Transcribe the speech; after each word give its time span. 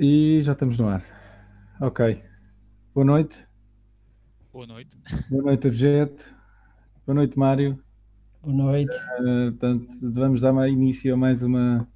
E 0.00 0.40
já 0.42 0.52
estamos 0.52 0.78
no 0.78 0.86
ar. 0.86 1.02
Ok. 1.80 2.22
Boa 2.94 3.04
noite. 3.04 3.44
Boa 4.52 4.64
noite. 4.64 4.96
Boa 5.28 5.42
noite, 5.42 5.66
Objeto. 5.66 6.32
Boa 7.04 7.16
noite, 7.16 7.36
Mário. 7.36 7.82
Boa 8.40 8.54
noite. 8.54 8.96
Uh, 9.18 9.50
portanto, 9.50 9.88
vamos 10.00 10.40
dar 10.40 10.68
início 10.68 11.12
a 11.12 11.16
mais 11.16 11.42
uma 11.42 11.88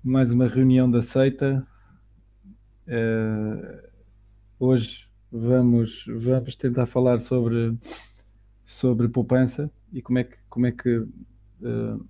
mais 0.00 0.32
uma 0.32 0.46
reunião 0.46 0.88
da 0.88 1.02
seita. 1.02 1.66
Uh, 2.86 3.88
hoje 4.60 5.08
vamos 5.32 6.04
vamos 6.06 6.54
tentar 6.54 6.86
falar 6.86 7.18
sobre 7.18 7.76
sobre 8.64 9.08
poupança 9.08 9.68
e 9.92 10.00
como 10.00 10.20
é 10.20 10.24
que 10.24 10.36
como 10.48 10.66
é 10.66 10.70
que 10.70 10.98
uh, 10.98 12.08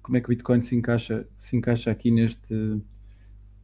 como 0.00 0.16
é 0.16 0.20
que 0.20 0.26
o 0.26 0.30
Bitcoin 0.30 0.62
se 0.62 0.76
encaixa 0.76 1.26
se 1.36 1.56
encaixa 1.56 1.90
aqui 1.90 2.12
neste 2.12 2.80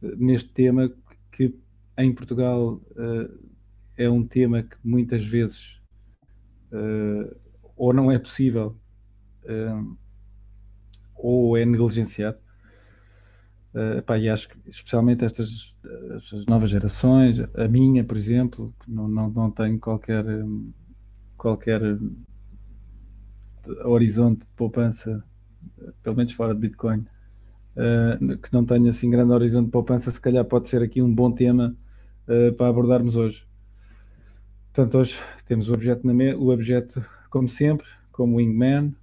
neste 0.01 0.49
tema 0.49 0.91
que 1.31 1.55
em 1.97 2.13
Portugal 2.13 2.81
uh, 2.91 3.51
é 3.97 4.09
um 4.09 4.25
tema 4.25 4.63
que 4.63 4.75
muitas 4.83 5.23
vezes 5.23 5.81
uh, 6.71 7.35
ou 7.75 7.93
não 7.93 8.11
é 8.11 8.17
possível 8.17 8.77
uh, 9.43 9.97
ou 11.15 11.57
é 11.57 11.65
negligenciado. 11.65 12.37
Uh, 13.73 14.17
e 14.17 14.27
acho 14.27 14.49
que 14.49 14.57
especialmente 14.69 15.23
estas, 15.23 15.77
estas, 16.15 16.45
novas 16.45 16.69
gerações, 16.69 17.39
a 17.39 17.67
minha, 17.69 18.03
por 18.03 18.17
exemplo, 18.17 18.73
que 18.81 18.91
não, 18.91 19.07
não, 19.07 19.29
não 19.29 19.49
tenho 19.49 19.79
qualquer, 19.79 20.25
qualquer 21.37 21.81
horizonte 23.85 24.47
de 24.47 24.51
poupança, 24.53 25.23
pelo 26.03 26.17
menos 26.17 26.33
fora 26.33 26.53
de 26.53 26.59
Bitcoin, 26.59 27.05
uh, 27.75 28.37
que 28.37 28.53
não 28.53 28.65
tenha 28.65 28.89
assim 28.89 29.09
grande 29.09 29.31
horizonte 29.31 29.65
de 29.65 29.71
poupança, 29.71 30.11
se 30.11 30.21
calhar 30.21 30.45
pode 30.45 30.67
ser 30.67 30.81
aqui 30.81 31.01
um 31.01 31.13
bom 31.13 31.31
tema 31.31 31.75
uh, 32.27 32.53
para 32.53 32.67
abordarmos 32.67 33.15
hoje. 33.15 33.47
Portanto, 34.73 34.97
hoje 34.97 35.19
temos 35.45 35.69
o 35.69 35.73
objeto, 35.73 36.05
na 36.07 36.13
me... 36.13 36.33
o 36.33 36.49
objeto 36.49 37.03
como 37.29 37.47
sempre, 37.47 37.87
como 38.11 38.37
Wingman, 38.37 38.93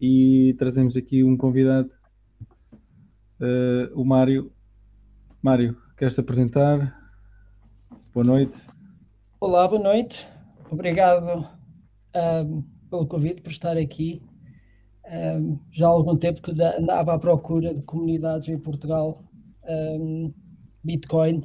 e 0.00 0.54
trazemos 0.58 0.96
aqui 0.96 1.22
um 1.22 1.36
convidado, 1.36 1.88
uh, 3.40 3.92
o 3.94 4.04
Mário. 4.04 4.52
Mário, 5.42 5.76
queres-te 5.96 6.20
apresentar? 6.20 6.98
Boa 8.12 8.24
noite. 8.24 8.58
Olá, 9.40 9.66
boa 9.66 9.82
noite. 9.82 10.28
Obrigado 10.70 11.48
um, 12.14 12.62
pelo 12.90 13.06
convite, 13.06 13.40
por 13.40 13.50
estar 13.50 13.76
aqui. 13.76 14.22
Um, 15.10 15.58
já 15.72 15.86
há 15.86 15.90
algum 15.90 16.16
tempo 16.16 16.40
que 16.40 16.52
andava 16.62 17.14
à 17.14 17.18
procura 17.18 17.74
de 17.74 17.82
comunidades 17.82 18.48
em 18.48 18.56
Portugal, 18.56 19.24
um, 19.68 20.32
Bitcoin, 20.84 21.42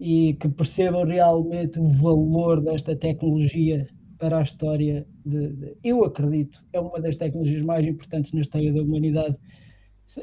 e 0.00 0.34
que 0.34 0.48
percebam 0.48 1.04
realmente 1.04 1.78
o 1.78 1.86
valor 1.86 2.62
desta 2.62 2.96
tecnologia 2.96 3.86
para 4.18 4.38
a 4.38 4.42
história. 4.42 5.06
De, 5.24 5.48
de, 5.48 5.76
eu 5.84 6.02
acredito, 6.02 6.64
é 6.72 6.80
uma 6.80 6.98
das 6.98 7.14
tecnologias 7.16 7.62
mais 7.62 7.86
importantes 7.86 8.32
na 8.32 8.40
história 8.40 8.72
da 8.72 8.80
humanidade. 8.80 9.36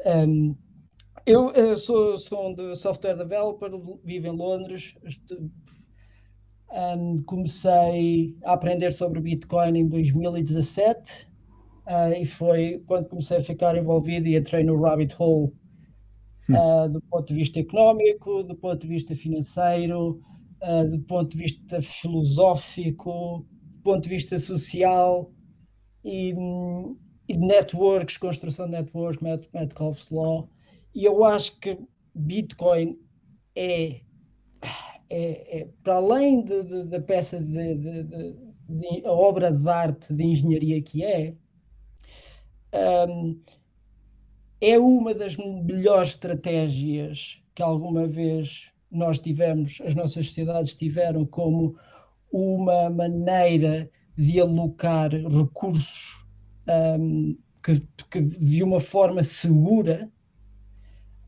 Um, 0.06 0.56
eu, 1.28 1.52
eu, 1.52 1.78
sou, 1.78 2.18
sou 2.18 2.52
um 2.52 2.76
software 2.76 3.16
developer, 3.16 3.70
vivo 4.04 4.26
em 4.26 4.36
Londres. 4.36 4.96
Comecei 7.28 8.36
a 8.44 8.54
aprender 8.54 8.92
sobre 8.92 9.22
Bitcoin 9.22 9.78
em 9.78 9.88
2017 9.88 11.29
Uh, 11.90 12.14
e 12.22 12.24
foi 12.24 12.84
quando 12.86 13.10
comecei 13.10 13.38
a 13.38 13.44
ficar 13.44 13.76
envolvido 13.76 14.28
e 14.28 14.38
entrei 14.38 14.64
no 14.64 14.80
rabbit 14.80 15.16
hole 15.18 15.52
uh, 16.50 16.88
do 16.88 17.02
ponto 17.02 17.26
de 17.26 17.34
vista 17.34 17.60
económico, 17.60 18.44
do 18.44 18.56
ponto 18.56 18.80
de 18.80 18.88
vista 18.88 19.16
financeiro, 19.16 20.22
uh, 20.62 20.86
do 20.88 21.00
ponto 21.06 21.32
de 21.32 21.38
vista 21.38 21.82
filosófico, 21.82 23.44
do 23.72 23.80
ponto 23.80 24.04
de 24.04 24.10
vista 24.10 24.38
social 24.38 25.32
e, 26.06 26.32
e 27.28 27.34
de 27.34 27.40
networks, 27.40 28.18
construção 28.18 28.68
de 28.68 28.74
networks, 28.74 29.20
Metcalfe's 29.52 30.12
Law. 30.12 30.48
E 30.94 31.06
eu 31.06 31.26
acho 31.26 31.60
que 31.60 31.76
Bitcoin 32.14 33.00
é, 33.56 34.02
é, 35.10 35.62
é 35.62 35.70
para 35.82 35.96
além 35.96 36.46
da 36.46 37.02
peça 37.02 37.40
de, 37.40 37.74
de, 37.74 38.04
de, 38.04 38.36
de, 38.68 39.06
a 39.08 39.12
obra 39.12 39.52
de 39.52 39.68
arte 39.68 40.14
de 40.14 40.24
engenharia 40.24 40.80
que 40.84 41.04
é, 41.04 41.36
um, 42.74 43.40
é 44.62 44.78
uma 44.78 45.14
das 45.14 45.38
melhores 45.38 46.10
estratégias 46.10 47.42
que 47.56 47.62
alguma 47.62 48.08
vez 48.08 48.72
nós 48.92 49.20
tivemos, 49.20 49.82
as 49.86 49.96
nossas 49.96 50.28
sociedades 50.28 50.76
tiveram, 50.76 51.26
como 51.26 51.76
uma 52.32 52.90
maneira 52.90 53.90
de 54.18 54.40
alocar 54.40 55.12
recursos 55.12 56.26
um, 57.00 57.38
que, 57.64 57.80
que, 58.10 58.22
de 58.22 58.64
uma 58.64 58.80
forma 58.80 59.24
segura 59.24 60.10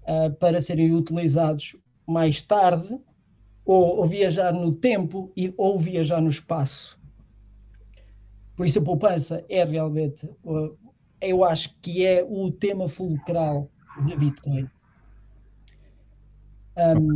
uh, 0.03 0.33
para 0.35 0.61
serem 0.61 0.93
utilizados 0.93 1.75
mais 2.05 2.41
tarde, 2.41 2.99
ou, 3.63 3.99
ou, 3.99 4.05
viajar 4.05 4.51
no 4.51 4.73
tempo 4.73 5.31
e, 5.37 5.53
ou 5.55 5.79
viajar 5.79 6.19
no 6.19 6.29
espaço. 6.29 6.99
Por 8.55 8.65
isso 8.65 8.79
a 8.79 8.83
poupança 8.83 9.45
é 9.47 9.63
realmente 9.63 10.29
eu 11.21 11.43
acho 11.43 11.75
que 11.81 12.05
é 12.05 12.25
o 12.27 12.51
tema 12.51 12.89
fulcral 12.89 13.69
de 14.03 14.15
Bitcoin. 14.15 14.67
Um, 16.77 17.15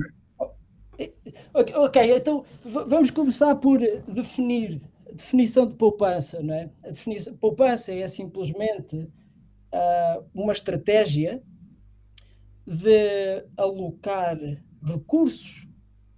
okay. 1.54 1.76
ok, 1.76 2.16
então 2.16 2.46
vamos 2.64 3.10
começar 3.10 3.56
por 3.56 3.80
definir 3.80 4.82
a 5.08 5.12
definição 5.12 5.66
de 5.66 5.76
poupança, 5.76 6.42
não 6.42 6.54
é? 6.54 6.70
A 6.84 6.90
definição, 6.90 7.36
poupança 7.38 7.94
é 7.94 8.08
simplesmente 8.08 8.98
uh, 8.98 10.26
uma 10.34 10.54
estratégia 10.54 11.42
de 12.66 13.46
alocar 13.58 14.38
recursos 14.84 15.68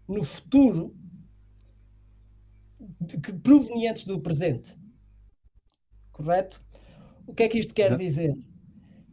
no 0.08 0.24
futuro 0.24 0.96
de, 3.02 3.18
provenientes 3.18 4.06
do 4.06 4.20
presente. 4.20 4.78
Correto? 6.12 6.62
O 7.28 7.34
que 7.34 7.44
é 7.44 7.50
que 7.50 7.60
isto 7.60 7.74
quer 7.76 7.88
Exato. 7.88 8.04
dizer? 8.04 8.34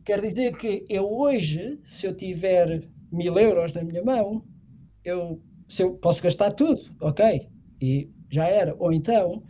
Quer 0.05 0.21
dizer 0.21 0.57
que 0.57 0.87
eu 0.89 1.11
hoje, 1.11 1.81
se 1.85 2.07
eu 2.07 2.15
tiver 2.15 2.89
mil 3.11 3.37
euros 3.37 3.73
na 3.73 3.83
minha 3.83 4.05
mão, 4.05 4.45
eu, 5.05 5.43
se 5.69 5.83
eu 5.83 5.95
posso 5.97 6.23
gastar 6.23 6.53
tudo, 6.53 6.81
ok, 7.01 7.49
e 7.81 8.09
já 8.31 8.47
era. 8.47 8.75
Ou 8.79 8.93
então 8.93 9.43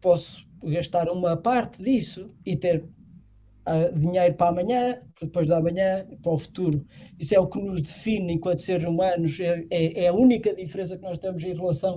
posso 0.00 0.46
gastar 0.62 1.10
uma 1.10 1.36
parte 1.36 1.82
disso 1.82 2.34
e 2.46 2.56
ter 2.56 2.82
uh, 2.82 3.94
dinheiro 3.94 4.34
para 4.34 4.48
amanhã, 4.48 5.02
depois 5.20 5.46
da 5.46 5.60
manhã, 5.60 6.06
para 6.22 6.32
o 6.32 6.38
futuro. 6.38 6.86
Isso 7.18 7.34
é 7.34 7.38
o 7.38 7.46
que 7.46 7.60
nos 7.60 7.82
define 7.82 8.32
enquanto 8.32 8.62
seres 8.62 8.84
humanos, 8.84 9.38
é, 9.38 9.66
é, 9.70 10.04
é 10.04 10.08
a 10.08 10.14
única 10.14 10.54
diferença 10.54 10.96
que 10.96 11.02
nós 11.02 11.18
temos 11.18 11.44
em 11.44 11.54
relação 11.54 11.96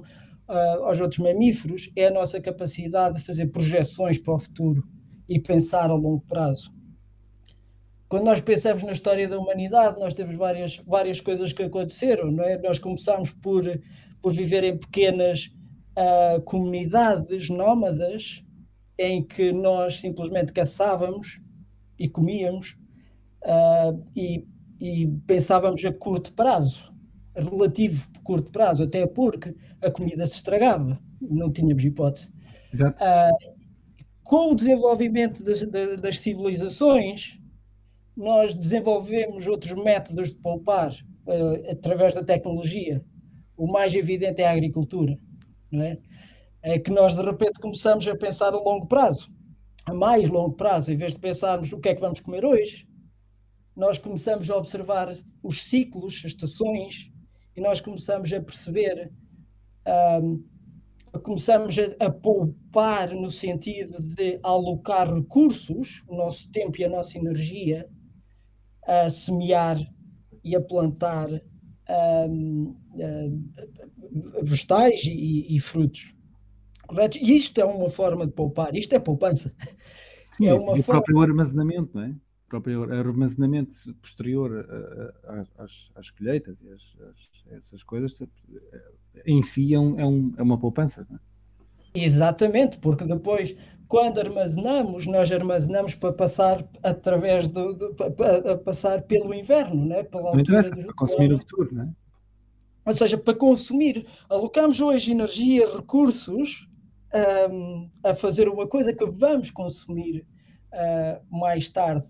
uh, 0.50 0.84
aos 0.84 1.00
outros 1.00 1.20
mamíferos, 1.20 1.90
é 1.96 2.08
a 2.08 2.12
nossa 2.12 2.42
capacidade 2.42 3.18
de 3.18 3.24
fazer 3.24 3.48
projeções 3.48 4.18
para 4.18 4.34
o 4.34 4.40
futuro 4.40 4.84
e 5.31 5.40
pensar 5.40 5.90
a 5.90 5.94
longo 5.94 6.19
prazo. 6.28 6.74
Quando 8.09 8.25
nós 8.25 8.42
pensamos 8.42 8.84
na 8.84 8.92
história 8.92 9.30
da 9.30 9.40
humanidade, 9.40 9.97
nós 9.97 10.14
temos 10.14 10.36
várias, 10.36 10.75
várias 10.86 11.22
coisas 11.22 11.53
que 11.53 11.64
aconteceram, 11.64 12.30
não 12.30 12.44
é? 12.44 12.58
Nós 12.58 12.78
começámos 12.78 13.31
por, 13.31 13.64
por 14.22 14.34
viver 14.34 14.66
em 14.66 14.78
pequenas 14.78 15.50
uh, 15.97 16.41
comunidades 16.41 17.50
nómadas 17.50 18.44
em 19.00 19.23
que 19.23 19.53
nós 19.53 20.02
simplesmente 20.02 20.52
caçávamos 20.52 21.40
e 21.97 22.09
comíamos 22.09 22.78
uh, 23.44 24.06
e, 24.14 24.46
e 24.82 25.08
pensávamos 25.26 25.85
a 25.85 25.94
curto 25.94 26.34
prazo, 26.34 26.94
a 27.34 27.41
relativo 27.41 28.09
curto 28.22 28.52
prazo, 28.52 28.84
até 28.84 29.08
porque 29.08 29.56
a 29.82 29.90
comida 29.90 30.28
se 30.28 30.34
estragava, 30.34 31.00
não 31.22 31.50
tínhamos 31.50 31.85
hipótese. 31.85 32.34
Exato. 32.73 33.02
Uh, 33.02 33.51
com 34.32 34.54
o 34.54 34.56
desenvolvimento 34.56 35.44
das, 35.44 35.62
das, 36.00 36.20
civilizações, 36.20 37.38
nós 38.16 38.56
desenvolvemos 38.56 39.46
outros 39.46 39.74
métodos 39.74 40.30
de 40.30 40.36
poupar 40.36 40.94
uh, 40.94 41.70
através 41.70 42.16
da 42.16 42.24
tecnologia. 42.24 43.04
O 43.58 43.70
mais 43.70 43.94
evidente 43.94 44.42
é 44.42 44.48
a 44.48 44.54
agricultura, 44.54 45.20
não 45.70 45.84
é? 45.84 45.98
É 46.62 46.80
que 46.80 46.90
nós 46.90 47.14
de 47.14 47.22
repente 47.22 47.60
começamos 47.60 48.08
a 48.08 48.16
pensar 48.16 48.54
a 48.54 48.58
longo 48.58 48.88
prazo, 48.88 49.30
a 49.86 49.94
mais 49.94 50.30
longo 50.30 50.56
prazo, 50.56 50.94
em 50.94 50.96
vez 50.96 51.12
de 51.12 51.20
pensarmos 51.20 51.74
o 51.74 51.80
que 51.82 51.90
é 51.90 51.94
que 51.94 52.00
vamos 52.00 52.22
comer 52.22 52.46
hoje, 52.46 52.88
nós 53.76 53.98
começamos 53.98 54.50
a 54.50 54.56
observar 54.56 55.14
os 55.44 55.62
ciclos, 55.62 56.20
as 56.20 56.32
estações, 56.32 57.12
e 57.54 57.60
nós 57.60 57.82
começamos 57.82 58.32
a 58.32 58.40
perceber 58.40 59.12
um, 60.22 60.42
começamos 61.19 61.78
a, 61.78 62.05
a, 62.05 62.11
poupar 62.11 63.13
no 63.13 63.29
sentido 63.29 64.02
de 64.16 64.40
alocar 64.43 65.13
recursos, 65.13 66.03
o 66.08 66.16
nosso 66.16 66.49
tempo 66.52 66.79
e 66.79 66.85
a 66.85 66.90
nossa 66.90 67.17
energia, 67.17 67.90
a 68.85 69.09
semear 69.09 69.78
e 70.43 70.55
a 70.55 70.61
plantar 70.61 71.29
um, 72.29 72.75
um, 72.96 73.52
vegetais 74.43 75.03
e, 75.03 75.55
e, 75.55 75.59
frutos. 75.59 76.16
Correto? 76.87 77.17
E 77.17 77.35
isto 77.35 77.59
é 77.59 77.66
uma 77.66 77.90
forma 77.90 78.25
de 78.25 78.34
poupar, 78.34 78.75
isto 78.75 78.93
é 78.96 78.99
poupança. 78.99 79.53
Sim, 80.25 80.47
é 80.47 80.53
uma 80.53 80.78
e 80.78 80.79
o 80.79 80.84
forma... 80.84 81.02
próprio 81.02 81.22
armazenamento, 81.22 81.91
não 81.93 82.03
é? 82.03 82.09
O 82.09 82.49
próprio 82.52 82.84
armazenamento 82.84 83.73
posterior 84.02 84.66
às, 85.58 85.91
às 85.96 86.11
colheitas 86.11 86.61
e 86.61 86.69
às, 86.69 86.81
às, 87.02 87.58
essas 87.58 87.84
coisas 87.84 88.13
em 89.25 89.41
si 89.41 89.73
é, 89.73 89.79
um, 89.79 89.99
é, 89.99 90.05
um, 90.05 90.34
é 90.37 90.41
uma 90.41 90.58
poupança. 90.58 91.08
É? 91.11 91.16
Exatamente, 91.93 92.78
porque 92.78 93.03
depois, 93.03 93.55
quando 93.87 94.19
armazenamos, 94.19 95.05
nós 95.08 95.31
armazenamos 95.31 95.96
para 95.96 96.13
passar 96.13 96.66
através 96.81 97.49
do, 97.49 97.73
do 97.73 97.93
para, 97.93 98.58
passar 98.58 99.02
pelo 99.03 99.34
inverno, 99.34 99.85
né? 99.85 100.03
Pela 100.03 100.31
não 100.31 100.40
interessa, 100.40 100.75
para 100.75 100.93
consumir 100.93 101.28
no 101.28 101.37
futuro, 101.37 101.73
não 101.73 101.84
é? 101.84 101.90
Ou 102.85 102.93
seja, 102.93 103.17
para 103.17 103.35
consumir, 103.35 104.08
alocamos 104.28 104.81
hoje 104.81 105.11
energia, 105.11 105.67
recursos 105.75 106.67
um, 107.52 107.90
a 108.03 108.16
fazer 108.16 108.47
uma 108.47 108.67
coisa 108.67 108.93
que 108.93 109.05
vamos 109.05 109.52
consumir 109.52 110.25
uh, 110.73 111.37
mais 111.37 111.69
tarde. 111.69 112.08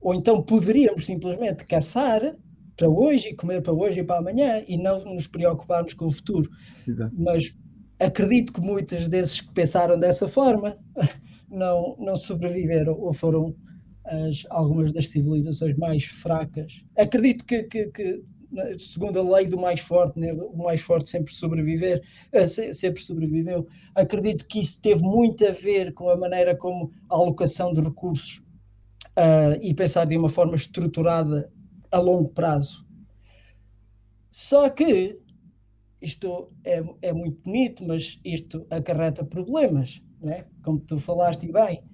Ou 0.00 0.14
então 0.14 0.42
poderíamos 0.42 1.04
simplesmente 1.04 1.64
caçar 1.64 2.36
para 2.76 2.88
hoje 2.88 3.30
e 3.30 3.34
comer 3.34 3.62
para 3.62 3.72
hoje 3.72 4.00
e 4.00 4.04
para 4.04 4.18
amanhã 4.18 4.62
e 4.66 4.76
não 4.76 5.04
nos 5.04 5.26
preocuparmos 5.26 5.94
com 5.94 6.06
o 6.06 6.10
futuro. 6.10 6.50
Exato. 6.86 7.14
Mas 7.16 7.56
acredito 7.98 8.52
que 8.52 8.60
muitos 8.60 9.08
desses 9.08 9.40
que 9.40 9.52
pensaram 9.52 9.98
dessa 9.98 10.26
forma 10.28 10.76
não, 11.48 11.96
não 11.98 12.16
sobreviveram 12.16 12.98
ou 12.98 13.12
foram 13.12 13.54
as, 14.04 14.44
algumas 14.50 14.92
das 14.92 15.08
civilizações 15.08 15.76
mais 15.76 16.04
fracas. 16.04 16.84
Acredito 16.96 17.44
que, 17.44 17.62
que, 17.64 17.86
que 17.86 18.22
segundo 18.78 19.18
a 19.18 19.36
lei 19.36 19.46
do 19.46 19.58
mais 19.58 19.80
forte, 19.80 20.18
né, 20.18 20.32
o 20.32 20.56
mais 20.56 20.80
forte 20.80 21.08
sempre 21.08 21.32
sobreviver, 21.34 22.02
eh, 22.32 22.46
sempre 22.46 23.00
sobreviveu. 23.00 23.66
Acredito 23.94 24.46
que 24.46 24.60
isso 24.60 24.80
teve 24.80 25.02
muito 25.02 25.46
a 25.46 25.50
ver 25.50 25.92
com 25.94 26.08
a 26.10 26.16
maneira 26.16 26.54
como 26.54 26.92
a 27.08 27.14
alocação 27.14 27.72
de 27.72 27.80
recursos 27.80 28.42
uh, 29.16 29.58
e 29.60 29.72
pensar 29.74 30.04
de 30.04 30.16
uma 30.16 30.28
forma 30.28 30.54
estruturada 30.54 31.50
a 31.92 31.98
longo 31.98 32.30
prazo. 32.30 32.86
Só 34.30 34.68
que 34.70 35.20
isto 36.00 36.50
é, 36.64 36.82
é 37.02 37.12
muito 37.12 37.40
bonito, 37.42 37.84
mas 37.84 38.18
isto 38.24 38.66
acarreta 38.70 39.24
problemas, 39.24 40.02
né? 40.20 40.46
como 40.64 40.80
tu 40.80 40.98
falaste 40.98 41.50
bem. 41.52 41.84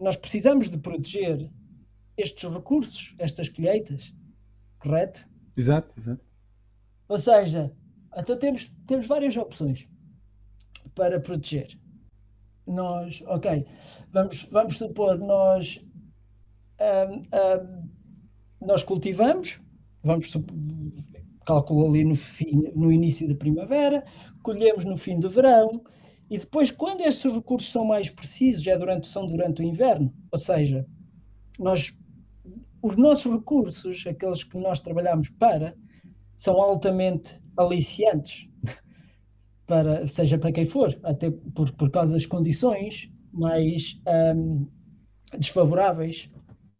Nós 0.00 0.16
precisamos 0.16 0.70
de 0.70 0.78
proteger 0.78 1.50
estes 2.16 2.48
recursos, 2.48 3.14
estas 3.18 3.48
colheitas, 3.48 4.14
correto? 4.78 5.28
Exato, 5.56 5.98
exato. 5.98 6.24
Ou 7.08 7.18
seja, 7.18 7.72
então 8.16 8.38
temos, 8.38 8.72
temos 8.86 9.06
várias 9.06 9.36
opções 9.36 9.88
para 10.94 11.20
proteger. 11.20 11.78
Nós, 12.66 13.22
ok, 13.26 13.66
vamos, 14.10 14.44
vamos 14.44 14.78
supor, 14.78 15.18
nós, 15.18 15.84
um, 16.80 17.16
um, 17.16 17.90
nós 18.64 18.82
cultivamos, 18.82 19.60
vamos 20.02 20.30
calculo 21.44 21.88
ali 21.88 22.04
no, 22.04 22.14
fim, 22.14 22.72
no 22.74 22.90
início 22.90 23.28
da 23.28 23.34
primavera, 23.34 24.04
colhemos 24.42 24.84
no 24.84 24.96
fim 24.96 25.18
do 25.18 25.30
verão, 25.30 25.82
e 26.30 26.38
depois, 26.38 26.70
quando 26.70 27.02
estes 27.02 27.30
recursos 27.30 27.70
são 27.70 27.84
mais 27.84 28.10
precisos, 28.10 28.66
é 28.66 28.76
durante, 28.76 29.06
são 29.06 29.26
durante 29.26 29.62
o 29.62 29.64
inverno. 29.64 30.12
Ou 30.32 30.38
seja, 30.38 30.86
nós, 31.58 31.94
os 32.82 32.96
nossos 32.96 33.32
recursos, 33.32 34.06
aqueles 34.06 34.42
que 34.42 34.56
nós 34.58 34.80
trabalhamos 34.80 35.28
para, 35.28 35.76
são 36.36 36.60
altamente 36.60 37.40
aliciantes, 37.56 38.48
para, 39.66 40.06
seja 40.06 40.38
para 40.38 40.52
quem 40.52 40.64
for, 40.64 40.98
até 41.02 41.30
por, 41.30 41.70
por 41.72 41.90
causa 41.90 42.14
das 42.14 42.26
condições 42.26 43.10
mais 43.32 44.00
um, 44.34 44.66
desfavoráveis 45.38 46.30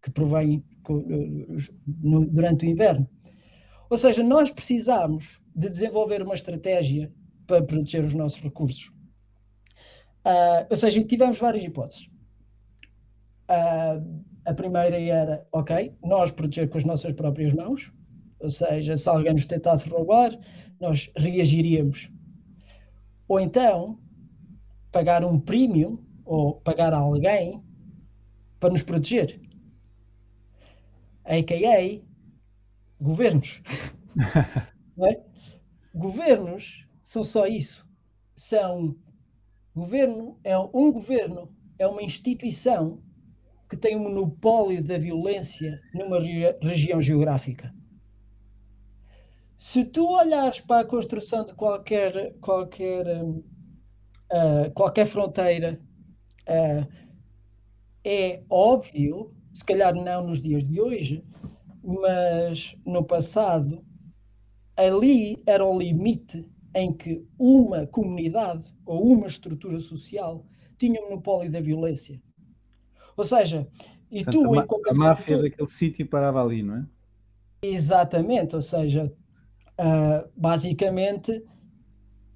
que 0.02 0.10
provêm 0.10 0.64
no, 0.92 2.26
durante 2.26 2.66
o 2.66 2.68
inverno. 2.68 3.08
Ou 3.88 3.96
seja, 3.96 4.22
nós 4.22 4.50
precisamos 4.50 5.40
de 5.54 5.68
desenvolver 5.68 6.22
uma 6.22 6.34
estratégia 6.34 7.12
para 7.46 7.62
proteger 7.62 8.04
os 8.04 8.14
nossos 8.14 8.40
recursos. 8.40 8.90
Uh, 10.26 10.66
ou 10.70 10.76
seja, 10.76 11.04
tivemos 11.04 11.38
várias 11.38 11.64
hipóteses. 11.64 12.08
Uh, 13.48 14.24
a 14.44 14.54
primeira 14.54 14.98
era, 14.98 15.46
ok, 15.52 15.94
nós 16.02 16.30
proteger 16.30 16.68
com 16.68 16.78
as 16.78 16.84
nossas 16.84 17.12
próprias 17.12 17.52
mãos, 17.52 17.92
ou 18.38 18.50
seja, 18.50 18.96
se 18.96 19.08
alguém 19.08 19.32
nos 19.32 19.46
tentasse 19.46 19.88
roubar, 19.88 20.38
nós 20.80 21.10
reagiríamos. 21.16 22.10
Ou 23.28 23.40
então, 23.40 23.98
pagar 24.90 25.24
um 25.24 25.38
premium 25.38 25.98
ou 26.24 26.54
pagar 26.60 26.92
a 26.92 26.98
alguém 26.98 27.62
para 28.60 28.70
nos 28.70 28.82
proteger. 28.82 29.40
A.K.A 31.24 32.02
governos. 33.04 33.62
é? 35.06 35.22
Governos 35.94 36.86
são 37.02 37.22
só 37.22 37.46
isso. 37.46 37.86
São 38.34 38.96
governo 39.74 40.38
é 40.42 40.56
um 40.58 40.90
governo 40.90 41.52
é 41.78 41.86
uma 41.86 42.02
instituição 42.02 43.02
que 43.68 43.76
tem 43.76 43.96
o 43.96 43.98
um 43.98 44.04
monopólio 44.04 44.82
da 44.86 44.96
violência 44.98 45.80
numa 45.92 46.18
região 46.62 47.00
geográfica. 47.00 47.74
Se 49.56 49.84
tu 49.84 50.06
olhares 50.06 50.60
para 50.60 50.80
a 50.80 50.86
construção 50.86 51.44
de 51.44 51.54
qualquer 51.54 52.34
qualquer 52.40 53.22
uh, 53.22 54.70
qualquer 54.74 55.06
fronteira, 55.06 55.80
uh, 56.48 56.86
é 58.04 58.42
óbvio, 58.50 59.34
se 59.54 59.64
calhar 59.64 59.94
não 59.94 60.26
nos 60.26 60.42
dias 60.42 60.64
de 60.66 60.80
hoje, 60.80 61.24
mas 61.82 62.76
no 62.84 63.04
passado 63.04 63.82
ali 64.76 65.40
era 65.46 65.64
o 65.64 65.78
limite 65.78 66.44
em 66.74 66.92
que 66.92 67.24
uma 67.38 67.86
comunidade 67.86 68.74
ou 68.84 69.06
uma 69.12 69.28
estrutura 69.28 69.78
social 69.78 70.44
tinha 70.76 71.00
o 71.00 71.04
monopólio 71.04 71.52
da 71.52 71.60
violência. 71.60 72.20
Ou 73.16 73.24
seja, 73.24 73.68
e 74.10 74.24
Portanto, 74.24 74.42
tu, 74.42 74.58
a, 74.58 74.64
enquanto 74.64 74.88
a 74.88 74.94
máfia 74.94 75.40
daquele 75.40 75.68
sítio 75.68 76.08
parava 76.08 76.42
ali, 76.42 76.64
não 76.64 76.78
é? 76.78 76.86
Exatamente, 77.62 78.56
ou 78.56 78.62
seja, 78.62 79.12
uh, 79.80 80.28
basicamente 80.36 81.42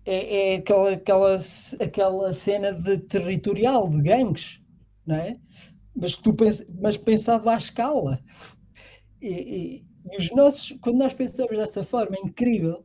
é, 0.07 0.53
é, 0.53 0.57
aquela, 0.57 0.93
aquela, 0.93 1.37
aquela 1.81 2.33
cena 2.33 2.73
de 2.73 2.99
territorial 2.99 3.89
de 3.89 4.01
gangues, 4.01 4.63
não 5.05 5.17
é? 5.17 5.37
Mas, 6.01 6.17
tu 6.17 6.33
pens, 6.33 6.65
mas 6.81 6.97
pensado 6.97 7.49
à 7.49 7.57
escala. 7.57 8.21
E, 9.21 9.29
e, 9.29 9.87
e, 10.13 10.17
os 10.17 10.31
nossos, 10.31 10.79
quando 10.81 10.99
nós 10.99 11.13
pensamos 11.13 11.57
dessa 11.57 11.83
forma, 11.83 12.17
é 12.17 12.21
incrível 12.21 12.85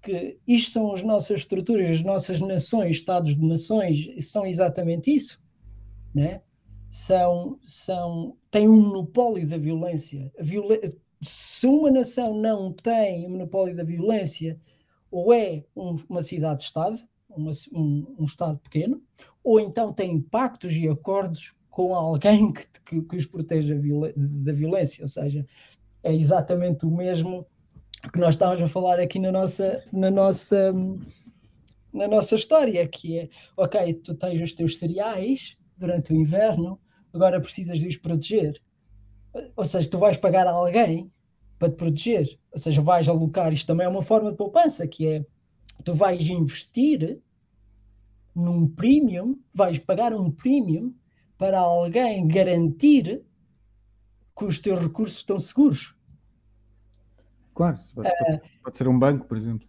que 0.00 0.38
isto 0.46 0.70
são 0.70 0.92
as 0.92 1.02
nossas 1.02 1.40
estruturas, 1.40 1.90
as 1.90 2.02
nossas 2.02 2.40
nações, 2.40 2.96
estados 2.96 3.36
de 3.36 3.44
nações, 3.44 4.08
são 4.20 4.46
exatamente 4.46 5.12
isso, 5.12 5.42
né? 6.14 6.42
São, 6.88 7.58
são, 7.64 8.36
têm 8.50 8.68
um 8.68 8.80
monopólio 8.80 9.48
da 9.48 9.56
violência. 9.56 10.32
Se 11.22 11.66
uma 11.66 11.90
nação 11.90 12.34
não 12.34 12.72
tem 12.72 13.24
o 13.24 13.28
um 13.28 13.30
monopólio 13.32 13.74
da 13.74 13.82
violência, 13.82 14.60
ou 15.10 15.32
é 15.32 15.64
um, 15.74 15.96
uma 16.08 16.22
cidade-estado, 16.22 16.98
um, 17.36 18.14
um 18.18 18.24
Estado 18.24 18.58
pequeno, 18.60 19.02
ou 19.42 19.58
então 19.58 19.92
tem 19.92 20.20
pactos 20.20 20.72
e 20.74 20.88
acordos 20.88 21.54
com 21.72 21.94
alguém 21.94 22.52
que, 22.52 22.66
que, 22.84 23.02
que 23.02 23.16
os 23.16 23.26
proteja 23.26 23.74
da 23.74 24.52
violência, 24.52 25.02
ou 25.02 25.08
seja, 25.08 25.44
é 26.04 26.14
exatamente 26.14 26.84
o 26.84 26.90
mesmo 26.90 27.46
que 28.12 28.18
nós 28.18 28.34
estávamos 28.34 28.60
a 28.60 28.68
falar 28.68 29.00
aqui 29.00 29.18
na 29.18 29.32
nossa, 29.32 29.82
na 29.90 30.10
nossa, 30.10 30.72
na 31.92 32.06
nossa 32.06 32.36
história, 32.36 32.86
que 32.86 33.18
é, 33.18 33.28
ok, 33.56 33.94
tu 33.94 34.14
tens 34.14 34.40
os 34.40 34.54
teus 34.54 34.78
cereais 34.78 35.56
durante 35.76 36.12
o 36.12 36.16
inverno, 36.16 36.78
agora 37.12 37.40
precisas 37.40 37.78
de 37.78 37.88
os 37.88 37.96
proteger. 37.96 38.60
Ou 39.56 39.64
seja, 39.64 39.88
tu 39.88 39.98
vais 39.98 40.18
pagar 40.18 40.46
a 40.46 40.50
alguém 40.50 41.10
para 41.58 41.70
te 41.70 41.76
proteger. 41.76 42.38
Ou 42.52 42.58
seja, 42.58 42.82
vais 42.82 43.08
alocar, 43.08 43.50
isto 43.52 43.66
também 43.66 43.86
é 43.86 43.88
uma 43.88 44.02
forma 44.02 44.30
de 44.30 44.36
poupança, 44.36 44.86
que 44.86 45.06
é, 45.06 45.24
tu 45.82 45.94
vais 45.94 46.20
investir 46.28 47.18
num 48.34 48.68
premium, 48.68 49.38
vais 49.54 49.78
pagar 49.78 50.12
um 50.12 50.30
premium 50.30 50.92
para 51.42 51.58
alguém 51.58 52.24
garantir 52.28 53.20
que 54.38 54.44
os 54.44 54.60
teus 54.60 54.78
recursos 54.78 55.16
estão 55.16 55.40
seguros. 55.40 55.92
Claro, 57.52 57.80
pode, 57.92 58.08
uh, 58.08 58.40
pode 58.62 58.76
ser 58.76 58.86
um 58.86 58.96
banco, 58.96 59.26
por 59.26 59.36
exemplo. 59.36 59.66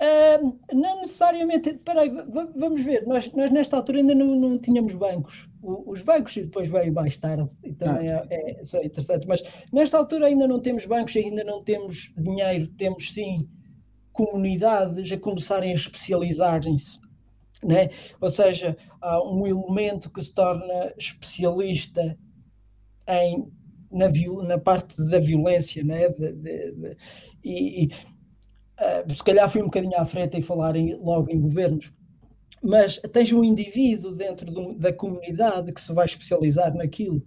Uh, 0.00 0.58
não 0.72 1.02
necessariamente. 1.02 1.74
Peraí, 1.84 2.10
vamos 2.56 2.82
ver. 2.82 3.06
Nós, 3.06 3.30
nós 3.32 3.50
nesta 3.50 3.76
altura 3.76 3.98
ainda 3.98 4.14
não, 4.14 4.34
não 4.34 4.58
tínhamos 4.58 4.94
bancos. 4.94 5.50
O, 5.60 5.92
os 5.92 6.00
bancos 6.00 6.34
e 6.38 6.44
depois 6.44 6.66
veio 6.66 6.94
mais 6.94 7.18
tarde 7.18 7.50
e 7.62 7.74
também 7.74 8.10
ah, 8.10 8.26
é, 8.30 8.62
é, 8.62 8.64
são 8.64 8.82
interessantes. 8.82 9.28
Mas 9.28 9.42
nesta 9.70 9.98
altura 9.98 10.28
ainda 10.28 10.48
não 10.48 10.60
temos 10.60 10.86
bancos, 10.86 11.14
ainda 11.14 11.44
não 11.44 11.62
temos 11.62 12.10
dinheiro. 12.16 12.68
Temos 12.68 13.12
sim 13.12 13.46
comunidades 14.12 15.12
a 15.12 15.18
começarem 15.18 15.72
a 15.72 15.74
especializarem-se. 15.74 17.01
Né? 17.62 17.90
Ou 18.20 18.28
seja, 18.28 18.76
há 19.00 19.22
um 19.22 19.46
elemento 19.46 20.10
que 20.10 20.20
se 20.20 20.34
torna 20.34 20.92
especialista 20.98 22.18
em, 23.08 23.48
na, 23.90 24.08
na 24.46 24.58
parte 24.58 24.96
da 25.08 25.18
violência, 25.18 25.84
né? 25.84 26.06
e, 27.44 27.84
e 27.84 27.86
uh, 27.86 29.14
se 29.14 29.22
calhar 29.22 29.48
fui 29.48 29.60
um 29.60 29.66
bocadinho 29.66 29.96
à 29.96 30.04
frente 30.04 30.36
em 30.36 30.42
falar 30.42 30.74
em, 30.74 30.94
logo 30.96 31.30
em 31.30 31.40
governos, 31.40 31.92
mas 32.62 32.98
tens 33.12 33.32
um 33.32 33.44
indivíduo 33.44 34.12
dentro 34.16 34.50
do, 34.50 34.74
da 34.74 34.92
comunidade 34.92 35.72
que 35.72 35.80
se 35.80 35.92
vai 35.92 36.06
especializar 36.06 36.74
naquilo 36.74 37.24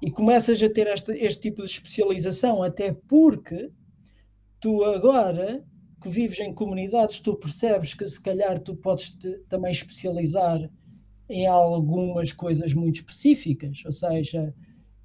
e 0.00 0.10
começas 0.10 0.62
a 0.62 0.68
ter 0.68 0.86
este, 0.86 1.12
este 1.12 1.40
tipo 1.40 1.62
de 1.62 1.70
especialização, 1.70 2.62
até 2.62 2.92
porque 2.92 3.70
tu 4.60 4.84
agora 4.84 5.64
que 6.00 6.08
vives 6.08 6.38
em 6.40 6.52
comunidades, 6.52 7.20
tu 7.20 7.34
percebes 7.34 7.94
que 7.94 8.06
se 8.06 8.20
calhar 8.20 8.58
tu 8.58 8.74
podes 8.76 9.10
te, 9.10 9.38
também 9.48 9.72
especializar 9.72 10.70
em 11.28 11.46
algumas 11.46 12.32
coisas 12.32 12.72
muito 12.72 12.96
específicas, 12.96 13.82
ou 13.84 13.92
seja, 13.92 14.54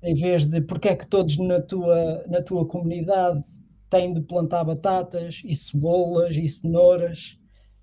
em 0.02 0.14
vez 0.14 0.46
de 0.46 0.62
porque 0.62 0.90
é 0.90 0.96
que 0.96 1.08
todos 1.08 1.38
na 1.38 1.62
tua, 1.62 2.26
na 2.28 2.42
tua 2.42 2.66
comunidade 2.66 3.44
têm 3.90 4.14
de 4.14 4.22
plantar 4.22 4.64
batatas 4.64 5.42
e 5.44 5.54
cebolas 5.54 6.38
e 6.38 6.48
cenouras, 6.48 7.38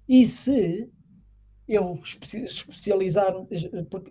e 0.08 0.24
se 0.26 0.90
eu 1.68 2.00
especializar 2.02 3.32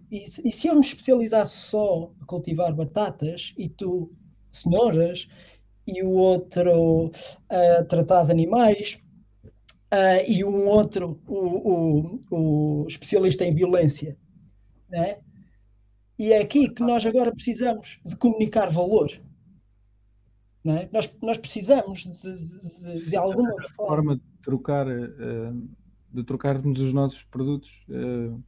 e 0.10 0.52
se 0.52 0.68
eu 0.68 0.76
me 0.76 0.82
especializasse 0.82 1.58
só 1.58 2.14
a 2.22 2.26
cultivar 2.26 2.74
batatas 2.74 3.54
e 3.58 3.68
tu 3.68 4.10
cenouras 4.50 5.28
e 5.96 6.04
o 6.04 6.12
outro 6.12 7.12
a 7.50 7.84
tratar 7.84 8.26
de 8.26 8.32
animais, 8.32 9.00
uh, 9.94 10.24
e 10.28 10.44
um 10.44 10.68
outro, 10.68 11.20
o, 11.28 11.38
o, 11.72 12.20
o, 12.32 12.88
especialista 12.88 13.44
em 13.44 13.54
violência. 13.54 14.18
Né? 14.90 15.20
E 16.18 16.32
é 16.32 16.42
aqui 16.42 16.70
que 16.70 16.82
nós 16.82 17.06
agora 17.06 17.32
precisamos 17.32 18.00
de 18.06 18.16
comunicar 18.16 18.70
valor. 18.70 19.10
É? 20.66 20.90
Nós, 20.92 21.12
nós 21.22 21.38
precisamos 21.38 22.04
de, 22.04 22.94
de, 22.94 23.10
de 23.10 23.16
alguma 23.16 23.50
forma. 23.76 23.88
forma 23.88 24.16
de 24.18 24.24
trocar, 24.42 24.88
uh, 24.88 25.70
de 26.12 26.24
trocarmos 26.24 26.80
os 26.80 26.94
nossos 26.94 27.24
produtos. 27.24 27.86
Uh, 27.88 28.44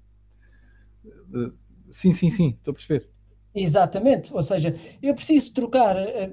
uh, 1.34 1.54
sim, 1.90 2.12
sim, 2.12 2.30
sim, 2.30 2.50
estou 2.50 2.72
a 2.72 2.76
perceber. 2.76 3.10
Exatamente, 3.54 4.34
ou 4.34 4.42
seja, 4.42 4.74
eu 5.02 5.14
preciso 5.14 5.54
trocar, 5.54 5.98
eh, 5.98 6.32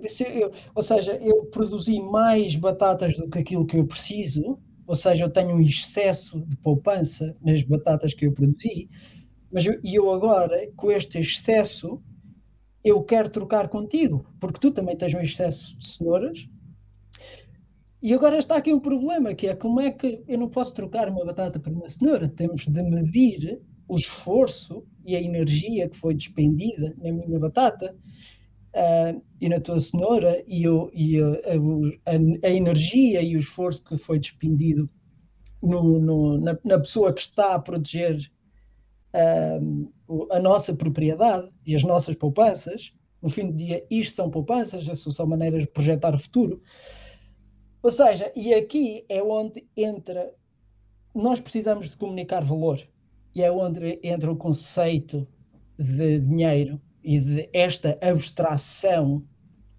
ou 0.72 0.82
seja, 0.84 1.16
eu 1.20 1.46
produzi 1.46 2.00
mais 2.00 2.54
batatas 2.54 3.16
do 3.16 3.28
que 3.28 3.38
aquilo 3.40 3.66
que 3.66 3.76
eu 3.76 3.84
preciso, 3.84 4.56
ou 4.86 4.94
seja, 4.94 5.24
eu 5.24 5.30
tenho 5.30 5.50
um 5.56 5.60
excesso 5.60 6.40
de 6.40 6.56
poupança 6.58 7.36
nas 7.42 7.60
batatas 7.64 8.14
que 8.14 8.24
eu 8.24 8.32
produzi, 8.32 8.88
mas 9.50 9.66
eu, 9.66 9.80
eu 9.84 10.12
agora, 10.12 10.70
com 10.76 10.92
este 10.92 11.18
excesso, 11.18 12.00
eu 12.84 13.02
quero 13.04 13.30
trocar 13.30 13.68
contigo, 13.68 14.26
porque 14.40 14.60
tu 14.60 14.70
também 14.72 14.96
tens 14.96 15.14
um 15.14 15.20
excesso 15.20 15.78
de 15.78 15.86
cenouras. 15.88 16.48
E 18.00 18.14
agora 18.14 18.38
está 18.38 18.56
aqui 18.56 18.72
um 18.72 18.78
problema, 18.80 19.34
que 19.34 19.48
é 19.48 19.54
como 19.56 19.80
é 19.80 19.90
que 19.90 20.22
eu 20.28 20.38
não 20.38 20.48
posso 20.48 20.72
trocar 20.74 21.08
uma 21.08 21.24
batata 21.24 21.58
por 21.58 21.72
uma 21.72 21.88
cenoura? 21.88 22.28
Temos 22.28 22.66
de 22.66 22.82
medir 22.82 23.60
o 23.88 23.96
esforço 23.96 24.86
e 25.04 25.16
a 25.16 25.22
energia 25.22 25.88
que 25.88 25.96
foi 25.96 26.14
despendida 26.14 26.94
na 26.98 27.10
minha 27.10 27.38
batata 27.38 27.96
uh, 28.74 29.22
e 29.40 29.48
na 29.48 29.58
tua 29.58 29.80
cenoura 29.80 30.44
e, 30.46 30.68
o, 30.68 30.90
e 30.92 31.18
a, 31.18 31.26
a, 31.26 32.48
a, 32.48 32.50
energia 32.50 33.22
e 33.22 33.34
o 33.34 33.38
esforço 33.38 33.82
que 33.82 33.96
foi 33.96 34.18
despendido 34.18 34.86
no, 35.62 35.98
no, 35.98 36.38
na, 36.38 36.58
na, 36.62 36.78
pessoa 36.78 37.12
que 37.12 37.22
está 37.22 37.54
a 37.54 37.58
proteger 37.58 38.16
uh, 39.14 39.92
a 40.30 40.38
nossa 40.38 40.74
propriedade 40.74 41.50
e 41.66 41.74
as 41.74 41.82
nossas 41.82 42.14
poupanças. 42.14 42.92
No 43.20 43.28
fim 43.28 43.46
do 43.46 43.56
dia, 43.56 43.84
isto 43.90 44.14
são 44.14 44.30
poupanças, 44.30 44.86
essas 44.86 45.14
são 45.14 45.26
maneiras 45.26 45.64
de 45.64 45.70
projetar 45.70 46.14
o 46.14 46.18
futuro. 46.18 46.62
Ou 47.82 47.90
seja, 47.90 48.30
e 48.36 48.54
aqui 48.54 49.04
é 49.08 49.20
onde 49.22 49.66
entra. 49.76 50.32
Nós 51.12 51.40
precisamos 51.40 51.90
de 51.90 51.96
comunicar 51.96 52.44
valor 52.44 52.86
e 53.34 53.42
é 53.42 53.50
onde 53.50 53.98
entra 54.02 54.30
o 54.30 54.36
conceito 54.36 55.26
de 55.78 56.20
dinheiro 56.20 56.80
e 57.02 57.18
de 57.18 57.48
esta 57.52 57.98
abstração 58.02 59.24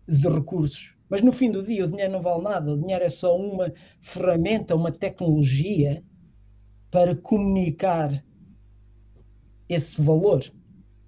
de 0.07 0.27
recursos. 0.27 0.95
Mas 1.09 1.21
no 1.21 1.31
fim 1.31 1.51
do 1.51 1.63
dia, 1.63 1.83
o 1.83 1.87
dinheiro 1.87 2.13
não 2.13 2.21
vale 2.21 2.43
nada, 2.43 2.71
o 2.71 2.79
dinheiro 2.79 3.03
é 3.03 3.09
só 3.09 3.35
uma 3.35 3.73
ferramenta, 3.99 4.75
uma 4.75 4.91
tecnologia 4.91 6.03
para 6.91 7.15
comunicar 7.15 8.23
esse 9.67 10.01
valor, 10.01 10.43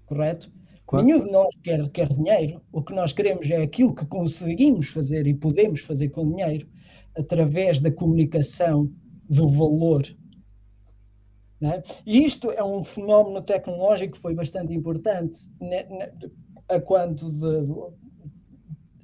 correto? 0.06 0.52
Claro. 0.86 1.06
Nenhum 1.06 1.24
de 1.24 1.30
nós 1.30 1.56
quer, 1.62 1.88
quer 1.90 2.08
dinheiro, 2.08 2.60
o 2.70 2.82
que 2.82 2.94
nós 2.94 3.12
queremos 3.12 3.50
é 3.50 3.62
aquilo 3.62 3.94
que 3.94 4.04
conseguimos 4.04 4.88
fazer 4.88 5.26
e 5.26 5.34
podemos 5.34 5.80
fazer 5.80 6.08
com 6.10 6.28
dinheiro 6.28 6.68
através 7.16 7.80
da 7.80 7.90
comunicação 7.90 8.92
do 9.28 9.48
valor 9.48 10.02
é? 11.70 11.82
E 12.04 12.24
isto 12.24 12.50
é 12.50 12.62
um 12.64 12.82
fenómeno 12.82 13.42
tecnológico 13.42 14.14
que 14.14 14.18
foi 14.18 14.34
bastante 14.34 14.74
importante 14.74 15.48
né, 15.60 15.84
né, 15.84 16.12
a 16.68 16.80
quando 16.80 17.30
de, 17.30 17.66
de, 17.66 17.72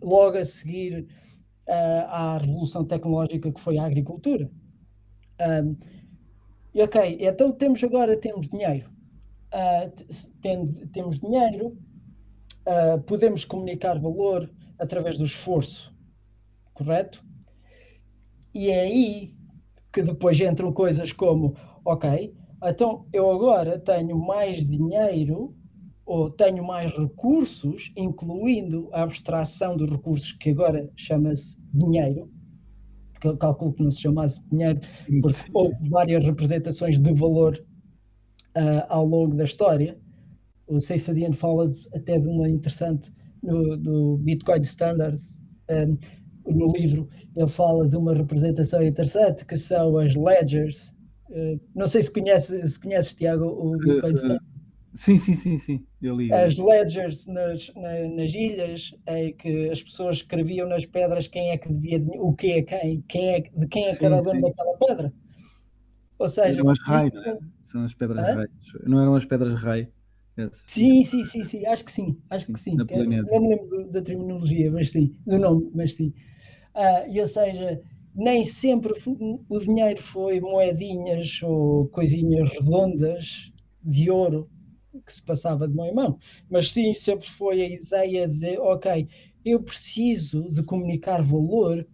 logo 0.02 0.36
a 0.36 0.44
seguir 0.44 1.06
uh, 1.68 2.06
à 2.08 2.38
revolução 2.38 2.84
tecnológica 2.84 3.52
que 3.52 3.60
foi 3.60 3.78
a 3.78 3.84
agricultura. 3.84 4.50
Um, 5.40 5.76
ok, 6.82 7.18
então 7.20 7.52
temos 7.52 7.82
agora 7.84 8.16
temos 8.18 8.48
dinheiro. 8.48 8.90
Uh, 9.54 9.90
tem, 10.40 10.66
temos 10.92 11.20
dinheiro, 11.20 11.78
uh, 12.66 13.00
podemos 13.06 13.44
comunicar 13.44 13.98
valor 13.98 14.50
através 14.78 15.16
do 15.16 15.24
esforço, 15.24 15.94
correto? 16.74 17.24
E 18.54 18.70
é 18.70 18.80
aí 18.80 19.34
que 19.92 20.02
depois 20.02 20.40
entram 20.40 20.72
coisas 20.72 21.12
como, 21.12 21.56
ok, 21.84 22.34
então 22.62 23.06
eu 23.12 23.30
agora 23.30 23.78
tenho 23.78 24.18
mais 24.18 24.66
dinheiro 24.66 25.54
ou 26.04 26.30
tenho 26.30 26.64
mais 26.64 26.90
recursos, 26.96 27.92
incluindo 27.94 28.88
a 28.92 29.02
abstração 29.02 29.76
dos 29.76 29.90
recursos 29.90 30.32
que 30.32 30.50
agora 30.50 30.90
chama-se 30.96 31.58
dinheiro, 31.72 32.30
porque 33.12 33.28
eu 33.28 33.36
calculo 33.36 33.74
que 33.74 33.82
não 33.82 33.90
se 33.90 34.00
chamasse 34.00 34.42
dinheiro, 34.50 34.80
porque 35.20 35.38
houve 35.52 35.88
várias 35.90 36.24
representações 36.24 36.98
de 36.98 37.12
valor 37.12 37.62
uh, 38.56 38.86
ao 38.88 39.04
longo 39.04 39.36
da 39.36 39.44
história. 39.44 39.98
O 40.66 40.80
Seifadian 40.80 41.32
fala 41.32 41.70
até 41.94 42.18
de 42.18 42.26
uma 42.26 42.48
interessante 42.48 43.12
no, 43.42 43.76
no 43.76 44.18
Bitcoin 44.18 44.60
Standard, 44.62 45.20
um, 45.70 45.98
ah, 46.48 46.50
no 46.50 46.72
livro, 46.72 47.08
ele 47.36 47.48
fala 47.48 47.86
de 47.86 47.96
uma 47.96 48.14
representação 48.14 48.82
interessante 48.82 49.44
que 49.44 49.56
são 49.56 49.98
as 49.98 50.14
ledgers, 50.14 50.94
não 51.74 51.86
sei 51.86 52.02
se 52.02 52.12
conheces, 52.12 52.74
se 52.74 52.80
conheces 52.80 53.14
Tiago, 53.14 53.44
o 53.44 53.76
Bitcoin 53.76 54.12
uh, 54.12 54.38
Sim, 54.94 55.16
sim, 55.16 55.36
sim, 55.36 55.58
sim. 55.58 55.86
Eu 56.02 56.16
li. 56.16 56.32
As 56.32 56.56
ledgers 56.56 57.26
nas, 57.26 57.72
na, 57.74 58.08
nas 58.08 58.34
ilhas, 58.34 58.94
é 59.06 59.30
que 59.30 59.70
as 59.70 59.82
pessoas 59.82 60.16
escreviam 60.16 60.68
nas 60.68 60.84
pedras 60.86 61.28
quem 61.28 61.50
é 61.50 61.58
que 61.58 61.68
devia, 61.68 62.00
o 62.16 62.34
que 62.34 62.52
é 62.52 62.62
quem, 62.62 63.02
quem 63.02 63.34
é, 63.34 63.40
de 63.40 63.66
quem 63.68 63.86
é 63.86 63.94
que 63.94 64.04
era 64.04 64.18
o 64.18 64.22
dono 64.22 64.40
daquela 64.40 64.76
pedra. 64.76 65.12
Ou 66.18 66.26
seja, 66.26 66.60
eram 66.60 66.70
as 66.70 66.78
não 67.12 67.22
é? 67.22 67.38
São 67.62 67.84
as 67.84 67.94
pedras 67.94 68.18
ah? 68.18 68.34
rai. 68.34 68.46
Não 68.86 69.00
eram 69.00 69.14
as 69.14 69.24
pedras 69.24 69.54
rai. 69.54 69.88
Sim, 70.66 71.02
sim, 71.02 71.24
sim, 71.24 71.44
sim, 71.44 71.66
acho 71.66 71.84
que 71.84 71.92
sim, 71.92 72.16
acho 72.30 72.46
sim, 72.46 72.52
que 72.52 72.60
sim. 72.60 72.76
Não 72.76 72.84
me 72.84 73.48
lembro 73.48 73.90
da 73.90 74.00
terminologia, 74.00 74.70
mas 74.70 74.90
sim, 74.90 75.16
do 75.26 75.38
nome, 75.38 75.70
mas 75.74 75.94
sim. 75.94 76.12
Uh, 76.74 77.10
e 77.10 77.20
ou 77.20 77.26
seja, 77.26 77.80
nem 78.18 78.42
sempre 78.42 78.92
o 79.48 79.58
dinheiro 79.60 80.02
foi 80.02 80.40
moedinhas 80.40 81.40
ou 81.40 81.86
coisinhas 81.86 82.50
redondas 82.50 83.52
de 83.80 84.10
ouro 84.10 84.50
que 85.06 85.12
se 85.12 85.22
passava 85.22 85.68
de 85.68 85.74
mão 85.74 85.86
em 85.86 85.94
mão, 85.94 86.18
mas 86.50 86.70
sim 86.70 86.92
sempre 86.92 87.28
foi 87.28 87.62
a 87.62 87.68
ideia 87.68 88.26
de, 88.26 88.58
ok, 88.58 89.08
eu 89.44 89.62
preciso 89.62 90.48
de 90.48 90.64
comunicar 90.64 91.22
valor 91.22 91.86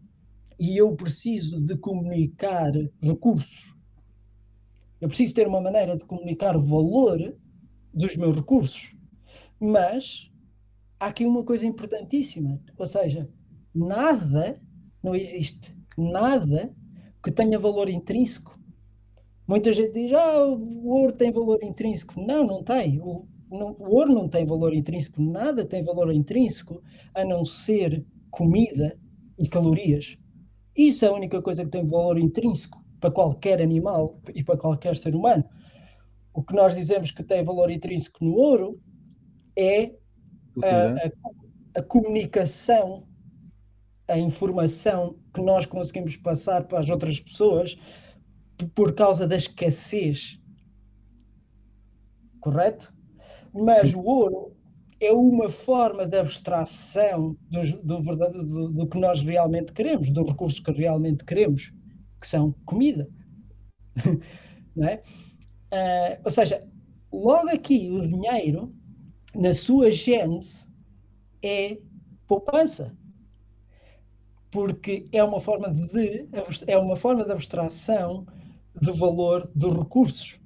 e 0.58 0.80
eu 0.80 0.96
preciso 0.96 1.60
de 1.60 1.76
comunicar 1.76 2.72
recursos. 3.02 3.76
Eu 5.02 5.08
preciso 5.08 5.34
ter 5.34 5.46
uma 5.46 5.60
maneira 5.60 5.94
de 5.94 6.06
comunicar 6.06 6.56
valor 6.56 7.36
dos 7.92 8.16
meus 8.16 8.34
recursos. 8.34 8.96
Mas 9.60 10.32
há 10.98 11.08
aqui 11.08 11.26
uma 11.26 11.44
coisa 11.44 11.66
importantíssima, 11.66 12.58
ou 12.78 12.86
seja, 12.86 13.28
nada 13.74 14.58
não 15.02 15.14
existe 15.14 15.74
nada 15.96 16.74
que 17.22 17.30
tenha 17.32 17.58
valor 17.58 17.88
intrínseco. 17.88 18.58
Muita 19.46 19.72
gente 19.72 19.92
diz, 19.92 20.12
ah, 20.12 20.46
o 20.46 20.88
ouro 20.88 21.12
tem 21.12 21.30
valor 21.30 21.62
intrínseco. 21.62 22.20
Não, 22.20 22.46
não 22.46 22.62
tem. 22.62 23.00
O, 23.00 23.26
não, 23.50 23.76
o 23.78 23.94
ouro 23.94 24.12
não 24.12 24.28
tem 24.28 24.44
valor 24.44 24.74
intrínseco, 24.74 25.22
nada 25.22 25.64
tem 25.64 25.82
valor 25.82 26.12
intrínseco 26.12 26.82
a 27.14 27.24
não 27.24 27.44
ser 27.44 28.04
comida 28.30 28.98
e 29.38 29.48
calorias. 29.48 30.18
Isso 30.76 31.04
é 31.04 31.08
a 31.08 31.12
única 31.12 31.40
coisa 31.40 31.64
que 31.64 31.70
tem 31.70 31.86
valor 31.86 32.18
intrínseco 32.18 32.82
para 32.98 33.10
qualquer 33.10 33.60
animal 33.60 34.18
e 34.34 34.42
para 34.42 34.56
qualquer 34.56 34.96
ser 34.96 35.14
humano. 35.14 35.44
O 36.32 36.42
que 36.42 36.54
nós 36.54 36.74
dizemos 36.74 37.10
que 37.10 37.22
tem 37.22 37.42
valor 37.44 37.70
intrínseco 37.70 38.24
no 38.24 38.34
ouro 38.34 38.80
é 39.56 39.92
a, 40.62 41.76
a, 41.76 41.80
a 41.80 41.82
comunicação, 41.82 43.06
a 44.08 44.18
informação 44.18 45.16
que 45.34 45.42
nós 45.42 45.66
conseguimos 45.66 46.16
passar 46.16 46.64
para 46.64 46.78
as 46.78 46.88
outras 46.88 47.20
pessoas 47.20 47.76
por 48.74 48.94
causa 48.94 49.26
da 49.26 49.36
escassez. 49.36 50.40
Correto? 52.40 52.94
Mas 53.52 53.90
Sim. 53.90 53.96
o 53.96 54.04
ouro 54.04 54.56
é 55.00 55.12
uma 55.12 55.48
forma 55.48 56.06
de 56.06 56.16
abstração 56.16 57.36
do, 57.50 57.82
do, 57.82 58.16
do, 58.16 58.68
do, 58.68 58.86
que 58.86 58.98
nós 58.98 59.22
realmente 59.22 59.72
queremos, 59.72 60.10
dos 60.10 60.26
recursos 60.26 60.60
que 60.60 60.70
realmente 60.70 61.24
queremos, 61.24 61.72
que 62.20 62.26
são 62.26 62.52
comida. 62.64 63.08
Não 64.74 64.88
é? 64.88 65.02
Uh, 65.72 66.20
ou 66.24 66.30
seja, 66.30 66.66
logo 67.12 67.48
aqui 67.48 67.90
o 67.90 68.00
dinheiro, 68.06 68.72
na 69.34 69.52
sua 69.52 69.90
gênese, 69.90 70.68
é 71.42 71.78
poupança. 72.26 72.96
Porque 74.54 75.08
é 75.10 75.22
uma 75.22 75.40
forma 75.40 75.68
de, 75.68 76.28
é 76.68 76.78
uma 76.78 76.96
forma 76.96 77.24
de 77.24 77.32
abstração 77.32 78.24
do 78.80 78.94
valor 78.94 79.50
dos 79.54 79.76
recursos 79.76 80.40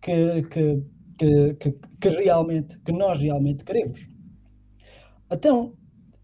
que, 0.00 0.42
que 0.44 0.82
que, 1.16 1.54
que, 1.54 1.74
que, 2.00 2.08
realmente, 2.08 2.78
que 2.80 2.92
nós 2.92 3.18
realmente 3.18 3.64
queremos. 3.64 4.06
Então, 5.30 5.74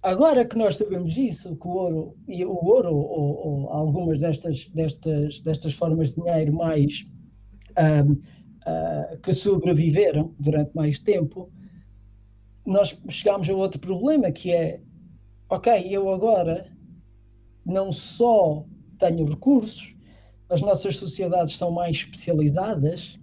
agora 0.02 0.44
que 0.44 0.56
nós 0.56 0.76
sabemos 0.76 1.16
isso, 1.16 1.56
que 1.56 1.66
o 1.66 1.70
ouro, 1.70 2.16
e 2.28 2.44
o 2.44 2.52
ouro 2.52 2.94
ou, 2.94 3.64
ou 3.64 3.70
algumas 3.70 4.20
destas, 4.20 4.68
destas, 4.68 5.40
destas 5.40 5.74
formas 5.74 6.10
de 6.10 6.16
dinheiro 6.16 6.52
mais 6.52 7.06
um, 8.06 8.12
uh, 8.12 8.20
ah, 8.66 9.16
que 9.22 9.32
sobreviveram 9.32 10.34
durante 10.38 10.74
mais 10.74 10.98
tempo, 10.98 11.50
nós 12.64 12.96
chegamos 13.08 13.48
a 13.48 13.54
outro 13.54 13.80
problema 13.80 14.30
que 14.30 14.52
é, 14.52 14.80
ok, 15.52 15.86
eu 15.90 16.10
agora 16.10 16.66
não 17.62 17.92
só 17.92 18.64
tenho 18.98 19.26
recursos, 19.26 19.94
as 20.48 20.62
nossas 20.62 20.96
sociedades 20.96 21.58
são 21.58 21.70
mais 21.70 21.96
especializadas, 21.96 23.18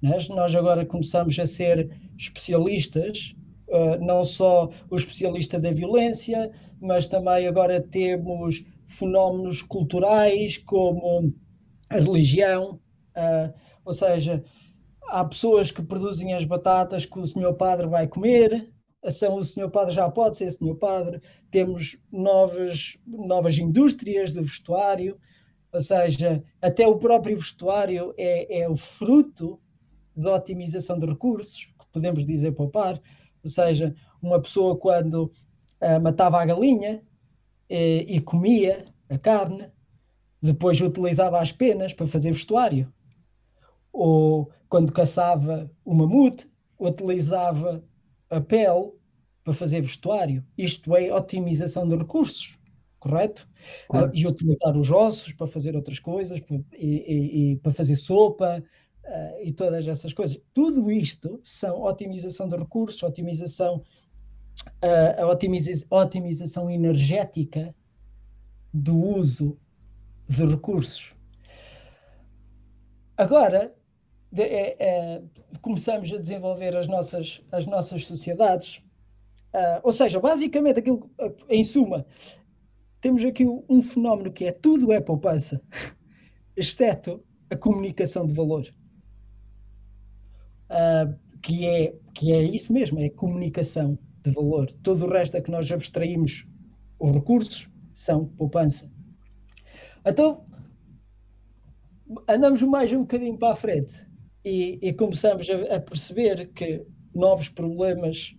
né? 0.00 0.16
Nós 0.28 0.54
agora 0.54 0.86
começamos 0.86 1.36
a 1.40 1.44
ser 1.44 1.90
especialistas, 2.16 3.34
uh, 3.66 4.00
não 4.00 4.22
só 4.22 4.70
o 4.88 4.94
especialista 4.94 5.58
da 5.58 5.72
violência, 5.72 6.52
mas 6.80 7.08
também 7.08 7.48
agora 7.48 7.80
temos 7.80 8.64
fenómenos 8.86 9.60
culturais 9.60 10.56
como 10.58 11.34
a 11.90 11.96
religião, 11.96 12.78
uh, 13.16 13.52
ou 13.84 13.92
seja, 13.92 14.44
há 15.08 15.24
pessoas 15.24 15.72
que 15.72 15.82
produzem 15.82 16.32
as 16.32 16.44
batatas 16.44 17.04
que 17.04 17.18
o 17.18 17.26
senhor 17.26 17.54
padre 17.54 17.88
vai 17.88 18.06
comer, 18.06 18.72
são 19.10 19.36
o 19.36 19.44
senhor 19.44 19.70
padre 19.70 19.94
já 19.94 20.08
pode 20.10 20.36
ser 20.36 20.50
senhor 20.50 20.76
padre, 20.76 21.20
temos 21.50 21.98
novas, 22.10 22.96
novas 23.06 23.58
indústrias 23.58 24.32
do 24.32 24.42
vestuário, 24.42 25.18
ou 25.72 25.80
seja, 25.80 26.42
até 26.62 26.86
o 26.86 26.98
próprio 26.98 27.36
vestuário 27.36 28.14
é, 28.16 28.60
é 28.60 28.68
o 28.68 28.76
fruto 28.76 29.60
de 30.16 30.28
otimização 30.28 30.98
de 30.98 31.06
recursos, 31.06 31.64
que 31.78 31.86
podemos 31.92 32.24
dizer 32.24 32.52
poupar, 32.52 33.00
ou 33.42 33.50
seja, 33.50 33.94
uma 34.22 34.40
pessoa 34.40 34.76
quando 34.76 35.32
uh, 35.82 36.00
matava 36.00 36.40
a 36.40 36.46
galinha 36.46 37.02
eh, 37.68 38.04
e 38.08 38.20
comia 38.20 38.84
a 39.08 39.18
carne, 39.18 39.70
depois 40.40 40.80
utilizava 40.80 41.40
as 41.40 41.52
penas 41.52 41.92
para 41.92 42.06
fazer 42.06 42.30
vestuário. 42.32 42.92
Ou 43.92 44.50
quando 44.68 44.92
caçava 44.92 45.70
o 45.84 45.94
mamute, 45.94 46.46
utilizava 46.78 47.84
a 48.34 48.40
pele 48.40 48.92
para 49.42 49.52
fazer 49.52 49.80
vestuário. 49.80 50.44
Isto 50.56 50.96
é 50.96 51.12
otimização 51.12 51.86
de 51.86 51.96
recursos, 51.96 52.58
correto? 52.98 53.48
Claro. 53.88 54.08
Uh, 54.08 54.10
e 54.14 54.26
utilizar 54.26 54.76
os 54.76 54.90
ossos 54.90 55.32
para 55.32 55.46
fazer 55.46 55.76
outras 55.76 55.98
coisas, 55.98 56.40
para, 56.40 56.56
e, 56.72 56.86
e, 56.86 57.52
e 57.52 57.56
para 57.56 57.72
fazer 57.72 57.96
sopa, 57.96 58.62
uh, 59.04 59.42
e 59.42 59.52
todas 59.52 59.86
essas 59.86 60.12
coisas. 60.14 60.40
Tudo 60.52 60.90
isto 60.90 61.38
são 61.42 61.82
otimização 61.82 62.48
de 62.48 62.56
recursos, 62.56 63.02
otimização, 63.02 63.82
uh, 64.82 65.22
a 65.22 65.26
otimiza 65.26 65.86
otimização 65.90 66.70
energética 66.70 67.74
do 68.72 68.98
uso 68.98 69.58
de 70.28 70.44
recursos. 70.46 71.14
Agora, 73.16 73.72
de, 74.34 74.42
é, 74.42 74.76
é, 74.80 75.22
começamos 75.62 76.12
a 76.12 76.18
desenvolver 76.18 76.76
as 76.76 76.88
nossas, 76.88 77.40
as 77.52 77.66
nossas 77.66 78.04
sociedades. 78.04 78.78
Uh, 79.54 79.78
ou 79.84 79.92
seja, 79.92 80.18
basicamente, 80.18 80.80
aquilo, 80.80 81.08
em 81.48 81.62
suma, 81.62 82.04
temos 83.00 83.24
aqui 83.24 83.46
um 83.46 83.80
fenómeno 83.80 84.32
que 84.32 84.44
é 84.44 84.50
tudo 84.50 84.92
é 84.92 85.00
poupança, 85.00 85.62
exceto 86.56 87.22
a 87.48 87.56
comunicação 87.56 88.26
de 88.26 88.34
valor 88.34 88.66
uh, 90.68 91.16
que, 91.40 91.64
é, 91.64 91.94
que 92.12 92.32
é 92.32 92.42
isso 92.42 92.72
mesmo, 92.72 92.98
é 92.98 93.08
comunicação 93.08 93.96
de 94.20 94.32
valor. 94.32 94.68
Todo 94.82 95.06
o 95.06 95.08
resto 95.12 95.36
é 95.36 95.40
que 95.40 95.50
nós 95.52 95.70
abstraímos 95.70 96.44
os 96.98 97.12
recursos 97.12 97.70
são 97.92 98.26
poupança. 98.26 98.92
Então, 100.04 100.44
andamos 102.28 102.60
mais 102.62 102.92
um 102.92 103.02
bocadinho 103.02 103.38
para 103.38 103.52
a 103.52 103.56
frente 103.56 104.12
e, 104.44 104.78
e 104.82 104.92
começamos 104.92 105.48
a, 105.48 105.76
a, 105.76 105.80
perceber 105.80 106.50
que 106.52 106.84
novos 107.14 107.48
problemas 107.48 108.36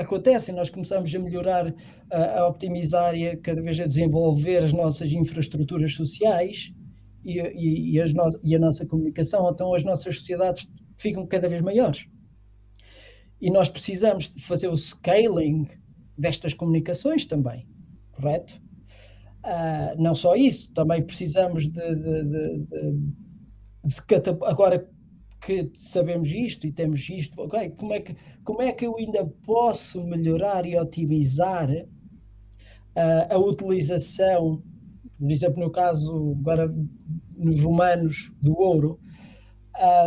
acontecem, 0.00 0.54
nós 0.54 0.70
começamos 0.70 1.14
a 1.14 1.18
melhorar, 1.18 1.74
a, 2.10 2.40
a, 2.40 2.48
optimizar 2.48 3.14
e 3.14 3.28
a 3.28 3.36
cada 3.36 3.60
vez 3.62 3.78
a 3.80 3.86
desenvolver 3.86 4.64
as 4.64 4.72
nossas 4.72 5.12
infraestruturas 5.12 5.94
sociais 5.94 6.72
e, 7.24 7.40
e, 7.40 7.98
e, 7.98 8.12
no, 8.12 8.30
e 8.42 8.54
a 8.54 8.58
nossa 8.58 8.86
comunicação, 8.86 9.48
então 9.50 9.74
as 9.74 9.84
nossas 9.84 10.18
sociedades 10.18 10.70
ficam 10.98 11.26
cada 11.26 11.48
vez 11.48 11.62
maiores. 11.62 12.06
E 13.40 13.50
nós 13.50 13.68
precisamos 13.68 14.34
de 14.34 14.42
fazer 14.42 14.68
o 14.68 14.76
scaling 14.76 15.68
destas 16.16 16.54
comunicações 16.54 17.26
também, 17.26 17.66
correto? 18.12 18.62
Uh, 19.44 20.00
não 20.00 20.14
só 20.14 20.34
isso, 20.34 20.72
também 20.72 21.02
precisamos 21.02 21.68
de, 21.68 21.94
de, 21.94 22.22
de, 22.22 22.56
de, 22.56 23.23
agora 24.44 24.88
que 25.40 25.70
sabemos 25.78 26.30
isto 26.30 26.66
e 26.66 26.72
temos 26.72 27.08
isto, 27.08 27.40
okay, 27.42 27.70
como, 27.70 27.92
é 27.92 28.00
que, 28.00 28.16
como 28.42 28.62
é 28.62 28.72
que 28.72 28.86
eu 28.86 28.96
ainda 28.96 29.26
posso 29.44 30.02
melhorar 30.02 30.64
e 30.64 30.76
otimizar 30.76 31.70
uh, 31.70 31.84
a 33.28 33.38
utilização 33.38 34.62
por 35.18 35.32
exemplo, 35.32 35.62
no 35.62 35.70
caso 35.70 36.36
agora 36.38 36.72
nos 37.36 37.60
romanos 37.60 38.32
do 38.42 38.56
ouro, 38.58 38.98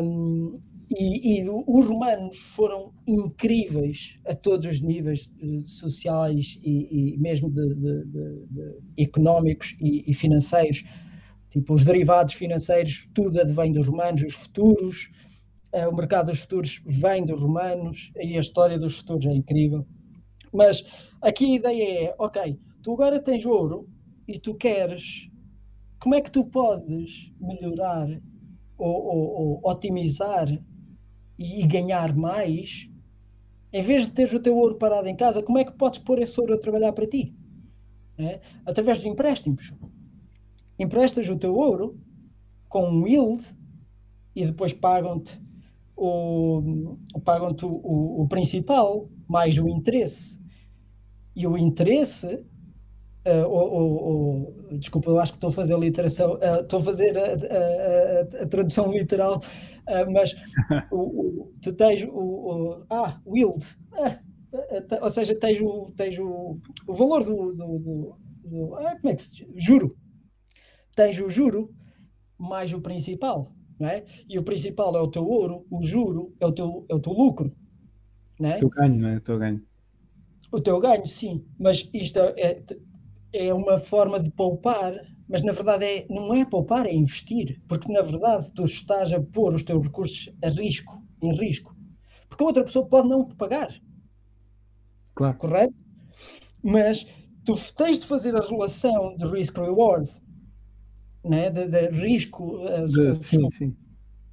um, 0.03 0.59
e, 0.89 1.41
e, 1.41 1.49
os 1.49 1.85
romanos 1.85 2.37
foram 2.37 2.93
incríveis 3.05 4.19
a 4.25 4.33
todos 4.33 4.67
os 4.67 4.81
níveis 4.81 5.29
sociais 5.65 6.57
e, 6.63 7.15
e 7.15 7.17
mesmo 7.17 7.51
de, 7.51 7.67
de, 7.73 8.05
de, 8.05 8.45
de 8.45 9.03
económicos 9.03 9.75
e, 9.81 10.09
e, 10.09 10.13
financeiros. 10.13 10.85
Tipo, 11.57 11.73
os 11.73 11.83
derivados 11.83 12.35
financeiros, 12.35 13.09
tudo 13.15 13.41
advém 13.41 13.71
dos 13.71 13.87
romanos, 13.87 14.21
os 14.21 14.35
futuros, 14.35 15.09
uh, 15.73 15.89
o 15.89 15.95
mercado 15.95 16.27
dos 16.27 16.41
futuros 16.41 16.83
vem 16.85 17.25
dos 17.25 17.41
romanos, 17.41 18.11
e 18.15 18.37
a 18.37 18.39
história 18.39 18.77
dos 18.77 18.99
futuros 18.99 19.25
é 19.25 19.33
incrível. 19.33 19.83
Mas 20.53 20.85
aqui 21.19 21.45
a 21.45 21.55
ideia 21.55 22.09
é: 22.09 22.15
ok, 22.19 22.59
tu 22.83 22.93
agora 22.93 23.19
tens 23.19 23.43
ouro, 23.43 23.89
e 24.27 24.37
tu 24.37 24.53
queres, 24.53 25.31
como 25.99 26.13
é 26.13 26.21
que 26.21 26.29
tu 26.29 26.45
podes 26.45 27.33
melhorar 27.41 28.07
ou, 28.77 29.05
ou, 29.05 29.61
ou 29.63 29.71
otimizar 29.71 30.47
e, 31.39 31.63
e 31.63 31.65
ganhar 31.65 32.15
mais 32.15 32.87
em 33.73 33.81
vez 33.81 34.05
de 34.05 34.13
teres 34.13 34.33
o 34.33 34.39
teu 34.39 34.55
ouro 34.55 34.75
parado 34.75 35.07
em 35.07 35.15
casa, 35.15 35.41
como 35.41 35.57
é 35.57 35.65
que 35.65 35.71
podes 35.71 35.99
pôr 35.99 36.19
esse 36.19 36.39
ouro 36.39 36.53
a 36.53 36.59
trabalhar 36.59 36.93
para 36.93 37.07
ti? 37.07 37.35
É? 38.17 38.41
Através 38.63 38.99
de 38.99 39.09
empréstimos. 39.09 39.73
Emprestas 40.79 41.27
o 41.29 41.37
teu 41.37 41.55
ouro 41.55 41.99
com 42.69 42.87
um 42.87 43.07
yield 43.07 43.43
e 44.35 44.45
depois 44.45 44.73
pagam-te 44.73 45.41
o, 45.95 46.97
pagam 47.25 47.55
o, 47.63 47.67
o, 47.67 48.21
o, 48.21 48.27
principal 48.27 49.09
mais 49.27 49.57
o 49.57 49.67
interesse. 49.67 50.39
E 51.35 51.47
o 51.47 51.57
interesse 51.57 52.45
Uh, 53.27 53.45
ou, 53.45 53.73
ou, 53.73 54.03
ou, 54.71 54.77
desculpa, 54.77 55.09
eu 55.09 55.19
acho 55.19 55.33
que 55.33 55.37
estou 55.37 55.49
a 55.49 55.51
fazer 55.51 55.73
a 55.73 55.77
literação, 55.77 56.35
uh, 56.35 56.61
estou 56.61 56.79
a 56.79 56.81
fazer 56.81 57.17
a, 57.17 57.23
a, 57.23 57.25
a, 57.25 58.43
a 58.43 58.47
tradução 58.47 58.89
literal, 58.89 59.39
uh, 59.39 60.09
mas 60.13 60.33
o, 60.89 61.51
tu 61.61 61.73
tens 61.73 62.07
o, 62.09 62.85
ah, 62.89 63.19
wield, 63.25 63.65
ah, 63.91 64.17
ou 65.01 65.11
seja, 65.11 65.35
tens 65.35 65.59
o, 65.59 65.91
tens 65.97 66.17
o, 66.17 66.57
o 66.87 66.93
valor 66.93 67.21
do, 67.21 67.51
do, 67.51 67.77
do, 67.77 68.15
do 68.45 68.75
ah, 68.75 68.95
como 69.01 69.11
é 69.11 69.15
que 69.15 69.21
se 69.21 69.35
diz? 69.35 69.47
Juro. 69.57 69.93
Tens 70.97 71.19
o 71.19 71.29
juro 71.29 71.71
mais 72.39 72.73
o 72.73 72.81
principal, 72.81 73.51
não 73.79 73.88
é? 73.88 74.03
E 74.27 74.39
o 74.39 74.43
principal 74.43 74.97
é 74.97 74.99
o 74.99 75.07
teu 75.07 75.23
ouro, 75.27 75.63
o 75.69 75.83
juro 75.83 76.33
é 76.39 76.47
o 76.47 76.51
teu, 76.51 76.88
é 76.89 76.95
o 76.95 76.99
teu 76.99 77.13
lucro, 77.13 77.55
não 78.39 78.49
é? 78.49 78.55
O 78.55 78.60
teu 78.62 78.69
ganho, 78.69 78.95
não 78.95 79.10
é? 79.10 79.17
O 79.17 79.21
teu 79.21 79.38
ganho. 79.38 79.62
O 80.51 80.60
teu 80.60 80.79
ganho, 80.79 81.05
sim, 81.05 81.45
mas 81.60 81.88
isto 81.93 82.17
é, 82.17 82.63
é 83.31 83.53
uma 83.53 83.77
forma 83.77 84.19
de 84.19 84.31
poupar, 84.31 84.91
mas 85.29 85.43
na 85.43 85.51
verdade 85.51 85.86
é, 85.86 86.07
não 86.10 86.33
é 86.33 86.43
poupar, 86.43 86.88
é 86.88 86.95
investir, 86.95 87.62
porque 87.67 87.93
na 87.93 88.01
verdade 88.01 88.51
tu 88.55 88.65
estás 88.65 89.13
a 89.13 89.21
pôr 89.21 89.53
os 89.53 89.62
teus 89.62 89.83
recursos 89.83 90.33
a 90.43 90.49
risco, 90.49 90.99
em 91.21 91.31
risco, 91.36 91.77
porque 92.27 92.43
a 92.43 92.47
outra 92.47 92.63
pessoa 92.63 92.88
pode 92.88 93.07
não 93.07 93.23
te 93.23 93.36
pagar. 93.36 93.71
Claro. 95.13 95.38
Correto? 95.38 95.83
Mas 96.63 97.05
tu 97.45 97.53
tens 97.75 97.99
de 97.99 98.07
fazer 98.07 98.36
a 98.36 98.41
relação 98.41 99.15
de 99.15 99.27
risk-reward, 99.27 100.10
né? 101.27 101.49
de, 101.49 101.67
de 101.67 101.89
risco, 101.89 102.59
de, 102.87 103.23
sim, 103.23 103.49
sim. 103.49 103.75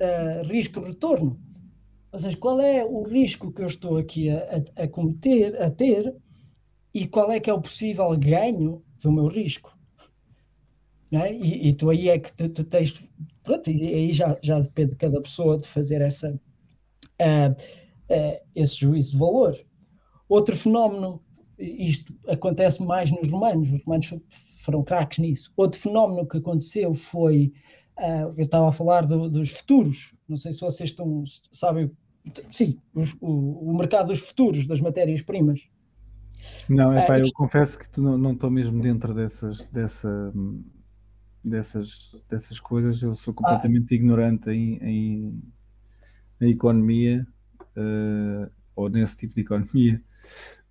Uh, 0.00 0.46
risco-retorno. 0.46 1.40
Ou 2.12 2.18
seja, 2.18 2.36
qual 2.36 2.60
é 2.60 2.84
o 2.84 3.02
risco 3.02 3.52
que 3.52 3.62
eu 3.62 3.66
estou 3.66 3.96
aqui 3.96 4.30
a, 4.30 4.62
a, 4.76 4.84
a 4.84 4.88
cometer, 4.88 5.60
a 5.60 5.70
ter, 5.70 6.14
e 6.94 7.06
qual 7.06 7.32
é 7.32 7.40
que 7.40 7.50
é 7.50 7.52
o 7.52 7.60
possível 7.60 8.16
ganho 8.16 8.82
do 9.02 9.12
meu 9.12 9.26
risco. 9.26 9.76
É? 11.10 11.32
E, 11.32 11.68
e, 11.68 11.74
tu 11.74 11.90
aí 11.90 12.08
é 12.08 12.18
que 12.18 12.32
tu, 12.32 12.48
tu, 12.48 12.64
tens. 12.64 13.04
Pronto, 13.42 13.70
e 13.70 13.94
aí 13.94 14.12
já, 14.12 14.36
já 14.42 14.58
depende 14.60 14.90
de 14.90 14.96
cada 14.96 15.20
pessoa 15.20 15.58
de 15.58 15.68
fazer 15.68 16.00
essa, 16.00 16.30
uh, 16.32 17.52
uh, 17.52 18.40
esse 18.54 18.76
juízo 18.76 19.12
de 19.12 19.18
valor. 19.18 19.56
Outro 20.28 20.56
fenómeno, 20.56 21.22
isto 21.58 22.12
acontece 22.26 22.82
mais 22.82 23.10
nos 23.10 23.28
romanos, 23.28 23.70
os 23.70 23.82
romanos 23.84 24.12
foram 24.64 24.82
craques 24.82 25.18
nisso. 25.18 25.52
Outro 25.56 25.78
fenómeno 25.78 26.26
que 26.26 26.38
aconteceu 26.38 26.94
foi. 26.94 27.52
Uh, 27.98 28.34
eu 28.36 28.44
estava 28.44 28.68
a 28.68 28.72
falar 28.72 29.02
do, 29.02 29.28
dos 29.28 29.50
futuros, 29.50 30.14
não 30.28 30.36
sei 30.36 30.52
se 30.52 30.60
vocês 30.60 30.90
estão, 30.90 31.22
sabem, 31.52 31.88
sim, 32.50 32.76
os, 32.92 33.14
o, 33.20 33.70
o 33.70 33.76
mercado 33.76 34.08
dos 34.08 34.20
futuros, 34.20 34.66
das 34.66 34.80
matérias-primas. 34.80 35.68
Não, 36.68 36.92
é 36.92 37.06
pá, 37.06 37.20
eu 37.20 37.26
confesso 37.34 37.78
que 37.78 37.88
tu 37.88 38.02
não 38.02 38.32
estou 38.32 38.50
mesmo 38.50 38.80
dentro 38.80 39.14
dessas, 39.14 39.68
dessa, 39.68 40.32
dessas, 41.44 42.16
dessas 42.28 42.58
coisas, 42.58 43.00
eu 43.00 43.14
sou 43.14 43.32
completamente 43.32 43.92
ah. 43.92 43.94
ignorante 43.94 44.50
em, 44.50 44.76
em, 44.82 45.42
em 46.40 46.50
economia 46.50 47.24
uh, 47.76 48.50
ou 48.74 48.88
nesse 48.88 49.16
tipo 49.16 49.34
de 49.34 49.42
economia. 49.42 50.02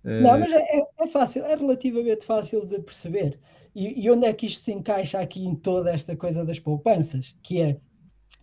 Não, 0.04 0.38
mas 0.38 0.52
é, 0.52 0.82
é, 1.00 1.06
fácil, 1.06 1.44
é 1.44 1.56
relativamente 1.56 2.26
fácil 2.26 2.66
de 2.66 2.78
perceber. 2.80 3.38
E, 3.74 4.04
e, 4.04 4.10
onde 4.10 4.26
é 4.26 4.32
que 4.34 4.44
isto 4.44 4.62
se 4.62 4.70
encaixa 4.70 5.18
aqui 5.18 5.44
em 5.44 5.54
toda 5.54 5.90
esta 5.90 6.14
coisa 6.14 6.44
das 6.44 6.60
poupanças? 6.60 7.34
Que 7.42 7.62
é, 7.62 7.80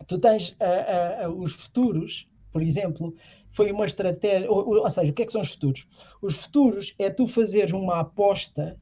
tu 0.08 0.18
tens 0.18 0.50
uh, 0.50 1.30
os 1.30 1.52
futuros, 1.52 2.28
por 2.50 2.62
exemplo, 2.62 3.14
foi 3.48 3.70
uma 3.70 3.86
estratégia. 3.86 4.50
Ou, 4.50 4.80
ou, 4.80 4.90
seja, 4.90 5.12
o 5.12 5.14
que 5.14 5.22
é 5.22 5.24
que 5.24 5.30
são 5.30 5.40
os 5.40 5.52
futuros? 5.52 5.86
Os 6.20 6.36
futuros 6.36 6.94
é 6.98 7.08
tu 7.08 7.28
fazeres 7.28 7.72
uma 7.72 8.00
aposta 8.00 8.76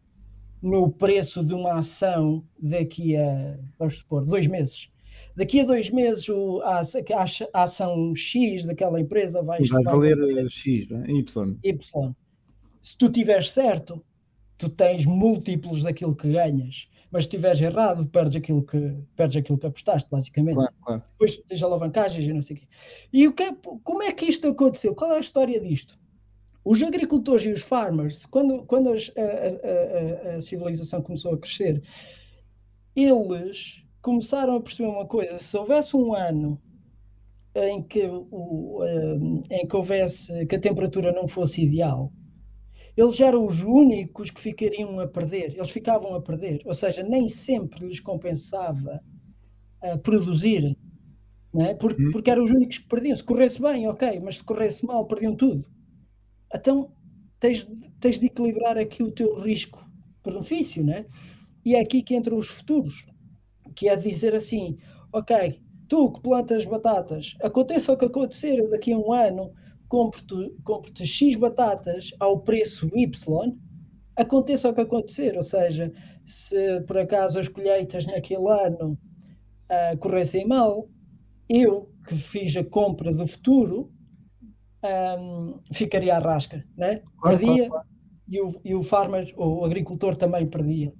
no 0.62 0.90
preço 0.90 1.44
de 1.44 1.52
uma 1.52 1.78
ação 1.78 2.42
daqui 2.58 3.14
a, 3.14 3.58
vamos 3.78 3.98
supor, 3.98 4.24
dois 4.24 4.46
meses. 4.46 4.90
Daqui 5.36 5.60
a 5.60 5.64
dois 5.64 5.90
meses 5.90 6.28
o, 6.28 6.60
a, 6.62 6.80
a, 6.80 7.62
ação 7.62 8.14
X 8.14 8.64
daquela 8.64 9.00
empresa 9.00 9.42
vai, 9.42 9.62
vai 9.64 9.82
valer 9.82 10.16
vai, 10.16 10.48
X, 10.48 10.90
é? 10.90 11.10
Y. 11.10 11.58
Y. 11.62 12.14
Se 12.82 12.96
tu 12.96 13.10
tiveres 13.10 13.50
certo, 13.50 14.04
tu 14.56 14.68
tens 14.68 15.06
múltiplos 15.06 15.82
daquilo 15.82 16.14
que 16.14 16.30
ganhas 16.32 16.90
mas 17.10 17.24
se 17.24 17.28
estiveres 17.28 17.60
errado, 17.60 18.06
perdes 18.06 18.36
aquilo 18.36 18.62
que, 18.62 18.96
perdes 19.16 19.36
aquilo 19.36 19.58
que 19.58 19.66
apostaste, 19.66 20.08
basicamente. 20.08 20.54
Claro, 20.54 20.74
claro. 20.82 21.02
Depois 21.10 21.38
tens 21.38 21.62
alavancagens 21.62 22.24
e 22.24 22.32
não 22.32 22.42
sei 22.42 22.56
o 22.56 22.60
quê. 22.60 22.66
E 23.12 23.28
o 23.28 23.32
que 23.32 23.42
é, 23.42 23.52
como 23.82 24.02
é 24.02 24.12
que 24.12 24.26
isto 24.26 24.46
aconteceu? 24.46 24.94
Qual 24.94 25.12
é 25.12 25.16
a 25.16 25.20
história 25.20 25.60
disto? 25.60 25.98
Os 26.64 26.80
agricultores 26.82 27.44
e 27.46 27.50
os 27.50 27.62
farmers, 27.62 28.26
quando, 28.26 28.64
quando 28.64 28.92
as, 28.92 29.10
a, 29.16 30.34
a, 30.34 30.36
a, 30.36 30.40
civilização 30.40 31.02
começou 31.02 31.34
a 31.34 31.38
crescer, 31.38 31.82
eles 32.94 33.82
começaram 34.00 34.56
a 34.56 34.60
perceber 34.60 34.88
uma 34.88 35.06
coisa: 35.06 35.38
se 35.38 35.56
houvesse 35.56 35.96
um 35.96 36.14
ano 36.14 36.60
em 37.54 37.82
que, 37.82 38.06
o, 38.06 38.80
em 39.50 39.66
que 39.66 39.74
houvesse 39.74 40.46
que 40.46 40.54
a 40.54 40.60
temperatura 40.60 41.10
não 41.10 41.26
fosse 41.26 41.62
ideal, 41.62 42.12
eles 42.96 43.20
eram 43.20 43.46
os 43.46 43.62
únicos 43.62 44.30
que 44.30 44.40
ficariam 44.40 44.98
a 45.00 45.06
perder, 45.06 45.54
eles 45.54 45.70
ficavam 45.70 46.14
a 46.14 46.20
perder, 46.20 46.60
ou 46.64 46.74
seja, 46.74 47.02
nem 47.02 47.28
sempre 47.28 47.86
lhes 47.86 48.00
compensava 48.00 49.00
uh, 49.82 49.98
produzir, 49.98 50.76
é? 51.56 51.74
porque, 51.74 52.02
hum. 52.02 52.10
porque 52.12 52.30
eram 52.30 52.44
os 52.44 52.50
únicos 52.50 52.78
que 52.78 52.88
perdiam. 52.88 53.16
Se 53.16 53.24
corresse 53.24 53.60
bem, 53.60 53.88
ok, 53.88 54.20
mas 54.20 54.38
se 54.38 54.44
corresse 54.44 54.84
mal, 54.86 55.06
perdiam 55.06 55.34
tudo. 55.34 55.64
Então 56.54 56.92
tens, 57.38 57.66
tens 57.98 58.18
de 58.18 58.26
equilibrar 58.26 58.76
aqui 58.76 59.02
o 59.02 59.10
teu 59.10 59.40
risco-benefício, 59.40 60.84
né? 60.84 61.06
e 61.64 61.74
é 61.74 61.80
aqui 61.80 62.02
que 62.02 62.14
entram 62.14 62.38
os 62.38 62.48
futuros, 62.48 63.06
que 63.74 63.88
é 63.88 63.96
dizer 63.96 64.34
assim: 64.34 64.78
ok, 65.12 65.60
tu 65.88 66.12
que 66.12 66.20
plantas 66.20 66.64
batatas, 66.64 67.36
aconteça 67.42 67.92
o 67.92 67.96
que 67.96 68.04
acontecer 68.04 68.68
daqui 68.70 68.92
a 68.92 68.98
um 68.98 69.12
ano, 69.12 69.52
compro-te 69.90 70.54
compro 70.62 70.92
X 71.04 71.34
batatas 71.34 72.14
ao 72.20 72.40
preço 72.40 72.88
Y, 72.94 73.52
aconteça 74.16 74.68
o 74.68 74.74
que 74.74 74.80
acontecer, 74.80 75.36
ou 75.36 75.42
seja, 75.42 75.92
se 76.24 76.80
por 76.82 76.96
acaso 76.96 77.40
as 77.40 77.48
colheitas 77.48 78.06
naquele 78.06 78.48
ano 78.48 78.96
uh, 79.68 79.98
corressem 79.98 80.46
mal, 80.46 80.88
eu 81.48 81.90
que 82.06 82.14
fiz 82.14 82.56
a 82.56 82.64
compra 82.64 83.12
do 83.12 83.26
futuro 83.26 83.92
um, 85.18 85.58
ficaria 85.72 86.16
à 86.16 86.20
rasca, 86.20 86.64
né? 86.76 87.02
Claro, 87.20 87.38
perdia 87.38 87.68
claro, 87.68 87.70
claro. 87.70 87.88
E, 88.28 88.40
o, 88.40 88.60
e 88.64 88.74
o 88.76 88.82
farmer, 88.84 89.34
o 89.36 89.64
agricultor 89.64 90.16
também 90.16 90.46
perdia. 90.46 90.94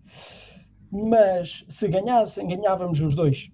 Mas 0.90 1.64
se 1.68 1.86
ganhassem, 1.86 2.48
ganhávamos 2.48 3.00
os 3.00 3.14
dois. 3.14 3.50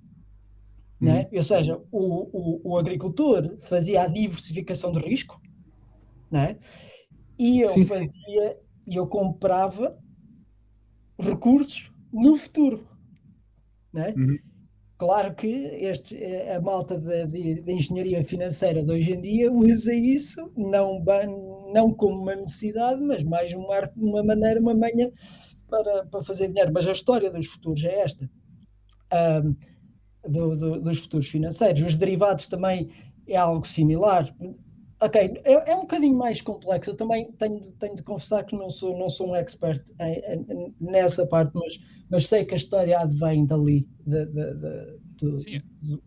Né? 1.00 1.28
Uhum. 1.30 1.38
Ou 1.38 1.42
seja, 1.42 1.80
o, 1.92 2.00
o, 2.32 2.60
o, 2.72 2.78
agricultor 2.78 3.58
fazia 3.58 4.02
a 4.02 4.06
diversificação 4.06 4.90
de 4.92 4.98
risco 4.98 5.38
né? 6.30 6.56
e 7.38 7.60
eu 7.60 7.68
sim, 7.68 7.84
fazia, 7.84 8.58
e 8.86 8.96
eu 8.96 9.06
comprava 9.06 9.98
recursos 11.18 11.92
no 12.10 12.36
futuro. 12.36 12.86
Né? 13.92 14.14
Uhum. 14.16 14.38
Claro 14.98 15.34
que 15.34 15.46
este, 15.46 16.16
a 16.50 16.58
malta 16.58 16.98
de, 16.98 17.70
engenharia 17.70 18.24
financeira 18.24 18.82
de 18.82 18.90
hoje 18.90 19.12
em 19.12 19.20
dia 19.20 19.52
usa 19.52 19.92
isso 19.92 20.50
não, 20.56 21.04
não 21.74 21.92
como 21.92 22.22
uma 22.22 22.34
necessidade, 22.34 23.02
mas 23.02 23.22
mais 23.22 23.52
uma, 23.52 23.92
uma 23.94 24.22
maneira, 24.24 24.58
uma 24.58 24.74
manha 24.74 25.12
para, 25.68 26.06
para 26.06 26.24
fazer 26.24 26.48
dinheiro. 26.48 26.72
Mas 26.72 26.88
a 26.88 26.92
história 26.92 27.30
dos 27.30 27.46
futuros 27.46 27.84
é 27.84 28.00
esta. 28.00 28.30
Um, 29.12 29.54
do, 30.28 30.56
do, 30.56 30.80
dos 30.80 31.00
futuros 31.00 31.28
financeiros. 31.28 31.82
Os 31.82 31.96
derivados 31.96 32.46
também 32.46 32.88
é 33.26 33.36
algo 33.36 33.66
similar. 33.66 34.34
Ok, 35.00 35.20
é, 35.44 35.70
é, 35.72 35.76
um 35.76 35.82
bocadinho 35.82 36.16
mais 36.16 36.40
complexo. 36.40 36.90
Eu 36.90 36.96
também 36.96 37.30
tenho, 37.32 37.60
tenho 37.72 37.96
de 37.96 38.02
confessar 38.02 38.44
que 38.44 38.56
não 38.56 38.70
sou, 38.70 38.98
não 38.98 39.10
sou 39.10 39.30
um 39.30 39.36
expert 39.36 39.82
em, 40.00 40.74
nessa 40.80 41.26
parte, 41.26 41.52
mas, 41.54 41.78
mas 42.10 42.26
sei 42.26 42.44
que 42.44 42.54
a 42.54 42.56
história 42.56 42.98
advém 42.98 43.44
dali. 43.44 43.86
De, 44.00 44.24
de, 44.24 44.52
de, 44.54 44.98
do, 45.18 45.38
Sim, 45.38 45.60
do, 45.82 46.02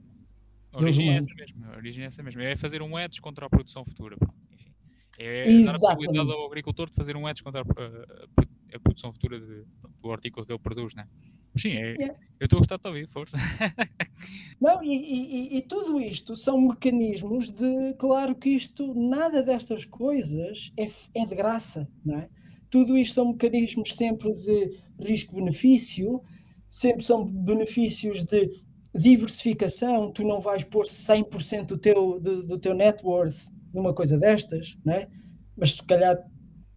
a 0.72 0.80
origem 0.80 1.12
é 1.12 1.18
essa 1.18 1.34
mesmo. 1.36 1.66
A 1.66 1.78
origem 1.78 2.04
é 2.04 2.08
essa 2.08 2.24
mesmo. 2.24 2.42
É 2.42 2.56
fazer 2.56 2.82
um 2.82 2.98
hedge 2.98 3.22
contra 3.22 3.46
a 3.46 3.50
produção 3.50 3.84
futura. 3.84 4.16
Enfim, 4.52 4.74
é 5.18 5.64
dar 5.64 5.72
a 5.72 5.96
possibilidade 5.96 6.32
ao 6.32 6.46
agricultor 6.46 6.90
de 6.90 6.96
fazer 6.96 7.18
um 7.18 7.28
hedge 7.28 7.44
contra 7.44 7.62
a, 7.62 7.64
a, 7.64 8.76
a 8.76 8.80
produção 8.80 9.12
futura 9.12 9.40
de, 9.40 9.66
do 10.02 10.12
artigo 10.12 10.46
que 10.46 10.52
ele 10.52 10.60
produz, 10.60 10.94
né? 10.94 11.08
Sim, 11.56 11.72
é, 11.72 11.94
yeah. 11.94 12.16
eu 12.40 12.46
estou 12.46 12.58
a 12.58 12.60
gostar 12.60 12.78
de 12.78 12.88
ouvir, 12.88 13.08
força. 13.08 13.38
Não, 14.62 14.84
e, 14.84 14.94
e, 14.94 15.58
e, 15.58 15.62
tudo 15.62 16.00
isto 16.00 16.36
são 16.36 16.60
mecanismos 16.60 17.50
de, 17.50 17.94
claro 17.98 18.36
que 18.36 18.50
isto, 18.50 18.94
nada 18.94 19.42
destas 19.42 19.86
coisas 19.86 20.72
é, 20.78 20.88
é 21.16 21.26
de 21.26 21.36
graça, 21.36 21.88
não 22.06 22.20
é? 22.20 22.30
Tudo 22.70 22.98
isto 22.98 23.16
são 23.16 23.30
mecanismos 23.30 23.94
sempre 23.94 24.32
de 24.32 24.80
risco-benefício, 25.00 26.22
sempre 26.70 27.04
são 27.04 27.26
benefícios 27.26 28.24
de 28.24 28.52
diversificação, 28.94 30.12
tu 30.12 30.24
não 30.24 30.40
vais 30.40 30.64
pôr 30.64 30.86
100% 30.86 31.66
do 31.66 31.78
teu, 31.78 32.20
do, 32.20 32.44
do 32.44 32.60
teu 32.60 32.74
net 32.74 33.04
worth 33.04 33.48
numa 33.74 33.94
coisa 33.94 34.18
destas, 34.18 34.78
não 34.86 34.94
é? 34.94 35.08
Mas 35.56 35.76
se 35.76 35.84
calhar 35.84 36.18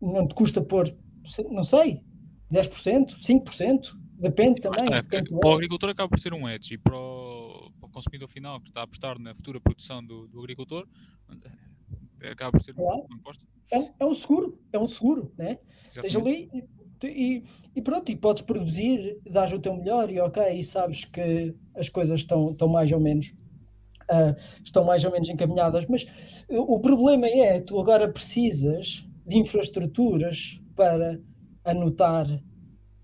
não 0.01 0.27
te 0.27 0.35
custa 0.35 0.61
pôr, 0.61 0.95
não 1.51 1.63
sei, 1.63 2.03
10%, 2.51 3.17
5%, 3.19 4.02
depende 4.23 4.55
Sim, 4.55 4.61
também. 4.63 4.99
Está, 4.99 5.17
é, 5.17 5.23
para 5.23 5.49
o 5.49 5.53
agricultor 5.53 5.91
acaba 5.91 6.09
por 6.09 6.19
ser 6.19 6.33
um 6.33 6.49
edge 6.49 6.75
e 6.75 6.79
para 6.79 6.97
o, 6.97 7.71
para 7.79 7.89
o, 7.89 7.91
consumidor 7.91 8.29
final 8.29 8.61
que 8.61 8.69
está 8.69 8.81
a 8.81 8.85
apostar 8.85 9.19
na 9.19 9.35
futura 9.35 9.61
produção 9.61 10.05
do, 10.05 10.27
do 10.29 10.39
agricultor 10.39 10.87
acaba 12.31 12.53
por 12.53 12.63
ser 12.63 12.75
claro. 12.75 13.05
uma 13.09 13.17
aposta. 13.17 13.45
É, 13.71 13.79
é 14.01 14.07
um 14.07 14.15
seguro, 14.15 14.59
é 14.73 14.79
um 14.79 14.87
seguro, 14.87 15.33
né? 15.37 15.59
Esteja 15.91 16.19
ali 16.19 16.49
e, 16.53 16.65
e, 17.05 17.45
e, 17.75 17.83
pronto, 17.83 18.11
e 18.11 18.17
podes 18.17 18.43
produzir, 18.43 19.19
dás 19.25 19.53
o 19.53 19.59
teu 19.59 19.77
melhor 19.77 20.11
e 20.11 20.21
ok, 20.21 20.43
e 20.59 20.63
sabes 20.63 21.05
que 21.05 21.55
as 21.75 21.89
coisas 21.89 22.21
estão, 22.21 22.53
estão 22.53 22.69
mais 22.69 22.93
ou 22.93 23.01
menos 23.01 23.35
uh, 24.11 24.37
estão 24.65 24.85
mais 24.85 25.05
ou 25.05 25.11
menos 25.11 25.29
encaminhadas, 25.29 25.87
mas 25.87 26.47
o 26.49 26.81
problema 26.81 27.27
é 27.27 27.61
tu 27.61 27.81
agora 27.81 28.11
precisas 28.11 29.07
de 29.27 29.39
infraestruturas 29.39 30.61
para 30.77 31.21
anotar 31.65 32.27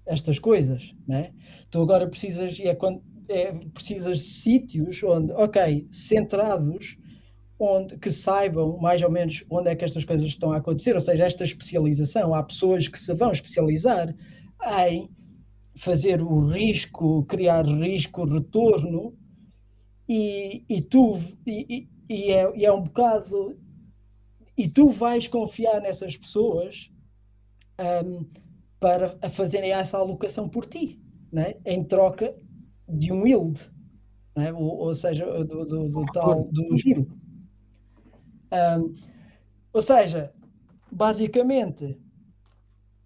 estas 0.08 0.38
coisas, 0.38 0.94
né? 1.06 1.32
Tu 1.70 1.80
agora 1.80 2.08
precisas 2.08 2.58
e 2.58 2.64
é 2.64 2.74
quando 2.74 3.02
é, 3.28 3.52
precisas 3.72 4.18
de 4.18 4.30
sítios 4.30 5.02
onde, 5.02 5.32
ok, 5.32 5.86
centrados 5.92 6.96
onde, 7.58 7.98
que 7.98 8.10
saibam 8.10 8.78
mais 8.78 9.02
ou 9.02 9.10
menos 9.10 9.44
onde 9.50 9.70
é 9.70 9.76
que 9.76 9.84
estas 9.84 10.04
coisas 10.04 10.26
estão 10.26 10.52
a 10.52 10.56
acontecer, 10.56 10.94
ou 10.94 11.00
seja, 11.00 11.26
esta 11.26 11.44
especialização. 11.44 12.34
Há 12.34 12.42
pessoas 12.42 12.88
que 12.88 12.98
se 12.98 13.12
vão 13.14 13.30
especializar 13.30 14.14
em 14.86 15.10
fazer 15.76 16.22
o 16.22 16.46
risco, 16.46 17.24
criar 17.24 17.64
risco, 17.66 18.24
retorno, 18.24 19.14
e, 20.08 20.64
e 20.68 20.80
tu, 20.80 21.16
e, 21.46 21.88
e, 22.08 22.32
é, 22.32 22.52
e 22.56 22.64
é 22.64 22.72
um 22.72 22.82
bocado, 22.82 23.58
e 24.56 24.66
tu 24.68 24.88
vais 24.88 25.28
confiar 25.28 25.80
nessas 25.82 26.16
pessoas 26.16 26.90
um, 27.78 28.26
para 28.80 29.16
fazerem 29.30 29.72
essa 29.72 29.98
alocação 29.98 30.48
por 30.48 30.66
ti, 30.66 31.00
né? 31.32 31.54
em 31.64 31.82
troca 31.82 32.34
de 32.88 33.12
um 33.12 33.26
yield, 33.26 33.60
né? 34.36 34.52
ou, 34.52 34.78
ou 34.78 34.94
seja, 34.94 35.26
do, 35.44 35.64
do, 35.64 35.88
do 35.88 36.06
tal 36.06 36.44
do 36.44 36.76
juro. 36.76 37.06
Um, 38.52 38.94
ou 39.72 39.82
seja, 39.82 40.32
basicamente, 40.90 41.98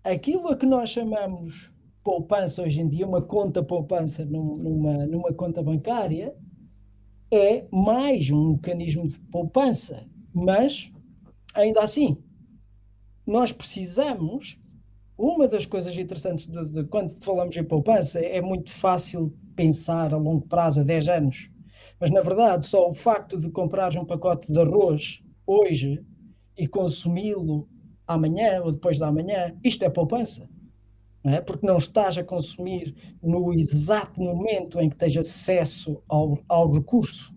aquilo 0.04 0.48
a 0.48 0.56
que 0.56 0.66
nós 0.66 0.90
chamamos 0.90 1.72
poupança 2.02 2.62
hoje 2.62 2.80
em 2.80 2.88
dia, 2.88 3.06
uma 3.06 3.22
conta 3.22 3.62
poupança 3.62 4.24
numa, 4.24 5.06
numa 5.06 5.32
conta 5.32 5.62
bancária, 5.62 6.34
é 7.30 7.66
mais 7.70 8.30
um 8.30 8.52
mecanismo 8.52 9.08
de 9.08 9.18
poupança. 9.18 10.06
Mas, 10.34 10.92
ainda 11.54 11.80
assim, 11.82 12.18
nós 13.26 13.52
precisamos. 13.52 14.58
Uma 15.22 15.46
das 15.46 15.64
coisas 15.64 15.96
interessantes 15.96 16.48
de, 16.48 16.72
de, 16.72 16.84
quando 16.88 17.16
falamos 17.24 17.56
em 17.56 17.62
poupança 17.62 18.18
é 18.18 18.40
muito 18.40 18.72
fácil 18.72 19.32
pensar 19.54 20.12
a 20.12 20.16
longo 20.16 20.48
prazo, 20.48 20.80
a 20.80 20.82
10 20.82 21.08
anos. 21.08 21.48
Mas, 22.00 22.10
na 22.10 22.20
verdade, 22.22 22.66
só 22.66 22.88
o 22.88 22.92
facto 22.92 23.38
de 23.38 23.48
comprar 23.48 23.96
um 23.96 24.04
pacote 24.04 24.52
de 24.52 24.58
arroz 24.58 25.22
hoje 25.46 26.04
e 26.58 26.66
consumi-lo 26.66 27.68
amanhã 28.04 28.62
ou 28.64 28.72
depois 28.72 28.98
da 28.98 29.12
manhã, 29.12 29.56
isto 29.62 29.84
é 29.84 29.88
poupança. 29.88 30.50
Não 31.22 31.34
é? 31.34 31.40
Porque 31.40 31.64
não 31.64 31.76
estás 31.76 32.18
a 32.18 32.24
consumir 32.24 32.92
no 33.22 33.54
exato 33.54 34.20
momento 34.20 34.80
em 34.80 34.90
que 34.90 34.96
tens 34.96 35.16
acesso 35.16 36.02
ao, 36.08 36.36
ao 36.48 36.68
recurso. 36.68 37.32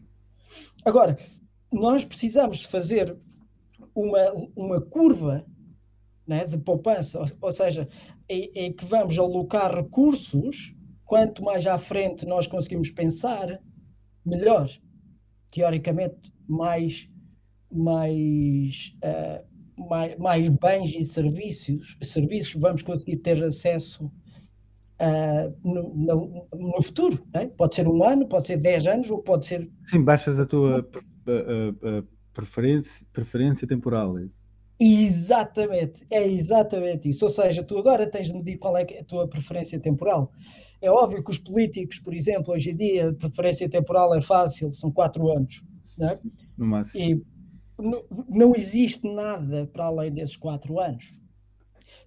Agora, 0.84 1.20
nós 1.72 2.04
precisamos 2.04 2.64
fazer 2.64 3.16
uma, 3.94 4.32
uma 4.56 4.82
curva 4.82 5.46
né, 6.28 6.46
de 6.46 6.58
poupança, 6.58 7.20
ou, 7.20 7.26
ou 7.42 7.52
seja, 7.52 7.88
em, 8.28 8.52
em, 8.56 8.74
que 8.74 8.86
vamos 8.86 9.18
alocar 9.18 9.74
recursos, 9.74 10.76
quanto 11.04 11.44
mais 11.44 11.66
à 11.68 11.78
frente 11.78 12.26
nós 12.26 12.48
conseguimos 12.48 12.90
pensar, 12.92 13.62
melhor. 14.26 14.70
Teoricamente, 15.52 16.34
mais 16.48 17.10
mais, 17.72 18.96
uh, 19.04 19.84
mais, 19.90 20.18
mais, 20.18 20.50
bens 20.50 20.96
e 20.96 21.04
serviços, 21.04 21.98
serviços 22.02 22.60
vamos 22.60 22.82
conseguir 22.82 23.18
ter 23.18 23.44
acesso 23.44 24.06
uh, 24.06 25.54
no, 25.64 25.94
no, 25.96 26.48
no, 26.54 26.82
futuro. 26.82 27.26
É? 27.34 27.46
Pode 27.48 27.76
ser 27.76 27.88
um 27.88 28.04
ano, 28.04 28.28
pode 28.28 28.48
ser 28.48 28.58
10 28.58 28.88
anos, 28.88 29.12
ou 29.12 29.22
pode 29.22 29.46
ser. 29.46 29.70
Sim, 29.86 30.04
baixas 30.04 30.40
a 30.40 30.46
tua 30.46 30.82
uh, 30.82 32.08
preferência, 32.34 33.06
preferência 33.12 33.68
temporal. 33.68 34.18
É 34.18 34.26
Exatamente, 34.80 36.06
é 36.10 36.28
exatamente 36.28 37.10
isso. 37.10 37.26
Ou 37.26 37.32
seja, 37.32 37.64
tu 37.64 37.78
agora 37.78 38.10
tens 38.10 38.28
de 38.28 38.34
medir 38.34 38.58
qual 38.58 38.76
é 38.78 38.84
a 38.84 39.04
tua 39.04 39.28
preferência 39.28 39.80
temporal. 39.80 40.32
É 40.82 40.92
óbvio 40.92 41.24
que 41.24 41.32
os 41.32 41.40
políticos, 41.40 42.00
por 42.00 42.14
exemplo, 42.14 42.54
hoje 42.54 42.72
em 42.72 42.76
dia, 42.76 43.10
a 43.10 43.14
preferência 43.14 43.70
temporal 43.70 44.14
é 44.14 44.22
fácil, 44.22 44.70
são 44.70 44.92
quatro 44.92 45.32
anos. 45.32 45.64
É? 46.02 46.18
No 46.58 46.66
máximo. 46.66 47.04
E 47.04 47.36
não, 48.30 48.54
existe 48.56 49.08
nada 49.08 49.68
para 49.68 49.86
além 49.86 50.12
desses 50.12 50.38
quatro 50.38 50.80
anos. 50.80 51.14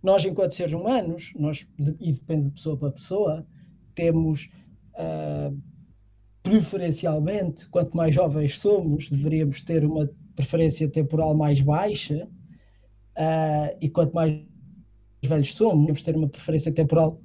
Nós, 0.02 0.24
enquanto 0.24 0.54
seres 0.54 0.72
humanos, 0.72 1.32
nós, 1.36 1.66
e 2.00 2.12
depende 2.12 2.44
de 2.44 2.50
pessoa 2.50 2.76
para 2.76 2.92
pessoa, 2.92 3.46
temos 3.94 4.48
uh, 4.94 5.56
preferencialmente, 6.42 7.68
quanto 7.68 7.96
mais 7.96 8.14
jovens 8.14 8.58
somos, 8.58 9.10
deveríamos 9.10 9.62
ter 9.62 9.84
uma 9.84 10.08
preferência 10.34 10.88
temporal 10.88 11.34
mais 11.36 11.60
baixa, 11.60 12.28
uh, 13.18 13.76
e 13.80 13.90
quanto 13.90 14.14
mais 14.14 14.40
velhos 15.24 15.52
somos, 15.52 15.80
devemos 15.80 16.02
ter 16.02 16.16
uma 16.16 16.28
preferência 16.28 16.72
temporal, 16.72 17.20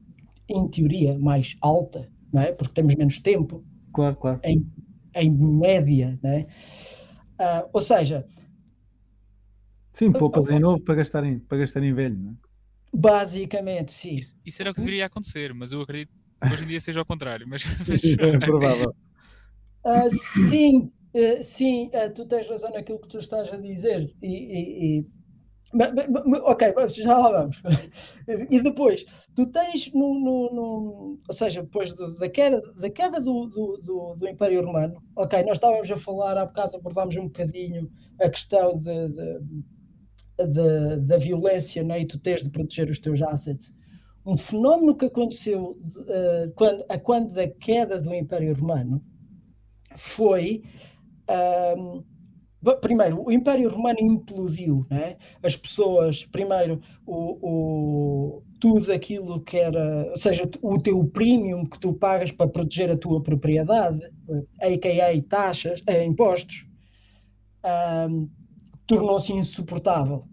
em 0.49 0.67
teoria, 0.67 1.17
mais 1.19 1.55
alta, 1.61 2.09
não 2.31 2.41
é? 2.41 2.51
porque 2.51 2.73
temos 2.73 2.95
menos 2.95 3.19
tempo. 3.19 3.63
Claro, 3.93 4.15
claro. 4.15 4.39
Em, 4.43 4.65
em 5.15 5.31
média, 5.31 6.19
não 6.21 6.31
é? 6.31 6.47
Uh, 7.39 7.69
ou 7.71 7.81
seja. 7.81 8.25
Sim, 9.91 10.11
poupas 10.11 10.49
em 10.49 10.59
novo 10.59 10.83
para 10.83 10.95
gastar 10.95 11.23
em, 11.23 11.37
para 11.37 11.59
gastar 11.59 11.83
em 11.83 11.93
velho, 11.93 12.17
não 12.17 12.31
é? 12.31 12.35
Basicamente, 12.95 13.91
sim. 13.91 14.17
Isso, 14.17 14.35
isso 14.45 14.61
era 14.61 14.71
o 14.71 14.73
que 14.73 14.79
deveria 14.79 15.05
acontecer, 15.05 15.53
mas 15.53 15.71
eu 15.71 15.81
acredito 15.81 16.11
que 16.41 16.53
hoje 16.53 16.63
em 16.63 16.67
dia 16.67 16.79
seja 16.79 16.99
ao 16.99 17.05
contrário. 17.05 17.47
Mas, 17.47 17.63
mas... 17.87 18.03
é 18.03 18.39
provável. 18.39 18.95
Uh, 19.83 20.09
sim, 20.11 20.91
uh, 21.13 21.43
sim, 21.43 21.87
uh, 21.87 22.13
tu 22.13 22.25
tens 22.25 22.47
razão 22.47 22.71
naquilo 22.71 22.99
que 22.99 23.07
tu 23.07 23.17
estás 23.17 23.51
a 23.51 23.57
dizer. 23.57 24.13
E, 24.21 24.27
e, 24.27 24.99
e 24.99 25.07
Ok, 26.43 26.73
já 26.89 27.17
lá 27.17 27.31
vamos. 27.31 27.61
E 28.49 28.61
depois, 28.61 29.05
tu 29.35 29.47
tens 29.47 29.91
no, 29.91 30.19
no, 30.19 30.53
no 30.53 31.19
ou 31.27 31.33
seja, 31.33 31.63
depois 31.63 31.93
da 31.93 32.29
queda, 32.29 32.61
da 32.79 32.89
queda 32.89 33.19
do, 33.19 33.47
do, 33.47 34.15
do, 34.15 34.27
Império 34.27 34.63
Romano, 34.63 35.01
ok, 35.15 35.41
nós 35.43 35.53
estávamos 35.53 35.89
a 35.89 35.97
falar, 35.97 36.37
há 36.37 36.45
bocado 36.45 36.77
abordámos 36.77 37.15
um 37.15 37.23
bocadinho 37.23 37.91
a 38.21 38.29
questão 38.29 38.77
de, 38.77 39.07
de, 39.07 39.39
de, 40.47 41.07
da 41.07 41.17
violência 41.17 41.83
né, 41.83 42.01
e 42.01 42.05
tu 42.05 42.19
tens 42.19 42.43
de 42.43 42.49
proteger 42.49 42.89
os 42.89 42.99
teus 42.99 43.21
assets. 43.21 43.75
Um 44.25 44.37
fenómeno 44.37 44.95
que 44.95 45.05
aconteceu 45.05 45.71
uh, 45.71 46.51
quando, 46.55 46.85
a 46.87 46.97
quando 46.97 47.33
da 47.33 47.47
queda 47.47 47.99
do 47.99 48.13
Império 48.13 48.55
Romano 48.55 49.03
foi. 49.95 50.63
Um, 51.77 52.03
Primeiro, 52.81 53.21
o 53.25 53.31
Império 53.31 53.69
Romano 53.69 53.99
implodiu, 53.99 54.85
né? 54.89 55.17
as 55.41 55.55
pessoas, 55.55 56.25
primeiro, 56.25 56.79
o, 57.05 57.37
o, 57.41 58.43
tudo 58.57 58.93
aquilo 58.93 59.41
que 59.41 59.57
era, 59.57 60.09
ou 60.09 60.17
seja, 60.17 60.49
o 60.61 60.79
teu 60.79 61.03
premium 61.03 61.65
que 61.65 61.77
tu 61.77 61.91
pagas 61.93 62.31
para 62.31 62.49
proteger 62.49 62.89
a 62.89 62.97
tua 62.97 63.21
propriedade, 63.21 63.99
a.k.a. 64.61 65.21
taxas, 65.23 65.83
eh, 65.85 66.05
impostos, 66.05 66.65
um, 68.09 68.29
tornou-se 68.87 69.33
insuportável. 69.33 70.23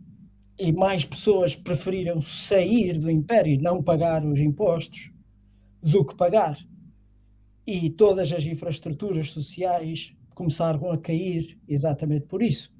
E 0.56 0.72
mais 0.72 1.04
pessoas 1.04 1.56
preferiram 1.56 2.20
sair 2.20 2.96
do 2.98 3.10
Império, 3.10 3.60
não 3.60 3.82
pagar 3.82 4.24
os 4.24 4.38
impostos, 4.38 5.10
do 5.82 6.04
que 6.04 6.14
pagar. 6.14 6.56
E 7.66 7.90
todas 7.90 8.30
as 8.30 8.44
infraestruturas 8.44 9.30
sociais 9.30 10.12
começaram 10.40 10.90
a 10.90 10.96
cair 10.96 11.60
exatamente 11.68 12.24
por 12.24 12.42
isso. 12.42 12.72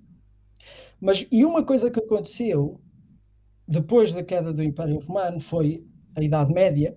Mas, 0.99 1.27
e 1.31 1.45
uma 1.45 1.63
coisa 1.63 1.91
que 1.91 2.01
aconteceu 2.01 2.81
depois 3.69 4.15
da 4.15 4.25
queda 4.25 4.51
do 4.51 4.63
Império 4.63 4.99
Romano 4.99 5.39
foi 5.39 5.85
a 6.17 6.23
Idade 6.23 6.51
Média, 6.55 6.97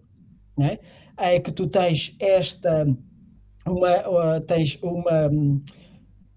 né? 0.58 0.80
é 1.18 1.38
que 1.38 1.52
tu 1.52 1.68
tens 1.68 2.16
esta, 2.18 2.86
uma, 3.68 4.40
tens 4.48 4.80
uma, 4.82 5.30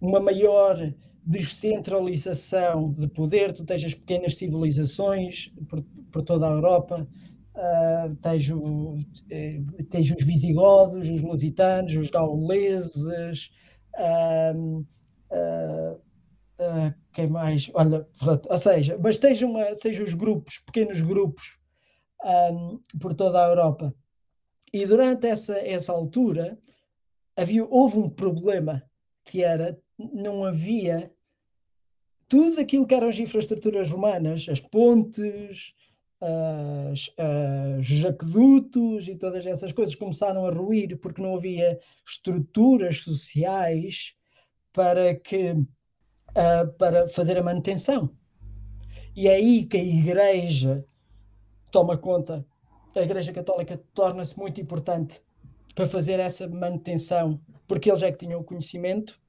uma 0.01 0.19
maior 0.19 0.93
descentralização 1.25 2.93
de 2.93 3.07
poder, 3.07 3.53
tu 3.53 3.65
tens 3.65 3.85
as 3.85 3.95
pequenas 3.95 4.35
civilizações 4.35 5.53
por, 5.69 5.85
por 6.11 6.23
toda 6.23 6.49
a 6.49 6.53
Europa, 6.53 7.09
uh, 7.55 8.17
tens, 8.17 8.51
o, 8.51 8.95
uh, 8.97 9.85
tens 9.89 10.11
os 10.11 10.25
visigodos, 10.25 11.09
os 11.09 11.23
lusitanos, 11.23 11.95
os 11.95 12.11
gauleses, 12.11 13.51
Uh, 13.97 14.87
quem 17.13 17.27
mais? 17.29 17.71
Olha, 17.75 18.07
ou 18.49 18.59
seja, 18.59 18.99
mas 18.99 19.17
seja, 19.17 19.47
uma, 19.47 19.75
seja 19.77 20.03
os 20.03 20.15
grupos, 20.15 20.59
pequenos 20.59 21.01
grupos 21.01 21.59
um, 22.25 22.81
por 23.01 23.15
toda 23.15 23.45
a 23.45 23.49
Europa. 23.49 23.95
E 24.73 24.87
durante 24.87 25.27
essa, 25.27 25.59
essa 25.59 25.93
altura 25.93 26.59
havia, 27.37 27.65
houve 27.65 27.99
um 27.99 28.09
problema 28.09 28.83
que 29.25 29.43
era 29.43 29.79
não 29.99 30.45
havia 30.45 31.13
tudo 32.29 32.61
aquilo 32.61 32.87
que 32.87 32.95
eram 32.95 33.09
as 33.09 33.19
infraestruturas 33.19 33.89
romanas, 33.89 34.47
as 34.49 34.61
pontes, 34.61 35.73
as, 36.21 37.11
os 37.79 38.05
aquedutos 38.05 39.07
e 39.09 39.17
todas 39.17 39.45
essas 39.45 39.73
coisas 39.73 39.95
começaram 39.95 40.47
a 40.47 40.51
ruir 40.51 40.99
porque 40.99 41.21
não 41.21 41.37
havia 41.37 41.79
estruturas 42.07 43.01
sociais 43.01 44.15
para 44.73 45.15
que 45.15 45.53
uh, 45.53 46.73
para 46.79 47.09
fazer 47.09 47.37
a 47.37 47.43
manutenção. 47.43 48.11
E 49.15 49.29
é 49.29 49.35
aí 49.35 49.65
que 49.65 49.77
a 49.77 49.85
Igreja 49.85 50.85
toma 51.71 51.97
conta, 51.97 52.47
a 52.95 53.01
Igreja 53.01 53.33
Católica 53.33 53.83
torna-se 53.93 54.39
muito 54.39 54.61
importante 54.61 55.21
para 55.75 55.87
fazer 55.87 56.19
essa 56.19 56.49
manutenção, 56.49 57.41
porque 57.67 57.91
eles 57.91 58.03
é 58.03 58.11
que 58.11 58.19
tinham 58.19 58.41
o 58.41 58.45
conhecimento, 58.45 59.21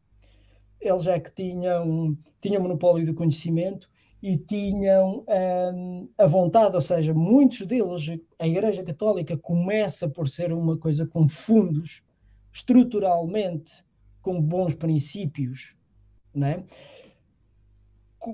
eles 0.80 1.08
é 1.08 1.20
que 1.20 1.32
tinham, 1.34 2.18
tinham 2.40 2.62
monopólio 2.62 3.06
do 3.06 3.14
conhecimento 3.14 3.90
e 4.28 4.38
tinham 4.38 5.24
um, 5.26 6.10
a 6.18 6.28
vontade, 6.28 6.76
ou 6.76 6.82
seja, 6.82 7.14
muitos 7.14 7.66
deles, 7.66 8.20
a 8.38 8.46
Igreja 8.46 8.84
Católica 8.84 9.38
começa 9.38 10.10
por 10.10 10.28
ser 10.28 10.52
uma 10.52 10.78
coisa 10.78 11.08
com 11.08 11.30
fundos, 11.30 12.04
estruturalmente, 12.52 13.86
com 14.22 14.42
bons 14.42 14.74
princípios, 14.74 15.78
né? 16.36 16.66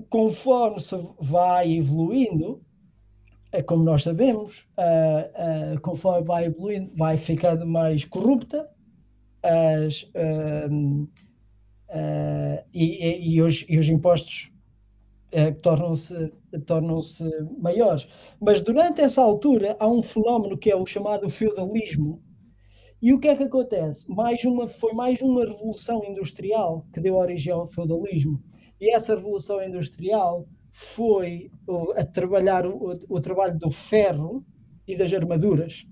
conforme 0.09 0.79
se 0.79 0.95
vai 1.19 1.73
evoluindo, 1.73 2.59
é 3.51 3.61
como 3.61 3.83
nós 3.83 4.01
sabemos, 4.01 4.65
uh, 4.75 5.75
uh, 5.75 5.81
conforme 5.81 6.25
vai 6.25 6.45
evoluindo, 6.45 6.91
vai 6.95 7.17
ficando 7.17 7.67
mais 7.67 8.03
corrupta 8.03 8.67
as, 9.43 10.01
uh, 10.15 11.07
e, 12.73 13.35
e, 13.35 13.41
os, 13.43 13.63
e 13.69 13.77
os 13.77 13.87
impostos 13.87 14.52
tornam-se 15.61 16.31
tornam-se 16.65 17.23
maiores. 17.57 18.07
Mas 18.39 18.61
durante 18.61 19.01
essa 19.01 19.21
altura 19.21 19.75
há 19.79 19.87
um 19.87 20.01
fenómeno 20.01 20.57
que 20.57 20.69
é 20.69 20.75
o 20.75 20.85
chamado 20.85 21.29
feudalismo. 21.29 22.21
E 23.01 23.13
o 23.13 23.19
que 23.19 23.27
é 23.27 23.35
que 23.35 23.43
acontece? 23.43 24.09
Mais 24.09 24.43
uma, 24.45 24.67
foi 24.67 24.93
mais 24.93 25.21
uma 25.21 25.45
revolução 25.45 26.03
industrial 26.05 26.85
que 26.93 27.01
deu 27.01 27.15
origem 27.15 27.51
ao 27.51 27.67
feudalismo. 27.67 28.41
E 28.79 28.93
essa 28.93 29.15
revolução 29.15 29.61
industrial 29.61 30.47
foi 30.71 31.51
a 31.95 32.05
trabalhar 32.05 32.65
o, 32.65 32.93
o 33.09 33.19
trabalho 33.19 33.57
do 33.57 33.69
ferro 33.71 34.45
e 34.87 34.97
das 34.97 35.11
armaduras. 35.13 35.85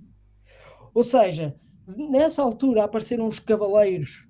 Ou 0.94 1.04
seja, 1.04 1.56
nessa 1.98 2.42
altura 2.42 2.84
apareceram 2.84 3.28
os 3.28 3.40
cavaleiros 3.40 4.26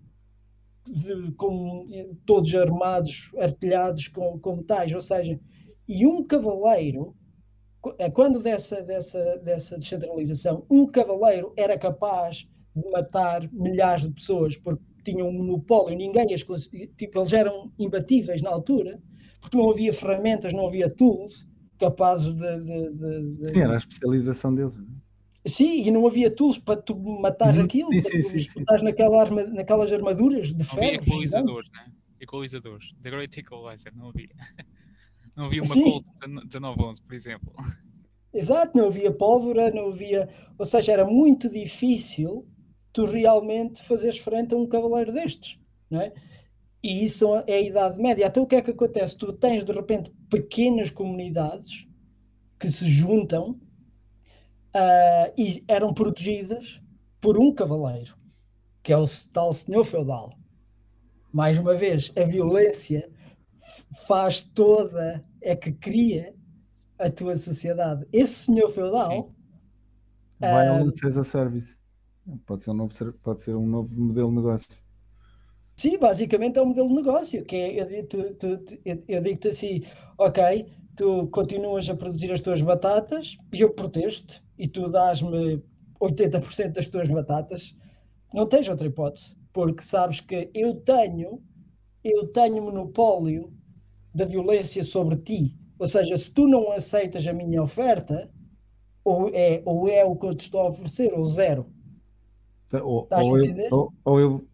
de, 0.86 1.32
com, 1.34 1.88
todos 2.26 2.54
armados, 2.56 3.32
artilhados 3.38 4.08
com, 4.08 4.40
com 4.40 4.58
metais, 4.58 4.94
ou 4.94 5.02
seja, 5.02 5.40
e 5.88 6.06
um 6.06 6.24
cavaleiro, 6.24 7.16
quando 8.14 8.40
dessa, 8.40 8.82
dessa, 8.82 9.38
dessa 9.38 9.78
descentralização, 9.78 10.66
um 10.70 10.86
cavaleiro 10.86 11.54
era 11.58 11.78
capaz 11.78 12.48
de 12.76 12.90
matar 12.90 13.50
milhares 13.52 14.04
de 14.04 14.12
pessoas, 14.12 14.56
porque 14.58 14.84
tinham 15.04 15.28
um 15.28 15.34
monopólio, 15.34 15.98
ninguém 15.98 16.34
as 16.34 16.42
tipo, 16.44 17.20
eles 17.20 17.34
eram 17.34 17.72
imbatíveis 17.78 18.42
na 18.42 18.52
altura, 18.52 19.02
porque 19.42 19.58
não 19.58 19.70
havia 19.72 19.92
ferramentas, 19.92 20.54
não 20.54 20.68
havia 20.68 20.90
tools 20.90 21.48
capazes 21.80 22.34
de. 22.34 22.58
de, 22.58 22.90
de, 22.90 23.28
de... 23.28 23.48
Sim, 23.50 23.60
era 23.62 23.74
a 23.74 23.78
especialização 23.78 24.54
deles. 24.54 24.76
É? 24.76 25.01
Sim, 25.46 25.84
e 25.88 25.92
não 25.92 26.06
havia 26.06 26.30
tools 26.30 26.60
para 26.60 26.80
tu 26.80 26.96
matar 26.96 27.56
uhum. 27.56 27.64
aquilo, 27.64 27.92
sim, 27.94 28.02
para 28.02 28.24
sim, 28.24 28.48
tu 28.54 28.60
estás 28.60 28.82
naquela 28.84 29.20
arma, 29.20 29.44
naquelas 29.46 29.92
armaduras 29.92 30.54
de 30.54 30.64
ferro. 30.64 30.82
Havia 30.82 30.96
equalizadores, 30.96 31.70
né? 31.72 31.92
Equalizadores. 32.20 32.94
The 33.02 33.10
Great 33.10 33.40
Equalizer, 33.40 33.96
não 33.96 34.10
havia. 34.10 34.30
Não 35.34 35.46
havia 35.46 35.64
uma 35.64 35.74
sim. 35.74 35.84
Colt 35.84 36.06
1911, 36.28 37.02
por 37.04 37.14
exemplo. 37.14 37.54
Exato, 38.34 38.78
não 38.78 38.88
havia 38.88 39.12
pólvora, 39.14 39.72
não 39.72 39.88
havia. 39.88 40.28
Ou 40.58 40.66
seja, 40.66 40.92
era 40.92 41.06
muito 41.06 41.50
difícil 41.50 42.46
tu 42.94 43.06
realmente 43.06 43.82
fazeres 43.82 44.18
frente 44.18 44.54
a 44.54 44.58
um 44.58 44.68
cavaleiro 44.68 45.14
destes, 45.14 45.58
não 45.90 46.02
é? 46.02 46.14
E 46.84 47.06
isso 47.06 47.34
é 47.48 47.54
a 47.54 47.62
Idade 47.62 48.02
Média. 48.02 48.26
Então 48.26 48.44
o 48.44 48.48
que 48.48 48.56
é 48.56 48.62
que 48.62 48.72
acontece? 48.72 49.18
Tu 49.18 49.32
tens 49.34 49.64
de 49.64 49.72
repente 49.72 50.12
pequenas 50.30 50.90
comunidades 50.90 51.88
que 52.60 52.70
se 52.72 52.90
juntam 52.90 53.60
uh, 54.76 55.34
e 55.38 55.64
eram 55.68 55.94
protegidas 55.94 56.82
por 57.20 57.38
um 57.38 57.54
cavaleiro, 57.54 58.16
que 58.84 58.92
é 58.92 58.98
o 58.98 59.06
tal 59.32 59.54
senhor 59.54 59.84
feudal. 59.84 60.34
Mais 61.32 61.58
uma 61.58 61.74
vez, 61.74 62.12
a 62.18 62.24
violência 62.24 63.10
faz 64.08 64.44
toda, 64.44 65.24
é 65.42 65.56
que 65.56 65.72
cria 65.72 66.34
a 66.98 67.10
tua 67.10 67.36
sociedade. 67.38 68.06
Esse 68.12 68.46
senhor 68.46 68.70
feudal. 68.70 69.12
Sim. 69.12 69.36
Vai 70.40 70.68
ao 70.68 70.84
uh, 70.86 71.24
Service. 71.24 71.80
Pode 72.46 72.64
ser, 72.64 72.72
um 72.72 72.76
novo, 72.76 73.14
pode 73.24 73.42
ser 73.42 73.56
um 73.56 73.66
novo 73.66 74.00
modelo 74.00 74.30
de 74.30 74.36
negócio. 74.36 74.68
Sim, 75.76 75.98
basicamente 75.98 76.60
é 76.60 76.62
um 76.62 76.68
modelo 76.68 76.88
de 76.90 76.96
negócio, 76.96 77.44
que 77.44 77.56
é, 77.56 78.00
eu, 78.00 78.08
tu, 78.08 78.34
tu, 78.36 78.48
eu, 78.86 79.00
eu 79.08 79.22
digo-te 79.22 79.48
assim, 79.48 79.82
ok, 80.18 80.68
tu 80.96 81.28
continuas 81.28 81.90
a 81.90 81.96
produzir 81.96 82.32
as 82.32 82.42
tuas 82.42 82.62
batatas 82.62 83.38
e 83.52 83.62
eu 83.62 83.74
protesto 83.74 84.44
e 84.62 84.68
tu 84.68 84.88
dás-me 84.92 85.60
80% 86.00 86.74
das 86.74 86.88
tuas 86.88 87.10
batatas, 87.10 87.76
não 88.32 88.46
tens 88.46 88.70
outra 88.70 88.86
hipótese, 88.86 89.36
porque 89.52 89.82
sabes 89.82 90.20
que 90.20 90.52
eu 90.54 90.76
tenho, 90.76 91.42
eu 92.04 92.28
tenho 92.28 92.62
monopólio 92.62 93.52
da 94.14 94.24
violência 94.24 94.84
sobre 94.84 95.16
ti. 95.16 95.58
Ou 95.80 95.88
seja, 95.88 96.16
se 96.16 96.32
tu 96.32 96.48
não 96.48 96.72
aceitas 96.72 97.26
a 97.26 97.34
minha 97.34 97.64
oferta, 97.64 98.30
ou 99.04 99.32
é, 99.34 99.64
ou 99.66 99.90
é 99.90 100.06
o 100.06 100.16
que 100.16 100.28
eu 100.28 100.36
te 100.36 100.42
estou 100.42 100.62
a 100.62 100.68
oferecer, 100.68 101.12
ou 101.12 101.26
zero. 101.26 101.66
Ou, 102.72 103.08
ou, 103.10 103.40
eu, 103.40 103.68
ou, 103.72 103.94
ou 104.06 104.20
eu 104.20 104.48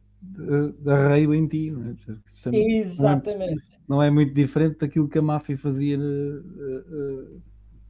arreio 0.85 1.33
em 1.33 1.45
ti, 1.47 1.69
não 1.69 1.89
é? 1.89 1.95
Exatamente. 2.53 3.53
Não 3.85 4.01
é, 4.01 4.01
não 4.01 4.03
é, 4.03 4.09
muito 4.09 4.33
diferente 4.33 4.77
daquilo 4.79 5.09
que 5.09 5.17
a 5.17 5.21
máfia 5.21 5.57
fazia 5.57 5.99
uh, 5.99 6.01
uh, 6.01 7.41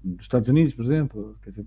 nos 0.07 0.21
Estados 0.23 0.49
Unidos, 0.49 0.73
por 0.73 0.85
exemplo. 0.85 1.37
Quer 1.41 1.49
dizer, 1.49 1.65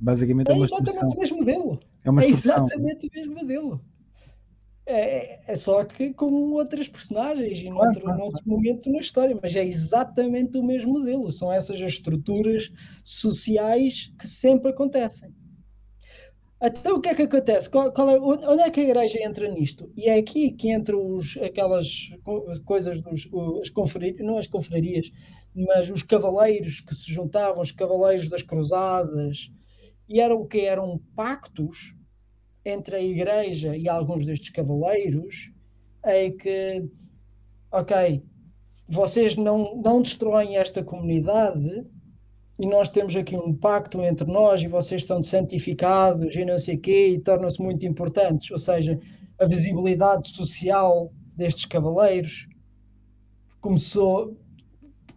basicamente 0.00 0.48
é, 0.48 0.52
é 0.52 0.56
uma 0.56 0.64
exatamente 0.64 1.04
o 1.04 1.18
mesmo 1.18 1.36
modelo. 1.38 1.80
É, 2.04 2.10
uma 2.10 2.22
é 2.22 2.28
exatamente 2.28 3.06
o 3.06 3.10
mesmo 3.14 3.34
modelo. 3.34 3.80
É, 4.84 5.52
é 5.52 5.54
só 5.54 5.84
que 5.84 6.12
com 6.12 6.26
outras 6.52 6.88
personagens 6.88 7.58
e 7.58 7.70
claro, 7.70 7.84
noutro, 7.84 8.02
claro, 8.02 8.18
noutro 8.18 8.42
momento 8.44 8.90
na 8.90 8.98
história, 8.98 9.38
mas 9.40 9.54
é 9.54 9.64
exatamente 9.64 10.58
o 10.58 10.62
mesmo 10.62 10.92
modelo. 10.92 11.30
São 11.30 11.52
essas 11.52 11.80
as 11.80 11.92
estruturas 11.92 12.72
sociais 13.04 14.12
que 14.18 14.26
sempre 14.26 14.70
acontecem. 14.70 15.32
Então 16.64 16.96
o 16.96 17.00
que 17.00 17.08
é 17.08 17.14
que 17.14 17.22
acontece? 17.22 17.68
Qual, 17.68 17.92
qual 17.92 18.08
é, 18.08 18.20
onde 18.20 18.62
é 18.62 18.70
que 18.70 18.80
a 18.80 18.84
igreja 18.84 19.18
entra 19.20 19.48
nisto? 19.48 19.90
E 19.96 20.08
é 20.08 20.16
aqui 20.16 20.52
que 20.52 20.72
entram 20.72 21.16
os, 21.16 21.36
aquelas 21.38 22.10
coisas 22.64 23.00
dos 23.02 23.28
as 23.60 23.68
confrarias, 23.68 24.20
não 24.20 24.38
as 24.38 24.46
confrarias, 24.46 25.10
mas 25.54 25.90
os 25.90 26.02
cavaleiros 26.02 26.80
que 26.80 26.94
se 26.94 27.12
juntavam, 27.12 27.60
os 27.60 27.72
cavaleiros 27.72 28.28
das 28.28 28.42
cruzadas, 28.42 29.50
e 30.08 30.20
eram 30.20 30.36
o 30.36 30.46
que 30.46 30.60
eram 30.60 31.00
pactos 31.14 31.94
entre 32.64 32.96
a 32.96 33.02
igreja 33.02 33.76
e 33.76 33.88
alguns 33.88 34.24
destes 34.24 34.50
cavaleiros, 34.50 35.52
é 36.04 36.30
que, 36.30 36.84
ok, 37.70 38.22
vocês 38.88 39.36
não, 39.36 39.80
não 39.82 40.02
destroem 40.02 40.56
esta 40.56 40.82
comunidade, 40.82 41.84
e 42.58 42.66
nós 42.66 42.88
temos 42.88 43.16
aqui 43.16 43.34
um 43.34 43.54
pacto 43.54 44.02
entre 44.02 44.30
nós 44.30 44.62
e 44.62 44.68
vocês 44.68 45.04
são 45.04 45.22
santificados 45.22 46.36
e 46.36 46.44
não 46.44 46.58
sei 46.58 46.76
quê, 46.76 47.08
e 47.08 47.18
tornam-se 47.18 47.60
muito 47.60 47.84
importantes. 47.84 48.50
Ou 48.50 48.58
seja, 48.58 49.00
a 49.38 49.46
visibilidade 49.46 50.28
social 50.28 51.12
destes 51.34 51.64
cavaleiros 51.64 52.46
começou, 53.60 54.36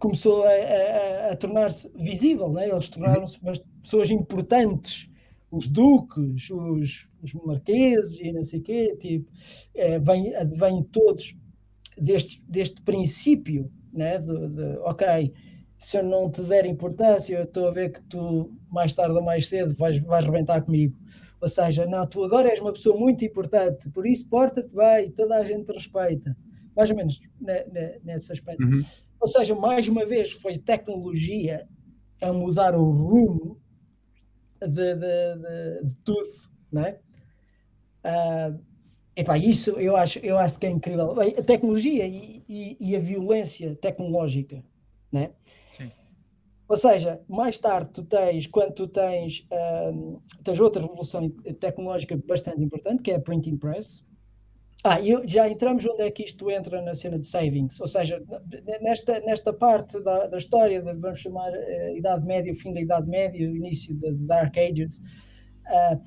começou 0.06 0.44
a, 0.44 0.50
a, 0.50 1.32
a 1.32 1.36
tornar-se 1.36 1.90
visível, 1.96 2.48
né? 2.52 2.68
eles 2.68 2.88
tornaram-se 2.88 3.38
pessoas 3.82 4.10
importantes. 4.10 5.10
Os 5.50 5.66
duques, 5.66 6.50
os, 6.50 7.08
os 7.22 7.34
marqueses 7.34 8.18
e 8.20 8.32
não 8.32 8.42
sei 8.42 8.60
o 8.60 8.62
quê, 8.62 8.96
tipo, 9.00 9.30
é, 9.74 9.98
vêm, 9.98 10.32
vêm 10.46 10.82
todos 10.84 11.36
deste, 11.96 12.42
deste 12.48 12.82
princípio, 12.82 13.70
né? 13.92 14.16
de, 14.18 14.48
de 14.48 14.64
ok, 14.78 15.32
se 15.78 15.98
eu 15.98 16.04
não 16.04 16.30
te 16.30 16.42
der 16.42 16.66
importância, 16.66 17.36
eu 17.36 17.44
estou 17.44 17.68
a 17.68 17.70
ver 17.70 17.90
que 17.90 18.02
tu 18.02 18.52
mais 18.70 18.94
tarde 18.94 19.14
ou 19.14 19.22
mais 19.22 19.48
cedo 19.48 19.74
vais, 19.74 19.98
vais 19.98 20.24
rebentar 20.24 20.62
comigo. 20.62 20.96
Ou 21.40 21.48
seja, 21.48 21.86
não, 21.86 22.06
tu 22.06 22.24
agora 22.24 22.48
és 22.48 22.60
uma 22.60 22.72
pessoa 22.72 22.98
muito 22.98 23.24
importante, 23.24 23.90
por 23.90 24.06
isso 24.06 24.28
porta-te 24.28 24.74
bem, 24.74 25.10
toda 25.10 25.36
a 25.36 25.44
gente 25.44 25.66
te 25.66 25.72
respeita. 25.72 26.36
Mais 26.74 26.90
ou 26.90 26.96
menos 26.96 27.20
nesse 28.04 28.32
aspecto. 28.32 28.62
Uhum. 28.62 28.84
Ou 29.20 29.26
seja, 29.26 29.54
mais 29.54 29.88
uma 29.88 30.04
vez 30.04 30.32
foi 30.32 30.58
tecnologia 30.58 31.66
a 32.20 32.32
mudar 32.32 32.74
o 32.74 32.90
rumo 32.90 33.60
de, 34.60 34.94
de, 34.94 34.94
de, 34.94 35.84
de 35.84 35.96
tudo, 36.04 36.28
não 36.72 36.82
é? 36.82 36.98
Uh, 38.04 38.60
epá, 39.14 39.36
isso 39.36 39.70
eu 39.72 39.96
acho, 39.96 40.18
eu 40.20 40.38
acho 40.38 40.58
que 40.58 40.66
é 40.66 40.70
incrível. 40.70 41.20
A 41.20 41.42
tecnologia 41.42 42.06
e, 42.06 42.44
e, 42.48 42.76
e 42.78 42.96
a 42.96 43.00
violência 43.00 43.74
tecnológica, 43.76 44.62
não 45.10 45.22
é? 45.22 45.30
Sim. 45.72 45.90
Ou 46.68 46.76
seja, 46.76 47.20
mais 47.28 47.58
tarde 47.58 47.90
tu 47.92 48.04
tens, 48.04 48.46
quando 48.46 48.74
tu 48.74 48.88
tens, 48.88 49.46
um, 49.92 50.20
tens 50.42 50.60
outra 50.60 50.82
revolução 50.82 51.28
tecnológica 51.60 52.20
bastante 52.26 52.62
importante, 52.62 53.02
que 53.02 53.10
é 53.10 53.16
a 53.16 53.20
printing 53.20 53.56
press, 53.56 54.04
ah, 54.88 55.00
e 55.00 55.26
já 55.26 55.48
entramos 55.48 55.84
onde 55.84 56.02
é 56.02 56.10
que 56.12 56.22
isto 56.22 56.48
entra 56.48 56.80
na 56.80 56.94
cena 56.94 57.18
de 57.18 57.26
savings, 57.26 57.80
ou 57.80 57.88
seja, 57.88 58.22
nesta, 58.80 59.18
nesta 59.18 59.52
parte 59.52 60.00
da, 60.00 60.28
da 60.28 60.36
história, 60.36 60.80
vamos 60.94 61.18
chamar 61.18 61.50
uh, 61.50 61.96
Idade 61.96 62.24
Média, 62.24 62.52
o 62.52 62.54
fim 62.54 62.72
da 62.72 62.80
Idade 62.80 63.08
Média, 63.08 63.50
o 63.50 63.56
início 63.56 63.92
das 64.00 64.28
Dark 64.28 64.56
Ages, 64.56 64.98
uh, 64.98 66.00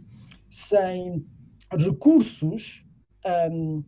sem 0.50 1.26
recursos, 1.70 2.86
um, 3.52 3.84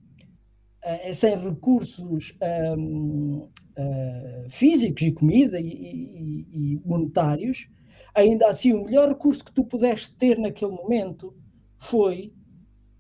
eh, 0.81 1.13
sem 1.13 1.37
recursos 1.37 2.37
um, 2.77 3.37
uh, 3.37 3.49
eh, 3.77 4.47
físicos 4.49 5.03
e 5.03 5.11
comida 5.13 5.57
e, 5.57 5.67
e, 5.67 6.47
e 6.51 6.81
monetários, 6.85 7.69
ainda 8.13 8.47
assim 8.47 8.73
o 8.73 8.83
melhor 8.83 9.07
recurso 9.07 9.45
que 9.45 9.53
tu 9.53 9.63
pudeste 9.63 10.13
ter 10.15 10.37
naquele 10.37 10.71
momento 10.71 11.33
foi 11.77 12.33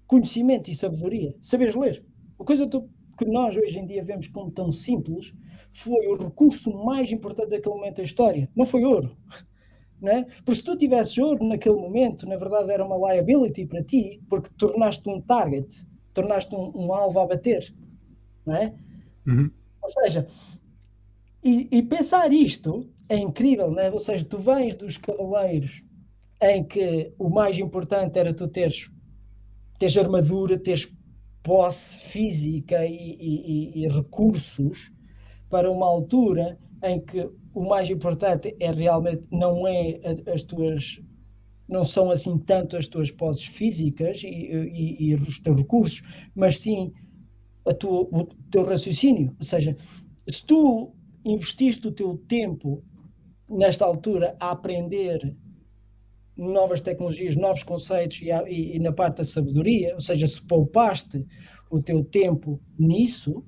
conhecimento 0.07 0.69
e 0.69 0.75
sabedoria, 0.75 1.35
saberes 1.41 1.75
ler. 1.75 2.05
A 2.39 2.43
coisa 2.43 2.67
que 3.17 3.25
nós 3.25 3.55
hoje 3.55 3.79
em 3.79 3.85
dia 3.85 4.03
vemos 4.03 4.27
como 4.27 4.51
tão 4.51 4.71
simples 4.71 5.33
foi 5.71 6.07
o 6.07 6.15
recurso 6.15 6.71
mais 6.85 7.11
importante 7.11 7.49
daquele 7.49 7.75
momento 7.75 7.97
da 7.97 8.03
história. 8.03 8.49
Não 8.55 8.65
foi 8.65 8.83
ouro. 8.83 9.15
Não 10.01 10.11
é? 10.11 10.23
Porque 10.23 10.55
se 10.55 10.63
tu 10.63 10.77
tivesses 10.77 11.17
ouro 11.17 11.43
naquele 11.45 11.75
momento, 11.75 12.27
na 12.27 12.35
verdade 12.35 12.69
era 12.69 12.85
uma 12.85 13.13
liability 13.13 13.65
para 13.65 13.81
ti, 13.81 14.21
porque 14.27 14.49
tornaste 14.57 15.09
um 15.09 15.21
target, 15.21 15.87
tornaste 16.13 16.53
um, 16.53 16.71
um 16.75 16.93
alvo 16.93 17.19
a 17.19 17.25
bater. 17.25 17.73
Não 18.45 18.55
é? 18.55 18.75
Uhum. 19.25 19.49
Ou 19.81 19.89
seja, 19.89 20.27
e, 21.43 21.67
e, 21.71 21.81
pensar 21.81 22.31
isto 22.33 22.89
é 23.07 23.17
incrível, 23.17 23.71
não 23.71 23.79
é? 23.79 23.91
Ou 23.91 23.99
seja, 23.99 24.25
tu 24.25 24.37
vens 24.37 24.75
dos 24.75 24.97
cavaleiros 24.97 25.83
em 26.51 26.63
que 26.63 27.13
o 27.17 27.29
mais 27.29 27.57
importante 27.57 28.19
era 28.19 28.33
tu 28.33 28.47
teres, 28.47 28.91
teres 29.79 29.97
armadura, 29.97 30.59
teres 30.59 30.93
posse 31.41 31.97
física 31.97 32.85
e, 32.85 32.95
e, 32.95 33.83
e, 33.83 33.87
recursos 33.87 34.91
para 35.49 35.71
uma 35.71 35.85
altura 35.85 36.57
em 36.83 36.99
que 36.99 37.29
o 37.53 37.67
mais 37.67 37.89
importante 37.89 38.55
é 38.59 38.71
realmente 38.71 39.23
não 39.31 39.67
é 39.67 39.99
as 40.33 40.43
tuas 40.43 40.99
não 41.67 41.83
são 41.83 42.11
assim 42.11 42.37
tanto 42.37 42.77
as 42.77 42.87
tuas 42.87 43.11
posses 43.11 43.45
físicas 43.45 44.21
e, 44.23 44.27
e, 44.27 45.09
e 45.09 45.13
os 45.15 45.39
teus 45.39 45.57
recursos, 45.57 46.01
mas 46.35 46.57
sim 46.57 46.91
a 47.65 47.73
tua, 47.73 48.01
o 48.01 48.25
teu 48.51 48.63
raciocínio. 48.63 49.35
Ou 49.39 49.43
seja, 49.43 49.75
se 50.29 50.45
tu 50.45 50.93
investiste 51.23 51.87
o 51.87 51.91
teu 51.91 52.17
tempo 52.27 52.83
nesta 53.49 53.83
altura 53.83 54.35
a 54.39 54.51
aprender 54.51 55.35
novas 56.37 56.81
tecnologias, 56.81 57.35
novos 57.35 57.63
conceitos 57.63 58.21
e, 58.21 58.29
e, 58.29 58.75
e, 58.75 58.79
na 58.79 58.91
parte 58.91 59.17
da 59.17 59.23
sabedoria, 59.23 59.95
ou 59.95 60.01
seja, 60.01 60.27
se 60.27 60.41
poupaste 60.41 61.25
o 61.69 61.81
teu 61.81 62.03
tempo 62.03 62.61
nisso, 62.77 63.45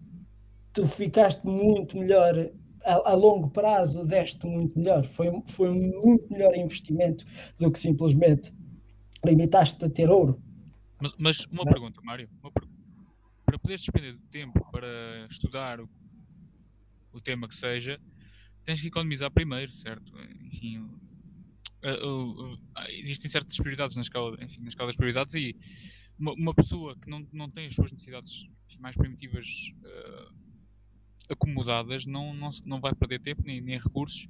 tu 0.73 0.87
ficaste 0.87 1.45
muito 1.45 1.97
melhor 1.97 2.51
a, 2.83 3.11
a 3.11 3.13
longo 3.13 3.49
prazo, 3.49 4.07
deste 4.07 4.45
muito 4.47 4.77
melhor. 4.79 5.03
Foi, 5.03 5.27
foi 5.47 5.69
um 5.69 6.01
muito 6.01 6.31
melhor 6.31 6.55
investimento 6.55 7.25
do 7.59 7.71
que 7.71 7.79
simplesmente 7.79 8.53
limitaste 9.25 9.83
a 9.83 9.89
ter 9.89 10.09
ouro. 10.09 10.41
Mas, 11.01 11.13
mas 11.17 11.45
uma 11.45 11.65
Não? 11.65 11.71
pergunta, 11.71 12.01
Mário, 12.01 12.29
uma 12.41 12.51
pergunta. 12.51 12.73
para 13.45 13.59
poderes 13.59 13.81
despender 13.81 14.17
tempo 14.31 14.65
para 14.71 15.27
estudar 15.29 15.81
o, 15.81 15.89
o 17.11 17.19
tema 17.19 17.47
que 17.47 17.55
seja, 17.55 17.99
tens 18.63 18.81
que 18.81 18.87
economizar 18.87 19.31
primeiro, 19.31 19.71
certo? 19.71 20.13
Enfim, 20.45 20.87
uh, 21.83 22.53
uh, 22.53 22.59
existem 22.89 23.29
certas 23.29 23.57
prioridades 23.57 23.95
na 23.95 24.01
escala, 24.01 24.37
enfim, 24.41 24.61
na 24.61 24.69
escala 24.69 24.87
das 24.87 24.95
prioridades 24.95 25.35
e 25.35 25.55
uma, 26.17 26.33
uma, 26.33 26.53
pessoa 26.53 26.95
que 26.97 27.09
não, 27.09 27.25
não 27.31 27.49
tem 27.49 27.67
as 27.67 27.75
suas 27.75 27.91
necessidades 27.91 28.47
mais 28.79 28.95
primitivas 28.95 29.47
uh, 29.83 30.33
acomodadas 31.29 32.05
não, 32.05 32.33
não, 32.33 32.49
não 32.65 32.79
vai 32.79 32.93
perder 32.95 33.19
tempo 33.19 33.43
nem, 33.45 33.61
nem 33.61 33.77
recursos 33.77 34.27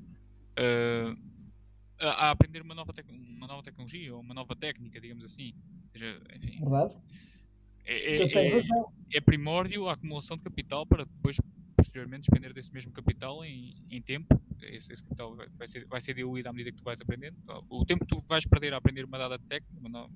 a, 1.99 2.27
a, 2.27 2.31
aprender 2.31 2.61
uma 2.61 2.73
nova, 2.73 2.93
uma 3.09 3.47
nova 3.47 3.63
tecnologia 3.63 4.13
ou 4.13 4.21
uma 4.21 4.33
nova 4.33 4.55
técnica, 4.55 4.99
digamos 4.99 5.23
assim. 5.23 5.53
Seja, 5.91 6.19
enfim, 6.35 6.59
Verdade. 6.59 6.99
É, 7.85 8.15
é, 8.15 8.23
é, 8.23 8.59
é, 9.13 9.21
primórdio 9.21 9.87
a 9.87 9.93
acumulação 9.93 10.35
de 10.35 10.43
capital 10.43 10.85
para 10.85 11.05
depois 11.05 11.37
posteriormente 11.77 12.21
despender 12.21 12.53
desse 12.53 12.73
mesmo 12.73 12.91
capital 12.91 13.45
em, 13.45 13.77
em 13.89 14.01
tempo. 14.01 14.41
Esse, 14.61 14.91
esse, 14.91 15.03
capital 15.03 15.37
vai 15.55 15.67
ser, 15.67 15.85
vai 15.85 16.01
ser 16.01 16.15
diluído 16.15 16.49
à 16.49 16.51
medida 16.51 16.71
que 16.71 16.77
tu 16.77 16.83
vais 16.83 16.99
aprendendo. 16.99 17.37
O 17.69 17.85
tempo 17.85 18.03
que 18.03 18.15
tu 18.15 18.19
vais 18.21 18.45
perder 18.45 18.73
a 18.73 18.77
aprender 18.77 19.05
uma 19.05 19.17
dada 19.17 19.37
técnica, 19.37 19.79
uma 19.79 19.87
nova, 19.87 20.11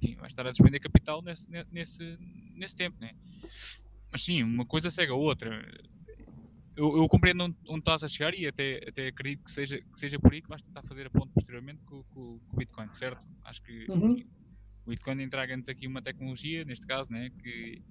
enfim, 0.00 0.14
vais 0.16 0.30
estar 0.30 0.46
a 0.46 0.50
despender 0.50 0.80
capital 0.80 1.22
nesse, 1.22 1.48
nesse, 1.72 2.18
nesse 2.54 2.76
tempo. 2.76 2.96
Né? 3.00 3.14
Mas 4.12 4.22
sim, 4.22 4.42
uma 4.42 4.66
coisa 4.66 4.90
cega 4.90 5.12
a 5.12 5.16
outra. 5.16 5.66
Eu, 6.76 6.94
eu 6.94 7.08
compreendo 7.08 7.44
onde, 7.44 7.56
onde, 7.66 7.78
estás 7.78 8.04
a 8.04 8.08
chegar 8.08 8.34
e 8.34 8.46
até, 8.46 8.86
até 8.86 9.08
acredito 9.08 9.42
que 9.44 9.50
seja, 9.50 9.80
que 9.80 9.98
seja 9.98 10.20
por 10.20 10.34
aí 10.34 10.42
que 10.42 10.48
vais 10.48 10.60
tentar 10.60 10.82
fazer 10.82 11.06
a 11.06 11.10
ponte 11.10 11.32
posteriormente 11.32 11.82
com, 11.86 12.04
com, 12.04 12.38
com 12.38 12.54
o 12.54 12.58
Bitcoin, 12.58 12.92
certo? 12.92 13.26
Acho 13.42 13.62
que 13.62 13.90
uhum. 13.90 14.22
O 14.86 14.90
Bitcoin 14.90 15.20
entrega-nos 15.20 15.68
aqui 15.68 15.84
uma 15.88 16.00
tecnologia, 16.00 16.64
neste 16.64 16.86
caso, 16.86 17.10
né, 17.12 17.28
que 17.42 17.82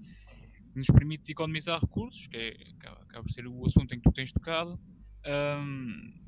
nos 0.76 0.88
permite 0.88 1.32
economizar 1.32 1.80
recursos, 1.80 2.28
que, 2.28 2.38
é, 2.38 2.58
acaba 3.02 3.24
por 3.24 3.32
ser 3.32 3.48
o 3.48 3.66
assunto 3.66 3.94
em 3.94 3.98
que 3.98 4.04
tu 4.04 4.12
tens 4.12 4.32
tocado, 4.32 4.80
um, 5.26 6.26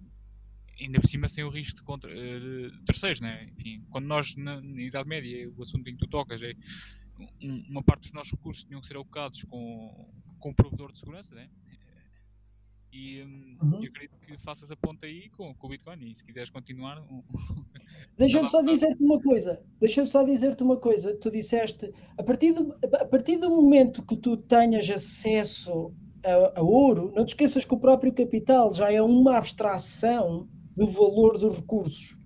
ainda 0.79 0.99
por 0.99 1.07
cima 1.07 1.27
sem 1.27 1.43
o 1.43 1.49
risco 1.49 1.77
de 1.77 1.83
contra, 1.83 2.11
uh, 2.11 2.83
terceiros, 2.85 3.19
né? 3.19 3.49
Enfim, 3.57 3.85
quando 3.89 4.05
nós 4.05 4.35
na, 4.35 4.61
na, 4.61 4.81
Idade 4.81 5.09
Média, 5.09 5.51
o 5.55 5.61
assunto 5.61 5.87
em 5.87 5.93
que 5.93 5.99
tu 5.99 6.07
tocas 6.07 6.41
é 6.43 6.53
um, 7.41 7.65
uma 7.69 7.83
parte 7.83 8.03
dos 8.03 8.11
nossos 8.11 8.31
recursos 8.31 8.63
tinham 8.63 8.81
que 8.81 8.87
ser 8.87 8.95
alocados 8.95 9.43
com, 9.43 10.13
com 10.39 10.49
o 10.51 10.55
provedor 10.55 10.91
de 10.91 10.99
segurança, 10.99 11.33
né? 11.35 11.49
E 12.91 13.23
hum, 13.23 13.57
uhum. 13.61 13.83
eu 13.83 13.89
acredito 13.89 14.17
que 14.19 14.37
faças 14.37 14.71
a 14.71 14.75
ponta 14.75 15.05
aí 15.05 15.29
com, 15.29 15.53
com 15.53 15.67
o 15.67 15.69
Bitcoin. 15.69 15.97
E 16.09 16.15
se 16.15 16.23
quiseres 16.23 16.49
continuar. 16.49 17.03
Deixa-me 18.17 18.49
só 18.49 18.61
dizer-te 18.61 19.03
uma 19.03 19.21
coisa. 19.21 19.61
Deixa-me 19.79 20.07
só 20.07 20.23
dizer-te 20.23 20.63
uma 20.63 20.77
coisa. 20.77 21.15
Tu 21.15 21.29
disseste, 21.29 21.91
a 22.17 22.23
partir, 22.23 22.53
do, 22.53 22.75
a 22.93 23.05
partir 23.05 23.37
do 23.37 23.49
momento 23.49 24.03
que 24.03 24.15
tu 24.15 24.37
tenhas 24.37 24.89
acesso 24.89 25.93
a, 26.23 26.59
a 26.59 26.63
ouro, 26.63 27.11
não 27.15 27.25
te 27.25 27.29
esqueças 27.29 27.65
que 27.65 27.73
o 27.73 27.79
próprio 27.79 28.13
capital 28.13 28.73
já 28.73 28.91
é 28.91 29.01
uma 29.01 29.37
abstração 29.37 30.47
do 30.75 30.87
valor 30.87 31.37
dos 31.37 31.55
recursos. 31.55 32.17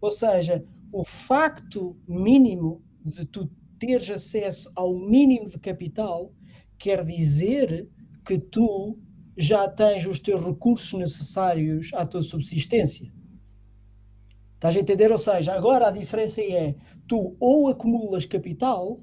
Ou 0.00 0.10
seja, 0.10 0.64
o 0.92 1.04
facto 1.04 1.96
mínimo 2.06 2.82
de 3.04 3.24
tu 3.24 3.50
teres 3.78 4.10
acesso 4.10 4.70
ao 4.74 4.92
mínimo 4.94 5.48
de 5.48 5.58
capital 5.58 6.32
quer 6.78 7.04
dizer 7.04 7.88
que 8.24 8.38
tu 8.38 8.98
já 9.40 9.68
tens 9.68 10.06
os 10.06 10.20
teus 10.20 10.44
recursos 10.44 10.92
necessários 10.98 11.90
à 11.94 12.04
tua 12.04 12.22
subsistência. 12.22 13.12
Estás 14.54 14.76
a 14.76 14.80
entender? 14.80 15.10
Ou 15.10 15.18
seja, 15.18 15.54
agora 15.54 15.88
a 15.88 15.90
diferença 15.90 16.42
é 16.42 16.74
tu 17.08 17.36
ou 17.40 17.68
acumulas 17.68 18.26
capital 18.26 19.00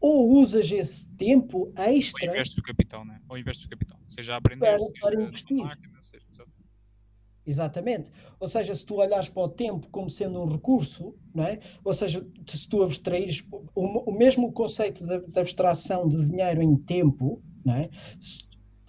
ou 0.00 0.30
usas 0.34 0.70
esse 0.70 1.12
tempo 1.16 1.72
extra. 1.76 2.28
Ou 2.28 2.34
investes 2.34 2.58
o 2.58 2.62
capital, 2.62 3.04
né? 3.04 3.20
Ou 3.28 3.38
investes 3.38 3.64
o 3.64 3.68
capital. 3.68 3.98
Seja 4.06 4.34
a 4.34 4.36
aprender, 4.36 4.66
para, 4.66 4.78
seja 4.78 4.92
para 5.00 5.22
investir. 5.22 5.56
Máquina, 5.56 6.00
seja, 6.00 6.24
Exatamente. 7.46 8.10
Ou 8.40 8.48
seja, 8.48 8.74
se 8.74 8.86
tu 8.86 8.96
olhares 8.96 9.28
para 9.28 9.42
o 9.42 9.48
tempo 9.48 9.88
como 9.90 10.08
sendo 10.08 10.42
um 10.42 10.46
recurso, 10.46 11.14
não 11.34 11.44
é? 11.44 11.58
ou 11.84 11.92
seja, 11.92 12.26
se 12.46 12.68
tu 12.68 12.82
abstraires 12.82 13.44
o, 13.52 14.10
o 14.10 14.16
mesmo 14.16 14.52
conceito 14.52 15.06
de, 15.06 15.20
de, 15.26 15.38
abstração 15.38 16.08
de 16.08 16.24
dinheiro 16.26 16.62
em 16.62 16.76
tempo, 16.76 17.42
não 17.64 17.74
é? 17.74 17.90
se, 18.20 18.44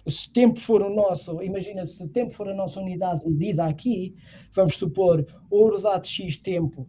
se 0.08 0.30
tempo 0.32 0.60
for 0.60 0.82
o 0.82 0.94
nosso, 0.94 1.42
imagina 1.42 1.84
se 1.84 2.08
tempo 2.08 2.32
for 2.32 2.48
a 2.48 2.54
nossa 2.54 2.80
unidade 2.80 3.22
de 3.22 3.28
medida 3.28 3.66
aqui, 3.66 4.14
vamos 4.54 4.76
supor, 4.76 5.26
ouro 5.50 5.80
dá-te 5.80 6.22
X 6.22 6.38
tempo, 6.38 6.88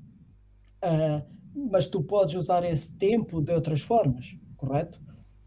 uh, 0.84 1.26
mas 1.70 1.88
tu 1.88 2.04
podes 2.04 2.36
usar 2.36 2.64
esse 2.64 2.96
tempo 2.96 3.42
de 3.42 3.52
outras 3.52 3.82
formas, 3.82 4.36
correto? 4.56 5.02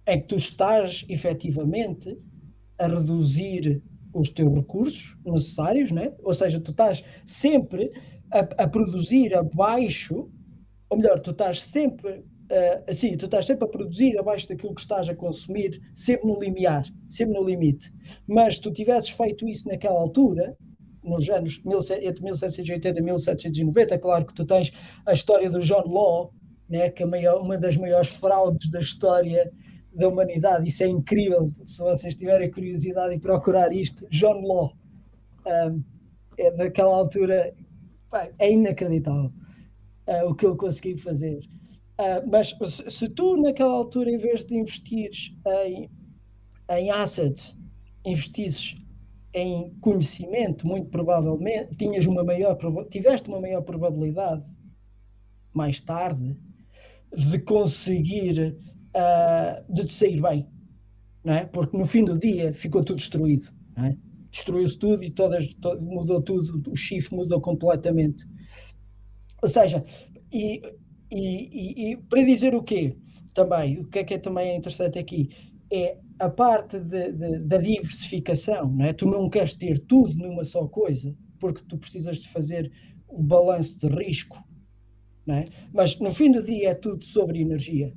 É 0.04 0.18
que 0.18 0.26
tu 0.26 0.36
estás 0.36 1.04
efetivamente 1.08 2.16
a 2.78 2.88
reduzir 2.88 3.82
os 4.12 4.28
teus 4.30 4.52
recursos 4.52 5.16
necessários, 5.24 5.92
né? 5.92 6.12
ou 6.24 6.34
seja, 6.34 6.60
tu 6.60 6.72
estás 6.72 7.04
sempre 7.24 7.92
a, 8.32 8.64
a 8.64 8.68
produzir 8.68 9.34
abaixo, 9.36 10.28
ou 10.88 10.98
melhor, 10.98 11.20
tu 11.20 11.30
estás 11.30 11.62
sempre 11.62 12.24
uh, 12.50 12.90
assim, 12.90 13.16
tu 13.16 13.26
estás 13.26 13.46
sempre 13.46 13.64
a 13.64 13.68
produzir 13.68 14.18
abaixo 14.18 14.48
daquilo 14.48 14.74
que 14.74 14.80
estás 14.80 15.08
a 15.08 15.14
consumir, 15.14 15.80
sempre 15.94 16.26
no 16.26 16.38
limiar, 16.38 16.84
sempre 17.08 17.34
no 17.34 17.44
limite. 17.44 17.92
Mas 18.26 18.58
tu 18.58 18.72
tivesses 18.72 19.10
feito 19.10 19.48
isso 19.48 19.68
naquela 19.68 19.98
altura, 19.98 20.56
nos 21.02 21.28
anos 21.30 21.60
entre 22.02 22.22
1780 22.22 22.98
e 22.98 23.02
1790, 23.02 23.98
claro 23.98 24.26
que 24.26 24.34
tu 24.34 24.44
tens 24.44 24.70
a 25.06 25.12
história 25.12 25.48
do 25.48 25.60
John 25.60 25.84
Law, 25.86 26.32
né, 26.68 26.90
que 26.90 27.02
é 27.02 27.06
maior, 27.06 27.40
uma 27.40 27.56
das 27.56 27.76
maiores 27.76 28.10
fraudes 28.10 28.70
da 28.70 28.80
história 28.80 29.50
da 29.94 30.08
humanidade. 30.08 30.68
Isso 30.68 30.82
é 30.82 30.86
incrível. 30.86 31.46
Se 31.64 31.82
vocês 31.82 32.14
tiverem 32.14 32.50
curiosidade 32.50 33.14
em 33.14 33.18
procurar 33.18 33.72
isto, 33.72 34.06
John 34.10 34.40
Law 34.42 34.72
um, 35.46 35.82
é 36.38 36.50
daquela 36.52 36.94
altura, 36.94 37.52
é 38.38 38.52
inacreditável 38.52 39.32
uh, 40.06 40.28
o 40.28 40.34
que 40.34 40.46
ele 40.46 40.56
conseguiu 40.56 40.98
fazer. 40.98 41.40
Uh, 42.00 42.26
mas 42.30 42.56
se 42.88 43.08
tu, 43.10 43.36
naquela 43.36 43.74
altura, 43.74 44.10
em 44.10 44.16
vez 44.16 44.46
de 44.46 44.56
investir 44.56 45.10
em, 45.66 45.90
em 46.70 46.90
assets, 46.90 47.54
investisses 48.06 48.74
em 49.34 49.74
conhecimento, 49.82 50.66
muito 50.66 50.88
provavelmente, 50.88 51.76
tinhas 51.76 52.06
uma 52.06 52.24
maior, 52.24 52.56
tiveste 52.88 53.28
uma 53.28 53.38
maior 53.38 53.60
probabilidade, 53.60 54.46
mais 55.52 55.78
tarde, 55.78 56.38
de 57.14 57.38
conseguir 57.40 58.56
uh, 58.96 59.72
de 59.72 59.84
te 59.84 59.92
sair 59.92 60.22
bem, 60.22 60.48
não 61.22 61.34
é? 61.34 61.44
Porque 61.44 61.76
no 61.76 61.84
fim 61.84 62.02
do 62.02 62.18
dia 62.18 62.54
ficou 62.54 62.82
tudo 62.82 62.96
destruído, 62.96 63.52
não 63.76 63.84
é? 63.84 63.96
Destruiu-se 64.30 64.78
tudo 64.78 65.04
e 65.04 65.10
todas, 65.10 65.54
mudou 65.80 66.22
tudo, 66.22 66.70
o 66.70 66.76
chifre 66.76 67.14
mudou 67.14 67.42
completamente. 67.42 68.26
Ou 69.42 69.48
seja, 69.48 69.82
e 70.32 70.62
e, 71.10 71.18
e, 71.18 71.92
e, 71.92 71.96
para 71.96 72.22
dizer 72.22 72.54
o 72.54 72.62
quê? 72.62 72.96
Também, 73.34 73.80
o 73.80 73.88
que 73.88 74.00
é 74.00 74.04
que 74.04 74.14
é 74.14 74.18
também 74.18 74.56
interessante 74.56 74.98
aqui? 74.98 75.28
É 75.72 75.98
a 76.18 76.28
parte 76.28 76.78
de, 76.78 77.12
de, 77.12 77.48
da 77.48 77.56
diversificação, 77.56 78.70
não 78.70 78.84
é? 78.84 78.92
Tu 78.92 79.06
não 79.06 79.28
queres 79.28 79.54
ter 79.54 79.78
tudo 79.78 80.14
numa 80.16 80.44
só 80.44 80.66
coisa, 80.66 81.14
porque 81.38 81.62
tu 81.66 81.78
precisas 81.78 82.18
de 82.18 82.28
fazer 82.28 82.70
o 83.08 83.22
balanço 83.22 83.78
de 83.78 83.86
risco, 83.88 84.36
não 85.26 85.36
é? 85.36 85.44
Mas 85.72 85.98
no 85.98 86.12
fim 86.12 86.30
do 86.30 86.42
dia 86.42 86.70
é 86.70 86.74
tudo 86.74 87.02
sobre 87.04 87.40
energia. 87.40 87.92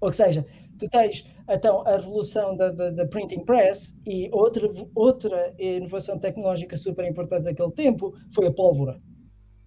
Ou 0.00 0.12
seja, 0.12 0.46
tu 0.78 0.88
tens 0.88 1.26
então 1.48 1.86
a 1.86 1.96
revolução 1.96 2.56
da, 2.56 2.70
da, 2.70 2.90
da, 2.90 3.06
printing 3.06 3.44
press 3.44 3.96
e 4.04 4.28
outra, 4.32 4.68
outra 4.94 5.54
inovação 5.58 6.18
tecnológica 6.18 6.76
super 6.76 7.08
importante 7.08 7.44
daquele 7.44 7.72
tempo 7.72 8.14
foi 8.32 8.46
a 8.46 8.52
pólvora. 8.52 9.00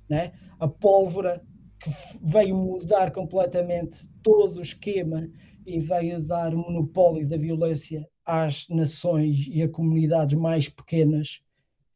Né? 0.10 0.34
A 0.60 0.68
pólvora 0.68 1.42
que 1.80 1.90
veio 2.22 2.56
mudar 2.56 3.12
completamente 3.12 4.08
todo 4.22 4.58
o 4.58 4.62
esquema 4.62 5.30
e 5.66 5.80
veio 5.80 6.26
dar 6.28 6.54
o 6.54 6.58
monopólio 6.58 7.28
da 7.28 7.38
violência 7.38 8.08
às 8.26 8.68
nações 8.70 9.48
e 9.48 9.62
a 9.62 9.70
comunidades 9.70 10.38
mais 10.38 10.68
pequenas 10.70 11.42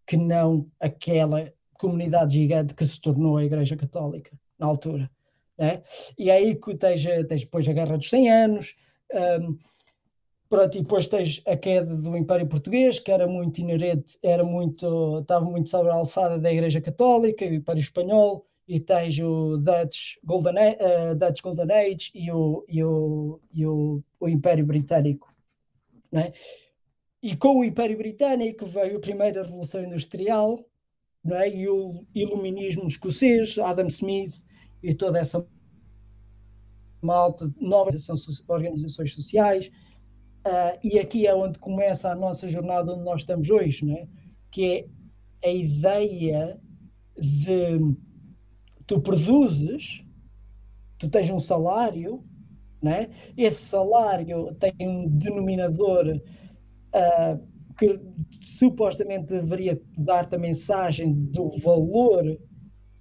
que 0.06 0.18
não 0.18 0.68
aquela 0.80 1.52
comunidade 1.78 2.36
gigante 2.36 2.74
que 2.74 2.86
se 2.86 3.00
tornou 3.00 3.38
a 3.38 3.44
Igreja 3.44 3.76
Católica 3.76 4.32
na 4.58 4.68
altura. 4.68 5.10
Né? 5.58 5.84
E 6.18 6.30
é 6.30 6.34
aí 6.34 6.56
que 6.56 6.76
tens, 6.76 7.04
tens 7.28 7.42
depois 7.42 7.68
a 7.68 7.74
Guerra 7.74 7.98
dos 7.98 8.10
100 8.10 8.32
Anos, 8.32 8.76
um, 9.14 9.58
pronto, 10.50 10.78
e 10.78 10.82
depois 10.82 11.08
tens 11.08 11.42
a 11.46 11.56
queda 11.56 11.96
do 11.96 12.18
Império 12.18 12.48
Português, 12.48 13.00
que 13.00 13.12
era 13.12 13.28
muito 13.28 13.60
inerente, 13.60 14.18
era 14.24 14.44
muito, 14.44 15.20
estava 15.20 15.46
muito 15.46 15.70
sobre 15.70 15.92
a 15.92 15.96
alçada 15.96 16.40
da 16.40 16.52
Igreja 16.52 16.82
Católica, 16.82 17.46
o 17.46 17.54
Império 17.54 17.80
Espanhol, 17.80 18.46
e 18.68 18.80
tens 18.80 19.18
o 19.20 19.58
Dutch 19.58 20.16
Golden, 20.24 20.54
uh, 20.56 21.16
Dutch 21.16 21.42
Golden 21.42 21.72
Age 21.72 22.12
e 22.14 22.32
o, 22.32 22.66
e 22.68 22.84
o, 22.84 23.40
e 23.54 23.66
o, 23.66 24.04
o 24.20 24.30
Império 24.30 24.66
Britânico. 24.66 25.34
Né? 26.12 26.34
E 27.22 27.36
com 27.36 27.60
o 27.60 27.64
Império 27.64 27.98
Britânico 27.98 28.66
veio 28.66 28.98
a 28.98 29.02
primeira 29.02 29.44
Revolução 29.44 29.84
Industrial 29.84 30.64
né? 31.24 31.50
e 31.50 31.68
o 31.68 32.06
Iluminismo 32.16 32.88
escocês, 32.88 33.58
Adam 33.58 33.88
Smith 33.88 34.46
e 34.82 34.94
toda 34.94 35.20
essa 35.20 35.46
malta, 37.02 37.54
novas 37.60 38.08
organizações 38.48 39.14
sociais. 39.14 39.70
Uh, 40.46 40.78
e 40.84 41.00
aqui 41.00 41.28
é 41.28 41.34
onde 41.34 41.60
começa 41.60 42.12
a 42.12 42.16
nossa 42.16 42.48
jornada 42.48 42.94
onde 42.94 43.04
nós 43.04 43.22
estamos 43.22 43.50
hoje, 43.50 43.86
né? 43.86 44.08
que 44.50 44.90
é 45.42 45.50
a 45.50 45.52
ideia 45.52 46.60
de 47.18 47.80
tu 48.86 49.00
produzes, 49.02 50.04
tu 50.98 51.10
tens 51.10 51.30
um 51.30 51.40
salário, 51.40 52.22
né? 52.82 53.10
esse 53.38 53.62
salário 53.62 54.54
tem 54.56 54.74
um 54.82 55.08
denominador 55.08 56.20
uh, 56.94 57.54
que 57.78 58.00
supostamente 58.42 59.28
deveria 59.28 59.82
dar-te 59.98 60.36
a 60.36 60.40
mensagem 60.40 61.14
do 61.14 61.50
valor 61.62 62.38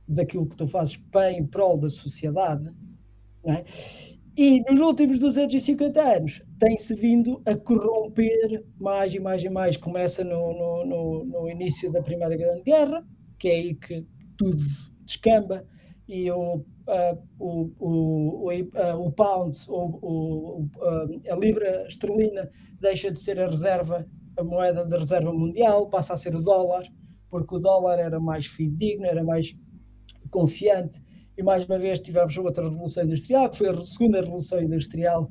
daquilo 0.08 0.46
que 0.46 0.56
tu 0.56 0.66
fazes 0.66 0.96
bem 0.96 1.38
em 1.38 1.46
prol 1.46 1.78
da 1.78 1.88
sociedade. 1.88 2.70
Né? 3.44 3.64
E 4.36 4.60
nos 4.60 4.80
últimos 4.80 5.18
250 5.18 6.00
anos 6.00 6.42
tem-se 6.58 6.94
vindo 6.94 7.42
a 7.44 7.54
corromper 7.54 8.64
mais 8.80 9.14
e 9.14 9.20
mais 9.20 9.44
e 9.44 9.50
mais. 9.50 9.76
Começa 9.76 10.24
no, 10.24 10.52
no, 10.54 10.86
no, 10.86 11.24
no 11.24 11.50
início 11.50 11.92
da 11.92 12.02
Primeira 12.02 12.36
Grande 12.36 12.62
Guerra, 12.62 13.06
que 13.38 13.48
é 13.48 13.52
aí 13.52 13.74
que 13.74 14.06
tudo 14.36 14.62
descamba 15.04 15.66
e 16.08 16.30
o, 16.30 16.56
uh, 16.56 17.28
o, 17.38 17.72
o, 17.78 19.06
o, 19.06 19.12
pound, 19.12 19.56
o, 19.68 19.98
o, 20.02 20.62
uh, 20.76 21.32
a 21.32 21.36
libra 21.36 21.86
esterlina, 21.86 22.50
deixa 22.80 23.10
de 23.10 23.20
ser 23.20 23.40
a 23.40 23.48
reserva, 23.48 24.06
a 24.36 24.44
moeda 24.44 24.84
de 24.84 24.96
reserva 24.96 25.32
mundial, 25.32 25.88
passa 25.88 26.14
a 26.14 26.16
ser 26.16 26.34
o 26.34 26.42
dólar, 26.42 26.86
porque 27.28 27.54
o 27.54 27.58
dólar 27.58 27.98
era 27.98 28.20
mais 28.20 28.46
fidedigno, 28.46 29.06
era 29.06 29.22
mais 29.22 29.56
confiante 30.30 31.02
e 31.36 31.42
mais 31.42 31.64
uma 31.64 31.78
vez 31.78 32.00
tivemos 32.00 32.36
outra 32.36 32.68
revolução 32.68 33.04
industrial, 33.04 33.48
que 33.48 33.58
foi 33.58 33.70
a 33.70 33.84
segunda 33.84 34.20
revolução 34.20 34.60
industrial 34.60 35.30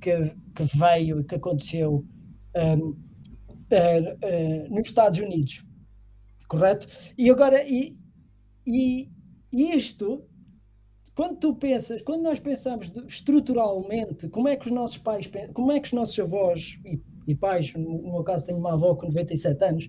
que, 0.00 0.34
que, 0.54 0.78
veio 0.78 1.20
e 1.20 1.24
que 1.24 1.34
aconteceu 1.34 2.04
um, 2.56 2.96
nos 4.70 4.86
Estados 4.86 5.18
Unidos, 5.18 5.64
correto? 6.48 6.86
E 7.16 7.30
agora, 7.30 7.62
e, 7.66 7.96
e, 8.66 9.10
isto, 9.52 10.24
quando 11.14 11.38
tu 11.38 11.54
pensas, 11.54 12.02
quando 12.02 12.22
nós 12.22 12.40
pensamos 12.40 12.92
estruturalmente, 13.06 14.28
como 14.28 14.48
é 14.48 14.56
que 14.56 14.66
os 14.66 14.72
nossos 14.72 14.98
pais, 14.98 15.30
como 15.52 15.72
é 15.72 15.80
que 15.80 15.86
os 15.86 15.92
nossos 15.92 16.18
avós 16.18 16.78
e, 16.84 17.00
e 17.26 17.34
pais, 17.34 17.72
no 17.74 18.12
meu 18.12 18.24
caso 18.24 18.46
tenho 18.46 18.58
uma 18.58 18.72
avó 18.72 18.94
com 18.94 19.06
97 19.06 19.64
anos, 19.64 19.88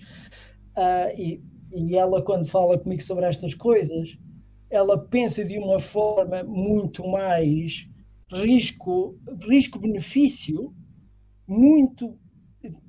e, 1.17 1.41
e 1.71 1.95
ela 1.95 2.21
quando 2.21 2.47
fala 2.47 2.77
comigo 2.77 3.01
sobre 3.01 3.25
estas 3.25 3.53
coisas, 3.53 4.17
ela 4.69 4.97
pensa 4.97 5.43
de 5.43 5.57
uma 5.57 5.79
forma 5.79 6.43
muito 6.43 7.07
mais 7.07 7.87
risco 8.31 9.17
risco 9.47 9.79
benefício 9.79 10.73
muito 11.47 12.17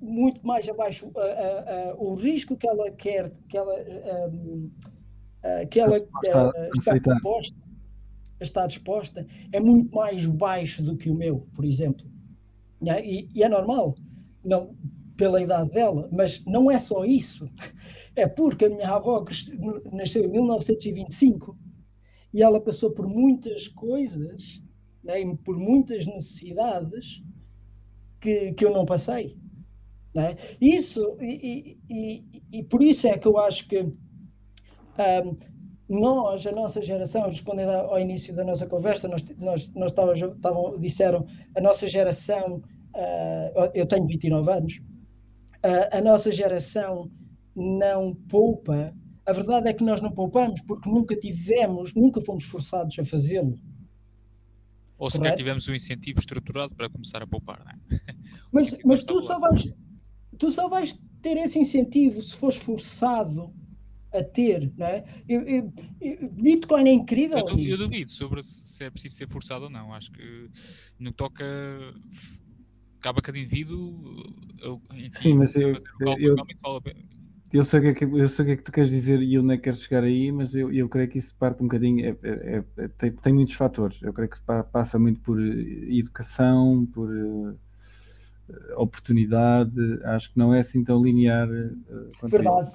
muito 0.00 0.44
mais 0.46 0.66
abaixo 0.68 1.06
uh, 1.06 1.10
uh, 1.10 2.00
uh, 2.00 2.12
o 2.12 2.14
risco 2.14 2.56
que 2.56 2.66
ela 2.66 2.90
quer 2.90 3.30
que 3.48 3.56
ela 3.56 3.74
que 5.70 5.80
ela 5.80 5.98
está, 5.98 6.52
está 6.76 6.94
disposta 6.94 7.56
está 8.40 8.66
disposta 8.66 9.26
é 9.52 9.60
muito 9.60 9.94
mais 9.94 10.24
baixo 10.26 10.82
do 10.82 10.96
que 10.96 11.10
o 11.10 11.14
meu 11.14 11.46
por 11.54 11.64
exemplo 11.64 12.06
e, 12.82 13.28
e 13.34 13.42
é 13.42 13.48
normal 13.48 13.96
não 14.44 14.74
pela 15.16 15.40
idade 15.40 15.70
dela 15.70 16.08
mas 16.12 16.44
não 16.44 16.70
é 16.70 16.78
só 16.78 17.04
isso 17.04 17.48
é 18.16 18.26
porque 18.26 18.64
a 18.64 18.70
minha 18.70 18.90
avó 18.90 19.24
nasceu 19.92 20.24
em 20.24 20.28
1925 20.28 21.56
e 22.32 22.42
ela 22.42 22.60
passou 22.60 22.90
por 22.90 23.06
muitas 23.06 23.66
coisas, 23.66 24.62
né, 25.02 25.14
por 25.44 25.58
muitas 25.58 26.06
necessidades 26.06 27.22
que, 28.20 28.52
que 28.52 28.62
eu 28.62 28.70
não 28.70 28.84
passei. 28.84 29.38
Né? 30.14 30.36
Isso, 30.60 31.16
e, 31.20 31.78
e, 31.88 32.24
e, 32.52 32.62
por 32.64 32.82
isso 32.82 33.06
é 33.06 33.16
que 33.16 33.26
eu 33.26 33.38
acho 33.38 33.68
que 33.68 33.86
um, 34.98 35.36
nós, 35.88 36.46
a 36.46 36.52
nossa 36.52 36.82
geração, 36.82 37.22
respondendo 37.22 37.70
ao 37.70 37.98
início 37.98 38.34
da 38.34 38.44
nossa 38.44 38.66
conversa, 38.66 39.08
nós, 39.08 39.24
nós, 39.38 39.72
nós 39.74 39.92
távamos, 39.92 40.80
disseram, 40.80 41.24
a 41.54 41.60
nossa 41.60 41.86
geração, 41.86 42.56
uh, 42.56 43.70
eu 43.72 43.86
tenho 43.86 44.06
29 44.06 44.50
anos, 44.50 44.80
uh, 45.64 45.96
a 45.96 46.00
nossa 46.00 46.32
geração 46.32 47.10
não 47.54 48.14
poupa 48.14 48.94
a 49.26 49.32
verdade 49.32 49.68
é 49.68 49.72
que 49.72 49.82
nós 49.82 50.00
não 50.00 50.12
poupamos 50.12 50.60
porque 50.60 50.88
nunca 50.88 51.16
tivemos, 51.16 51.92
nunca 51.94 52.20
fomos 52.20 52.44
forçados 52.44 52.96
a 52.96 53.04
fazê-lo. 53.04 53.58
Ou 54.96 55.10
sequer 55.10 55.34
tivemos 55.34 55.68
um 55.68 55.74
incentivo 55.74 56.20
estruturado 56.20 56.74
para 56.74 56.88
começar 56.88 57.20
a 57.22 57.26
poupar, 57.26 57.62
não 57.64 57.72
é? 57.72 58.00
Mas, 58.52 58.76
mas 58.84 59.04
tu, 59.04 59.20
só 59.20 59.38
vais, 59.38 59.74
tu 60.38 60.50
só 60.50 60.68
vais 60.68 60.98
ter 61.20 61.36
esse 61.36 61.58
incentivo 61.58 62.22
se 62.22 62.36
fores 62.36 62.56
forçado 62.56 63.52
a 64.18 64.24
ter, 64.24 64.72
não 64.76 64.86
é? 64.86 65.04
Eu, 65.28 65.42
eu, 65.42 65.72
eu, 66.00 66.30
Bitcoin 66.30 66.88
é 66.88 66.92
incrível. 66.92 67.38
Eu, 67.38 67.58
eu 67.58 67.78
duvido 67.78 68.10
sobre 68.10 68.42
se 68.42 68.84
é 68.84 68.90
preciso 68.90 69.16
ser 69.16 69.28
forçado 69.28 69.64
ou 69.64 69.70
não. 69.70 69.92
Acho 69.92 70.10
que 70.12 70.50
no 70.98 71.10
que 71.10 71.16
toca 71.16 71.44
acaba 73.06 73.22
cada 73.22 73.38
indivíduo. 73.38 74.24
Eu, 74.60 74.80
Sim, 75.12 75.34
mas 75.34 75.54
eu, 75.54 75.78
eu, 76.18 76.36
eu 77.52 77.64
sei, 77.64 77.78
o 77.78 77.82
que 77.82 77.88
é 77.88 77.94
que, 77.94 78.04
eu 78.04 78.28
sei 78.28 78.42
o 78.42 78.46
que 78.46 78.52
é 78.52 78.56
que 78.56 78.62
tu 78.62 78.72
queres 78.72 78.90
dizer 78.90 79.22
e 79.22 79.38
onde 79.38 79.54
é 79.54 79.56
que 79.56 79.62
queres 79.62 79.80
chegar 79.80 80.02
aí, 80.02 80.32
mas 80.32 80.54
eu, 80.56 80.72
eu 80.72 80.88
creio 80.88 81.08
que 81.08 81.18
isso 81.18 81.34
parte 81.36 81.62
um 81.62 81.66
bocadinho, 81.66 82.04
é, 82.04 82.16
é, 82.22 82.56
é, 82.56 82.64
é 82.84 82.88
tem, 82.88 83.12
tem 83.12 83.32
muitos 83.32 83.54
fatores. 83.54 84.02
Eu 84.02 84.12
creio 84.12 84.28
que 84.28 84.38
passa 84.72 84.98
muito 84.98 85.20
por 85.20 85.40
eh, 85.40 85.96
educação, 85.96 86.86
por 86.92 87.08
uh, 87.08 87.56
oportunidade. 88.76 89.76
Acho 90.04 90.32
que 90.32 90.38
não 90.38 90.52
é 90.52 90.60
assim 90.60 90.82
tão 90.82 91.00
linear. 91.00 91.48
Uh, 91.48 92.28
verdade, 92.28 92.70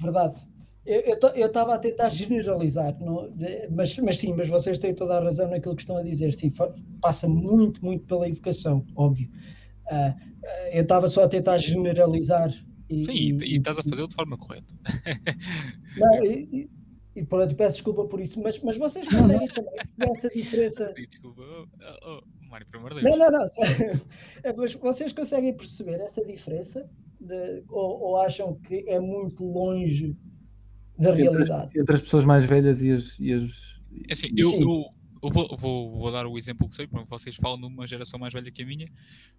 verdade. 0.00 0.57
Eu 0.88 1.46
estava 1.46 1.74
a 1.74 1.78
tentar 1.78 2.08
generalizar, 2.08 2.96
não, 2.98 3.30
mas, 3.70 3.98
mas 3.98 4.18
sim, 4.18 4.32
mas 4.32 4.48
vocês 4.48 4.78
têm 4.78 4.94
toda 4.94 5.18
a 5.18 5.22
razão 5.22 5.48
naquilo 5.48 5.76
que 5.76 5.82
estão 5.82 5.98
a 5.98 6.02
dizer. 6.02 6.32
Sim, 6.32 6.50
passa 7.00 7.28
muito, 7.28 7.84
muito 7.84 8.06
pela 8.06 8.26
educação, 8.26 8.86
óbvio. 8.96 9.28
Uh, 9.90 10.14
eu 10.72 10.82
estava 10.82 11.08
só 11.08 11.24
a 11.24 11.28
tentar 11.28 11.58
generalizar 11.58 12.52
e, 12.88 13.04
Sim, 13.04 13.12
e, 13.12 13.54
e, 13.54 13.56
estás 13.58 13.78
a 13.78 13.82
fazê-lo 13.82 14.08
de 14.08 14.14
forma 14.14 14.36
correta. 14.38 14.74
Não, 15.96 16.24
e, 16.24 16.70
e 17.14 17.24
pronto, 17.24 17.54
peço 17.54 17.76
desculpa 17.76 18.06
por 18.06 18.20
isso, 18.20 18.40
mas, 18.40 18.58
mas 18.60 18.78
vocês 18.78 19.06
conseguem 19.06 19.48
também 19.52 19.78
essa 20.00 20.28
diferença. 20.30 20.92
Desculpa, 20.94 21.42
oh, 21.42 21.66
oh, 22.02 22.48
Mário, 22.48 22.66
pelo 22.68 22.86
amor 22.86 22.94
de 22.94 23.04
Deus. 23.04 23.18
Não, 23.18 23.30
não, 23.30 23.38
não. 23.40 23.46
É, 24.42 24.52
mas 24.54 24.72
vocês 24.74 25.12
conseguem 25.12 25.54
perceber 25.54 26.00
essa 26.00 26.24
diferença? 26.24 26.88
De, 27.20 27.64
ou, 27.68 28.00
ou, 28.00 28.16
acham 28.16 28.54
que 28.54 28.84
é 28.86 29.00
muito 29.00 29.44
longe 29.44 30.16
da 30.98 31.14
realidade? 31.14 31.42
Entre 31.42 31.52
as, 31.52 31.76
entre 31.76 31.94
as 31.96 32.02
pessoas 32.02 32.24
mais 32.24 32.44
velhas 32.44 32.82
e 32.82 32.90
as. 32.90 33.18
E 33.18 33.32
as... 33.32 33.80
É 34.08 34.12
assim, 34.12 34.28
eu, 34.36 34.52
eu, 34.52 34.84
eu 35.22 35.30
vou, 35.30 35.56
vou, 35.56 35.94
vou, 35.94 36.12
dar 36.12 36.26
o 36.26 36.38
exemplo 36.38 36.68
que 36.68 36.76
sei, 36.76 36.86
porque 36.86 37.08
vocês 37.08 37.36
falam 37.36 37.58
de 37.58 37.66
uma 37.66 37.86
geração 37.86 38.18
mais 38.18 38.32
velha 38.32 38.50
que 38.50 38.62
a 38.62 38.66
minha, 38.66 38.90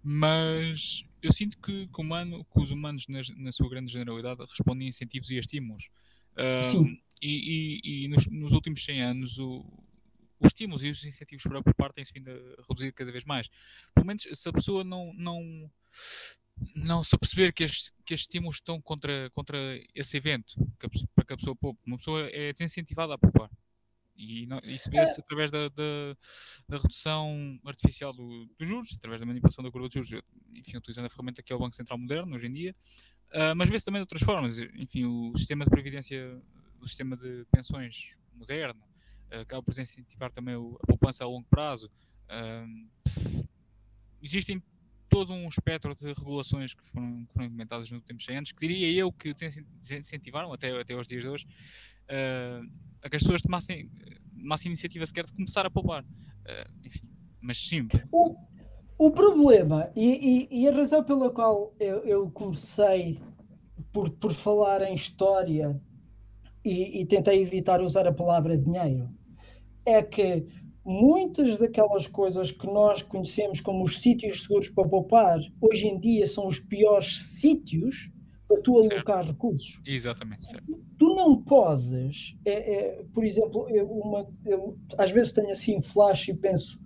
mas 0.02 1.04
eu 1.22 1.32
sinto 1.32 1.58
que, 1.58 1.86
que, 1.86 2.00
humano, 2.00 2.44
que 2.44 2.62
os 2.62 2.70
humanos, 2.70 3.06
na, 3.08 3.20
na, 3.38 3.52
sua 3.52 3.68
grande 3.68 3.92
generalidade, 3.92 4.40
respondem 4.40 4.86
a 4.86 4.88
incentivos 4.88 5.30
e 5.30 5.36
a 5.36 5.40
estímulos. 5.40 5.88
Sim. 6.62 6.98
e, 7.20 7.80
e, 7.82 8.04
e 8.04 8.08
nos, 8.08 8.26
nos, 8.28 8.52
últimos 8.52 8.84
100 8.84 9.02
anos, 9.02 9.38
o, 9.38 9.64
os 10.40 10.48
estímulos 10.48 10.82
e 10.82 10.90
os 10.90 11.04
incentivos 11.04 11.42
para 11.42 11.58
ocupar 11.58 11.92
têm-se 11.92 12.12
vindo 12.12 12.30
a 12.30 12.62
reduzir 12.68 12.92
cada 12.92 13.12
vez 13.12 13.24
mais. 13.24 13.48
Pelo 13.94 14.06
menos 14.06 14.26
se 14.32 14.48
a 14.48 14.52
pessoa 14.52 14.84
não, 14.84 15.12
não, 15.14 15.70
não 16.74 17.02
se 17.02 17.16
perceber 17.16 17.52
que 17.52 17.64
estes, 17.64 17.90
que 18.04 18.14
estes 18.14 18.26
estímulos 18.26 18.56
estão 18.56 18.80
contra, 18.80 19.30
contra 19.30 19.58
esse 19.94 20.16
evento, 20.16 20.54
que 20.78 20.86
a, 20.86 20.90
para 21.14 21.24
que 21.24 21.32
a 21.32 21.36
pessoa 21.36 21.56
poupe, 21.56 21.80
uma 21.86 21.96
pessoa 21.96 22.28
é 22.30 22.52
desincentivada 22.52 23.14
a 23.14 23.18
poupar. 23.18 23.50
E 24.16 24.46
não, 24.46 24.60
isso 24.64 24.90
vê-se 24.90 25.18
é. 25.18 25.22
através 25.24 25.50
da, 25.50 25.68
da, 25.70 26.16
da, 26.68 26.76
redução 26.76 27.58
artificial 27.64 28.12
do, 28.12 28.46
dos 28.58 28.68
juros, 28.68 28.94
através 28.94 29.18
da 29.18 29.26
manipulação 29.26 29.64
da 29.64 29.70
curva 29.70 29.88
de 29.88 29.94
juros, 29.94 30.22
enfim, 30.54 30.76
utilizando 30.76 31.06
a 31.06 31.08
ferramenta 31.08 31.42
que 31.42 31.50
é 31.52 31.56
o 31.56 31.58
Banco 31.58 31.74
Central 31.74 31.98
Moderno 31.98 32.34
hoje 32.34 32.46
em 32.46 32.52
dia, 32.52 32.76
uh, 33.32 33.56
mas 33.56 33.70
vê-se 33.70 33.84
também 33.86 34.00
de 34.00 34.02
outras 34.02 34.22
formas. 34.22 34.58
Enfim, 34.58 35.06
o 35.06 35.32
sistema 35.36 35.64
de 35.64 35.70
previdência, 35.70 36.38
o 36.78 36.86
sistema 36.86 37.16
de 37.16 37.46
pensões 37.50 38.14
moderno, 38.34 38.82
uh, 39.32 39.40
acaba 39.40 39.62
por 39.62 39.72
incentivar 39.78 40.30
também 40.30 40.54
o, 40.54 40.78
a 40.82 40.86
poupança 40.86 41.24
a 41.24 41.26
longo 41.26 41.46
prazo. 41.48 41.90
Uh, 42.28 42.90
existem 44.20 44.62
todo 45.10 45.32
um 45.32 45.48
espectro 45.48 45.94
de 45.94 46.12
regulações 46.12 46.72
que 46.72 46.86
foram, 46.86 47.26
que 47.26 47.32
foram 47.34 47.46
implementadas 47.46 47.90
nos 47.90 48.00
últimos 48.00 48.24
100 48.24 48.36
anos, 48.36 48.52
que 48.52 48.66
diria 48.66 48.90
eu 48.92 49.12
que 49.12 49.34
desincentivaram 49.76 50.52
até, 50.52 50.80
até 50.80 50.94
aos 50.94 51.06
dias 51.06 51.22
de 51.22 51.28
hoje 51.28 51.46
uh, 52.10 52.70
a 53.02 53.10
que 53.10 53.16
as 53.16 53.22
pessoas 53.22 53.42
tomassem, 53.42 53.90
tomassem 54.38 54.70
iniciativa 54.70 55.04
sequer 55.04 55.24
de 55.24 55.32
começar 55.32 55.66
a 55.66 55.70
poupar. 55.70 56.04
Uh, 56.04 56.86
enfim, 56.86 57.08
mas 57.40 57.58
sim. 57.58 57.88
O, 58.12 58.36
o 58.98 59.10
problema 59.10 59.90
e, 59.96 60.48
e, 60.50 60.62
e, 60.62 60.68
a 60.68 60.72
razão 60.72 61.02
pela 61.02 61.30
qual 61.30 61.74
eu, 61.80 62.04
eu 62.04 62.30
comecei 62.30 63.20
por, 63.92 64.10
por 64.10 64.32
falar 64.32 64.82
em 64.82 64.94
história 64.94 65.80
e, 66.64 67.00
e 67.00 67.06
tentei 67.06 67.42
evitar 67.42 67.80
usar 67.80 68.06
a 68.06 68.12
palavra 68.12 68.56
dinheiro 68.56 69.10
é 69.84 70.02
que 70.02 70.46
muitas 70.84 71.58
daquelas 71.58 72.06
coisas 72.06 72.50
que 72.50 72.66
nós 72.66 73.02
conhecemos 73.02 73.60
como 73.60 73.84
os 73.84 73.98
sítios 73.98 74.42
seguros 74.42 74.68
para 74.68 74.88
poupar, 74.88 75.38
hoje 75.60 75.86
em 75.86 75.98
dia 75.98 76.26
são 76.26 76.46
os 76.46 76.58
piores 76.58 77.22
sítios 77.22 78.10
para 78.48 78.60
tu 78.60 78.78
alocar 78.78 79.24
recursos. 79.24 79.80
Exatamente. 79.86 80.42
Certo. 80.42 80.80
Tu 80.98 81.14
não 81.14 81.40
podes, 81.42 82.36
é, 82.44 82.74
é, 82.74 83.04
por 83.14 83.24
exemplo, 83.24 83.68
eu, 83.70 83.86
uma, 83.86 84.28
eu, 84.44 84.76
às 84.98 85.10
vezes 85.10 85.32
tenho 85.32 85.50
assim 85.50 85.80
flash 85.80 86.28
e 86.28 86.34
penso, 86.34 86.78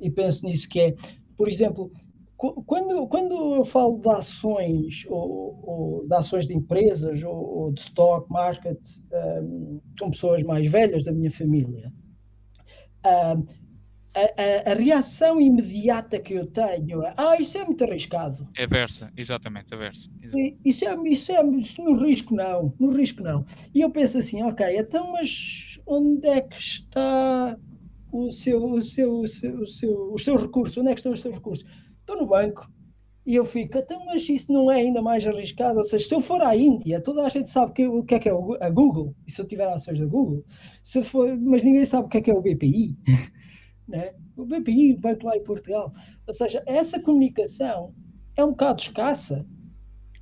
e 0.00 0.10
penso 0.10 0.46
nisso 0.46 0.68
que 0.68 0.80
é, 0.80 0.94
por 1.36 1.48
exemplo, 1.48 1.90
quando, 2.36 3.06
quando 3.06 3.56
eu 3.56 3.64
falo 3.66 3.98
de 3.98 4.08
ações 4.08 5.04
ou, 5.08 5.60
ou 5.62 6.06
de 6.06 6.14
ações 6.14 6.46
de 6.46 6.54
empresas 6.54 7.22
ou, 7.22 7.34
ou 7.34 7.72
de 7.72 7.80
stock 7.80 8.32
market 8.32 8.80
um, 9.42 9.78
com 9.98 10.10
pessoas 10.10 10.42
mais 10.42 10.66
velhas 10.66 11.04
da 11.04 11.12
minha 11.12 11.30
família, 11.30 11.92
a, 13.02 13.36
a, 14.14 14.72
a, 14.72 14.74
reação 14.74 15.40
imediata 15.40 16.18
que 16.18 16.34
eu 16.34 16.46
tenho 16.46 17.02
é 17.02 17.14
ah, 17.16 17.36
isso 17.38 17.58
é 17.58 17.64
muito 17.64 17.84
arriscado. 17.84 18.48
É 18.56 18.66
versa, 18.66 19.12
exatamente, 19.16 19.72
é 19.72 19.76
versa. 19.76 20.10
Isso 20.64 20.84
é, 20.84 20.96
isso 21.04 21.32
é 21.32 21.46
isso 21.58 21.82
no 21.82 21.96
risco 21.96 22.34
não, 22.34 22.74
no 22.78 22.90
risco 22.92 23.22
não. 23.22 23.44
E 23.74 23.80
eu 23.80 23.90
penso 23.90 24.18
assim, 24.18 24.42
ok, 24.42 24.66
então 24.76 25.12
mas 25.12 25.78
onde 25.86 26.28
é 26.28 26.40
que 26.40 26.58
está 26.58 27.56
o 28.12 28.32
seu, 28.32 28.64
o 28.64 28.82
seu, 28.82 29.20
o 29.20 29.28
seu, 29.28 29.60
o 29.60 29.66
seu, 29.66 30.12
os 30.12 30.24
seus 30.24 30.42
recursos? 30.42 30.76
Onde 30.76 30.90
é 30.90 30.94
que 30.94 31.00
estão 31.00 31.12
os 31.12 31.20
seus 31.20 31.34
recursos? 31.34 31.64
Estão 32.00 32.16
no 32.16 32.26
banco. 32.26 32.68
E 33.26 33.34
eu 33.34 33.44
fico, 33.44 33.76
então, 33.76 34.04
mas 34.06 34.26
isso 34.28 34.52
não 34.52 34.70
é 34.70 34.76
ainda 34.76 35.02
mais 35.02 35.26
arriscado? 35.26 35.78
Ou 35.78 35.84
seja, 35.84 36.08
se 36.08 36.14
eu 36.14 36.20
for 36.20 36.40
à 36.42 36.56
Índia, 36.56 37.00
toda 37.00 37.24
a 37.24 37.28
gente 37.28 37.48
sabe 37.48 37.72
que, 37.74 37.86
o 37.86 38.02
que 38.02 38.14
é 38.14 38.18
que 38.18 38.28
é 38.28 38.32
a 38.32 38.70
Google, 38.70 39.14
e 39.26 39.30
se 39.30 39.40
eu 39.40 39.46
tiver 39.46 39.66
ações 39.66 40.00
da 40.00 40.06
Google, 40.06 40.42
se 40.82 41.02
for, 41.02 41.36
mas 41.38 41.62
ninguém 41.62 41.84
sabe 41.84 42.06
o 42.06 42.08
que 42.08 42.18
é 42.18 42.20
que 42.22 42.30
é 42.30 42.34
o 42.34 42.40
BPI. 42.40 42.96
né? 43.86 44.14
O 44.36 44.46
BPI, 44.46 44.94
o 44.94 45.00
banco 45.00 45.26
lá 45.26 45.36
em 45.36 45.44
Portugal. 45.44 45.92
Ou 46.26 46.32
seja, 46.32 46.62
essa 46.66 47.00
comunicação 47.00 47.94
é 48.36 48.44
um 48.44 48.50
bocado 48.50 48.80
escassa. 48.80 49.46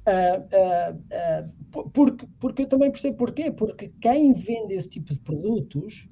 Uh, 0.09 0.41
uh, 0.57 1.83
uh, 1.83 1.91
porque, 1.93 2.27
porque 2.41 2.63
eu 2.63 2.67
também 2.67 2.91
percebo 2.91 3.17
porquê. 3.17 3.51
Porque 3.51 3.93
quem 4.01 4.33
vende 4.33 4.75
esse 4.75 4.89
tipo 4.89 5.13
de 5.13 5.21
produtos 5.21 6.09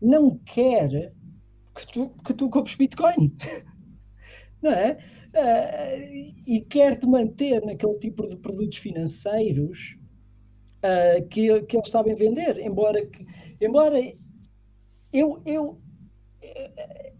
não 0.00 0.36
quer 0.38 1.12
que 1.74 1.86
tu, 1.92 2.10
que 2.24 2.34
tu 2.34 2.48
compres 2.48 2.74
Bitcoin. 2.74 3.36
não 4.62 4.72
é? 4.72 4.98
Uh, 5.34 6.32
e 6.46 6.60
quer-te 6.60 7.06
manter 7.06 7.60
naquele 7.64 7.98
tipo 7.98 8.24
de 8.28 8.36
produtos 8.36 8.78
financeiros 8.78 9.98
uh, 10.78 11.26
que, 11.28 11.60
que 11.62 11.76
eles 11.76 11.90
sabem 11.90 12.14
vender, 12.14 12.58
embora, 12.60 13.04
que, 13.04 13.26
embora 13.60 13.98
eu, 15.12 15.42
eu, 15.44 15.80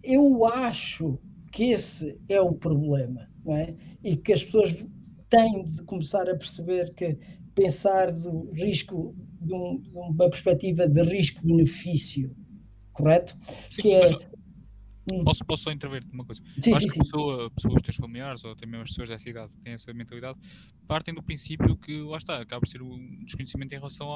eu 0.03 0.45
acho 0.45 1.19
que 1.51 1.73
esse 1.73 2.17
é 2.29 2.41
o 2.41 2.53
problema, 2.53 3.29
não 3.45 3.57
é? 3.57 3.75
E 4.03 4.17
que 4.17 4.33
as 4.33 4.45
pessoas 4.45 4.87
têm 5.29 5.65
de 5.65 5.83
começar 5.85 6.29
a 6.29 6.37
perceber 6.37 6.95
que 6.95 7.19
pensar 7.55 8.13
do 8.13 8.51
risco 8.53 9.15
de, 9.41 9.55
um, 9.55 9.81
de 9.81 9.91
uma 9.91 10.31
perspectiva 10.31 10.87
de 10.87 11.03
risco-benefício, 11.03 12.35
correto? 12.93 13.37
Sim, 13.71 13.83
que 13.83 13.93
é, 13.93 14.09
Hum. 15.11 15.23
Posso, 15.23 15.45
posso 15.45 15.65
só 15.65 15.73
intervir 15.73 16.03
uma 16.13 16.25
coisa? 16.25 16.43
Sim, 16.59 16.73
acho 16.73 16.81
sim, 16.81 16.87
que 16.87 16.93
sim. 16.95 16.99
Pessoa, 17.01 17.51
pessoas, 17.51 17.83
teus 17.83 17.97
familiares, 17.97 18.45
ou 18.45 18.53
até 18.53 18.65
mesmo 18.65 18.83
as 18.83 18.91
pessoas 18.91 19.09
dessa 19.11 19.29
idade, 19.29 19.57
têm 19.59 19.75
essa 19.75 19.93
mentalidade, 19.93 20.39
partem 20.87 21.15
do 21.15 21.23
princípio 21.23 21.77
que, 21.77 22.01
lá 22.01 22.19
está, 22.19 22.41
acaba 22.41 22.61
por 22.61 22.69
ser 22.69 22.81
um 22.81 23.25
desconhecimento 23.25 23.73
em 23.75 23.79
relação 23.79 24.09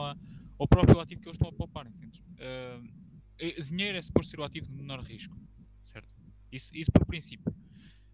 ao 0.59 0.69
próprio 0.69 0.99
ativo 1.01 1.21
que 1.21 1.29
eles 1.29 1.37
estão 1.37 1.49
a 1.49 1.53
poupar, 1.53 1.87
entendes? 1.87 2.21
Uh, 2.21 3.63
dinheiro 3.63 3.99
é 3.99 4.03
suposto 4.03 4.31
ser 4.31 4.41
o 4.41 4.45
ativo 4.45 4.67
de 4.67 4.73
menor 4.73 5.01
risco, 5.01 5.37
certo? 5.85 6.15
Isso, 6.51 6.75
isso 6.75 6.91
por 6.91 7.05
princípio. 7.07 7.55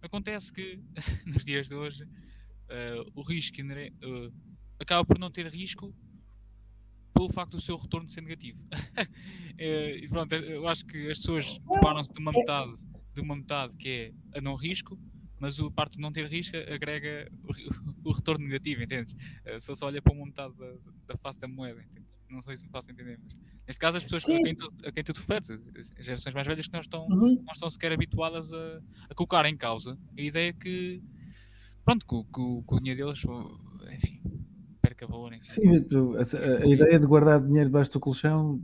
Acontece 0.03 0.53
que, 0.53 0.81
nos 1.27 1.45
dias 1.45 1.69
de 1.69 1.75
hoje, 1.75 2.05
uh, 2.05 3.11
o 3.15 3.23
risco 3.23 3.57
uh, 3.63 4.33
acaba 4.79 5.05
por 5.05 5.19
não 5.19 5.31
ter 5.31 5.47
risco 5.47 5.95
pelo 7.15 7.33
facto 7.33 7.53
do 7.53 7.61
seu 7.61 7.77
retorno 7.77 8.09
ser 8.09 8.21
negativo. 8.21 8.63
É, 9.57 9.99
e 9.99 10.09
pronto, 10.09 10.35
eu 10.35 10.67
acho 10.67 10.85
que 10.85 11.09
as 11.09 11.21
pessoas 11.21 11.61
separam-se 11.73 12.13
de 12.13 12.19
uma 12.19 12.33
metade, 12.33 12.75
de 13.15 13.21
uma 13.21 13.37
metade 13.37 13.77
que 13.77 13.89
é 13.89 14.39
a 14.39 14.41
não 14.41 14.57
risco, 14.57 14.99
mas 15.39 15.61
a 15.61 15.71
parte 15.71 15.93
de 15.95 16.01
não 16.01 16.11
ter 16.11 16.27
risco 16.27 16.57
agrega 16.57 17.31
o, 17.45 17.53
o 18.11 18.13
retorno 18.13 18.45
negativo, 18.45 18.83
entendes? 18.83 19.15
Só 19.61 19.73
se 19.73 19.85
olha 19.85 20.03
para 20.03 20.13
uma 20.13 20.27
metade 20.27 20.53
da, 20.57 20.73
da 21.07 21.17
face 21.19 21.41
da 21.41 21.47
moeda, 21.47 21.81
entendes? 21.81 22.11
Não 22.29 22.43
sei 22.43 22.57
se 22.57 22.65
me 22.65 22.71
faço 22.71 22.91
entender, 22.91 23.17
mas 23.23 23.33
neste 23.65 23.79
caso 23.79 23.99
as 23.99 24.03
pessoas 24.03 24.29
a 24.29 24.43
quem, 24.43 24.57
tu, 24.57 24.75
a 24.85 24.91
quem 24.91 25.05
tu 25.05 25.13
te 25.13 25.21
referes, 25.21 25.51
as 25.97 26.05
gerações 26.05 26.35
mais 26.35 26.47
velhas 26.49 26.67
que 26.67 26.73
não 26.73 26.81
estão, 26.81 27.07
uhum. 27.07 27.43
não 27.45 27.53
estão 27.53 27.71
sequer 27.71 27.93
habituadas 27.93 28.53
a, 28.53 28.81
a 29.09 29.15
colocar 29.15 29.47
em 29.47 29.57
causa 29.57 29.97
a 30.19 30.21
ideia 30.21 30.53
que 30.53 31.01
pronto, 31.85 32.05
que, 32.05 32.25
que, 32.25 32.67
que 32.67 32.75
o 32.75 32.81
dinheiro 32.81 33.05
deles, 33.05 33.23
enfim, 33.95 34.21
Enfim. 35.05 35.43
Sim, 35.43 35.87
a, 36.17 36.63
a, 36.63 36.67
ideia 36.67 36.99
de 36.99 37.07
guardar 37.07 37.41
dinheiro 37.41 37.69
debaixo 37.69 37.93
do 37.93 38.01
colchão 38.01 38.61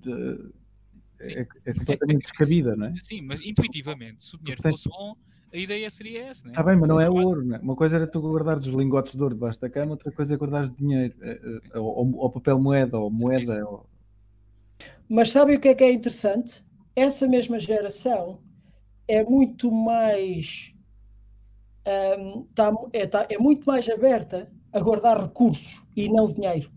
é, 1.21 1.47
é, 1.65 1.75
completamente 1.75 2.23
descabida, 2.23 2.75
não 2.75 2.87
é? 2.87 2.95
Sim, 3.01 3.23
mas 3.23 3.41
intuitivamente, 3.43 4.25
se 4.25 4.35
o 4.35 4.39
dinheiro 4.39 4.63
Portanto, 4.63 4.83
fosse 4.83 4.89
bom, 4.89 5.17
a 5.53 5.57
ideia 5.57 5.91
seria 5.91 6.25
essa, 6.29 6.45
não 6.45 6.51
é? 6.51 6.53
Está 6.53 6.63
bem, 6.63 6.77
mas 6.77 6.89
não 6.89 7.01
é 7.01 7.11
o 7.11 7.15
ouro, 7.15 7.45
não 7.45 7.57
é? 7.57 7.59
Uma 7.59 7.77
coisa 7.77 7.97
era 7.97 8.07
tu 8.07 8.21
guardares 8.21 8.67
os 8.67 8.73
lingotes 8.73 9.15
de 9.15 9.23
ouro 9.23 9.35
debaixo 9.35 9.61
da 9.61 9.69
cama, 9.69 9.93
outra 9.93 10.11
coisa 10.11 10.33
é 10.33 10.37
guardares 10.37 10.71
dinheiro, 10.75 11.15
é, 11.21 11.41
é, 11.75 11.79
ou, 11.79 12.17
ou, 12.17 12.31
papel 12.31 12.59
moeda, 12.59 12.99
ou 12.99 13.11
moeda. 13.11 13.67
Ou... 13.67 13.87
Mas 15.09 15.31
sabe 15.31 15.57
o 15.57 15.61
que 15.61 15.69
é 15.69 15.75
que 15.75 15.85
é 15.85 15.93
interessante? 15.93 16.65
Essa 16.97 17.27
mesma 17.29 17.59
geração 17.59 18.41
é 19.07 19.23
muito 19.23 19.71
mais. 19.71 20.75
Um, 22.19 22.47
tá, 22.55 22.73
é, 22.93 23.07
tá, 23.07 23.27
é 23.29 23.39
muito 23.39 23.65
mais 23.65 23.89
aberta 23.89 24.51
a 24.73 24.81
guardar 24.81 25.21
recursos 25.21 25.85
e 25.97 26.09
não 26.09 26.27
dinheiro. 26.27 26.71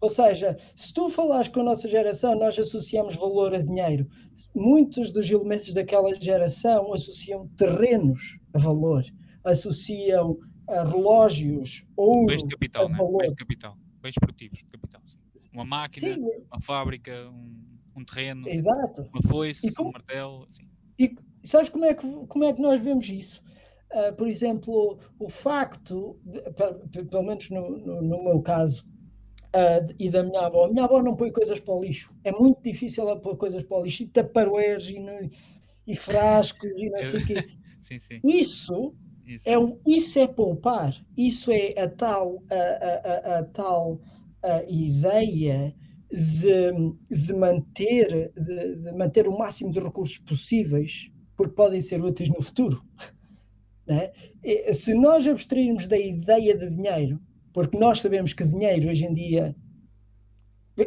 Ou 0.00 0.08
seja, 0.08 0.56
se 0.76 0.92
tu 0.92 1.08
falares 1.08 1.48
com 1.48 1.60
a 1.60 1.64
nossa 1.64 1.88
geração, 1.88 2.34
nós 2.34 2.58
associamos 2.58 3.16
valor 3.16 3.54
a 3.54 3.58
dinheiro. 3.58 4.08
Muitos 4.54 5.12
dos 5.12 5.30
elementos 5.30 5.72
daquela 5.72 6.14
geração 6.14 6.92
associam 6.92 7.48
terrenos 7.56 8.38
a 8.52 8.58
valor, 8.58 9.04
associam 9.44 10.38
a 10.68 10.84
relógios, 10.84 11.84
ou 11.96 12.26
bens 12.26 12.42
de 12.42 12.48
capital, 12.48 12.86
a 12.86 12.88
né? 12.88 12.96
valor. 12.96 13.18
Bens 13.18 13.32
de 13.32 13.38
capital, 13.38 13.78
bens 14.02 14.14
produtivos 14.18 14.58
de 14.58 14.64
capital. 14.66 15.02
Sim. 15.06 15.48
Uma 15.52 15.64
máquina, 15.64 16.14
sim. 16.14 16.44
uma 16.50 16.60
fábrica, 16.60 17.28
um, 17.30 17.60
um 17.96 18.04
terreno, 18.04 18.48
Exato. 18.48 19.08
uma 19.12 19.22
foice, 19.22 19.74
como, 19.74 19.88
um 19.88 19.92
martelo. 19.92 20.46
Sim. 20.50 20.68
E 20.98 21.16
sabes 21.42 21.70
como 21.70 21.84
é 21.84 21.94
que, 21.94 22.06
como 22.26 22.44
é 22.44 22.52
que 22.52 22.60
nós 22.60 22.80
vemos 22.80 23.08
isso? 23.08 23.42
Uh, 23.92 24.14
por 24.14 24.28
exemplo, 24.28 24.98
o 25.18 25.28
facto, 25.28 26.16
de, 26.24 27.04
pelo 27.04 27.24
menos 27.24 27.50
no, 27.50 27.70
no, 27.78 28.02
no 28.02 28.24
meu 28.24 28.40
caso, 28.40 28.86
uh, 29.48 29.94
e 29.98 30.08
da 30.08 30.22
minha 30.22 30.42
avó, 30.42 30.66
a 30.66 30.68
minha 30.68 30.84
avó 30.84 31.02
não 31.02 31.16
põe 31.16 31.32
coisas 31.32 31.58
para 31.58 31.74
o 31.74 31.82
lixo, 31.82 32.14
é 32.22 32.30
muito 32.30 32.62
difícil 32.62 33.02
ela 33.02 33.20
pôr 33.20 33.36
coisas 33.36 33.64
para 33.64 33.78
o 33.78 33.82
lixo, 33.82 34.04
e 34.04 34.06
taparoeiros 34.06 34.88
e, 34.88 34.96
e 35.86 35.96
frascos 35.96 36.70
e 36.76 36.88
não 36.88 37.02
sei 37.02 37.20
o 37.20 37.26
quê. 37.26 37.46
sim, 37.80 37.98
sim. 37.98 38.20
Isso, 38.24 38.94
isso. 39.26 39.48
É, 39.48 39.54
isso 39.86 40.18
é 40.20 40.26
poupar, 40.28 40.94
isso 41.16 41.50
é 41.50 41.74
a 41.76 41.88
tal, 41.88 42.44
a, 42.48 42.54
a, 42.54 43.36
a, 43.36 43.38
a 43.40 43.44
tal 43.44 44.00
a 44.42 44.62
ideia 44.68 45.74
de, 46.10 46.72
de, 47.10 47.32
manter, 47.32 48.32
de, 48.34 48.74
de 48.74 48.92
manter 48.92 49.28
o 49.28 49.36
máximo 49.36 49.70
de 49.70 49.80
recursos 49.80 50.18
possíveis, 50.18 51.10
porque 51.36 51.54
podem 51.54 51.80
ser 51.80 52.02
úteis 52.02 52.28
no 52.28 52.42
futuro. 52.42 52.82
Né? 53.90 54.12
Se 54.72 54.94
nós 54.94 55.26
abstrairmos 55.26 55.88
da 55.88 55.98
ideia 55.98 56.56
de 56.56 56.70
dinheiro, 56.70 57.20
porque 57.52 57.76
nós 57.76 58.00
sabemos 58.00 58.32
que 58.32 58.44
dinheiro 58.44 58.88
hoje 58.88 59.04
em 59.04 59.12
dia, 59.12 59.56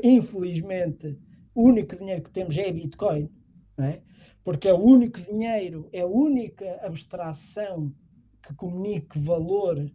infelizmente, 0.01 1.19
o 1.53 1.67
único 1.67 1.97
dinheiro 1.97 2.23
que 2.23 2.31
temos 2.31 2.57
é 2.57 2.71
Bitcoin, 2.71 3.29
é? 3.77 3.99
porque 4.41 4.69
é 4.69 4.73
o 4.73 4.79
único 4.79 5.19
dinheiro, 5.19 5.89
é 5.91 5.99
a 5.99 6.07
única 6.07 6.79
abstração 6.81 7.93
que 8.41 8.53
comunique 8.55 9.19
valor 9.19 9.85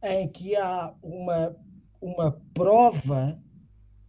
em 0.00 0.28
que 0.28 0.54
há 0.54 0.94
uma, 1.02 1.56
uma 2.00 2.30
prova 2.54 3.42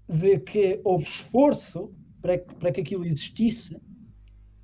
de 0.07 0.37
que 0.41 0.79
houve 0.83 1.05
esforço 1.05 1.91
para 2.21 2.37
para 2.37 2.71
que 2.71 2.81
aquilo 2.81 3.03
existisse, 3.03 3.81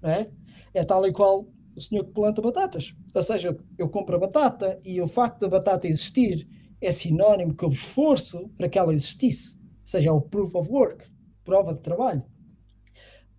é? 0.04 0.30
é 0.76 0.84
tal 0.84 1.06
e 1.08 1.12
qual 1.12 1.48
o 1.76 1.82
senhor 1.82 2.06
que 2.06 2.12
planta 2.12 2.42
batatas. 2.42 2.96
Ou 3.14 3.24
seja, 3.24 3.58
eu 3.78 3.90
compro 3.90 4.16
a 4.16 4.20
batata 4.20 4.80
e 4.84 5.02
o 5.02 5.08
facto 5.08 5.42
da 5.42 5.50
batata 5.50 5.88
existir 5.88 6.48
é 6.82 6.92
sinónimo 6.92 7.56
que 7.56 7.64
houve 7.64 7.78
esforço 7.78 8.50
para 8.58 8.70
que 8.70 8.78
ela 8.78 8.94
existisse. 8.94 9.56
Ou 9.58 9.88
seja, 9.88 10.10
é 10.10 10.12
o 10.12 10.22
proof 10.22 10.56
of 10.56 10.72
work, 10.72 11.06
prova 11.44 11.74
de 11.74 11.80
trabalho. 11.80 12.24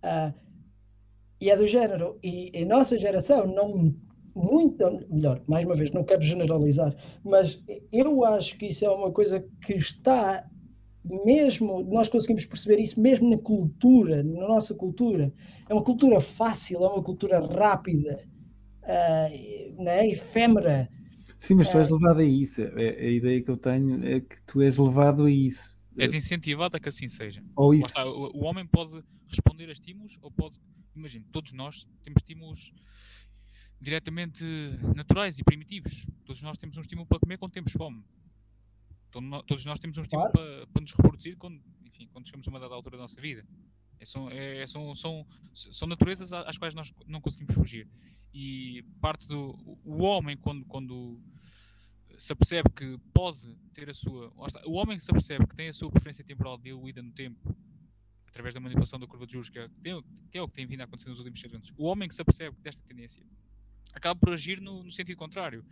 Uh, 0.03 0.33
e 1.39 1.49
é 1.49 1.57
do 1.57 1.67
género. 1.67 2.19
E 2.23 2.51
a 2.55 2.65
nossa 2.65 2.97
geração 2.97 3.47
não 3.47 3.95
muito 4.35 5.07
melhor, 5.09 5.41
mais 5.47 5.65
uma 5.65 5.75
vez, 5.75 5.91
não 5.91 6.03
quero 6.03 6.21
generalizar, 6.21 6.93
mas 7.23 7.63
eu 7.89 8.25
acho 8.25 8.57
que 8.57 8.65
isso 8.65 8.83
é 8.83 8.89
uma 8.89 9.09
coisa 9.09 9.39
que 9.65 9.73
está 9.73 10.45
mesmo, 11.05 11.83
nós 11.83 12.09
conseguimos 12.09 12.45
perceber 12.45 12.79
isso 12.79 12.99
mesmo 12.99 13.29
na 13.29 13.37
cultura, 13.37 14.23
na 14.23 14.47
nossa 14.47 14.73
cultura. 14.73 15.31
É 15.69 15.73
uma 15.73 15.83
cultura 15.83 16.19
fácil, 16.19 16.83
é 16.83 16.87
uma 16.87 17.03
cultura 17.03 17.39
rápida, 17.39 18.23
uh, 18.83 19.83
né? 19.83 20.07
efêmera. 20.07 20.89
Sim, 21.37 21.55
mas 21.55 21.69
tu 21.69 21.77
és 21.77 21.89
levado 21.89 22.19
a 22.19 22.23
isso. 22.23 22.61
É, 22.61 23.05
a 23.07 23.09
ideia 23.09 23.41
que 23.41 23.51
eu 23.51 23.57
tenho 23.57 24.03
é 24.05 24.19
que 24.19 24.41
tu 24.47 24.61
és 24.61 24.77
levado 24.77 25.25
a 25.25 25.31
isso. 25.31 25.77
És 25.97 26.13
incentivado 26.13 26.75
a 26.75 26.79
que 26.79 26.89
assim 26.89 27.07
seja. 27.07 27.43
Ou 27.55 27.73
isso. 27.73 27.99
o, 28.01 28.37
o, 28.37 28.43
homem 28.43 28.65
pode 28.65 29.01
responder 29.27 29.69
a 29.69 29.71
estímulos 29.71 30.17
ou 30.21 30.31
pode. 30.31 30.57
Imagina, 30.95 31.25
todos 31.31 31.53
nós 31.53 31.87
temos 32.03 32.21
estímulos 32.21 32.73
diretamente 33.79 34.43
naturais 34.95 35.37
e 35.37 35.43
primitivos. 35.43 36.07
Todos 36.25 36.41
nós 36.41 36.57
temos 36.57 36.77
um 36.77 36.81
estímulo 36.81 37.07
para 37.07 37.19
comer 37.19 37.37
quando 37.37 37.51
temos 37.51 37.73
fome. 37.73 38.03
Todos 39.45 39.65
nós 39.65 39.79
temos 39.79 39.97
um 39.97 40.01
estímulo 40.01 40.31
claro. 40.31 40.49
para, 40.57 40.67
para 40.67 40.81
nos 40.81 40.91
reproduzir 40.91 41.37
quando, 41.37 41.61
enfim, 41.85 42.07
quando 42.11 42.25
chegamos 42.25 42.47
a 42.47 42.51
uma 42.51 42.59
dada 42.59 42.73
altura 42.73 42.97
da 42.97 43.03
nossa 43.03 43.19
vida. 43.19 43.45
É, 43.99 44.05
são, 44.05 44.29
é, 44.29 44.67
são, 44.67 44.93
são, 44.93 45.25
são 45.53 45.87
naturezas 45.87 46.33
às 46.33 46.57
quais 46.57 46.73
nós 46.73 46.93
não 47.07 47.21
conseguimos 47.21 47.55
fugir. 47.55 47.87
E 48.33 48.83
parte 48.99 49.27
do. 49.27 49.57
O 49.85 50.03
homem, 50.03 50.35
quando, 50.35 50.65
quando 50.65 51.21
se 52.17 52.33
apercebe 52.33 52.69
que 52.69 52.97
pode 53.13 53.55
ter 53.73 53.89
a 53.89 53.93
sua. 53.93 54.31
O 54.65 54.73
homem 54.73 54.99
se 54.99 55.09
apercebe 55.09 55.47
que 55.47 55.55
tem 55.55 55.69
a 55.69 55.73
sua 55.73 55.89
preferência 55.89 56.23
temporal 56.23 56.57
diluída 56.57 57.01
no 57.01 57.11
tempo, 57.11 57.55
através 58.27 58.53
da 58.53 58.59
manipulação 58.59 58.99
da 58.99 59.07
curva 59.07 59.25
de 59.25 59.33
juros, 59.33 59.49
que 59.49 59.59
é, 59.59 59.69
que 60.29 60.37
é 60.37 60.41
o 60.41 60.47
que 60.47 60.53
tem 60.53 60.65
vindo 60.65 60.81
a 60.81 60.83
acontecer 60.83 61.09
nos 61.09 61.19
últimos 61.19 61.39
6 61.39 61.53
anos. 61.53 61.73
O 61.77 61.85
homem 61.85 62.07
que 62.07 62.15
se 62.15 62.21
apercebe 62.21 62.57
desta 62.61 62.83
tendência 62.85 63.23
acaba 63.93 64.19
por 64.19 64.33
agir 64.33 64.59
no, 64.59 64.83
no 64.83 64.91
sentido 64.91 65.17
contrário 65.17 65.65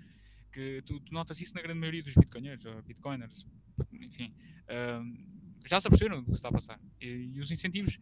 que 0.54 0.84
tu, 0.86 0.99
tu, 0.99 1.14
notas 1.14 1.41
isso 1.41 1.56
na 1.56 1.62
grande 1.62 1.80
maioria 1.80 2.04
dos 2.04 2.14
bitcoiners, 2.14 2.64
ou 2.66 2.82
bitcoiners, 2.84 3.45
enfim, 3.91 4.34
uh, 4.70 5.68
já 5.68 5.82
se 5.82 5.88
aperceberam 5.88 6.22
do 6.22 6.28
que 6.28 6.38
está 6.38 6.49
a 6.49 6.51
passar. 6.51 6.80
E, 7.01 7.32
e 7.34 7.39
os 7.39 7.51
incentivos 7.51 7.97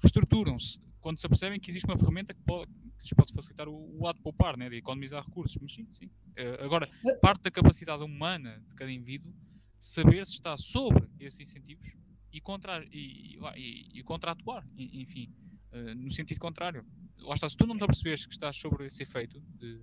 reestruturam-se 0.00 0.80
quando 1.00 1.18
se 1.18 1.26
apercebem 1.26 1.58
que 1.58 1.70
existe 1.70 1.86
uma 1.86 1.96
ferramenta 1.96 2.34
que, 2.34 2.42
pode, 2.42 2.70
que 2.70 3.02
lhes 3.02 3.12
pode 3.14 3.32
facilitar 3.32 3.68
o, 3.68 3.98
o 3.98 4.06
ato 4.06 4.18
de 4.18 4.22
poupar, 4.22 4.56
né, 4.56 4.68
de 4.68 4.76
economizar 4.76 5.24
recursos. 5.24 5.56
Mas 5.60 5.72
sim, 5.72 5.86
sim. 5.90 6.06
Uh, 6.06 6.64
agora, 6.64 6.88
parte 7.22 7.42
da 7.42 7.50
capacidade 7.50 8.02
humana 8.02 8.62
de 8.68 8.74
cada 8.74 8.92
indivíduo 8.92 9.32
saber 9.80 10.26
se 10.26 10.34
está 10.34 10.56
sobre 10.56 11.08
esses 11.18 11.40
incentivos 11.40 11.88
e, 12.32 12.40
contra, 12.40 12.84
e, 12.92 13.38
e, 13.56 13.98
e 14.00 14.02
contra-atuar, 14.02 14.66
enfim, 14.76 15.32
uh, 15.72 15.94
no 15.94 16.10
sentido 16.10 16.38
contrário. 16.38 16.84
Lá 17.16 17.34
está, 17.34 17.48
se 17.48 17.56
tu 17.56 17.66
não 17.66 17.76
te 17.76 17.84
apercebes 17.84 18.26
que 18.26 18.32
estás 18.32 18.56
sobre 18.56 18.86
esse 18.86 19.02
efeito 19.02 19.40
de, 19.40 19.80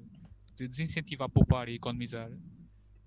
de 0.55 0.67
desincentivar 0.67 1.25
a 1.27 1.29
poupar 1.29 1.69
e 1.69 1.75
economizar, 1.75 2.29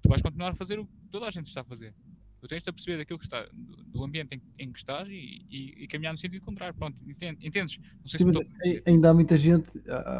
tu 0.02 0.08
vais 0.08 0.22
continuar 0.22 0.50
a 0.50 0.54
fazer 0.54 0.78
o 0.78 0.86
que 0.86 0.92
toda 1.10 1.26
a 1.26 1.30
gente 1.30 1.46
está 1.46 1.62
a 1.62 1.64
fazer. 1.64 1.94
Tu 2.40 2.46
tens 2.46 2.62
de 2.62 2.70
perceber 2.70 2.98
daquilo 2.98 3.18
que 3.18 3.24
está, 3.24 3.48
do, 3.52 4.04
ambiente 4.04 4.36
em, 4.36 4.42
em, 4.58 4.72
que 4.72 4.78
estás 4.78 5.08
e, 5.08 5.44
e, 5.50 5.82
e, 5.82 5.88
caminhar 5.88 6.12
no 6.12 6.18
sentido 6.18 6.44
contrário. 6.44 6.72
Pronto, 6.72 6.96
entendes? 7.40 7.80
Sim, 8.04 8.24
ainda 8.86 9.10
há 9.10 9.14
muita 9.14 9.36
gente, 9.36 9.68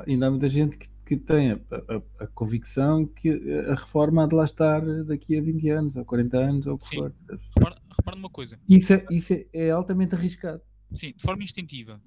ainda 0.04 0.26
há 0.26 0.30
muita 0.30 0.48
gente 0.48 0.76
que, 0.76 0.88
que 1.06 1.16
tem 1.16 1.52
a, 1.52 1.54
a, 1.54 2.24
a, 2.24 2.26
convicção 2.26 3.06
que 3.06 3.30
a 3.68 3.74
reforma 3.74 4.24
há 4.24 4.26
de 4.26 4.34
lá 4.34 4.44
estar 4.44 4.80
daqui 5.04 5.38
a 5.38 5.40
20 5.40 5.68
anos, 5.70 5.96
ou 5.96 6.04
40 6.04 6.36
anos, 6.36 6.66
ou 6.66 6.74
o 6.74 6.78
que 6.78 6.96
for. 6.96 7.14
Repara, 7.54 7.80
repara 7.96 8.16
numa 8.16 8.30
coisa. 8.30 8.58
Isso, 8.68 8.94
é, 8.94 9.06
isso 9.10 9.34
é, 9.34 9.46
é, 9.52 9.70
altamente 9.70 10.16
arriscado. 10.16 10.60
Sim, 10.94 11.14
de 11.16 11.22
forma 11.22 11.44
instintiva. 11.44 12.02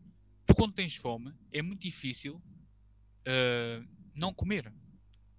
Tu 0.46 0.54
quando 0.54 0.74
tens 0.74 0.98
fome, 0.98 1.32
é 1.54 1.62
muito 1.62 1.84
difícil 1.84 2.36
uh, 2.36 3.88
não 4.14 4.34
comer. 4.34 4.74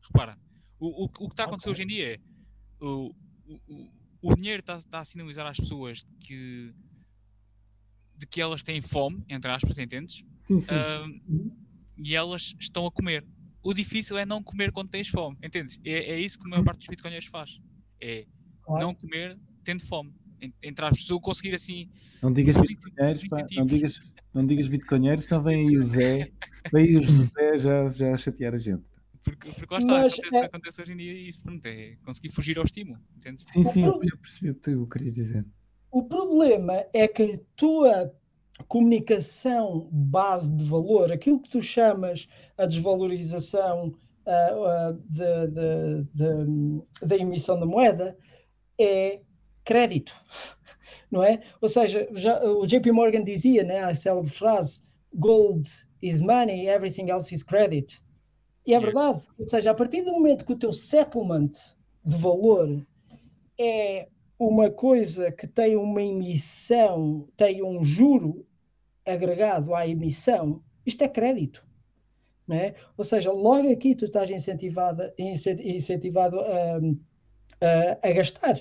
Repara, 0.02 0.38
o, 0.78 1.04
o, 1.04 1.04
o 1.04 1.08
que 1.08 1.24
está 1.26 1.44
a 1.44 1.46
acontecer 1.46 1.70
okay. 1.70 1.82
hoje 1.82 1.82
em 1.82 1.94
dia 1.94 2.14
é 2.14 2.20
o, 2.84 3.14
o, 3.68 3.88
o 4.22 4.34
dinheiro 4.34 4.60
está, 4.60 4.76
está 4.76 5.00
a 5.00 5.04
sinalizar 5.04 5.46
às 5.46 5.56
pessoas 5.56 6.04
que 6.20 6.74
de 8.16 8.26
que 8.26 8.40
elas 8.40 8.62
têm 8.62 8.80
fome, 8.80 9.24
entre 9.28 9.50
aspas, 9.50 9.78
entendes? 9.78 10.24
Sim, 10.40 10.60
sim. 10.60 10.70
Uh, 10.72 11.52
e 11.98 12.14
elas 12.14 12.54
estão 12.60 12.86
a 12.86 12.90
comer. 12.90 13.24
O 13.62 13.74
difícil 13.74 14.16
é 14.16 14.24
não 14.24 14.42
comer 14.42 14.70
quando 14.70 14.90
tens 14.90 15.08
fome, 15.08 15.36
entendes? 15.42 15.80
É, 15.84 16.12
é 16.12 16.20
isso 16.20 16.38
que 16.38 16.46
a 16.46 16.50
maior 16.50 16.64
parte 16.64 16.78
dos 16.78 16.88
bitcoinheiros 16.88 17.26
faz. 17.26 17.60
É 18.00 18.26
claro. 18.62 18.86
não 18.86 18.94
comer 18.94 19.38
tendo 19.64 19.84
fome. 19.84 20.14
Entre 20.62 20.84
as 20.84 20.98
pessoas 20.98 21.20
conseguir 21.20 21.54
assim. 21.54 21.88
Não 22.20 22.32
digas 22.32 22.56
bitcoinheiros, 22.56 23.26
pá, 23.28 23.46
não 23.56 23.64
digas, 23.64 24.00
não 24.34 24.46
digas 24.46 24.68
bitcoinheiros, 24.68 25.24
então 25.24 25.42
vem 25.42 25.68
aí 25.68 25.76
o 25.76 25.82
Zé, 25.82 26.32
vem 26.72 26.84
aí 26.84 26.96
o 26.96 27.02
José 27.02 27.58
já, 27.58 27.90
já 27.90 28.16
chatear 28.16 28.54
a 28.54 28.58
gente. 28.58 28.84
Porque, 29.22 29.52
porque 29.52 29.74
lá 29.74 29.80
está, 29.80 29.92
Mas, 29.92 30.14
acontece, 30.14 30.36
é... 30.36 30.44
acontece 30.44 30.82
hoje 30.82 30.92
em 30.92 30.96
dia 30.96 31.12
isso, 31.12 31.42
pronto, 31.42 31.64
é 31.66 31.96
conseguir 32.04 32.30
fugir 32.30 32.58
ao 32.58 32.64
estímulo, 32.64 33.00
entendes? 33.16 33.44
Sim, 33.48 33.62
sim, 33.64 33.84
eu 33.84 33.98
percebi 34.18 34.50
o 34.50 34.54
que 34.54 34.60
tu 34.60 34.86
querias 34.86 35.14
dizer. 35.14 35.44
O 35.90 36.04
problema 36.04 36.84
é 36.92 37.06
que 37.06 37.22
a 37.22 37.38
tua 37.54 38.12
comunicação 38.66 39.88
base 39.92 40.50
de 40.50 40.64
valor, 40.64 41.12
aquilo 41.12 41.40
que 41.40 41.48
tu 41.48 41.60
chamas 41.60 42.28
a 42.56 42.66
desvalorização 42.66 43.94
uh, 44.26 44.90
uh, 44.90 45.02
de, 45.08 45.46
de, 45.48 46.02
de, 46.16 47.06
da 47.06 47.16
emissão 47.16 47.58
da 47.58 47.66
moeda, 47.66 48.16
é 48.78 49.20
crédito, 49.64 50.14
não 51.10 51.22
é? 51.22 51.42
Ou 51.60 51.68
seja, 51.68 52.08
já, 52.12 52.42
o 52.42 52.66
JP 52.66 52.90
Morgan 52.92 53.22
dizia, 53.22 53.62
né, 53.62 53.84
a 53.84 53.94
célebre 53.94 54.30
frase, 54.30 54.82
gold 55.14 55.68
is 56.00 56.20
money, 56.20 56.66
everything 56.66 57.10
else 57.10 57.34
is 57.34 57.42
credit. 57.42 58.02
E 58.66 58.72
é 58.72 58.76
yes. 58.76 58.84
verdade, 58.84 59.18
ou 59.38 59.46
seja, 59.46 59.70
a 59.70 59.74
partir 59.74 60.02
do 60.02 60.12
momento 60.12 60.44
que 60.44 60.52
o 60.52 60.58
teu 60.58 60.72
settlement 60.72 61.50
de 62.04 62.16
valor 62.16 62.84
é 63.58 64.08
uma 64.38 64.70
coisa 64.70 65.30
que 65.30 65.46
tem 65.46 65.76
uma 65.76 66.02
emissão, 66.02 67.28
tem 67.36 67.62
um 67.62 67.82
juro 67.82 68.46
agregado 69.06 69.74
à 69.74 69.86
emissão, 69.86 70.62
isto 70.84 71.02
é 71.02 71.08
crédito. 71.08 71.64
Não 72.46 72.56
é? 72.56 72.74
Ou 72.96 73.04
seja, 73.04 73.30
logo 73.30 73.70
aqui 73.70 73.94
tu 73.94 74.04
estás 74.04 74.28
incentivado, 74.28 75.12
incentivado 75.16 76.40
a, 76.40 76.80
a, 77.60 78.08
a 78.08 78.12
gastar. 78.12 78.60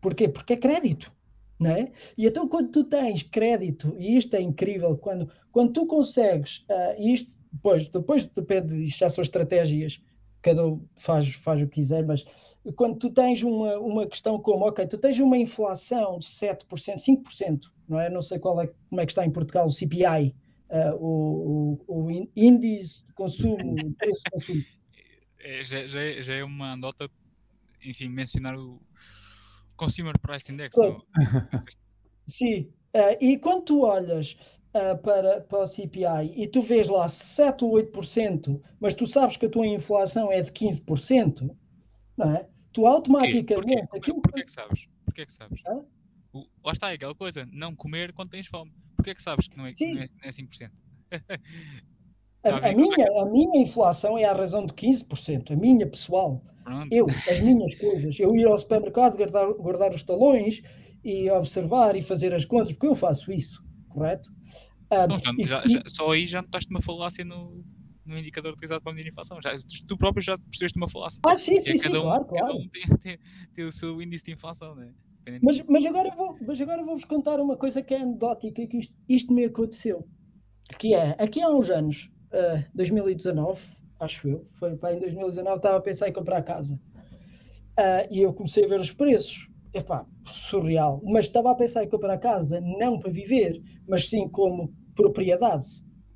Porquê? 0.00 0.28
Porque 0.28 0.52
é 0.52 0.56
crédito. 0.56 1.12
Não 1.58 1.70
é? 1.70 1.92
E 2.18 2.26
então, 2.26 2.48
quando 2.48 2.70
tu 2.70 2.84
tens 2.84 3.22
crédito, 3.22 3.94
e 3.96 4.16
isto 4.16 4.34
é 4.34 4.40
incrível, 4.40 4.96
quando, 4.98 5.30
quando 5.50 5.72
tu 5.72 5.86
consegues, 5.86 6.64
uh, 6.68 7.00
isto 7.00 7.30
depois, 7.52 7.88
depois 7.88 8.26
depende, 8.26 8.84
isto 8.84 8.98
já 8.98 9.10
são 9.10 9.22
estratégias, 9.22 10.02
cada 10.40 10.66
um 10.66 10.84
faz, 10.96 11.34
faz 11.34 11.62
o 11.62 11.68
que 11.68 11.80
quiser, 11.80 12.04
mas 12.04 12.24
quando 12.74 12.98
tu 12.98 13.10
tens 13.10 13.42
uma, 13.42 13.78
uma 13.78 14.06
questão 14.06 14.40
como, 14.40 14.66
ok, 14.66 14.86
tu 14.86 14.98
tens 14.98 15.18
uma 15.20 15.38
inflação 15.38 16.18
de 16.18 16.26
7%, 16.26 16.96
5%, 16.96 17.70
não 17.88 18.00
é? 18.00 18.10
Não 18.10 18.22
sei 18.22 18.38
qual 18.38 18.60
é, 18.60 18.66
como 18.88 19.00
é 19.00 19.06
que 19.06 19.12
está 19.12 19.24
em 19.24 19.30
Portugal, 19.30 19.66
o 19.66 19.70
CPI, 19.70 20.04
uh, 20.04 20.34
eh, 20.70 20.94
o, 20.94 21.78
o, 21.86 22.04
o, 22.04 22.10
índice 22.34 23.06
de 23.06 23.12
consumo, 23.12 23.94
preço 23.94 24.22
de 24.24 24.30
consumo. 24.30 24.62
É, 25.44 25.64
já, 25.64 25.84
já, 25.88 26.00
é, 26.00 26.22
já 26.22 26.34
é 26.34 26.44
uma 26.44 26.76
nota, 26.76 27.10
enfim, 27.84 28.08
mencionar 28.08 28.56
o 28.56 28.80
Consumer 29.74 30.16
Price 30.16 30.52
Index. 30.52 30.76
Ou... 30.78 31.04
Sim, 32.28 32.70
uh, 32.94 33.16
e 33.20 33.36
quando 33.38 33.64
tu 33.64 33.80
olhas 33.80 34.36
uh, 34.74 34.98
para, 34.98 35.40
para 35.42 35.60
o 35.60 35.66
CPI 35.66 36.32
e 36.36 36.46
tu 36.46 36.62
vês 36.62 36.88
lá 36.88 37.08
7 37.08 37.64
ou 37.64 37.72
8%, 37.72 38.60
mas 38.80 38.94
tu 38.94 39.06
sabes 39.06 39.36
que 39.36 39.46
a 39.46 39.50
tua 39.50 39.66
inflação 39.66 40.30
é 40.30 40.40
de 40.40 40.52
15%, 40.52 41.54
não 42.16 42.34
é? 42.34 42.48
Tu 42.72 42.86
automaticamente. 42.86 43.88
Porquê? 43.88 44.12
Porquê? 44.12 44.20
Porquê 44.22 44.44
que 44.44 44.52
sabes? 44.52 44.88
Porquê 45.04 45.26
que 45.26 45.32
sabes? 45.32 45.60
O, 46.32 46.46
lá 46.64 46.72
está, 46.72 46.90
é 46.90 46.94
aquela 46.94 47.14
coisa, 47.14 47.46
não 47.52 47.74
comer 47.74 48.12
quando 48.12 48.30
tens 48.30 48.46
fome. 48.46 48.72
Porquê 48.96 49.14
que 49.14 49.22
sabes 49.22 49.48
que 49.48 49.56
não 49.56 49.66
é, 49.66 49.72
Sim. 49.72 49.94
não 49.94 50.02
é, 50.02 50.08
não 50.08 50.28
é 50.28 50.30
5%? 50.30 50.70
a, 52.44 52.68
a, 52.68 52.72
minha, 52.72 53.20
a 53.20 53.26
minha 53.26 53.60
inflação 53.60 54.16
é 54.16 54.24
à 54.24 54.32
razão 54.32 54.64
de 54.64 54.72
15%, 54.72 55.50
a 55.50 55.56
minha 55.56 55.86
pessoal. 55.86 56.42
Eu, 56.90 57.06
as 57.08 57.40
minhas 57.40 57.74
coisas, 57.74 58.18
eu 58.18 58.34
ir 58.36 58.46
ao 58.46 58.56
supermercado 58.56 59.16
guardar, 59.16 59.52
guardar 59.54 59.92
os 59.92 60.04
talões 60.04 60.62
e 61.04 61.28
observar 61.30 61.96
e 61.96 62.02
fazer 62.02 62.32
as 62.34 62.44
contas, 62.44 62.72
porque 62.72 62.86
eu 62.86 62.94
faço 62.94 63.32
isso, 63.32 63.64
correto? 63.92 64.30
Um, 64.90 65.46
já, 65.46 65.66
já, 65.66 65.82
só 65.86 66.12
aí 66.12 66.26
já 66.26 66.42
notaste 66.42 66.70
uma 66.70 66.82
falácia 66.82 67.24
no, 67.24 67.64
no 68.04 68.18
indicador 68.18 68.52
utilizado 68.52 68.82
para 68.82 68.92
medir 68.92 69.08
a 69.08 69.10
inflação. 69.10 69.40
Já, 69.40 69.54
tu 69.86 69.96
próprio 69.96 70.22
já 70.22 70.36
percebeste 70.36 70.76
uma 70.76 70.88
falácia. 70.88 71.20
Ah, 71.24 71.36
sim, 71.36 71.58
sim, 71.60 71.76
sim, 71.76 71.88
um, 71.88 72.00
claro, 72.00 72.24
claro. 72.26 72.56
Um 72.56 72.68
tem, 72.68 72.96
tem, 72.98 73.18
tem, 73.54 73.64
o 73.64 73.72
seu 73.72 74.00
índice 74.02 74.24
de 74.24 74.32
inflação, 74.32 74.74
né? 74.74 74.92
Mas, 75.40 75.62
mas 75.68 75.86
agora 75.86 76.10
vou, 76.10 76.36
mas 76.44 76.60
agora 76.60 76.84
vou-vos 76.84 77.04
contar 77.04 77.38
uma 77.38 77.56
coisa 77.56 77.80
que 77.80 77.94
é 77.94 78.02
anedótica, 78.02 78.66
que 78.66 78.78
isto, 78.78 78.94
isto 79.08 79.32
me 79.32 79.44
aconteceu. 79.44 80.06
Que 80.78 80.94
é, 80.94 81.16
aqui 81.18 81.40
há 81.40 81.48
uns 81.48 81.70
anos, 81.70 82.10
uh, 82.32 82.64
2019, 82.74 83.60
acho 84.00 84.28
eu, 84.28 84.44
foi 84.58 84.76
para 84.76 84.94
em 84.94 85.00
2019, 85.00 85.56
estava 85.56 85.76
a 85.76 85.80
pensar 85.80 86.08
em 86.08 86.12
comprar 86.12 86.42
casa. 86.42 86.74
Uh, 87.78 88.06
e 88.10 88.20
eu 88.20 88.34
comecei 88.34 88.64
a 88.64 88.68
ver 88.68 88.80
os 88.80 88.92
preços. 88.92 89.48
Epá, 89.74 90.06
surreal. 90.24 91.00
Mas 91.04 91.26
estava 91.26 91.50
a 91.50 91.54
pensar 91.54 91.84
em 91.84 91.88
comprar 91.88 92.18
casa 92.18 92.60
não 92.60 92.98
para 92.98 93.10
viver, 93.10 93.60
mas 93.88 94.08
sim 94.08 94.28
como 94.28 94.72
propriedade. 94.94 95.66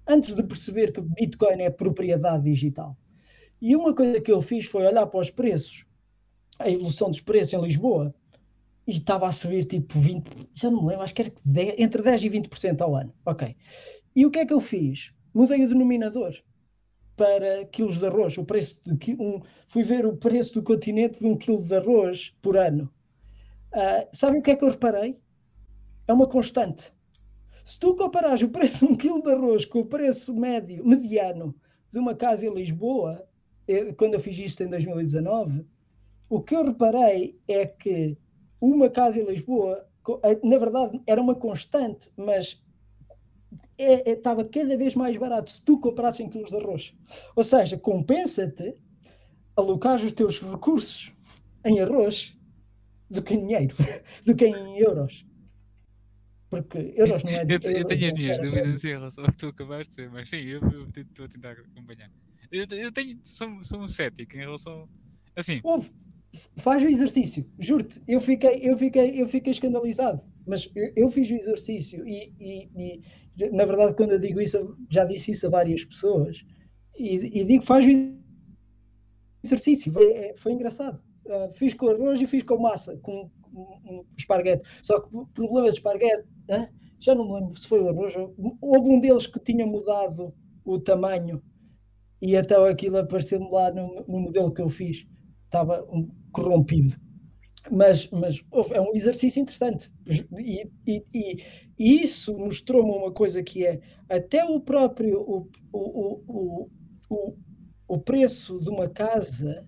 Antes 0.06 0.34
de 0.34 0.42
perceber 0.42 0.92
que 0.92 1.00
Bitcoin 1.00 1.62
é 1.62 1.70
propriedade 1.70 2.44
digital. 2.44 2.96
E 3.60 3.74
uma 3.74 3.94
coisa 3.94 4.20
que 4.20 4.30
eu 4.30 4.40
fiz 4.40 4.66
foi 4.66 4.86
olhar 4.86 5.06
para 5.06 5.20
os 5.20 5.30
preços, 5.30 5.86
a 6.58 6.70
evolução 6.70 7.10
dos 7.10 7.22
preços 7.22 7.54
em 7.54 7.62
Lisboa, 7.62 8.14
e 8.86 8.92
estava 8.92 9.26
a 9.26 9.32
subir 9.32 9.64
tipo 9.64 9.98
20, 9.98 10.48
já 10.54 10.70
não 10.70 10.82
me 10.82 10.88
lembro, 10.90 11.02
acho 11.02 11.14
que 11.14 11.22
era 11.22 11.32
10, 11.44 11.74
entre 11.78 12.02
10 12.02 12.24
e 12.24 12.30
20% 12.30 12.80
ao 12.82 12.94
ano. 12.94 13.12
Ok. 13.24 13.56
E 14.14 14.24
o 14.24 14.30
que 14.30 14.38
é 14.38 14.46
que 14.46 14.52
eu 14.52 14.60
fiz? 14.60 15.12
Mudei 15.34 15.64
o 15.64 15.68
denominador 15.68 16.34
para 17.16 17.64
quilos 17.66 17.98
de 17.98 18.06
arroz. 18.06 18.38
O 18.38 18.44
preço 18.44 18.78
de 18.84 19.16
um, 19.18 19.40
fui 19.66 19.82
ver 19.82 20.06
o 20.06 20.16
preço 20.16 20.54
do 20.54 20.62
continente 20.62 21.20
de 21.20 21.26
um 21.26 21.36
quilo 21.36 21.60
de 21.60 21.74
arroz 21.74 22.34
por 22.40 22.56
ano. 22.56 22.90
Uh, 23.76 24.08
sabem 24.10 24.40
o 24.40 24.42
que 24.42 24.52
é 24.52 24.56
que 24.56 24.64
eu 24.64 24.70
reparei? 24.70 25.20
É 26.08 26.12
uma 26.12 26.26
constante. 26.26 26.94
Se 27.62 27.78
tu 27.78 27.94
comparares 27.94 28.40
o 28.40 28.48
preço 28.48 28.86
de 28.86 28.90
um 28.90 28.96
quilo 28.96 29.22
de 29.22 29.30
arroz 29.30 29.66
com 29.66 29.80
o 29.80 29.84
preço 29.84 30.34
médio, 30.34 30.82
mediano 30.82 31.54
de 31.86 31.98
uma 31.98 32.14
casa 32.14 32.46
em 32.46 32.54
Lisboa, 32.54 33.22
eu, 33.68 33.94
quando 33.94 34.14
eu 34.14 34.20
fiz 34.20 34.38
isto 34.38 34.62
em 34.62 34.68
2019, 34.68 35.66
o 36.26 36.40
que 36.40 36.56
eu 36.56 36.64
reparei 36.64 37.38
é 37.46 37.66
que 37.66 38.16
uma 38.58 38.88
casa 38.88 39.20
em 39.20 39.26
Lisboa, 39.26 39.86
na 40.42 40.56
verdade, 40.56 40.98
era 41.06 41.20
uma 41.20 41.34
constante, 41.34 42.10
mas 42.16 42.64
é, 43.76 44.10
é, 44.10 44.12
estava 44.14 44.42
cada 44.42 44.74
vez 44.74 44.94
mais 44.94 45.18
barato 45.18 45.50
se 45.50 45.62
tu 45.62 45.78
comprasses 45.78 46.20
em 46.20 46.30
quilos 46.30 46.48
de 46.48 46.56
arroz. 46.56 46.94
Ou 47.34 47.44
seja, 47.44 47.76
compensa-te 47.76 48.74
alocar 49.54 49.96
os 49.96 50.12
teus 50.12 50.40
recursos 50.40 51.12
em 51.62 51.78
arroz 51.80 52.35
do 53.10 53.22
que 53.22 53.34
em 53.34 53.40
dinheiro, 53.40 53.76
do 54.26 54.34
que 54.34 54.46
em 54.46 54.78
euros. 54.78 55.26
Porque 56.48 56.94
euros 56.96 57.22
não 57.24 57.32
é 57.32 57.42
eu, 57.42 57.72
eu 57.72 57.84
tenho 57.84 58.06
as 58.06 58.12
minhas 58.12 58.38
dúvidas 58.38 58.84
em 58.84 58.88
relação 58.88 59.24
ao 59.24 59.32
que 59.32 59.38
tu 59.38 59.48
acabaste 59.48 59.88
de 59.88 59.96
dizer, 59.96 60.10
mas 60.10 60.30
sim, 60.30 60.36
eu, 60.36 60.60
estou 60.96 61.24
a 61.24 61.28
tentar 61.28 61.52
acompanhar. 61.52 62.10
Eu, 62.50 62.64
eu 62.70 62.92
tenho, 62.92 63.18
sou, 63.24 63.62
sou 63.62 63.80
um 63.80 63.88
cético 63.88 64.36
em 64.36 64.40
relação. 64.40 64.88
Assim. 65.34 65.60
Ouve, 65.64 65.90
faz 66.56 66.82
o 66.82 66.86
exercício, 66.86 67.50
juro-te, 67.58 68.00
eu 68.06 68.20
fiquei, 68.20 68.60
eu, 68.62 68.76
fiquei, 68.76 69.20
eu 69.20 69.28
fiquei 69.28 69.50
escandalizado, 69.50 70.22
mas 70.46 70.70
eu, 70.74 70.92
eu 70.94 71.10
fiz 71.10 71.30
o 71.30 71.34
exercício 71.34 72.06
e, 72.06 72.32
e, 72.38 72.70
e, 72.76 73.50
na 73.50 73.64
verdade, 73.64 73.94
quando 73.94 74.12
eu 74.12 74.20
digo 74.20 74.40
isso, 74.40 74.76
já 74.88 75.04
disse 75.04 75.32
isso 75.32 75.46
a 75.46 75.50
várias 75.50 75.84
pessoas 75.84 76.44
e, 76.98 77.40
e 77.40 77.44
digo: 77.44 77.62
faz 77.62 77.84
o 77.84 78.16
exercício, 79.44 79.92
foi, 79.92 80.12
é, 80.12 80.36
foi 80.36 80.52
engraçado. 80.52 80.98
Uh, 81.26 81.52
fiz 81.52 81.74
com 81.74 81.88
arroz 81.88 82.20
e 82.20 82.26
fiz 82.26 82.42
com 82.42 82.58
massa, 82.58 82.96
com, 82.98 83.30
com, 83.42 84.04
esparguete. 84.16 84.62
Só 84.82 85.00
que 85.00 85.16
o 85.16 85.26
problema 85.26 85.68
de 85.68 85.74
esparguete, 85.74 86.24
já 87.00 87.14
não 87.14 87.26
me 87.26 87.40
lembro 87.40 87.56
se 87.58 87.66
foi 87.66 87.80
o 87.80 87.88
arroz, 87.88 88.14
houve 88.60 88.88
um 88.88 89.00
deles 89.00 89.26
que 89.26 89.40
tinha 89.40 89.66
mudado 89.66 90.32
o 90.64 90.78
tamanho 90.78 91.42
e 92.20 92.34
então 92.34 92.64
aquilo 92.64 92.98
apareceu-me 92.98 93.50
lá 93.50 93.70
no, 93.70 94.04
no 94.06 94.20
modelo 94.20 94.52
que 94.52 94.62
eu 94.62 94.68
fiz 94.68 95.06
estava 95.44 95.84
um, 95.84 96.08
corrompido. 96.32 96.96
Mas, 97.70 98.08
mas 98.10 98.44
é 98.72 98.80
um 98.80 98.94
exercício 98.94 99.40
interessante. 99.40 99.90
E, 100.38 100.64
e, 100.86 101.04
e, 101.12 101.36
e 101.78 102.02
isso 102.02 102.36
mostrou-me 102.36 102.90
uma 102.90 103.12
coisa 103.12 103.42
que 103.42 103.66
é 103.66 103.80
até 104.08 104.44
o 104.44 104.60
próprio 104.60 105.20
o, 105.20 105.48
o, 105.72 106.22
o, 106.26 106.70
o, 107.10 107.36
o 107.88 107.98
preço 107.98 108.60
de 108.60 108.70
uma 108.70 108.88
casa 108.88 109.66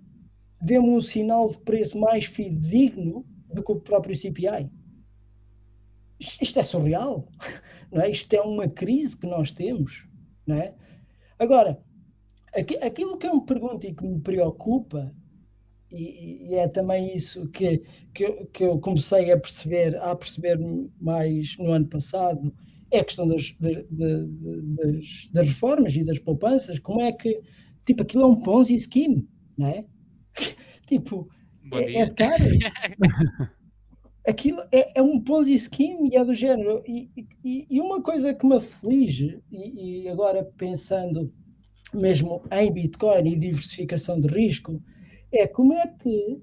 deu-me 0.61 0.91
um 0.91 1.01
sinal 1.01 1.49
de 1.49 1.59
preço 1.59 1.99
mais 1.99 2.25
fidedigno 2.25 3.25
do 3.53 3.63
que 3.63 3.73
o 3.73 3.81
próprio 3.81 4.15
CPI. 4.15 4.71
Isto, 6.19 6.43
isto 6.43 6.59
é 6.59 6.63
surreal, 6.63 7.29
não 7.93 8.03
é? 8.03 8.11
Isto 8.11 8.33
é 8.35 8.41
uma 8.41 8.69
crise 8.69 9.17
que 9.17 9.27
nós 9.27 9.53
temos, 9.53 10.07
não 10.47 10.57
é? 10.57 10.75
Agora, 11.39 11.81
aquilo 12.83 13.17
que 13.17 13.27
eu 13.27 13.37
me 13.37 13.47
pergunto 13.47 13.87
e 13.87 13.95
que 13.95 14.05
me 14.05 14.21
preocupa 14.21 15.15
e, 15.91 16.51
e, 16.51 16.55
é 16.55 16.69
também 16.69 17.15
isso 17.15 17.49
que, 17.49 17.83
que, 18.13 18.31
que, 18.53 18.65
eu 18.65 18.79
comecei 18.79 19.33
a 19.33 19.39
perceber, 19.39 19.97
a 19.97 20.15
perceber 20.15 20.59
mais 21.01 21.57
no 21.57 21.73
ano 21.73 21.87
passado, 21.87 22.53
é 22.91 22.99
a 23.01 23.05
questão 23.05 23.27
das, 23.27 23.55
das, 23.59 23.87
das, 23.91 25.29
das 25.33 25.47
reformas 25.47 25.95
e 25.95 26.05
das 26.05 26.19
poupanças, 26.19 26.79
como 26.79 27.01
é 27.01 27.13
que, 27.13 27.41
tipo, 27.87 28.03
aquilo 28.03 28.25
é 28.25 28.27
um 28.27 28.37
Ponzi 28.37 28.79
scheme, 28.79 29.27
não 29.57 29.67
é? 29.67 29.85
tipo, 30.87 31.29
é, 31.73 31.95
é, 31.95 32.07
de 32.07 32.15
cara. 32.15 32.45
aquilo 34.27 34.61
é, 34.71 34.99
é, 34.99 35.03
um 35.03 35.21
Ponzi 35.21 35.59
scheme 35.59 36.11
e 36.11 36.17
é 36.17 36.25
do 36.25 36.35
género. 36.35 36.83
E, 36.87 37.11
e, 37.45 37.67
e 37.71 37.81
uma 37.81 38.03
coisa 38.03 38.35
que 38.35 38.47
me 38.47 38.57
aflige, 38.57 39.43
e, 39.51 40.03
e 40.03 40.09
agora 40.09 40.45
pensando 40.57 41.33
mesmo 41.95 42.43
em 42.53 42.73
Bitcoin 42.73 43.27
e 43.27 43.37
diversificação 43.37 44.21
de 44.21 44.29
risco, 44.29 44.83
é 45.33 45.47
como 45.47 45.73
é 45.73 45.87
que 45.87 46.43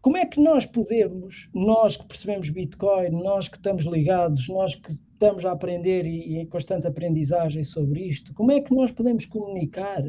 como 0.00 0.16
é 0.16 0.24
que 0.24 0.40
nós 0.40 0.64
podemos, 0.64 1.50
nós 1.54 1.94
que 1.94 2.06
percebemos 2.06 2.48
Bitcoin, 2.48 3.10
nós 3.10 3.50
que 3.50 3.58
estamos 3.58 3.84
ligados, 3.84 4.48
nós 4.48 4.74
que 4.74 4.90
estamos 4.90 5.44
a 5.44 5.52
aprender 5.52 6.06
e, 6.06 6.32
e 6.32 6.38
em 6.38 6.46
constante 6.46 6.86
aprendizagem 6.86 7.62
sobre 7.62 8.06
isto, 8.06 8.32
como 8.32 8.50
é 8.50 8.62
que 8.62 8.74
nós 8.74 8.90
podemos 8.90 9.26
comunicar 9.26 10.02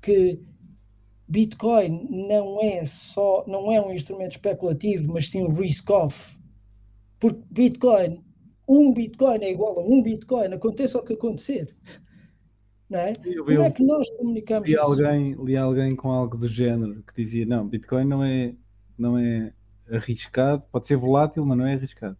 que 0.00 0.40
Bitcoin 1.28 2.08
não 2.28 2.62
é 2.62 2.84
só, 2.84 3.44
não 3.46 3.72
é 3.72 3.80
um 3.80 3.92
instrumento 3.92 4.32
especulativo, 4.32 5.12
mas 5.12 5.28
sim 5.28 5.42
um 5.42 5.52
risk-off? 5.52 6.38
Porque 7.18 7.40
Bitcoin, 7.50 8.22
um 8.68 8.92
Bitcoin 8.92 9.38
é 9.42 9.50
igual 9.50 9.78
a 9.80 9.82
um 9.82 10.02
Bitcoin, 10.02 10.54
aconteça 10.54 10.98
o 10.98 11.02
que 11.02 11.14
acontecer. 11.14 11.74
Não 12.88 13.00
é? 13.00 13.12
Eu, 13.24 13.44
Como 13.44 13.62
é 13.62 13.70
que 13.70 13.84
nós 13.84 14.08
comunicamos 14.10 14.68
li 14.68 14.74
isso? 14.74 14.84
Alguém, 14.84 15.34
li 15.44 15.56
alguém 15.56 15.96
com 15.96 16.10
algo 16.10 16.36
do 16.36 16.46
género 16.46 17.02
que 17.02 17.14
dizia: 17.20 17.44
não, 17.44 17.66
Bitcoin 17.66 18.04
não 18.04 18.22
é, 18.22 18.54
não 18.96 19.18
é 19.18 19.52
arriscado, 19.90 20.64
pode 20.70 20.86
ser 20.86 20.96
volátil, 20.96 21.44
mas 21.44 21.58
não 21.58 21.66
é 21.66 21.74
arriscado. 21.74 22.16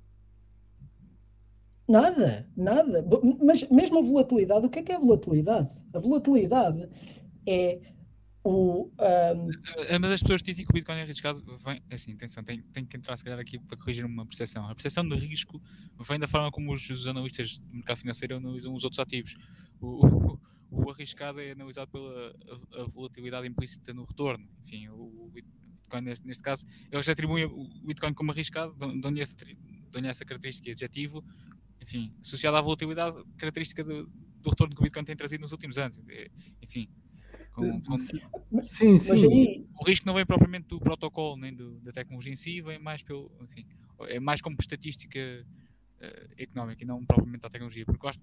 Nada, 1.88 2.48
nada. 2.56 3.06
Mas 3.40 3.68
mesmo 3.68 4.00
a 4.00 4.02
volatilidade, 4.02 4.66
o 4.66 4.70
que 4.70 4.80
é 4.80 4.82
que 4.82 4.90
é 4.90 4.98
volatilidade? 4.98 5.70
A 5.94 6.00
volatilidade 6.00 6.88
é 7.46 7.80
o. 8.46 8.86
Um... 8.86 9.50
Eh, 9.88 9.98
mas 9.98 10.12
as 10.12 10.22
pessoas 10.22 10.42
dizem 10.42 10.64
que 10.64 10.70
o 10.70 10.74
Bitcoin 10.74 10.98
é 10.98 11.02
arriscado. 11.02 11.42
Vem, 11.58 11.82
assim, 11.90 12.12
atenção, 12.12 12.44
tem, 12.44 12.62
tem 12.62 12.84
que 12.84 12.96
entrar 12.96 13.16
se 13.16 13.24
calhar 13.24 13.38
aqui 13.38 13.58
para 13.58 13.76
corrigir 13.76 14.04
uma 14.04 14.24
percepção. 14.24 14.64
A 14.68 14.74
percepção 14.74 15.04
de 15.06 15.16
risco 15.16 15.60
vem 16.00 16.18
da 16.18 16.28
forma 16.28 16.50
como 16.52 16.72
os, 16.72 16.88
os 16.88 17.06
analistas 17.08 17.58
do 17.58 17.74
mercado 17.74 17.98
financeiro 17.98 18.36
analisam 18.36 18.72
os 18.72 18.84
outros 18.84 19.00
ativos. 19.00 19.36
O, 19.80 20.38
o 20.70 20.90
arriscado 20.90 21.40
é 21.40 21.52
analisado 21.52 21.90
pela 21.90 22.34
a, 22.72 22.82
a 22.82 22.84
volatilidade 22.84 23.48
implícita 23.48 23.92
no 23.92 24.04
retorno. 24.04 24.48
Enfim, 24.64 24.88
o, 24.88 25.30
Bitcoin, 25.32 26.02
neste, 26.02 26.26
neste, 26.26 26.42
caso, 26.42 26.64
eles 26.90 27.08
atribuem 27.08 27.46
o 27.46 27.68
Bitcoin 27.84 28.14
como 28.14 28.30
arriscado, 28.30 28.74
dão-lhe 28.74 29.20
essa, 29.20 29.36
dão 29.90 30.04
essa 30.04 30.24
característica 30.24 30.70
adjetivo, 30.70 31.24
enfim, 31.80 32.12
associada 32.20 32.58
à 32.58 32.60
volatilidade, 32.60 33.16
característica 33.36 33.82
do, 33.82 34.06
do, 34.06 34.50
retorno 34.50 34.74
que 34.74 34.80
o 34.80 34.84
Bitcoin 34.84 35.04
tem 35.04 35.16
trazido 35.16 35.42
nos 35.42 35.52
últimos 35.52 35.78
anos. 35.78 36.00
Enfim, 36.60 36.88
com, 37.56 37.80
com... 37.80 37.98
Sim, 38.62 38.98
sim. 38.98 39.32
Aí... 39.32 39.66
O 39.80 39.84
risco 39.84 40.06
não 40.06 40.14
vem 40.14 40.26
propriamente 40.26 40.68
do 40.68 40.78
protocolo 40.78 41.36
nem 41.36 41.54
do, 41.54 41.80
da 41.80 41.90
tecnologia 41.90 42.32
em 42.32 42.36
si, 42.36 42.60
vem 42.60 42.78
mais 42.78 43.02
pelo. 43.02 43.32
Enfim, 43.42 43.66
é 44.02 44.20
mais 44.20 44.40
como 44.40 44.56
estatística 44.60 45.18
uh, 45.18 46.32
económica 46.36 46.84
e 46.84 46.86
não 46.86 47.04
propriamente 47.04 47.42
da 47.42 47.48
tecnologia. 47.48 47.84
Porque 47.84 48.00
gosto, 48.00 48.22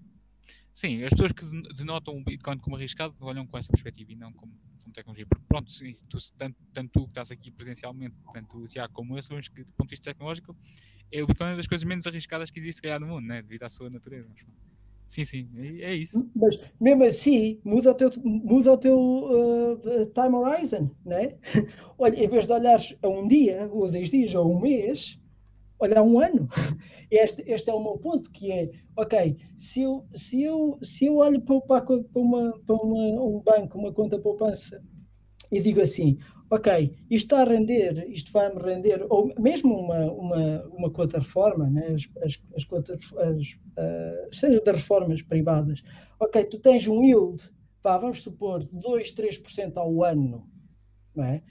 Sim, 0.72 1.04
as 1.04 1.10
pessoas 1.10 1.32
que 1.32 1.44
denotam 1.74 2.16
o 2.16 2.24
Bitcoin 2.24 2.58
como 2.58 2.76
arriscado 2.76 3.14
olham 3.20 3.46
com 3.46 3.56
essa 3.56 3.70
perspectiva 3.70 4.12
e 4.12 4.16
não 4.16 4.32
como, 4.32 4.52
como 4.82 4.92
tecnologia. 4.92 5.26
Porque, 5.26 5.44
pronto, 5.48 5.70
sim, 5.70 5.90
tu, 6.08 6.18
tanto, 6.36 6.56
tanto, 6.72 6.90
tu 6.90 7.04
que 7.04 7.10
estás 7.10 7.30
aqui 7.30 7.50
presencialmente, 7.50 8.16
tanto 8.32 8.58
o 8.58 8.66
Tiago 8.66 8.92
como 8.92 9.16
eu, 9.16 9.22
sabemos 9.22 9.48
que, 9.48 9.62
do 9.62 9.72
ponto 9.72 9.88
de 9.88 9.92
vista 9.96 10.10
tecnológico, 10.10 10.56
é 11.12 11.22
o 11.22 11.26
Bitcoin 11.26 11.48
é 11.48 11.50
uma 11.52 11.56
das 11.56 11.68
coisas 11.68 11.84
menos 11.84 12.06
arriscadas 12.06 12.50
que 12.50 12.58
existe, 12.58 12.76
se 12.76 12.82
calhar, 12.82 13.00
no 13.00 13.06
mundo, 13.06 13.26
né? 13.26 13.40
devido 13.40 13.62
à 13.62 13.68
sua 13.68 13.88
natureza. 13.88 14.28
Sim, 15.06 15.24
sim, 15.24 15.48
é, 15.56 15.92
é 15.92 15.94
isso. 15.94 16.28
Mas 16.34 16.58
mesmo 16.80 17.04
assim, 17.04 17.60
muda 17.64 17.90
o 17.90 17.94
teu, 17.94 18.10
muda 18.24 18.72
o 18.72 18.76
teu 18.78 18.98
uh, 18.98 20.06
time 20.06 20.34
horizon, 20.34 20.90
né? 21.04 21.36
Olha, 21.98 22.24
em 22.24 22.28
vez 22.28 22.46
de 22.46 22.52
olhares 22.52 22.96
a 23.02 23.08
um 23.08 23.26
dia, 23.28 23.68
ou 23.72 23.84
a 23.86 23.90
10 23.90 24.10
dias, 24.10 24.34
ou 24.34 24.42
a 24.42 24.46
um 24.46 24.60
mês, 24.60 25.18
olha, 25.78 25.98
há 26.00 26.02
um 26.02 26.18
ano. 26.18 26.48
Este, 27.10 27.44
este 27.46 27.70
é 27.70 27.72
o 27.72 27.80
meu 27.80 27.96
ponto, 27.96 28.32
que 28.32 28.50
é, 28.50 28.70
ok, 28.96 29.36
se 29.56 29.82
eu, 29.82 30.04
se 30.12 30.42
eu, 30.42 30.78
se 30.82 31.06
eu 31.06 31.18
olho 31.18 31.40
para, 31.40 31.60
para, 31.60 31.84
uma, 32.16 32.58
para 32.66 32.74
uma, 32.74 33.22
um 33.22 33.40
banco, 33.40 33.78
uma 33.78 33.92
conta 33.92 34.18
poupança, 34.18 34.82
e 35.52 35.60
digo 35.60 35.80
assim, 35.80 36.18
ok, 36.50 36.94
isto 37.10 37.34
está 37.34 37.42
a 37.42 37.44
render, 37.44 38.08
isto 38.10 38.30
vai-me 38.32 38.60
render, 38.60 39.06
ou 39.08 39.32
mesmo 39.38 39.74
uma, 39.74 40.10
uma, 40.12 40.62
uma 40.68 40.90
conta 40.90 41.18
reforma, 41.18 41.68
né? 41.68 41.94
as, 41.94 42.08
as, 42.22 42.42
as 42.56 42.64
contas, 42.64 43.12
as, 43.16 43.52
uh, 43.52 44.34
seja 44.34 44.60
das 44.62 44.76
reformas 44.76 45.22
privadas, 45.22 45.82
ok, 46.20 46.44
tu 46.44 46.58
tens 46.58 46.86
um 46.86 47.02
yield, 47.02 47.50
vá, 47.82 47.98
vamos 47.98 48.22
supor, 48.22 48.62
de 48.62 48.80
2, 48.80 49.14
3% 49.14 49.76
ao 49.76 50.04
ano, 50.04 50.48
não 51.14 51.24
é? 51.24 51.42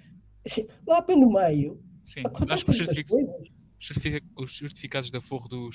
Lá 0.85 1.01
pelo 1.01 1.31
meio, 1.31 1.81
Sim, 2.05 2.23
acho 2.49 2.65
que 2.65 2.71
os 2.71 2.77
certificados, 2.77 3.51
os 4.37 4.57
certificados 4.57 5.11
da 5.11 5.21
Forro 5.21 5.47
do 5.47 5.69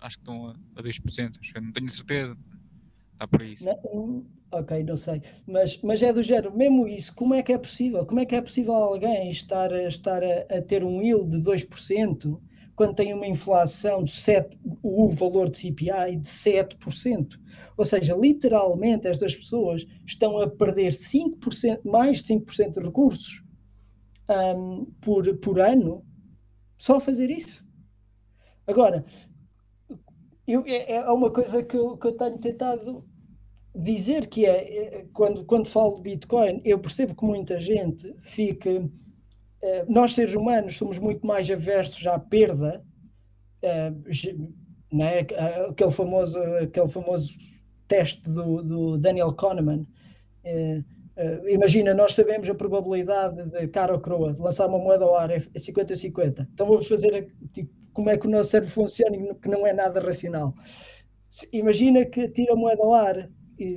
acho 0.00 0.18
que 0.18 0.22
estão 0.22 0.48
a 0.48 0.82
2%, 0.82 1.62
não 1.62 1.72
tenho 1.72 1.90
certeza. 1.90 2.36
Está 3.12 3.26
por 3.26 3.42
isso. 3.42 3.64
Não, 3.64 4.26
ok, 4.50 4.82
não 4.84 4.96
sei. 4.96 5.22
Mas, 5.46 5.80
mas 5.82 6.02
é 6.02 6.12
do 6.12 6.22
género, 6.22 6.56
mesmo 6.56 6.86
isso, 6.86 7.14
como 7.14 7.34
é 7.34 7.42
que 7.42 7.52
é 7.52 7.58
possível? 7.58 8.04
Como 8.06 8.20
é 8.20 8.26
que 8.26 8.34
é 8.34 8.40
possível 8.40 8.74
alguém 8.74 9.30
estar, 9.30 9.72
a, 9.72 9.84
estar 9.84 10.22
a, 10.22 10.58
a 10.58 10.62
ter 10.62 10.84
um 10.84 11.02
yield 11.02 11.28
de 11.28 11.38
2% 11.38 12.40
quando 12.74 12.94
tem 12.94 13.14
uma 13.14 13.26
inflação 13.26 14.04
de 14.04 14.12
7%, 14.12 14.58
o 14.82 15.08
valor 15.08 15.50
de 15.50 15.58
CPI 15.58 16.16
de 16.16 16.28
7%? 16.28 17.38
Ou 17.76 17.84
seja, 17.84 18.16
literalmente 18.16 19.06
estas 19.06 19.34
pessoas 19.34 19.86
estão 20.04 20.38
a 20.38 20.48
perder 20.48 20.92
5%, 20.92 21.80
mais 21.84 22.22
de 22.22 22.34
5% 22.34 22.72
de 22.72 22.80
recursos 22.80 23.42
um, 24.28 24.86
por, 25.00 25.36
por 25.38 25.60
ano 25.60 26.04
só 26.78 27.00
fazer 27.00 27.30
isso. 27.30 27.64
Agora, 28.66 29.04
eu, 30.46 30.64
é, 30.66 30.92
é 30.92 31.10
uma 31.10 31.30
coisa 31.30 31.62
que 31.62 31.76
eu, 31.76 31.96
que 31.96 32.06
eu 32.06 32.16
tenho 32.16 32.38
tentado 32.38 33.04
dizer 33.76 34.26
que 34.26 34.46
é, 34.46 35.00
é, 35.00 35.06
quando, 35.12 35.44
quando 35.44 35.68
falo 35.68 35.96
de 35.96 36.02
Bitcoin, 36.02 36.60
eu 36.64 36.78
percebo 36.78 37.14
que 37.14 37.24
muita 37.24 37.60
gente 37.60 38.14
fica. 38.22 38.70
Eh, 39.62 39.84
nós, 39.88 40.14
seres 40.14 40.34
humanos, 40.34 40.76
somos 40.76 40.98
muito 40.98 41.26
mais 41.26 41.50
aversos 41.50 42.06
à 42.06 42.18
perda, 42.18 42.82
eh, 43.62 43.92
né? 44.92 45.20
aquele, 45.68 45.90
famoso, 45.90 46.38
aquele 46.40 46.88
famoso 46.88 47.34
teste 47.86 48.22
do, 48.30 48.62
do 48.62 48.98
Daniel 48.98 49.32
Kahneman. 49.32 49.86
Eh, 50.44 50.82
imagina, 51.48 51.94
nós 51.94 52.14
sabemos 52.14 52.48
a 52.48 52.54
probabilidade 52.54 53.50
de 53.50 53.68
cara 53.68 53.92
ou 53.92 54.00
croa, 54.00 54.32
de 54.32 54.40
lançar 54.40 54.68
uma 54.68 54.78
moeda 54.78 55.04
ao 55.04 55.16
ar 55.16 55.30
é 55.30 55.38
50-50. 55.38 56.46
Então 56.52 56.66
vamos 56.66 56.86
fazer 56.86 57.32
tipo, 57.52 57.72
como 57.92 58.10
é 58.10 58.18
que 58.18 58.26
o 58.26 58.30
nosso 58.30 58.50
cérebro 58.50 58.72
funciona 58.72 59.34
que 59.34 59.48
não 59.48 59.66
é 59.66 59.72
nada 59.72 60.00
racional. 60.00 60.54
Imagina 61.52 62.04
que 62.04 62.28
tira 62.28 62.52
a 62.52 62.56
moeda 62.56 62.82
ao 62.82 62.92
ar, 62.92 63.30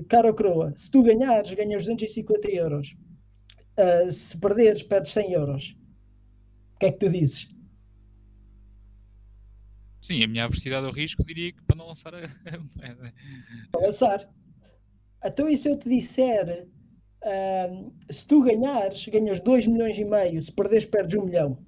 cara 0.07 0.27
ou 0.27 0.34
croa. 0.34 0.73
Se 0.75 0.89
tu 0.89 1.03
ganhares, 1.03 1.53
ganhas 1.53 1.84
250 1.86 2.49
euros. 2.51 2.95
uh, 3.77 4.11
se 4.11 4.38
perderes, 4.39 4.84
perdes 4.84 5.11
100 5.11 5.32
euros. 5.34 5.75
O 6.75 6.80
que 6.80 6.86
é 6.88 6.91
que 6.91 6.99
tu 6.99 7.09
dizes? 7.09 7.49
Sim, 10.01 10.23
a 10.23 10.27
minha 10.27 10.45
adversidade 10.45 10.86
ao 10.86 10.91
risco 10.93 11.23
diria 11.23 11.51
que 11.51 11.61
para 11.63 11.75
não 11.75 11.88
lançar 11.88 12.13
a 12.15 12.19
moeda. 12.19 13.13
Para 13.71 13.82
lançar. 13.82 14.30
Então, 15.23 15.49
e 15.49 15.57
se 15.57 15.69
eu 15.69 15.77
te 15.77 15.89
disser, 15.89 16.67
uh, 17.23 17.93
se 18.09 18.25
tu 18.25 18.41
ganhares, 18.43 19.07
ganhas 19.07 19.39
2 19.39 19.67
milhões 19.67 19.97
e 19.97 20.05
meio, 20.05 20.41
se 20.41 20.51
perderes, 20.51 20.86
perdes 20.86 21.15
1 21.15 21.21
um 21.21 21.25
milhão. 21.25 21.65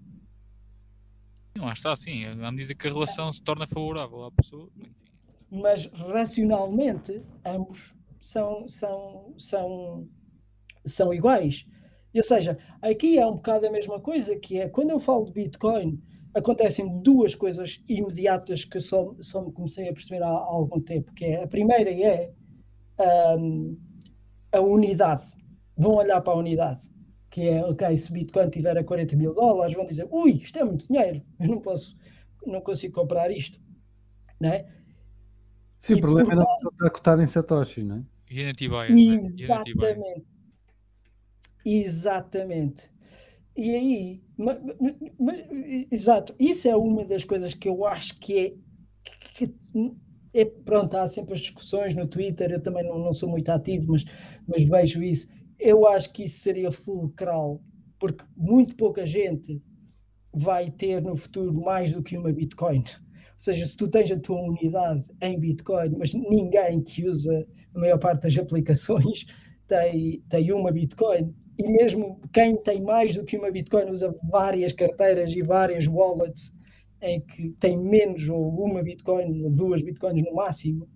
Não, 1.55 1.71
está 1.71 1.91
assim, 1.91 2.23
à 2.25 2.51
medida 2.51 2.73
que 2.73 2.87
a 2.87 2.91
relação 2.91 3.31
se 3.33 3.41
torna 3.41 3.67
favorável 3.67 4.23
à 4.23 4.31
pessoa. 4.31 4.69
Mas 5.49 5.87
racionalmente, 5.87 7.21
ambos 7.45 7.93
são, 8.21 8.67
são, 8.67 9.33
são, 9.37 10.07
são 10.85 11.13
iguais. 11.13 11.65
Ou 12.13 12.23
seja, 12.23 12.57
aqui 12.81 13.17
é 13.17 13.25
um 13.25 13.33
bocado 13.33 13.65
a 13.65 13.71
mesma 13.71 13.99
coisa, 13.99 14.37
que 14.37 14.59
é 14.59 14.69
quando 14.69 14.91
eu 14.91 14.99
falo 14.99 15.25
de 15.25 15.33
Bitcoin, 15.33 16.01
acontecem 16.33 17.01
duas 17.01 17.33
coisas 17.33 17.83
imediatas 17.89 18.63
que 18.63 18.79
só, 18.79 19.15
só 19.21 19.41
me 19.43 19.51
comecei 19.51 19.89
a 19.89 19.93
perceber 19.93 20.23
há, 20.23 20.27
há 20.27 20.45
algum 20.45 20.79
tempo, 20.79 21.11
que 21.13 21.25
é 21.25 21.43
a 21.43 21.47
primeira 21.47 21.89
é 21.89 22.31
um, 23.37 23.77
a 24.51 24.59
unidade. 24.59 25.23
Vão 25.75 25.95
olhar 25.95 26.21
para 26.21 26.33
a 26.33 26.37
unidade, 26.37 26.81
que 27.29 27.47
é, 27.47 27.65
ok, 27.65 27.97
se 27.97 28.13
Bitcoin 28.13 28.49
tiver 28.49 28.77
a 28.77 28.83
40 28.83 29.15
mil 29.15 29.33
dólares, 29.33 29.73
vão 29.73 29.85
dizer, 29.85 30.07
ui, 30.11 30.33
isto 30.33 30.59
é 30.59 30.63
muito 30.63 30.87
dinheiro, 30.87 31.23
eu 31.39 31.47
não 31.47 31.59
posso, 31.59 31.97
não 32.45 32.61
consigo 32.61 32.93
comprar 32.93 33.31
isto, 33.31 33.59
não 34.39 34.49
é? 34.49 34.67
Sim, 35.79 35.93
e 35.93 35.97
o 35.97 36.01
problema 36.01 36.33
é 36.33 36.35
não 36.35 36.43
estar 36.43 36.89
cotado 36.91 37.21
em 37.23 37.27
satoshis, 37.27 37.83
não 37.83 37.97
é? 37.97 38.10
Unity 38.31 38.67
Exatamente. 39.13 40.25
Exatamente. 41.65 42.89
E 43.55 43.75
aí, 43.75 44.23
mas, 44.37 44.57
mas, 45.19 45.39
exato, 45.91 46.33
isso 46.39 46.67
é 46.67 46.75
uma 46.75 47.03
das 47.03 47.23
coisas 47.23 47.53
que 47.53 47.67
eu 47.67 47.85
acho 47.85 48.17
que 48.19 48.39
é, 48.39 48.53
que 49.35 49.53
é 50.33 50.45
pronto, 50.45 50.95
há 50.95 51.05
sempre 51.05 51.33
as 51.33 51.41
discussões 51.41 51.93
no 51.93 52.07
Twitter, 52.07 52.51
eu 52.51 52.61
também 52.61 52.83
não, 52.83 52.97
não 52.97 53.13
sou 53.13 53.29
muito 53.29 53.49
ativo, 53.49 53.91
mas, 53.91 54.05
mas 54.47 54.63
vejo 54.63 55.03
isso. 55.03 55.27
Eu 55.59 55.85
acho 55.87 56.11
que 56.13 56.23
isso 56.23 56.39
seria 56.39 56.71
fulcral, 56.71 57.61
porque 57.99 58.23
muito 58.35 58.75
pouca 58.75 59.05
gente 59.05 59.61
vai 60.33 60.71
ter 60.71 61.01
no 61.01 61.15
futuro 61.15 61.53
mais 61.53 61.93
do 61.93 62.01
que 62.01 62.17
uma 62.17 62.31
Bitcoin. 62.31 62.79
Ou 62.79 62.83
seja, 63.37 63.65
se 63.65 63.75
tu 63.75 63.87
tens 63.87 64.09
a 64.11 64.19
tua 64.19 64.41
unidade 64.41 65.07
em 65.21 65.37
Bitcoin, 65.37 65.95
mas 65.97 66.13
ninguém 66.13 66.81
que 66.81 67.07
usa 67.07 67.45
a 67.73 67.79
maior 67.79 67.97
parte 67.97 68.23
das 68.23 68.37
aplicações 68.37 69.25
tem, 69.67 70.21
tem 70.29 70.51
uma 70.51 70.71
Bitcoin, 70.71 71.33
e 71.57 71.67
mesmo 71.67 72.19
quem 72.33 72.55
tem 72.55 72.81
mais 72.81 73.15
do 73.15 73.23
que 73.23 73.37
uma 73.37 73.51
Bitcoin 73.51 73.89
usa 73.91 74.13
várias 74.31 74.73
carteiras 74.73 75.33
e 75.35 75.41
várias 75.41 75.87
wallets 75.87 76.55
em 77.01 77.19
que 77.21 77.49
tem 77.59 77.77
menos 77.77 78.29
ou 78.29 78.49
uma 78.63 78.83
Bitcoin 78.83 79.43
ou 79.43 79.49
duas 79.55 79.81
Bitcoins 79.81 80.23
no 80.23 80.35
máximo, 80.35 80.87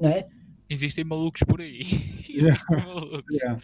não 0.00 0.10
é? 0.10 0.26
Existem 0.68 1.04
malucos 1.04 1.42
por 1.42 1.60
aí. 1.60 1.80
Existem 2.28 2.76
malucos. 2.84 3.36
Yeah. 3.36 3.60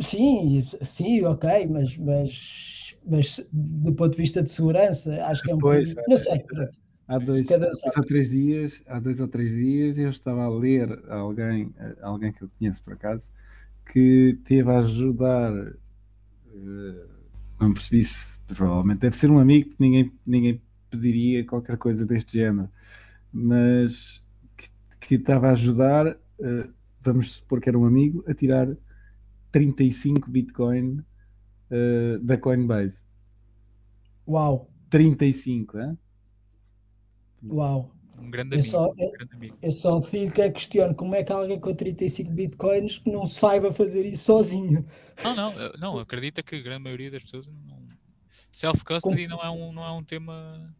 Sim, 0.00 0.62
sim, 0.82 1.24
ok, 1.24 1.66
mas, 1.66 1.96
mas, 1.96 2.96
mas 3.04 3.46
do 3.52 3.94
ponto 3.94 4.12
de 4.12 4.18
vista 4.18 4.42
de 4.42 4.50
segurança, 4.50 5.24
acho 5.24 5.42
que 5.42 5.50
é 5.50 5.54
um 5.54 5.58
pois, 5.58 5.94
pouco. 5.94 6.10
Não 6.10 6.16
sei. 6.16 6.44
Há 7.08 7.18
dois, 7.18 7.48
ou 7.48 8.04
três 8.04 8.30
dias, 8.30 8.82
há 8.86 8.98
dois 8.98 9.20
ou 9.20 9.28
três 9.28 9.50
dias 9.50 9.96
eu 9.96 10.10
estava 10.10 10.42
a 10.42 10.48
ler 10.48 11.04
a 11.08 11.14
alguém, 11.16 11.72
a 12.02 12.08
alguém 12.08 12.32
que 12.32 12.42
eu 12.42 12.50
conheço 12.58 12.82
por 12.82 12.94
acaso, 12.94 13.30
que 13.92 14.36
teve 14.44 14.68
a 14.68 14.78
ajudar, 14.78 15.52
uh, 15.54 17.08
não 17.60 17.72
percebi 17.72 18.02
se 18.02 18.40
provavelmente 18.40 19.00
deve 19.00 19.14
ser 19.14 19.30
um 19.30 19.38
amigo, 19.38 19.68
porque 19.68 19.84
ninguém, 19.84 20.12
ninguém 20.26 20.62
pediria 20.90 21.46
qualquer 21.46 21.78
coisa 21.78 22.04
deste 22.04 22.38
género, 22.38 22.68
mas 23.32 24.20
que, 24.56 24.68
que 24.98 25.14
estava 25.14 25.48
a 25.48 25.52
ajudar, 25.52 26.08
uh, 26.08 26.72
vamos 27.00 27.36
supor 27.36 27.60
que 27.60 27.68
era 27.68 27.78
um 27.78 27.84
amigo, 27.84 28.24
a 28.26 28.34
tirar 28.34 28.68
35 29.52 30.28
Bitcoin 30.28 31.04
uh, 31.70 32.18
da 32.20 32.36
Coinbase. 32.36 33.04
Uau! 34.26 34.68
35, 34.90 35.78
hein? 35.78 35.98
Uau! 37.44 37.92
Um 38.18 38.30
grande 38.30 38.54
amigo. 38.54 38.66
Eu 38.66 38.70
só, 38.70 38.90
um 38.90 38.94
grande 38.94 39.34
amigo. 39.34 39.58
eu 39.60 39.72
só 39.72 40.00
fico 40.00 40.42
a 40.42 40.50
questionar 40.50 40.94
como 40.94 41.14
é 41.14 41.22
que 41.22 41.32
alguém 41.32 41.60
com 41.60 41.74
35 41.74 42.30
bitcoins 42.30 43.02
não 43.06 43.26
saiba 43.26 43.72
fazer 43.72 44.06
isso 44.06 44.24
sozinho. 44.24 44.86
Não, 45.22 45.34
não, 45.34 45.52
não 45.78 45.98
acredita 45.98 46.42
que 46.42 46.56
a 46.56 46.60
grande 46.60 46.84
maioria 46.84 47.10
das 47.10 47.22
pessoas 47.22 47.46
não. 47.46 47.76
Self-custody 48.50 49.26
não, 49.26 49.42
é 49.42 49.50
um, 49.50 49.72
não 49.72 49.84
é 49.84 49.92
um 49.92 50.02
tema. 50.02 50.74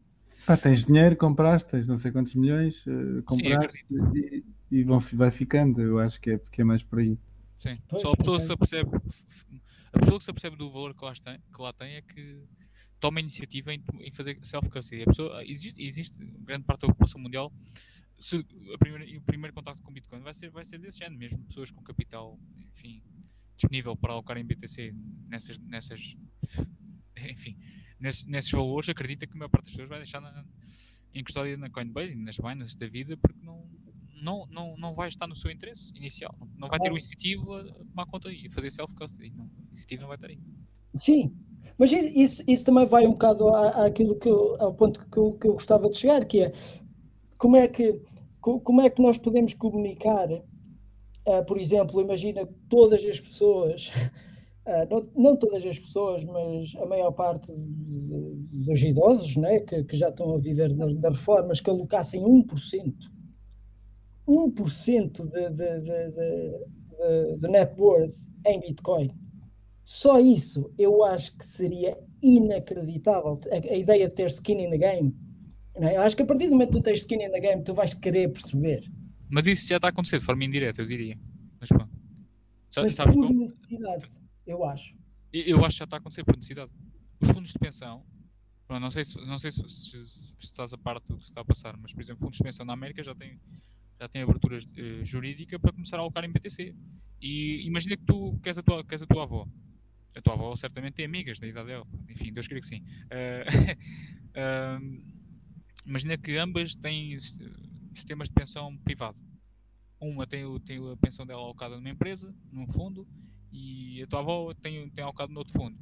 Ah, 0.47 0.57
tens 0.57 0.87
dinheiro, 0.87 1.15
compraste, 1.15 1.71
tens 1.71 1.87
não 1.87 1.97
sei 1.99 2.11
quantos 2.11 2.35
milhões, 2.35 2.87
uh, 2.87 3.23
compraste 3.25 3.85
Sim, 3.87 4.13
e, 4.15 4.45
e 4.71 4.83
vão, 4.83 4.99
vai 4.99 5.31
ficando. 5.31 5.83
Eu 5.83 5.99
acho 5.99 6.19
que 6.19 6.31
é, 6.31 6.39
que 6.39 6.63
é 6.63 6.65
mais 6.65 6.83
por 6.83 7.01
aí. 7.01 7.19
Sim, 7.59 7.79
pois, 7.87 8.01
só 8.01 8.13
a 8.13 8.17
pessoa 8.17 8.37
é. 8.39 8.41
se 8.41 8.53
apercebe. 8.53 8.91
A 9.93 9.99
pessoa 9.99 10.19
que 10.19 10.25
se 10.25 10.31
apercebe 10.31 10.57
do 10.57 10.71
valor 10.71 10.95
que 10.95 11.05
lá 11.05 11.13
tem, 11.15 11.39
que 11.55 11.63
lá 11.63 11.73
tem 11.73 11.95
é 11.97 12.03
que 12.03 12.43
toma 13.01 13.21
iniciativa 13.21 13.73
em, 13.73 13.83
em 14.01 14.11
fazer 14.11 14.39
self-custody. 14.43 15.05
existe, 15.47 15.83
existe 15.83 16.19
grande 16.41 16.65
parte 16.65 16.83
da 16.83 16.89
população 16.89 17.21
mundial. 17.21 17.53
Se, 18.19 18.43
primeira, 18.79 19.19
o 19.19 19.23
primeiro 19.23 19.55
contato 19.55 19.83
com 19.83 19.93
Bitcoin 19.93 20.21
vai 20.21 20.33
ser, 20.33 20.51
vai 20.51 20.65
ser 20.65 20.79
desse 20.79 20.99
género, 20.99 21.19
mesmo 21.19 21.45
pessoas 21.45 21.71
com 21.71 21.83
capital, 21.83 22.39
enfim, 22.73 23.03
disponível 23.55 23.95
para 23.95 24.15
alocar 24.15 24.39
em 24.39 24.45
BTC 24.45 24.95
nessas, 25.29 25.59
nessas 25.59 26.17
enfim, 27.31 27.59
nesses, 28.01 28.25
nesses 28.25 28.51
valores, 28.51 28.89
acredita 28.89 29.27
que 29.27 29.35
a 29.35 29.39
maior 29.39 29.51
parte 29.51 29.65
das 29.65 29.73
pessoas 29.73 29.89
vai 29.89 29.99
deixar 29.99 30.21
na, 30.21 30.45
em 31.13 31.23
custódia 31.23 31.57
na 31.57 31.69
Coinbase 31.69 32.15
e 32.15 32.17
nas 32.17 32.39
Binance 32.39 32.79
da 32.79 32.87
vida 32.87 33.17
porque 33.19 33.39
não, 33.43 33.69
não, 34.23 34.47
não, 34.47 34.77
não 34.77 34.95
vai 34.95 35.09
estar 35.09 35.27
no 35.27 35.37
seu 35.37 35.51
interesse 35.51 35.93
inicial. 35.95 36.35
Não, 36.41 36.49
não 36.57 36.69
vai 36.69 36.79
ter 36.79 36.91
o 36.91 36.97
incentivo 36.97 37.55
a 37.55 37.65
tomar 37.65 38.07
conta 38.07 38.33
e 38.33 38.49
fazer 38.51 38.71
self-custody. 38.71 39.33
O 39.37 39.73
incentivo 39.73 40.03
não 40.03 40.09
vai 40.09 40.17
estar 40.17 40.29
aí. 40.29 40.39
Sim, 40.95 41.37
mas 41.79 41.93
isso, 41.93 42.43
isso 42.47 42.65
também 42.65 42.87
vai 42.87 43.07
um 43.07 43.13
bocado 43.13 43.49
à, 43.49 43.87
àquilo 43.87 44.17
que 44.17 44.29
eu, 44.29 44.57
ao 44.61 44.75
ponto 44.75 45.07
que 45.09 45.19
eu, 45.19 45.33
que 45.33 45.47
eu 45.47 45.53
gostava 45.53 45.89
de 45.89 45.97
chegar, 45.97 46.25
que 46.25 46.43
é 46.43 46.53
como 47.37 47.57
é 47.57 47.69
que, 47.69 48.01
como 48.41 48.81
é 48.81 48.89
que 48.89 49.03
nós 49.03 49.19
podemos 49.19 49.53
comunicar, 49.53 50.31
uh, 50.31 51.45
por 51.47 51.59
exemplo, 51.59 52.01
imagina 52.01 52.49
todas 52.69 53.05
as 53.05 53.21
pessoas, 53.21 53.91
uh, 54.67 54.89
não, 54.91 55.03
não, 55.15 55.37
todas 55.37 55.65
as 55.67 55.79
pessoas, 55.79 56.25
mas 56.25 56.75
a 56.77 56.87
maior 56.87 57.13
parte 57.13 57.53
dos, 57.53 58.67
dos 58.67 58.83
idosos 58.83 59.37
né, 59.37 59.61
que, 59.61 59.85
que, 59.85 59.97
já 59.97 60.09
estão 60.09 60.35
a 60.35 60.39
viver 60.39 60.75
das 60.75 61.17
reformas, 61.17 61.61
que 61.61 61.69
alocassem 61.69 62.23
1%, 62.23 62.95
1% 64.27 65.13
de, 65.13 65.51
de, 65.51 65.81
de, 65.81 66.11
de, 66.11 67.37
de 67.37 67.49
net 67.49 67.79
worth 67.79 68.15
em 68.47 68.61
Bitcoin 68.61 69.26
só 69.87 70.19
isso 70.19 70.75
eu 70.77 71.05
acho 71.05 71.37
que 71.37 71.47
seria 71.47 71.97
inacreditável. 72.21 73.41
A, 73.53 73.73
a 73.73 73.77
ideia 73.77 74.09
de 74.09 74.15
ter 74.15 74.27
skin 74.27 74.65
in 74.65 74.71
the 74.71 74.79
game. 74.79 75.17
É? 75.77 75.97
Eu 75.97 76.03
acho 76.03 76.17
que 76.17 76.23
a 76.23 76.27
partir 76.27 76.47
do 76.49 76.55
momento 76.55 76.73
que 76.73 76.79
tu 76.79 76.83
tens 76.83 76.99
skin 76.99 77.23
in 77.23 77.31
the 77.31 77.39
game, 77.39 77.63
tu 77.63 77.73
vais 77.73 77.95
querer 77.95 78.33
perceber. 78.33 78.91
Mas 79.31 79.47
isso 79.47 79.69
já 79.69 79.77
está 79.77 79.87
a 79.87 79.91
acontecer 79.91 80.19
de 80.19 80.25
forma 80.25 80.45
indireta, 80.45 80.83
eu 80.83 80.87
diria. 80.87 81.17
Mas 81.61 81.69
pronto. 81.69 81.89
Mas 82.77 82.95
sabes 82.95 83.15
por 83.15 83.29
como? 83.29 83.39
necessidade, 83.39 84.07
eu 84.45 84.65
acho. 84.65 84.93
Eu 85.33 85.65
acho 85.65 85.77
que 85.77 85.79
já 85.79 85.85
está 85.85 85.97
a 85.97 86.01
acontecer 86.01 86.25
por 86.25 86.35
necessidade. 86.35 86.73
Os 87.21 87.31
fundos 87.31 87.53
de 87.53 87.59
pensão, 87.61 88.05
não 88.69 88.91
sei, 88.91 89.05
se, 89.05 89.25
não 89.25 89.39
sei 89.39 89.53
se, 89.53 89.63
se, 89.71 90.05
se 90.05 90.35
estás 90.41 90.75
a 90.75 90.79
parte 90.79 91.07
do 91.07 91.17
que 91.17 91.25
está 91.27 91.43
a 91.43 91.45
passar, 91.45 91.77
mas 91.77 91.93
por 91.93 92.03
exemplo, 92.03 92.23
fundos 92.23 92.39
de 92.39 92.43
pensão 92.43 92.67
na 92.67 92.73
América 92.73 93.05
já 93.05 93.15
têm 93.15 93.37
já 94.01 94.09
tem 94.09 94.21
abertura 94.21 94.57
uh, 94.57 95.05
jurídica 95.05 95.59
para 95.61 95.73
começar 95.73 95.97
a 95.97 96.01
alocar 96.01 96.25
em 96.25 96.31
BTC. 96.31 96.75
E 97.23 97.65
imagina 97.67 97.97
que 97.97 98.05
tu 98.05 98.39
queres 98.43 98.59
a 98.59 98.63
tua, 98.63 98.85
queres 98.85 99.03
a 99.03 99.07
tua 99.07 99.23
avó 99.23 99.49
a 100.17 100.23
tua 100.23 100.33
avó 100.33 100.57
certamente 100.57 100.95
tem 100.95 101.05
amigas 101.05 101.39
da 101.39 101.47
idade 101.47 101.69
dela. 101.69 101.87
Enfim, 102.09 102.33
Deus 102.33 102.49
queira 102.49 102.61
que 102.61 102.67
sim. 102.67 102.83
Uh, 104.37 104.79
uh, 104.79 105.03
imagina 105.87 106.19
que 106.19 106.37
ambas 106.37 106.75
têm 106.75 107.19
sistemas 107.95 108.29
de 108.29 108.35
pensão 108.35 108.77
privado. 108.79 109.17
Uma 109.99 110.27
tem, 110.27 110.45
tem 110.61 110.93
a 110.93 110.97
pensão 110.99 111.25
dela 111.25 111.41
alocada 111.41 111.77
numa 111.77 111.89
empresa, 111.89 112.35
num 112.53 112.69
fundo, 112.69 113.09
e 113.51 114.03
a 114.03 114.07
tua 114.07 114.21
avó 114.21 114.53
tem, 114.53 114.91
tem 114.91 115.03
alocado 115.03 115.33
noutro 115.33 115.55
fundo. 115.55 115.79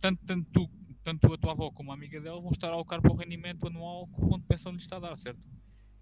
Tanto, 0.00 0.22
tanto, 0.26 0.50
tu, 0.50 0.70
tanto 1.02 1.32
a 1.32 1.38
tua 1.38 1.52
avó 1.52 1.70
como 1.70 1.90
a 1.90 1.94
amiga 1.94 2.20
dela 2.20 2.40
vão 2.40 2.50
estar 2.50 2.68
a 2.68 2.72
alocar 2.72 3.00
para 3.00 3.10
o 3.10 3.16
rendimento 3.16 3.66
anual 3.66 4.06
que 4.08 4.16
o 4.16 4.20
fundo 4.20 4.40
de 4.40 4.46
pensão 4.46 4.72
lhe 4.72 4.78
está 4.78 4.96
a 4.96 5.00
dar, 5.00 5.16
certo? 5.16 5.40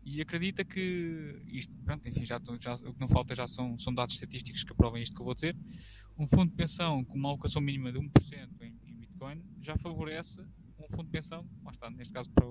E 0.04 0.20
acredita 0.20 0.64
que 0.64 1.42
isto, 1.46 1.72
pronto, 1.84 2.08
enfim, 2.08 2.24
já, 2.24 2.40
já, 2.60 2.74
o 2.74 2.92
que 2.92 3.00
não 3.00 3.08
falta 3.08 3.34
já 3.34 3.46
são, 3.46 3.78
são 3.78 3.94
dados 3.94 4.14
estatísticos 4.14 4.64
que 4.64 4.72
aprovem 4.72 5.02
isto 5.02 5.14
que 5.14 5.20
eu 5.20 5.24
vou 5.24 5.34
dizer 5.34 5.56
um 6.18 6.26
fundo 6.26 6.50
de 6.50 6.56
pensão 6.56 7.04
com 7.04 7.16
uma 7.16 7.28
alocação 7.30 7.62
mínima 7.62 7.92
de 7.92 7.98
1% 7.98 8.48
em, 8.60 8.74
em 8.84 8.94
Bitcoin 8.96 9.42
já 9.60 9.76
favorece 9.76 10.40
um 10.78 10.88
fundo 10.88 11.04
de 11.04 11.10
pensão, 11.10 11.48
lá 11.64 11.70
está, 11.70 11.90
neste 11.90 12.12
caso 12.12 12.30
para, 12.30 12.44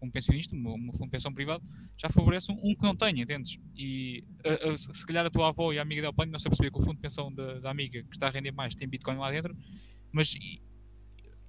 um 0.00 0.10
pensionista, 0.10 0.54
um, 0.54 0.74
um 0.74 0.92
fundo 0.92 1.04
de 1.04 1.10
pensão 1.10 1.32
privado, 1.32 1.64
já 1.96 2.08
favorece 2.10 2.50
um, 2.50 2.56
um 2.56 2.74
que 2.74 2.82
não 2.82 2.94
tenha, 2.94 3.22
entendes? 3.22 3.58
E 3.74 4.24
a, 4.44 4.70
a, 4.70 4.76
se 4.76 5.06
calhar 5.06 5.24
a 5.24 5.30
tua 5.30 5.48
avó 5.48 5.72
e 5.72 5.78
a 5.78 5.82
amiga 5.82 6.02
dela 6.02 6.12
podem 6.12 6.32
não 6.32 6.40
se 6.40 6.48
perceber 6.48 6.70
que 6.70 6.78
o 6.78 6.80
fundo 6.80 6.96
de 6.96 7.02
pensão 7.02 7.32
da, 7.32 7.60
da, 7.60 7.70
amiga 7.70 8.02
que 8.02 8.14
está 8.14 8.26
a 8.26 8.30
render 8.30 8.52
mais 8.52 8.74
tem 8.74 8.88
Bitcoin 8.88 9.16
lá 9.16 9.30
dentro, 9.30 9.56
mas 10.10 10.34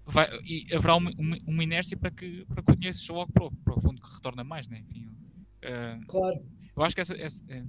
vai, 0.06 0.28
e 0.44 0.66
haverá 0.74 0.96
uma, 0.96 1.12
uma, 1.18 1.38
uma, 1.46 1.64
inércia 1.64 1.98
para 1.98 2.12
que, 2.12 2.46
para 2.46 2.62
que 2.62 2.72
o 2.72 2.76
dinheiro 2.76 2.98
seja 2.98 3.14
logo 3.14 3.32
para 3.32 3.46
o, 3.46 3.56
para 3.58 3.76
o 3.76 3.82
fundo 3.82 4.02
que 4.02 4.14
retorna 4.14 4.44
mais, 4.44 4.68
né? 4.68 4.84
Enfim, 4.90 5.06
uh, 5.06 6.06
claro. 6.08 6.46
Eu 6.76 6.84
acho 6.84 6.96
que 6.96 7.02
essa, 7.02 7.16
essa, 7.16 7.44
eh, 7.48 7.64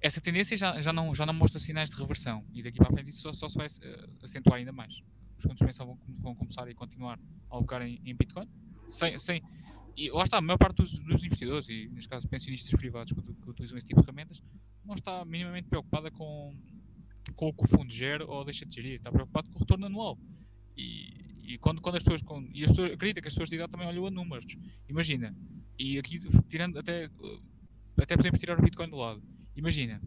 essa 0.00 0.20
tendência 0.20 0.56
já, 0.56 0.80
já, 0.80 0.92
não, 0.92 1.14
já 1.14 1.24
não 1.24 1.32
mostra 1.32 1.58
sinais 1.58 1.88
de 1.88 1.96
reversão 1.96 2.44
e 2.52 2.62
daqui 2.62 2.76
para 2.76 2.88
a 2.88 2.92
frente 2.92 3.08
isso 3.08 3.22
só, 3.22 3.32
só 3.32 3.48
se 3.48 3.56
vai 3.56 3.66
uh, 3.66 4.24
acentuar 4.24 4.58
ainda 4.58 4.72
mais. 4.72 5.00
Os 5.36 5.42
fundos 5.42 5.58
de 5.58 5.64
pensão 5.64 5.86
vão, 5.86 5.98
vão 6.18 6.34
começar 6.34 6.68
a 6.68 6.74
continuar 6.74 7.18
a 7.50 7.54
alocar 7.54 7.80
em, 7.82 8.00
em 8.04 8.14
Bitcoin 8.14 8.48
sem, 8.88 9.18
sem, 9.18 9.42
e 9.96 10.10
lá 10.10 10.22
está, 10.22 10.38
a 10.38 10.40
maior 10.40 10.58
parte 10.58 10.76
dos, 10.76 10.98
dos 10.98 11.24
investidores, 11.24 11.68
e 11.68 11.88
neste 11.88 12.08
caso 12.08 12.28
pensionistas 12.28 12.72
privados 12.78 13.12
que, 13.12 13.20
que, 13.20 13.50
utilizam 13.50 13.76
esse 13.76 13.86
tipo 13.86 14.00
de 14.00 14.06
ferramentas, 14.06 14.42
não 14.84 14.94
está 14.94 15.24
minimamente 15.24 15.68
preocupada 15.68 16.10
com, 16.10 16.54
com 17.34 17.48
o 17.48 17.52
que 17.52 17.64
o 17.64 17.68
fundo 17.68 17.90
gera 17.90 18.24
ou 18.24 18.44
deixa 18.44 18.64
de 18.64 18.74
gerir, 18.74 18.94
está 18.94 19.10
preocupado 19.10 19.48
com 19.50 19.56
o 19.56 19.58
retorno 19.58 19.86
anual. 19.86 20.18
E, 20.78 21.54
e 21.54 21.58
quando, 21.58 21.80
quando 21.82 21.96
as 21.96 22.02
pessoas, 22.02 22.22
com, 22.22 22.48
e 22.54 22.62
as 22.62 22.70
pessoas, 22.70 22.92
acredita 22.92 23.20
que 23.20 23.28
as 23.28 23.34
pessoas 23.34 23.48
de 23.48 23.56
idade 23.56 23.72
também 23.72 23.88
olham 23.88 24.06
a 24.06 24.10
números. 24.10 24.56
Imagina, 24.88 25.36
e 25.78 25.98
aqui 25.98 26.18
tirando 26.46 26.78
até, 26.78 27.10
até 27.96 28.16
podemos 28.16 28.38
tirar 28.38 28.58
o 28.58 28.62
Bitcoin 28.62 28.88
do 28.88 28.96
lado. 28.96 29.22
Imagina, 29.56 30.00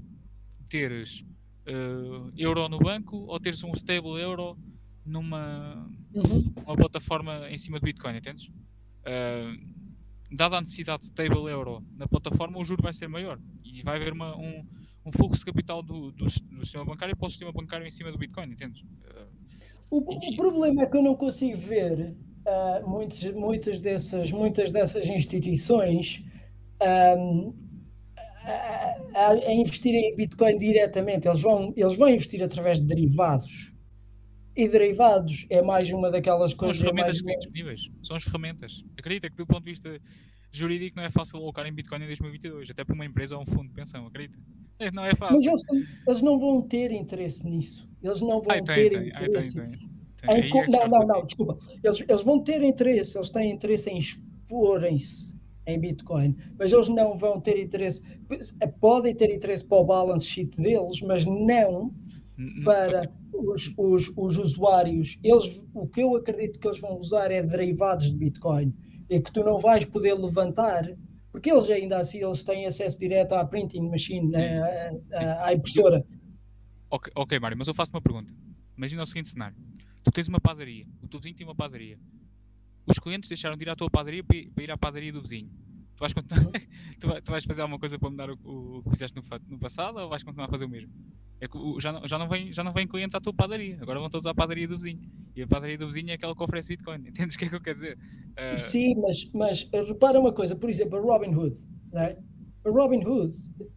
teres 0.69 1.25
uh, 1.67 2.31
euro 2.37 2.69
no 2.69 2.79
banco 2.79 3.17
ou 3.17 3.39
teres 3.39 3.63
um 3.63 3.73
stable 3.73 4.19
euro 4.19 4.57
numa 5.05 5.89
uhum. 6.13 6.53
uma 6.65 6.75
plataforma 6.75 7.49
em 7.49 7.57
cima 7.57 7.79
do 7.79 7.83
Bitcoin, 7.83 8.15
entendes? 8.15 8.47
Uh, 8.47 9.81
dada 10.31 10.57
a 10.57 10.61
necessidade 10.61 11.01
de 11.01 11.07
stable 11.07 11.49
euro 11.49 11.83
na 11.97 12.07
plataforma, 12.07 12.57
o 12.57 12.63
juro 12.63 12.81
vai 12.81 12.93
ser 12.93 13.07
maior 13.07 13.39
e 13.63 13.83
vai 13.83 13.97
haver 13.97 14.13
uma, 14.13 14.37
um, 14.37 14.65
um, 15.05 15.11
fluxo 15.11 15.39
de 15.39 15.45
capital 15.45 15.83
do, 15.83 16.11
do, 16.11 16.25
do, 16.25 16.65
sistema 16.65 16.85
bancário 16.85 17.15
para 17.17 17.25
o 17.25 17.29
sistema 17.29 17.51
bancário 17.51 17.85
em 17.85 17.91
cima 17.91 18.11
do 18.11 18.17
Bitcoin, 18.17 18.51
entendes? 18.51 18.81
Uh, 18.81 19.40
o, 19.91 19.99
o, 19.99 20.35
problema 20.35 20.83
é 20.83 20.85
que 20.85 20.97
eu 20.97 21.03
não 21.03 21.15
consigo 21.15 21.57
ver 21.57 22.15
uh, 22.47 22.89
muitos, 22.89 23.23
muitas, 23.33 23.79
dessas, 23.79 24.31
muitas 24.31 24.71
dessas 24.71 25.05
instituições 25.05 26.23
um, 27.17 27.53
a, 29.13 29.29
a, 29.29 29.53
investir 29.53 29.93
em 29.93 30.15
Bitcoin 30.15 30.57
diretamente. 30.57 31.27
Eles 31.27 31.41
vão, 31.41 31.73
eles 31.75 31.97
vão 31.97 32.09
investir 32.09 32.41
através 32.41 32.79
de 32.79 32.87
derivados 32.87 33.71
e 34.55 34.67
derivados 34.67 35.45
é 35.49 35.61
mais 35.61 35.89
uma 35.91 36.09
daquelas 36.09 36.53
coisas. 36.53 36.77
São 36.77 36.87
as 36.87 36.93
ferramentas 36.93 37.17
é 37.17 37.19
que 37.19 37.25
têm 37.25 37.39
disponíveis. 37.39 37.81
São 38.03 38.15
as 38.15 38.23
ferramentas. 38.23 38.83
Acredita 38.97 39.29
que, 39.29 39.35
do 39.35 39.45
ponto 39.45 39.63
de 39.63 39.71
vista 39.71 39.99
jurídico, 40.51 40.97
não 40.97 41.03
é 41.03 41.09
fácil 41.09 41.37
alocar 41.37 41.65
em 41.65 41.73
Bitcoin 41.73 42.03
em 42.03 42.07
2022, 42.07 42.69
até 42.71 42.83
para 42.83 42.93
uma 42.93 43.05
empresa 43.05 43.35
ou 43.35 43.41
um 43.41 43.45
fundo 43.45 43.67
de 43.67 43.73
pensão. 43.73 44.05
Acredita? 44.07 44.39
Não 44.93 45.05
é 45.05 45.15
fácil. 45.15 45.35
Mas 45.35 45.45
eles, 45.45 45.87
eles 46.07 46.21
não 46.21 46.39
vão 46.39 46.61
ter 46.61 46.91
interesse 46.91 47.45
nisso. 47.45 47.89
Eles 48.01 48.21
não 48.21 48.41
vão 48.41 48.51
ai, 48.51 48.63
ter 48.63 48.89
tem, 48.89 49.09
interesse. 49.09 49.59
Ai, 49.59 49.65
tem, 49.67 50.49
tem, 50.49 50.49
em, 50.49 50.63
é 50.63 50.67
não, 50.67 50.87
não, 50.87 51.07
não, 51.07 51.25
desculpa. 51.25 51.57
Eles, 51.83 52.03
eles 52.07 52.23
vão 52.23 52.43
ter 52.43 52.61
interesse, 52.63 53.17
eles 53.17 53.29
têm 53.29 53.51
interesse 53.51 53.89
em 53.89 53.97
exporem-se 53.97 55.39
em 55.67 55.79
Bitcoin, 55.79 56.35
mas 56.57 56.71
eles 56.71 56.89
não 56.89 57.15
vão 57.15 57.39
ter 57.39 57.61
interesse, 57.61 58.01
podem 58.79 59.15
ter 59.15 59.33
interesse 59.33 59.63
para 59.63 59.77
o 59.77 59.83
balance 59.83 60.25
sheet 60.25 60.59
deles, 60.59 61.01
mas 61.01 61.25
não 61.25 61.93
para 62.63 63.09
os, 63.33 63.73
os, 63.77 64.11
os 64.17 64.37
usuários, 64.37 65.19
eles, 65.23 65.63
o 65.73 65.87
que 65.87 66.01
eu 66.01 66.15
acredito 66.15 66.59
que 66.59 66.67
eles 66.67 66.79
vão 66.79 66.97
usar 66.97 67.31
é 67.31 67.41
derivados 67.43 68.11
de 68.11 68.17
Bitcoin 68.17 68.73
e 69.09 69.19
que 69.19 69.31
tu 69.31 69.43
não 69.43 69.59
vais 69.59 69.85
poder 69.85 70.13
levantar, 70.13 70.97
porque 71.31 71.51
eles 71.51 71.69
ainda 71.69 71.97
assim 71.97 72.23
eles 72.23 72.43
têm 72.43 72.65
acesso 72.65 72.97
direto 72.99 73.33
à 73.33 73.45
printing 73.45 73.89
machine, 73.89 74.29
né, 74.29 74.61
à, 75.13 75.47
à, 75.47 75.53
impressora. 75.53 76.05
Ok, 76.89 77.11
ok, 77.15 77.39
Mário, 77.39 77.57
mas 77.57 77.67
eu 77.67 77.73
faço 77.73 77.91
uma 77.91 78.01
pergunta. 78.01 78.33
Imagina 78.77 79.03
o 79.03 79.05
seguinte 79.05 79.29
cenário: 79.29 79.55
tu 80.03 80.11
tens 80.11 80.27
uma 80.27 80.41
padaria, 80.41 80.85
o 81.01 81.07
teu 81.07 81.19
vizinho 81.19 81.35
tem 81.35 81.47
uma 81.47 81.55
padaria. 81.55 81.97
Os 82.85 82.99
clientes 82.99 83.29
deixaram 83.29 83.55
de 83.55 83.63
ir 83.63 83.69
à 83.69 83.75
tua 83.75 83.89
padaria 83.89 84.23
para 84.23 84.63
ir 84.63 84.71
à 84.71 84.77
padaria 84.77 85.13
do 85.13 85.21
vizinho. 85.21 85.49
Tu 85.95 85.99
vais, 85.99 86.13
continuar, 86.13 86.45
uhum. 86.45 86.51
tu 87.23 87.31
vais 87.31 87.45
fazer 87.45 87.61
alguma 87.61 87.79
coisa 87.79 87.97
para 87.97 88.09
mudar 88.09 88.29
o, 88.29 88.37
o 88.43 88.83
que 88.83 88.89
fizeste 88.89 89.15
no, 89.15 89.23
no 89.47 89.59
passado 89.59 89.99
ou 89.99 90.09
vais 90.09 90.23
continuar 90.23 90.47
a 90.47 90.49
fazer 90.49 90.65
o 90.65 90.69
mesmo? 90.69 90.91
É 91.41 91.47
que 91.47 91.57
já, 91.79 91.91
não, 91.91 92.07
já, 92.07 92.19
não 92.19 92.29
vem, 92.29 92.53
já 92.53 92.63
não 92.63 92.71
vem 92.71 92.87
clientes 92.87 93.15
à 93.15 93.19
tua 93.19 93.33
padaria, 93.33 93.75
agora 93.81 93.99
vão 93.99 94.11
todos 94.11 94.27
à 94.27 94.33
padaria 94.33 94.67
do 94.67 94.75
vizinho. 94.75 95.01
E 95.35 95.41
a 95.41 95.47
padaria 95.47 95.75
do 95.75 95.87
vizinho 95.87 96.11
é 96.11 96.13
aquela 96.13 96.35
que 96.35 96.43
oferece 96.43 96.69
Bitcoin. 96.69 96.99
Entendes 97.09 97.35
o 97.35 97.39
que 97.39 97.45
é 97.45 97.49
que 97.49 97.55
eu 97.55 97.61
quero 97.61 97.75
dizer? 97.75 97.97
Uh... 97.97 98.55
Sim, 98.55 98.93
mas, 99.01 99.27
mas 99.33 99.69
repara 99.87 100.19
uma 100.19 100.31
coisa, 100.31 100.55
por 100.55 100.69
exemplo, 100.69 100.99
a 100.99 101.01
Robin 101.01 101.33
Hood. 101.33 101.55
Né? 101.91 102.15
A 102.63 102.69
Robin 102.69 103.03
Hood, 103.03 103.33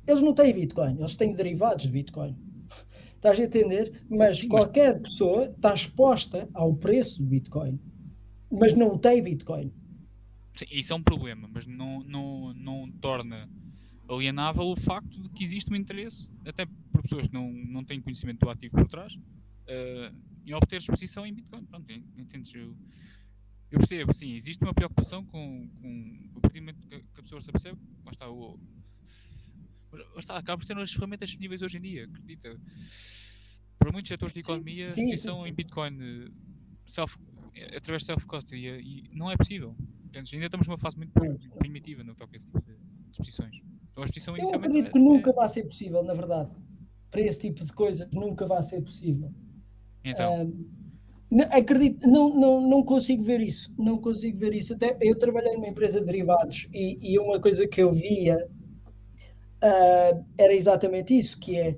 eles 0.06 0.20
não 0.20 0.34
têm 0.34 0.52
Bitcoin, 0.52 0.98
eles 0.98 1.16
têm 1.16 1.32
derivados 1.32 1.84
de 1.84 1.90
Bitcoin. 1.90 2.36
Estás 3.16 3.40
a 3.40 3.42
entender? 3.42 4.04
Mas 4.10 4.40
Sim, 4.40 4.48
qualquer 4.48 4.92
mas... 4.92 5.02
pessoa 5.04 5.46
está 5.46 5.72
exposta 5.72 6.46
ao 6.52 6.76
preço 6.76 7.22
do 7.22 7.30
Bitcoin, 7.30 7.80
mas 8.52 8.74
não 8.74 8.98
tem 8.98 9.22
Bitcoin. 9.22 9.72
Sim, 10.52 10.66
isso 10.70 10.92
é 10.92 10.96
um 10.96 11.02
problema, 11.02 11.48
mas 11.50 11.66
não, 11.66 12.00
não, 12.04 12.52
não 12.52 12.92
torna 13.00 13.48
alienável 14.08 14.64
o 14.64 14.76
facto 14.76 15.20
de 15.20 15.28
que 15.30 15.44
existe 15.44 15.72
um 15.72 15.76
interesse, 15.76 16.30
até 16.44 16.66
por 16.92 17.02
pessoas 17.02 17.26
que 17.26 17.34
não, 17.34 17.50
não 17.52 17.84
têm 17.84 18.00
conhecimento 18.00 18.40
do 18.40 18.50
ativo 18.50 18.76
por 18.76 18.88
trás, 18.88 19.14
uh, 19.14 20.14
em 20.44 20.52
obter 20.54 20.76
exposição 20.76 21.26
em 21.26 21.32
Bitcoin. 21.32 21.64
Pronto, 21.64 21.90
entendes? 22.16 22.52
Eu, 22.54 22.76
eu 23.70 23.78
percebo, 23.78 24.12
sim, 24.12 24.34
existe 24.34 24.62
uma 24.62 24.74
preocupação 24.74 25.24
com, 25.24 25.68
com 25.80 26.30
o 26.34 26.40
partir 26.40 26.60
do 26.60 26.62
momento 26.62 26.86
que 26.86 27.20
a 27.20 27.22
pessoa 27.22 27.40
se 27.40 27.50
percebe, 27.50 27.78
lá 28.04 28.12
está 28.12 28.28
o. 28.30 28.58
Lá 29.92 30.18
está, 30.18 30.36
acaba 30.36 30.58
por 30.58 30.64
ser 30.64 30.76
as 30.76 30.92
ferramentas 30.92 31.28
disponíveis 31.28 31.62
hoje 31.62 31.78
em 31.78 31.80
dia, 31.80 32.04
acredita. 32.04 32.60
Para 33.78 33.92
muitos 33.92 34.08
setores 34.08 34.32
de 34.32 34.40
economia, 34.40 34.88
sim, 34.88 34.94
sim, 34.94 35.10
a 35.10 35.14
exposição 35.14 35.46
em 35.46 35.52
Bitcoin 35.52 35.98
eh, 36.00 36.30
self, 36.86 37.18
através 37.76 38.02
de 38.02 38.06
self-custody 38.06 38.66
e 38.66 39.10
não 39.12 39.30
é 39.30 39.36
possível. 39.36 39.76
Entendes? 40.04 40.32
Ainda 40.32 40.46
estamos 40.46 40.66
numa 40.66 40.78
fase 40.78 40.96
muito 40.96 41.12
primitiva 41.58 42.02
no 42.02 42.14
que 42.14 42.18
toca 42.18 42.34
a 42.34 42.38
esse 42.38 42.46
tipo 42.46 42.62
de 42.62 42.76
eu 43.96 44.54
acredito 44.54 44.90
que 44.90 44.98
é... 44.98 45.00
nunca 45.00 45.32
vai 45.32 45.48
ser 45.48 45.62
possível, 45.64 46.02
na 46.02 46.14
verdade. 46.14 46.50
Para 47.10 47.20
esse 47.20 47.40
tipo 47.40 47.64
de 47.64 47.72
coisas, 47.72 48.08
nunca 48.12 48.46
vai 48.46 48.62
ser 48.62 48.80
possível. 48.82 49.30
Então. 50.04 50.52
Um, 51.30 51.40
acredito, 51.50 52.06
não, 52.06 52.34
não, 52.34 52.68
não 52.68 52.82
consigo 52.82 53.22
ver 53.22 53.40
isso. 53.40 53.72
Não 53.78 53.98
consigo 53.98 54.38
ver 54.38 54.54
isso. 54.54 54.74
Até 54.74 54.96
eu 55.00 55.16
trabalhei 55.16 55.52
numa 55.52 55.68
empresa 55.68 56.00
de 56.00 56.06
derivados 56.06 56.68
e, 56.72 56.98
e 57.00 57.18
uma 57.18 57.40
coisa 57.40 57.66
que 57.66 57.82
eu 57.82 57.92
via 57.92 58.48
uh, 59.62 60.24
era 60.36 60.52
exatamente 60.52 61.16
isso, 61.16 61.38
que 61.38 61.56
é 61.56 61.70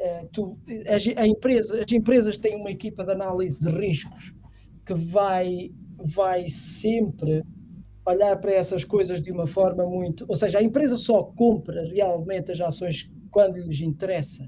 uh, 0.00 0.28
tu, 0.32 0.58
a, 0.86 1.20
a 1.22 1.26
empresa, 1.26 1.82
as 1.82 1.92
empresas 1.92 2.38
têm 2.38 2.56
uma 2.56 2.70
equipa 2.70 3.04
de 3.04 3.12
análise 3.12 3.60
de 3.60 3.70
riscos 3.70 4.34
que 4.84 4.94
vai, 4.94 5.70
vai 5.96 6.48
sempre 6.48 7.42
olhar 8.04 8.36
para 8.40 8.52
essas 8.52 8.84
coisas 8.84 9.22
de 9.22 9.30
uma 9.30 9.46
forma 9.46 9.86
muito. 9.86 10.24
Ou 10.28 10.36
seja, 10.36 10.58
a 10.58 10.62
empresa 10.62 10.96
só 10.96 11.22
compra 11.22 11.84
realmente 11.84 12.52
as 12.52 12.60
ações 12.60 13.10
quando 13.30 13.56
lhes 13.56 13.80
interessa, 13.80 14.46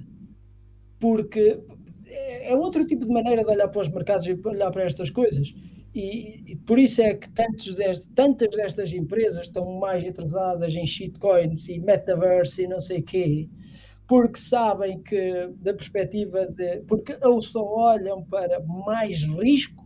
porque 0.99 1.61
é, 2.07 2.53
é 2.53 2.57
outro 2.57 2.87
tipo 2.87 3.05
de 3.05 3.13
maneira 3.13 3.43
de 3.43 3.51
olhar 3.51 3.69
para 3.69 3.81
os 3.81 3.89
mercados 3.89 4.27
e 4.27 4.39
olhar 4.45 4.71
para 4.71 4.85
estas 4.85 5.11
coisas. 5.11 5.55
E, 5.95 6.53
e 6.53 6.57
por 6.57 6.79
isso 6.79 7.01
é 7.01 7.15
que 7.15 7.31
tantas 7.31 7.75
destas 8.51 8.93
empresas 8.93 9.47
estão 9.47 9.79
mais 9.79 10.05
atrasadas 10.05 10.75
em 10.75 10.87
shitcoins 10.87 11.69
e 11.69 11.79
metaverse 11.79 12.65
e 12.65 12.67
não 12.67 12.81
sei 12.81 13.01
quê, 13.01 13.49
porque 14.07 14.39
sabem 14.39 15.01
que, 15.01 15.49
da 15.61 15.73
perspectiva 15.73 16.47
de. 16.49 16.81
porque 16.81 17.17
ou 17.23 17.41
só 17.41 17.65
olham 17.65 18.25
para 18.25 18.61
mais 18.61 19.23
risco. 19.23 19.85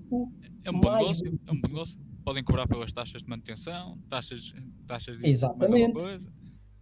É 0.65 0.71
um 0.71 0.81
bom 0.81 0.97
negócio, 0.97 1.27
é 1.27 1.53
um 1.53 1.69
negócio 1.69 2.08
podem 2.29 2.45
cobrar 2.45 2.69
pelas 2.69 2.93
taxas 2.93 3.23
de 3.23 3.29
manutenção, 3.29 3.99
taxas, 4.07 4.53
taxas 4.87 5.17
de 5.17 5.27
Exatamente. 5.27 5.95
coisa. 5.95 6.31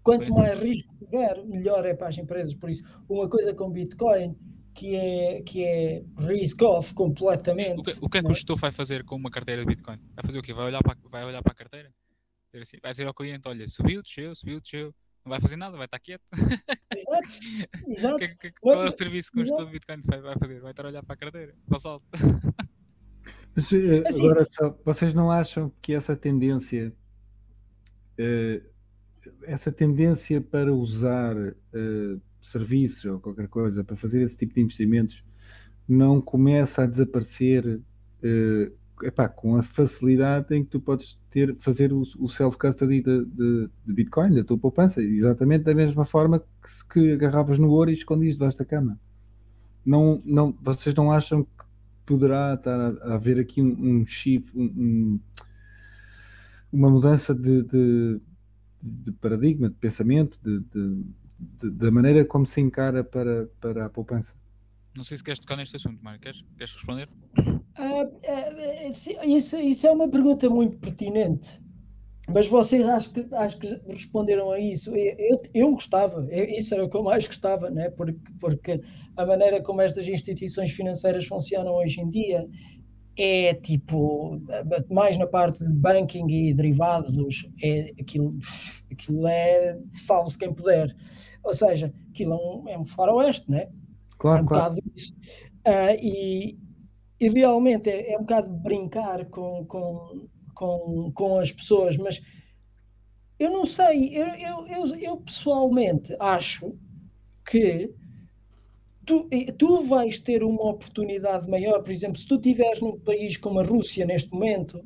Quanto 0.03 0.33
mais 0.35 0.61
risco 0.61 0.93
tiver, 0.99 1.45
melhor 1.45 1.87
é 1.87 1.95
para 1.95 2.09
as 2.09 2.19
empresas. 2.19 2.53
Por 2.53 2.69
isso, 2.69 2.83
uma 3.09 3.29
coisa 3.29 3.55
com 3.55 3.71
Bitcoin 3.71 4.37
que 4.75 4.97
é, 4.97 5.43
que 5.43 5.65
é 5.65 6.05
risk 6.19 6.61
off 6.63 6.93
completamente. 6.95 7.79
O 7.79 7.83
que, 7.83 7.97
o 8.07 8.09
que 8.09 8.19
é 8.19 8.23
que 8.23 8.29
o 8.29 8.33
é? 8.33 8.35
gestor 8.35 8.57
vai 8.57 8.73
fazer 8.73 9.05
com 9.05 9.15
uma 9.15 9.31
carteira 9.31 9.63
de 9.63 9.69
Bitcoin? 9.69 9.99
Vai 10.17 10.25
fazer 10.25 10.39
o 10.41 10.43
quê? 10.43 10.53
Vai 10.53 10.67
olhar 10.67 10.83
para, 10.83 10.99
vai 11.09 11.25
olhar 11.25 11.43
para 11.43 11.53
a 11.53 11.57
carteira? 11.57 11.95
Vai 12.83 12.91
dizer 12.91 13.07
ao 13.07 13.15
cliente: 13.15 13.47
olha, 13.47 13.69
subiu, 13.69 14.03
desceu, 14.03 14.35
subiu, 14.35 14.61
desceu. 14.61 14.93
Não 15.25 15.31
vai 15.31 15.41
fazer 15.41 15.57
nada, 15.57 15.77
vai 15.77 15.87
estar 15.87 16.01
quieto. 16.01 16.25
Exato. 16.93 17.29
Exato. 17.87 18.19
que, 18.19 18.37
que, 18.37 18.53
qual 18.61 18.83
é 18.83 18.89
o 18.89 18.91
serviço 18.91 19.31
que 19.31 19.39
o 19.39 19.43
gestor 19.43 19.67
de 19.67 19.73
Bitcoin 19.73 20.03
vai, 20.05 20.21
vai 20.21 20.35
fazer? 20.41 20.61
Vai 20.61 20.73
estar 20.73 20.85
a 20.87 20.89
olhar 20.89 21.05
para 21.05 21.15
a 21.15 21.17
carteira, 21.17 21.55
para 21.69 21.77
o 21.77 21.81
salto. 21.81 22.05
Mas, 23.57 23.73
eh, 23.73 24.03
assim, 24.07 24.25
agora, 24.27 24.47
só, 24.51 24.79
vocês 24.85 25.15
não 25.15 25.31
acham 25.31 25.73
que 25.81 25.95
essa 25.95 26.15
tendência, 26.15 26.93
uh, 28.19 28.63
essa 29.45 29.73
tendência 29.73 30.43
para 30.43 30.75
usar 30.75 31.35
uh, 31.35 32.21
serviços 32.41 33.07
ou 33.07 33.19
qualquer 33.19 33.49
coisa 33.49 33.83
para 33.83 33.97
fazer 33.97 34.21
esse 34.21 34.37
tipo 34.37 34.55
de 34.55 34.61
investimentos 34.61 35.25
não 35.89 36.21
começa 36.21 36.83
a 36.83 36.87
desaparecer 36.87 37.81
epá, 39.03 39.29
com 39.29 39.57
a 39.57 39.63
facilidade 39.63 40.55
em 40.55 40.65
que 40.65 40.71
tu 40.71 40.81
podes 40.81 41.19
ter, 41.31 41.55
fazer 41.57 41.93
o, 41.93 42.03
o 42.19 42.29
self-custody 42.29 43.03
de, 43.03 43.25
de, 43.25 43.71
de, 43.85 43.93
Bitcoin, 43.93 44.35
da 44.35 44.45
tua 44.45 44.59
poupança, 44.59 45.03
exatamente 45.03 45.65
da 45.65 45.75
mesma 45.75 46.05
forma 46.05 46.41
que, 46.41 46.47
que 46.93 47.13
agarravas 47.13 47.59
no 47.59 47.71
ouro 47.71 47.91
e 47.91 47.95
escondias 47.95 48.35
debaixo 48.35 48.59
da 48.59 48.65
cama. 48.65 48.99
Não, 49.85 50.21
não, 50.25 50.57
vocês 50.61 50.95
não 50.95 51.13
acham 51.13 51.45
que 51.45 51.56
poderá 52.07 52.55
estar 52.55 52.79
a, 52.79 53.13
a 53.13 53.15
haver 53.17 53.39
aqui 53.39 53.61
um, 53.61 54.01
um 54.01 54.07
shift, 54.07 54.57
um, 54.57 54.65
um, 54.65 55.21
uma 56.73 56.89
mudança 56.89 57.35
de, 57.35 57.63
de, 57.65 58.21
de, 58.83 59.13
paradigma, 59.13 59.69
de 59.69 59.75
pensamento, 59.75 60.39
de, 60.43 61.05
da 61.71 61.91
maneira 61.91 62.25
como 62.25 62.47
se 62.47 62.61
encara 62.61 63.05
para, 63.05 63.49
para 63.61 63.87
a 63.87 63.91
poupança? 63.91 64.35
Não 64.97 65.05
sei 65.05 65.19
se 65.19 65.25
queres 65.25 65.39
tocar 65.39 65.57
neste 65.57 65.77
assunto, 65.77 66.03
Mário. 66.03 66.19
Queres, 66.19 66.43
queres 66.57 66.73
responder? 66.73 67.09
Uh, 67.39 68.05
uh, 68.07 69.27
isso, 69.27 69.57
isso 69.59 69.87
é 69.87 69.91
uma 69.91 70.09
pergunta 70.09 70.49
muito 70.49 70.79
pertinente. 70.79 71.61
Mas 72.29 72.49
vocês 72.49 72.85
acho 72.85 73.13
que, 73.13 73.27
acho 73.33 73.59
que 73.59 73.81
responderam 73.87 74.51
a 74.51 74.59
isso. 74.59 74.95
Eu, 74.95 75.41
eu 75.55 75.73
gostava, 75.73 76.27
eu, 76.31 76.45
isso 76.45 76.75
era 76.75 76.85
o 76.85 76.91
que 76.91 76.97
eu 76.97 77.03
mais 77.03 77.27
gostava, 77.27 77.71
né? 77.71 77.89
porque, 77.91 78.19
porque 78.41 78.81
a 79.17 79.25
maneira 79.25 79.63
como 79.63 79.81
estas 79.81 80.09
instituições 80.09 80.73
financeiras 80.73 81.27
funcionam 81.27 81.75
hoje 81.75 82.01
em 82.01 82.11
dia 82.11 82.49
é 83.19 83.55
tipo, 83.55 84.39
mais 84.91 85.17
na 85.17 85.27
parte 85.27 85.65
de 85.65 85.73
banking 85.73 86.27
e 86.29 86.53
derivados, 86.53 87.17
é, 87.63 87.93
aquilo, 87.99 88.37
aquilo 88.93 89.27
é 89.27 89.79
salve-se 89.91 90.39
quem 90.39 90.53
puder. 90.53 90.95
Ou 91.43 91.55
seja, 91.55 91.95
aquilo 92.11 92.35
é 92.35 92.37
um, 92.37 92.69
é 92.69 92.79
um 92.79 92.85
faroeste, 92.85 93.51
né? 93.51 93.69
Claro, 94.19 94.41
é 94.41 94.43
um 94.43 94.47
claro. 94.47 94.75
bocado 94.75 94.93
isso. 94.95 95.15
Uh, 95.67 95.97
e, 96.03 96.59
e 97.19 97.29
realmente 97.29 97.89
é, 97.89 98.13
é 98.13 98.17
um 98.19 98.23
bocado 98.23 98.51
brincar 98.51 99.25
com, 99.27 99.65
com 99.65 100.29
com, 100.57 101.13
com 101.13 101.39
as 101.39 101.53
pessoas, 101.53 101.97
mas 101.97 102.21
eu 103.39 103.51
não 103.51 103.67
sei, 103.67 104.09
eu, 104.13 104.27
eu, 104.27 104.67
eu, 104.67 104.97
eu 104.97 105.17
pessoalmente 105.19 106.17
acho 106.19 106.75
que 107.45 107.93
tu, 109.05 109.29
tu 109.59 109.83
vais 109.85 110.19
ter 110.19 110.43
uma 110.43 110.71
oportunidade 110.71 111.49
maior, 111.49 111.83
por 111.83 111.93
exemplo, 111.93 112.19
se 112.19 112.27
tu 112.27 112.37
estiveres 112.37 112.81
num 112.81 112.99
país 112.99 113.37
como 113.37 113.61
a 113.61 113.63
Rússia 113.63 114.07
neste 114.07 114.33
momento, 114.33 114.83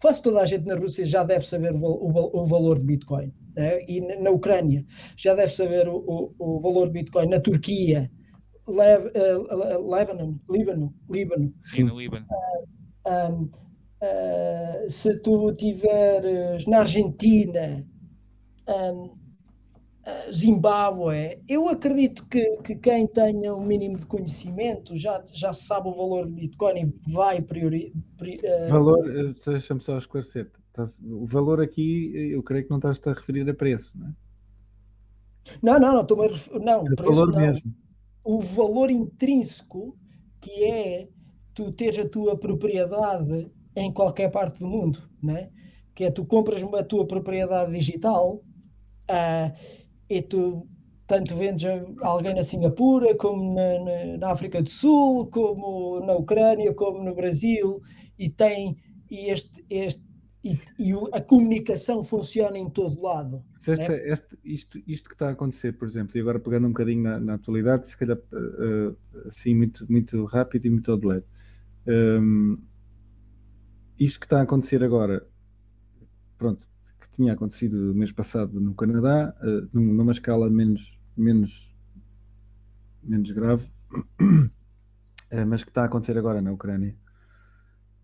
quase 0.00 0.22
toda 0.22 0.42
a 0.42 0.46
gente 0.46 0.66
na 0.66 0.76
Rússia 0.76 1.06
já 1.06 1.24
deve 1.24 1.46
saber 1.46 1.74
o, 1.74 1.86
o, 1.86 2.42
o 2.42 2.46
valor 2.46 2.76
de 2.76 2.84
Bitcoin. 2.84 3.32
Né? 3.56 3.82
E 3.88 4.00
na 4.00 4.30
Ucrânia 4.30 4.84
já 5.16 5.34
deve 5.34 5.50
saber 5.50 5.88
o, 5.88 5.96
o, 5.96 6.34
o 6.38 6.60
valor 6.60 6.88
de 6.88 6.92
Bitcoin. 6.92 7.28
Na 7.28 7.40
Turquia, 7.40 8.10
Leb, 8.68 9.06
uh, 9.06 9.90
Lebanon, 9.90 10.34
Líbano, 10.50 10.94
Líbano. 11.08 11.54
Sim, 11.64 11.84
no 11.84 11.98
Líbano. 11.98 12.26
Uh, 13.06 13.32
um, 13.32 13.65
Uh, 14.02 14.90
se 14.90 15.16
tu 15.20 15.52
tiveres 15.54 16.66
na 16.66 16.80
Argentina, 16.80 17.86
um, 18.68 19.04
uh, 19.04 20.32
Zimbábue, 20.32 21.42
eu 21.48 21.68
acredito 21.68 22.28
que, 22.28 22.44
que 22.58 22.76
quem 22.76 23.06
tenha 23.06 23.54
um 23.54 23.64
mínimo 23.64 23.96
de 23.96 24.06
conhecimento 24.06 24.94
já, 24.96 25.24
já 25.32 25.52
sabe 25.54 25.88
o 25.88 25.94
valor 25.94 26.26
de 26.26 26.32
Bitcoin 26.32 26.82
e 26.82 27.10
vai 27.10 27.40
priorizar. 27.40 27.94
Uh... 28.22 28.68
Valor, 28.68 29.10
eh, 29.10 29.32
deixa-me 29.46 29.82
só 29.82 29.96
esclarecer. 29.96 30.50
O 31.02 31.24
valor 31.24 31.62
aqui, 31.62 32.12
eu 32.14 32.42
creio 32.42 32.64
que 32.64 32.70
não 32.70 32.76
estás-te 32.76 33.08
a 33.08 33.14
referir 33.14 33.48
a 33.48 33.54
preço, 33.54 33.92
não 33.96 34.08
é? 34.08 34.12
Não, 35.62 35.78
não, 35.78 35.94
não, 35.94 36.00
estou 36.02 36.22
a 36.22 36.26
refer... 36.26 36.60
não, 36.60 36.86
é 36.86 36.94
preço, 36.94 37.14
valor 37.14 37.32
não. 37.32 37.40
mesmo. 37.40 37.74
O 38.22 38.42
valor 38.42 38.90
intrínseco 38.90 39.96
que 40.40 40.64
é 40.64 41.08
tu 41.54 41.72
teres 41.72 41.98
a 41.98 42.08
tua 42.08 42.36
propriedade 42.36 43.50
em 43.76 43.92
qualquer 43.92 44.30
parte 44.30 44.60
do 44.60 44.66
mundo, 44.66 45.02
né? 45.22 45.50
que 45.94 46.04
é 46.04 46.10
tu 46.10 46.24
compras 46.24 46.62
a 46.62 46.84
tua 46.84 47.06
propriedade 47.06 47.72
digital 47.72 48.42
uh, 49.10 49.52
e 50.08 50.20
tu 50.20 50.66
tanto 51.06 51.36
vendes 51.36 51.64
a 51.64 52.06
alguém 52.08 52.34
na 52.34 52.42
Singapura, 52.42 53.16
como 53.16 53.54
na, 53.54 53.80
na, 53.80 54.18
na, 54.18 54.30
África 54.30 54.60
do 54.60 54.68
Sul, 54.68 55.26
como 55.28 56.00
na 56.00 56.14
Ucrânia, 56.14 56.74
como 56.74 57.02
no 57.02 57.14
Brasil, 57.14 57.80
e 58.18 58.28
tem 58.28 58.76
e 59.08 59.30
este, 59.30 59.64
este 59.70 60.04
e, 60.44 60.58
e 60.78 60.92
a 61.12 61.20
comunicação 61.20 62.04
funciona 62.04 62.58
em 62.58 62.68
todo 62.68 63.00
lado. 63.00 63.42
Esta, 63.56 63.88
né? 63.88 64.08
este, 64.08 64.38
isto, 64.44 64.82
isto 64.86 65.08
que 65.08 65.14
está 65.14 65.28
a 65.28 65.32
acontecer, 65.32 65.72
por 65.72 65.88
exemplo, 65.88 66.16
e 66.16 66.20
agora 66.20 66.38
pegando 66.38 66.66
um 66.66 66.70
bocadinho 66.70 67.02
na, 67.02 67.18
na 67.18 67.34
atualidade, 67.34 67.88
se 67.88 67.96
calhar 67.96 68.18
uh, 68.18 68.96
assim 69.26 69.54
muito, 69.54 69.86
muito 69.90 70.24
rápido 70.24 70.66
e 70.66 70.70
muito 70.70 70.92
ao. 70.92 70.98
Um, 71.88 72.58
isto 73.98 74.20
que 74.20 74.26
está 74.26 74.40
a 74.40 74.42
acontecer 74.42 74.82
agora, 74.84 75.26
pronto, 76.36 76.66
que 77.00 77.10
tinha 77.10 77.32
acontecido 77.32 77.76
no 77.76 77.94
mês 77.94 78.12
passado 78.12 78.60
no 78.60 78.74
Canadá, 78.74 79.34
uh, 79.42 79.68
numa 79.72 80.12
escala 80.12 80.50
menos, 80.50 80.98
menos, 81.16 81.74
menos 83.02 83.30
grave, 83.30 83.66
uh, 84.20 84.50
mas 85.46 85.62
que 85.62 85.70
está 85.70 85.82
a 85.82 85.86
acontecer 85.86 86.16
agora 86.18 86.42
na 86.42 86.52
Ucrânia, 86.52 86.94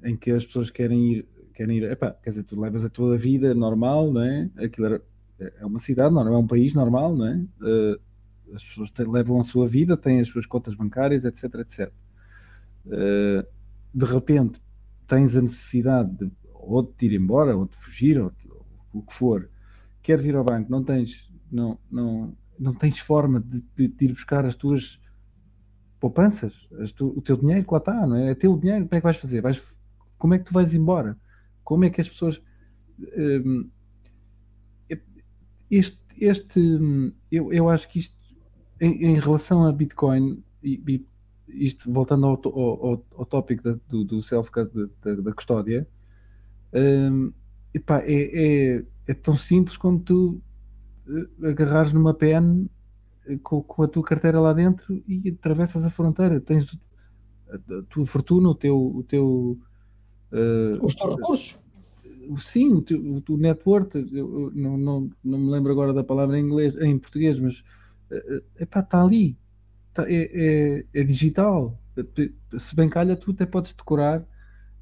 em 0.02 0.16
que 0.16 0.30
as 0.30 0.46
pessoas 0.46 0.70
querem 0.70 1.12
ir, 1.12 1.28
querem 1.54 1.78
ir, 1.78 1.84
epá, 1.84 2.10
quer 2.10 2.30
dizer, 2.30 2.44
tu 2.44 2.58
levas 2.58 2.84
a 2.84 2.88
tua 2.88 3.18
vida 3.18 3.54
normal, 3.54 4.12
não 4.12 4.22
é? 4.22 4.50
Aquilo 4.56 4.86
era, 4.86 5.02
é 5.38 5.66
uma 5.66 5.78
cidade, 5.78 6.14
não 6.14 6.26
é 6.26 6.38
um 6.38 6.46
país 6.46 6.72
normal, 6.74 7.14
não 7.14 7.26
é? 7.26 7.36
Uh, 7.60 8.00
as 8.54 8.64
pessoas 8.64 8.90
te, 8.90 9.04
levam 9.04 9.38
a 9.40 9.44
sua 9.44 9.68
vida, 9.68 9.96
têm 9.96 10.20
as 10.20 10.28
suas 10.28 10.46
contas 10.46 10.74
bancárias, 10.74 11.24
etc, 11.24 11.54
etc. 11.60 11.92
de 13.94 14.04
repente, 14.04 14.60
tens 15.12 15.36
a 15.36 15.42
necessidade 15.42 16.10
de 16.16 16.32
ou 16.54 16.82
de 16.82 16.92
te 16.92 17.04
ir 17.04 17.12
embora, 17.12 17.54
ou 17.54 17.66
de 17.66 17.76
fugir, 17.76 18.18
ou, 18.18 18.30
de, 18.30 18.48
ou 18.48 18.64
o 18.94 19.02
que 19.02 19.12
for, 19.12 19.50
queres 20.00 20.26
ir 20.26 20.34
ao 20.34 20.42
banco, 20.42 20.70
não 20.70 20.82
tens, 20.82 21.30
não, 21.50 21.78
não, 21.90 22.34
não 22.58 22.72
tens 22.72 22.98
forma 22.98 23.38
de, 23.38 23.62
de, 23.76 23.88
de 23.88 24.04
ir 24.06 24.08
buscar 24.08 24.46
as 24.46 24.56
tuas 24.56 24.98
poupanças, 26.00 26.66
tu, 26.96 27.08
o 27.08 27.20
teu 27.20 27.36
dinheiro 27.36 27.66
que 27.66 27.72
lá 27.72 27.78
está, 27.78 28.06
não 28.06 28.16
é? 28.16 28.30
É 28.30 28.34
teu 28.34 28.56
dinheiro, 28.56 28.86
como 28.86 28.96
é 28.96 29.00
que 29.00 29.04
vais 29.04 29.16
fazer? 29.18 29.42
Vais, 29.42 29.78
como 30.16 30.32
é 30.32 30.38
que 30.38 30.44
tu 30.44 30.52
vais 30.54 30.74
embora? 30.74 31.18
Como 31.62 31.84
é 31.84 31.90
que 31.90 32.00
as 32.00 32.08
pessoas. 32.08 32.42
Hum, 32.98 33.68
este, 35.70 36.00
este 36.18 36.60
eu, 37.30 37.52
eu 37.52 37.68
acho 37.68 37.86
que 37.88 37.98
isto, 37.98 38.16
em, 38.80 39.04
em 39.04 39.20
relação 39.20 39.66
a 39.66 39.72
Bitcoin, 39.72 40.42
e, 40.62 40.82
e 40.88 41.06
isto 41.48 41.92
voltando 41.92 42.26
ao, 42.26 42.40
ao, 42.44 43.04
ao 43.16 43.26
tópico 43.26 43.62
da, 43.62 43.76
do, 43.88 44.04
do 44.04 44.22
self 44.22 44.50
da, 45.02 45.14
da, 45.14 45.32
custódia, 45.32 45.86
um, 46.72 47.32
epá, 47.74 48.00
é, 48.00 48.76
é, 48.76 48.84
é, 49.06 49.14
tão 49.14 49.36
simples 49.36 49.76
como 49.76 50.00
tu 50.00 50.40
eh, 51.08 51.48
agarrares 51.48 51.92
numa 51.92 52.14
pen 52.14 52.68
eh, 53.26 53.38
com, 53.42 53.62
com, 53.62 53.82
a 53.82 53.88
tua 53.88 54.02
carteira 54.02 54.40
lá 54.40 54.52
dentro 54.52 55.02
e 55.06 55.28
atravessas 55.30 55.84
a 55.84 55.90
fronteira. 55.90 56.40
Tens 56.40 56.78
a, 57.50 57.82
tua 57.88 58.06
fortuna, 58.06 58.48
o 58.48 58.54
teu. 58.54 58.76
O 58.76 59.02
teu 59.02 59.58
uh, 60.32 60.84
Os 60.84 60.94
teus 60.94 61.16
recursos. 61.16 61.58
Sim, 62.38 62.72
o, 62.74 62.82
teu, 62.82 63.22
o 63.28 63.36
network, 63.36 63.98
eu 64.12 64.52
não, 64.54 64.78
não, 64.78 65.10
não 65.24 65.38
me 65.38 65.50
lembro 65.50 65.72
agora 65.72 65.92
da 65.92 66.04
palavra 66.04 66.38
em 66.38 66.44
inglês, 66.44 66.74
em 66.76 66.96
português, 66.96 67.38
mas 67.40 67.60
uh, 68.10 68.44
epá, 68.60 68.78
está 68.80 69.02
ali 69.02 69.36
é, 69.98 70.30
é, 70.32 70.84
é, 70.94 71.04
digital. 71.04 71.78
Se 72.58 72.74
bem 72.74 72.88
calha, 72.88 73.16
tu 73.16 73.32
até 73.32 73.44
podes 73.44 73.72
decorar 73.72 74.26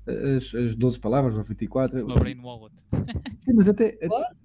as, 0.06 0.54
as 0.54 0.76
12 0.76 0.98
palavras 1.00 1.36
ou 1.36 1.42
24. 1.42 2.04
Uma 2.04 2.18
brain 2.18 2.40
wallet. 2.40 2.74
Sim, 3.40 3.52
mas 3.54 3.68
até. 3.68 3.92
Claro. 3.92 4.36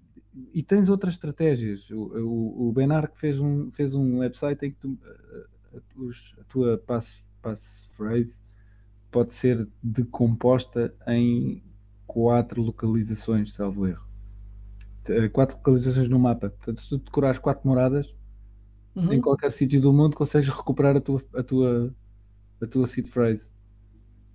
E 0.53 0.61
tens 0.61 0.89
outras 0.89 1.13
estratégias. 1.13 1.89
O, 1.89 1.97
o, 1.97 2.69
o 2.69 2.71
Benark 2.73 3.17
fez 3.17 3.39
um, 3.39 3.71
fez 3.71 3.93
um 3.93 4.19
website 4.19 4.65
em 4.65 4.71
que 4.71 4.77
tu, 4.77 4.97
a, 5.03 5.77
a, 5.77 6.41
a 6.41 6.43
tua 6.45 6.77
pass, 6.77 7.25
passphrase 7.41 8.41
pode 9.11 9.33
ser 9.33 9.65
decomposta 9.81 10.93
em 11.07 11.63
quatro 12.05 12.61
localizações, 12.61 13.53
salvo 13.53 13.87
erro. 13.87 14.05
Quatro 15.31 15.57
localizações 15.57 16.09
no 16.09 16.19
mapa. 16.19 16.49
Portanto, 16.49 16.81
se 16.81 16.89
tu 16.89 16.97
decorares 16.97 17.39
quatro 17.39 17.65
moradas, 17.65 18.13
uhum. 18.95 19.13
em 19.13 19.21
qualquer 19.21 19.51
sítio 19.51 19.81
do 19.81 19.91
mundo 19.91 20.15
consegues 20.15 20.47
recuperar 20.49 20.95
a 20.95 21.01
tua, 21.01 21.21
a 21.35 21.43
tua, 21.43 21.95
a 22.61 22.67
tua 22.67 22.87
seed 22.87 23.07
phrase. 23.07 23.51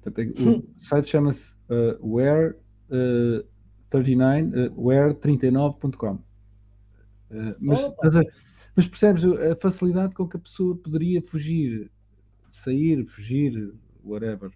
Portanto, 0.02 0.40
o 0.40 0.48
hum. 0.48 0.62
site 0.78 1.08
chama-se 1.08 1.56
uh, 1.68 1.98
where 2.00 2.56
uh, 2.90 3.46
39 3.90 4.42
uh, 4.42 4.74
where39.com. 4.74 6.14
Uh, 7.30 7.54
mas, 7.60 7.92
mas, 8.02 8.14
mas, 8.74 8.88
percebes 8.88 9.24
a 9.24 9.56
facilidade 9.56 10.14
com 10.14 10.26
que 10.26 10.36
a 10.36 10.40
pessoa 10.40 10.76
poderia 10.76 11.22
fugir, 11.22 11.90
sair, 12.48 13.04
fugir, 13.04 13.72
whatever, 14.02 14.50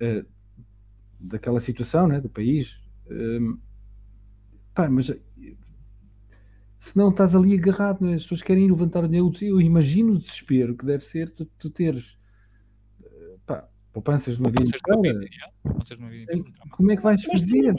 uh, 0.00 0.26
daquela 1.18 1.60
situação 1.60 2.08
né, 2.08 2.20
do 2.20 2.28
país. 2.28 2.82
Um, 3.08 3.58
pá, 4.74 4.90
mas 4.90 5.12
se 6.78 6.96
não 6.96 7.08
estás 7.08 7.34
ali 7.34 7.54
agarrado, 7.54 8.04
né? 8.04 8.14
as 8.14 8.22
pessoas 8.22 8.42
querem 8.42 8.68
levantar 8.68 9.04
o 9.04 9.08
dinheiro. 9.08 9.32
Eu 9.42 9.60
imagino 9.60 10.14
o 10.14 10.18
desespero 10.18 10.76
que 10.76 10.84
deve 10.84 11.04
ser 11.04 11.30
tu, 11.30 11.44
tu 11.58 11.70
teres. 11.70 12.18
Pá, 13.46 13.68
poupanças 13.92 14.36
de 14.36 14.40
uma 14.40 14.50
vida 14.50 14.64
inteira. 14.64 15.52
Como 16.70 16.92
é 16.92 16.96
que 16.96 17.02
vais 17.02 17.24
fazer? 17.24 17.74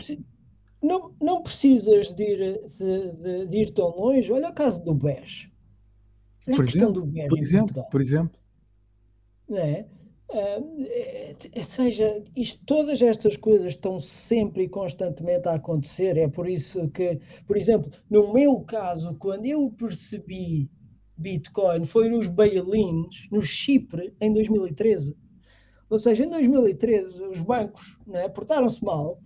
Não, 0.82 1.14
não 1.22 1.42
precisas 1.42 2.14
de 2.14 2.24
ir, 2.24 2.60
de, 2.66 3.46
de 3.46 3.58
ir 3.58 3.72
tão 3.72 3.90
longe. 3.90 4.32
Olha 4.32 4.50
o 4.50 4.54
caso 4.54 4.84
do 4.84 4.94
BES. 4.94 5.50
Por 6.46 6.66
exemplo, 6.66 6.94
do 6.94 7.06
BES 7.06 7.28
por, 7.28 7.40
exemplo 7.40 7.84
por 7.92 8.02
exemplo. 8.02 8.40
É? 9.52 9.86
Uh, 10.30 11.64
seja, 11.64 12.22
isto, 12.36 12.66
todas 12.66 13.02
estas 13.02 13.38
coisas 13.38 13.68
estão 13.68 13.98
sempre 14.00 14.64
e 14.64 14.70
constantemente 14.70 15.48
a 15.48 15.54
acontecer. 15.54 16.18
É 16.18 16.28
por 16.28 16.50
isso 16.50 16.90
que, 16.90 17.20
por 17.46 17.56
exemplo, 17.56 17.90
no 18.10 18.34
meu 18.34 18.62
caso, 18.62 19.16
quando 19.16 19.46
eu 19.46 19.72
percebi 19.72 20.70
Bitcoin, 21.18 21.86
foi 21.86 22.10
nos 22.10 22.28
bail-ins 22.28 23.30
no 23.32 23.42
Chipre 23.42 24.14
em 24.20 24.34
2013. 24.34 25.16
Ou 25.90 25.98
seja, 25.98 26.26
em 26.26 26.30
2013 26.30 27.24
os 27.26 27.40
bancos 27.40 27.98
né, 28.06 28.28
portaram-se 28.28 28.84
mal 28.84 29.20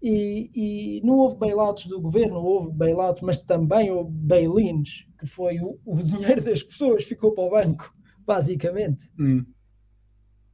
e, 0.00 0.50
e, 0.54 1.00
não 1.02 1.14
houve 1.16 1.36
bailouts 1.36 1.86
do 1.86 2.00
governo, 2.00 2.36
houve 2.36 2.70
bailouts, 2.72 3.22
mas 3.22 3.38
também 3.38 3.90
houve 3.90 4.10
bail-ins, 4.12 5.06
que 5.18 5.26
foi 5.26 5.58
o, 5.60 5.78
o, 5.84 6.02
dinheiro 6.02 6.44
das 6.44 6.62
pessoas 6.62 7.04
ficou 7.04 7.32
para 7.32 7.44
o 7.44 7.50
banco, 7.50 7.92
basicamente. 8.24 9.10
Hum. 9.18 9.44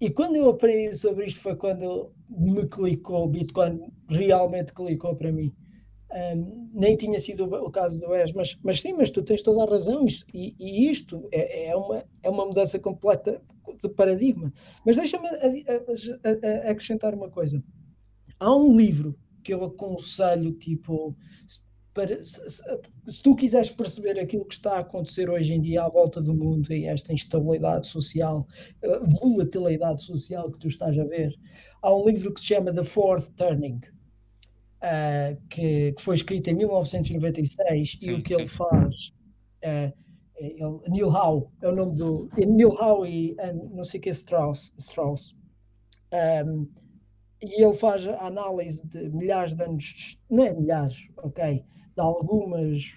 E 0.01 0.09
quando 0.09 0.37
eu 0.37 0.49
aprendi 0.49 0.97
sobre 0.97 1.27
isto 1.27 1.41
foi 1.41 1.55
quando 1.55 2.11
me 2.29 2.67
clicou, 2.67 3.25
o 3.25 3.29
Bitcoin 3.29 3.93
realmente 4.09 4.73
clicou 4.73 5.15
para 5.15 5.31
mim. 5.31 5.55
Um, 6.13 6.71
nem 6.73 6.97
tinha 6.97 7.19
sido 7.19 7.45
o 7.45 7.71
caso 7.71 8.01
do 8.01 8.15
ES, 8.15 8.33
mas, 8.33 8.59
mas 8.65 8.81
sim, 8.81 8.95
mas 8.95 9.11
tu 9.11 9.23
tens 9.23 9.43
toda 9.43 9.63
a 9.63 9.71
razão, 9.71 10.05
isto, 10.05 10.27
e, 10.35 10.57
e, 10.59 10.91
isto 10.91 11.29
é, 11.31 11.69
é, 11.69 11.77
uma, 11.77 12.05
é 12.23 12.31
uma 12.31 12.47
mudança 12.47 12.79
completa 12.79 13.41
de 13.81 13.89
paradigma. 13.91 14.53
Mas 14.85 14.97
deixa-me 14.97 15.29
acrescentar 16.69 17.15
uma 17.15 17.31
coisa. 17.31 17.63
Há 18.41 18.57
um 18.57 18.77
livro 18.77 19.17
que 19.45 19.53
eu 19.53 19.63
aconselho, 19.65 20.53
tipo, 20.53 21.15
para, 22.01 22.25
se, 22.25 22.49
se, 22.49 23.23
tu 23.23 23.37
quiseres 23.37 23.71
perceber 23.71 24.19
aquilo 24.19 24.47
que 24.47 24.55
está 24.55 24.77
a 24.77 24.81
acontecer 24.81 25.29
hoje 25.29 25.53
em 25.53 25.61
dia 25.61 25.83
à 25.83 25.89
volta 25.89 26.21
do 26.21 26.35
mundo 26.35 26.73
e 26.73 26.87
esta 26.87 27.13
instabilidade 27.13 27.87
social, 27.87 28.47
volatilidade 29.21 30.03
social 30.03 30.51
que 30.51 30.59
tu 30.59 30.69
estás 30.69 30.99
a 30.99 31.05
ver, 31.05 31.35
há 31.83 31.95
um 31.95 32.07
livro 32.09 32.33
que 32.33 32.41
se 32.41 32.47
chama 32.47 32.73
The 32.73 32.85
Fourth 32.85 33.31
Turning, 33.37 33.81
uh, 34.83 35.37
que, 35.51 35.93
que, 35.93 36.03
foi 36.03 36.15
escrito 36.15 36.49
em 36.49 36.55
1996 36.55 37.97
sim, 38.01 38.11
e 38.11 38.15
o 38.15 38.23
que 38.23 38.35
sim. 38.35 38.41
ele 38.41 38.49
faz. 38.49 39.09
Uh, 39.63 39.93
ele, 40.37 40.81
Neil 40.89 41.09
Howe 41.09 41.49
é 41.61 41.69
o 41.69 41.77
nome 41.77 41.99
do. 41.99 42.31
Neil 42.35 42.71
Howe 42.71 43.07
e 43.07 43.37
não 43.75 43.85
sei 43.85 44.01
o 44.01 44.03
que 44.03 44.09
Strauss. 44.09 44.73
Strauss. 44.79 45.37
Um, 46.47 46.67
e 47.43 47.63
ele 47.63 47.75
faz 47.75 48.07
a 48.07 48.27
análise 48.27 48.87
de 48.87 49.11
milhares 49.11 49.55
de 49.55 49.65
anos, 49.65 50.19
não 50.31 50.45
é 50.45 50.53
milhares, 50.53 51.09
ok, 51.19 51.65
algumas, 51.97 52.93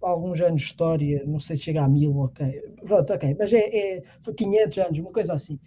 alguns 0.00 0.40
anos 0.40 0.62
de 0.62 0.66
história, 0.68 1.24
não 1.26 1.40
sei 1.40 1.56
se 1.56 1.64
chega 1.64 1.82
a 1.84 1.88
mil, 1.88 2.16
ok, 2.18 2.46
pronto, 2.86 3.12
ok, 3.12 3.36
mas 3.38 3.52
é, 3.52 3.96
é 3.96 4.02
500 4.36 4.78
anos, 4.78 4.98
uma 4.98 5.12
coisa 5.12 5.34
assim, 5.34 5.58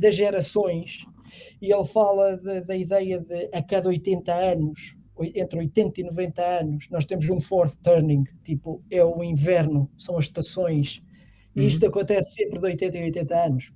das 0.00 0.14
gerações, 0.14 1.06
e 1.60 1.72
ele 1.72 1.86
fala 1.86 2.36
da, 2.36 2.60
da 2.60 2.76
ideia 2.76 3.18
de 3.18 3.48
a 3.52 3.62
cada 3.62 3.88
80 3.88 4.32
anos, 4.34 4.96
entre 5.34 5.58
80 5.58 6.00
e 6.00 6.04
90 6.04 6.42
anos, 6.42 6.90
nós 6.90 7.06
temos 7.06 7.28
um 7.28 7.40
fourth 7.40 7.76
turning, 7.82 8.24
tipo, 8.42 8.82
é 8.90 9.04
o 9.04 9.22
inverno, 9.22 9.90
são 9.96 10.18
as 10.18 10.24
estações, 10.24 11.02
e 11.54 11.60
uhum. 11.60 11.66
isto 11.66 11.86
acontece 11.86 12.34
sempre 12.34 12.58
de 12.58 12.66
80 12.66 12.98
e 12.98 13.02
80 13.04 13.44
anos. 13.44 13.72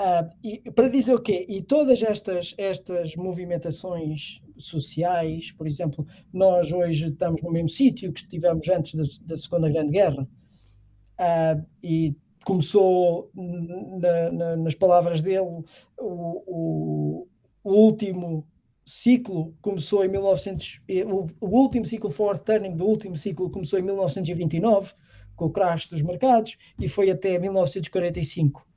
Uh, 0.00 0.28
e, 0.42 0.70
para 0.72 0.88
dizer 0.88 1.14
o 1.14 1.20
quê? 1.20 1.46
E 1.48 1.62
todas 1.62 2.02
estas, 2.02 2.54
estas 2.58 3.14
movimentações 3.14 4.40
sociais, 4.56 5.52
por 5.52 5.66
exemplo, 5.66 6.06
nós 6.32 6.72
hoje 6.72 7.06
estamos 7.06 7.42
no 7.42 7.50
mesmo 7.50 7.68
sítio 7.68 8.12
que 8.12 8.20
estivemos 8.20 8.68
antes 8.68 8.94
da, 8.94 9.04
da 9.26 9.36
Segunda 9.36 9.68
Grande 9.68 9.90
Guerra, 9.90 10.22
uh, 10.22 11.66
e 11.82 12.16
começou, 12.44 13.30
na, 13.34 14.32
na, 14.32 14.56
nas 14.56 14.74
palavras 14.74 15.22
dele, 15.22 15.40
o, 15.40 15.64
o, 15.98 17.28
o, 17.62 17.72
último 17.72 18.46
ciclo 18.84 19.56
começou 19.62 20.04
em 20.04 20.08
1900, 20.08 20.82
o, 21.06 21.46
o 21.46 21.48
último 21.58 21.86
ciclo 21.86 22.10
fourth 22.10 22.44
turning 22.44 22.72
do 22.72 22.84
último 22.84 23.16
ciclo 23.16 23.50
começou 23.50 23.78
em 23.78 23.82
1929, 23.82 24.92
com 25.34 25.46
o 25.46 25.50
crash 25.50 25.88
dos 25.88 26.02
mercados, 26.02 26.56
e 26.78 26.86
foi 26.86 27.10
até 27.10 27.38
1945 27.38 28.73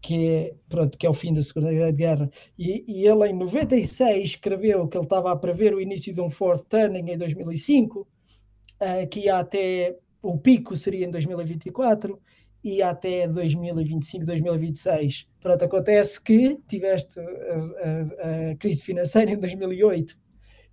que 0.00 0.26
é, 0.26 0.54
pronto, 0.68 0.96
que 0.96 1.06
é 1.06 1.10
o 1.10 1.14
fim 1.14 1.34
da 1.34 1.42
Segunda 1.42 1.70
Guerra, 1.92 2.30
e, 2.58 2.84
e, 2.86 3.06
ele 3.06 3.28
em 3.28 3.34
96 3.34 4.30
escreveu 4.30 4.86
que 4.86 4.96
ele 4.96 5.04
estava 5.04 5.32
a 5.32 5.36
prever 5.36 5.74
o 5.74 5.80
início 5.80 6.14
de 6.14 6.20
um 6.20 6.30
fourth 6.30 6.64
turning 6.68 7.10
em 7.10 7.18
2005, 7.18 8.00
uh, 8.00 9.08
que 9.10 9.20
ia 9.20 9.38
até, 9.38 9.96
o 10.22 10.38
pico 10.38 10.76
seria 10.76 11.06
em 11.06 11.10
2024, 11.10 12.20
e 12.62 12.82
até 12.82 13.26
2025, 13.28 14.26
2026. 14.26 15.28
Pronto, 15.40 15.64
acontece 15.64 16.22
que 16.22 16.58
tiveste 16.68 17.18
a, 17.20 17.22
a, 17.22 18.50
a 18.50 18.56
crise 18.56 18.82
financeira 18.82 19.30
em 19.30 19.38
2008, 19.38 20.16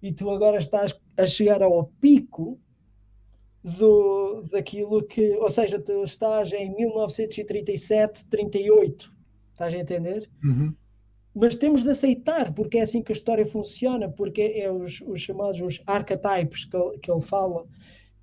e 0.02 0.12
tu 0.12 0.30
agora 0.30 0.58
estás 0.58 1.00
a 1.18 1.26
chegar 1.26 1.62
ao 1.62 1.86
pico 2.00 2.60
do, 3.64 4.42
daquilo 4.52 5.04
que, 5.04 5.36
ou 5.38 5.50
seja, 5.50 5.80
tu 5.80 6.04
estás 6.04 6.54
em 6.54 6.76
1937, 6.76 8.28
38, 8.28 9.15
Estás 9.56 9.74
a 9.74 9.78
entender? 9.78 10.30
Uhum. 10.44 10.74
Mas 11.34 11.56
temos 11.56 11.82
de 11.82 11.90
aceitar, 11.90 12.54
porque 12.54 12.78
é 12.78 12.82
assim 12.82 13.02
que 13.02 13.12
a 13.12 13.16
história 13.16 13.46
funciona, 13.46 14.10
porque 14.10 14.42
é 14.42 14.70
os, 14.70 15.02
os 15.02 15.22
chamados 15.22 15.62
os 15.62 15.82
archetypes 15.88 16.66
que 16.66 16.76
ele, 16.76 17.00
que 17.00 17.10
ele 17.10 17.22
fala, 17.22 17.66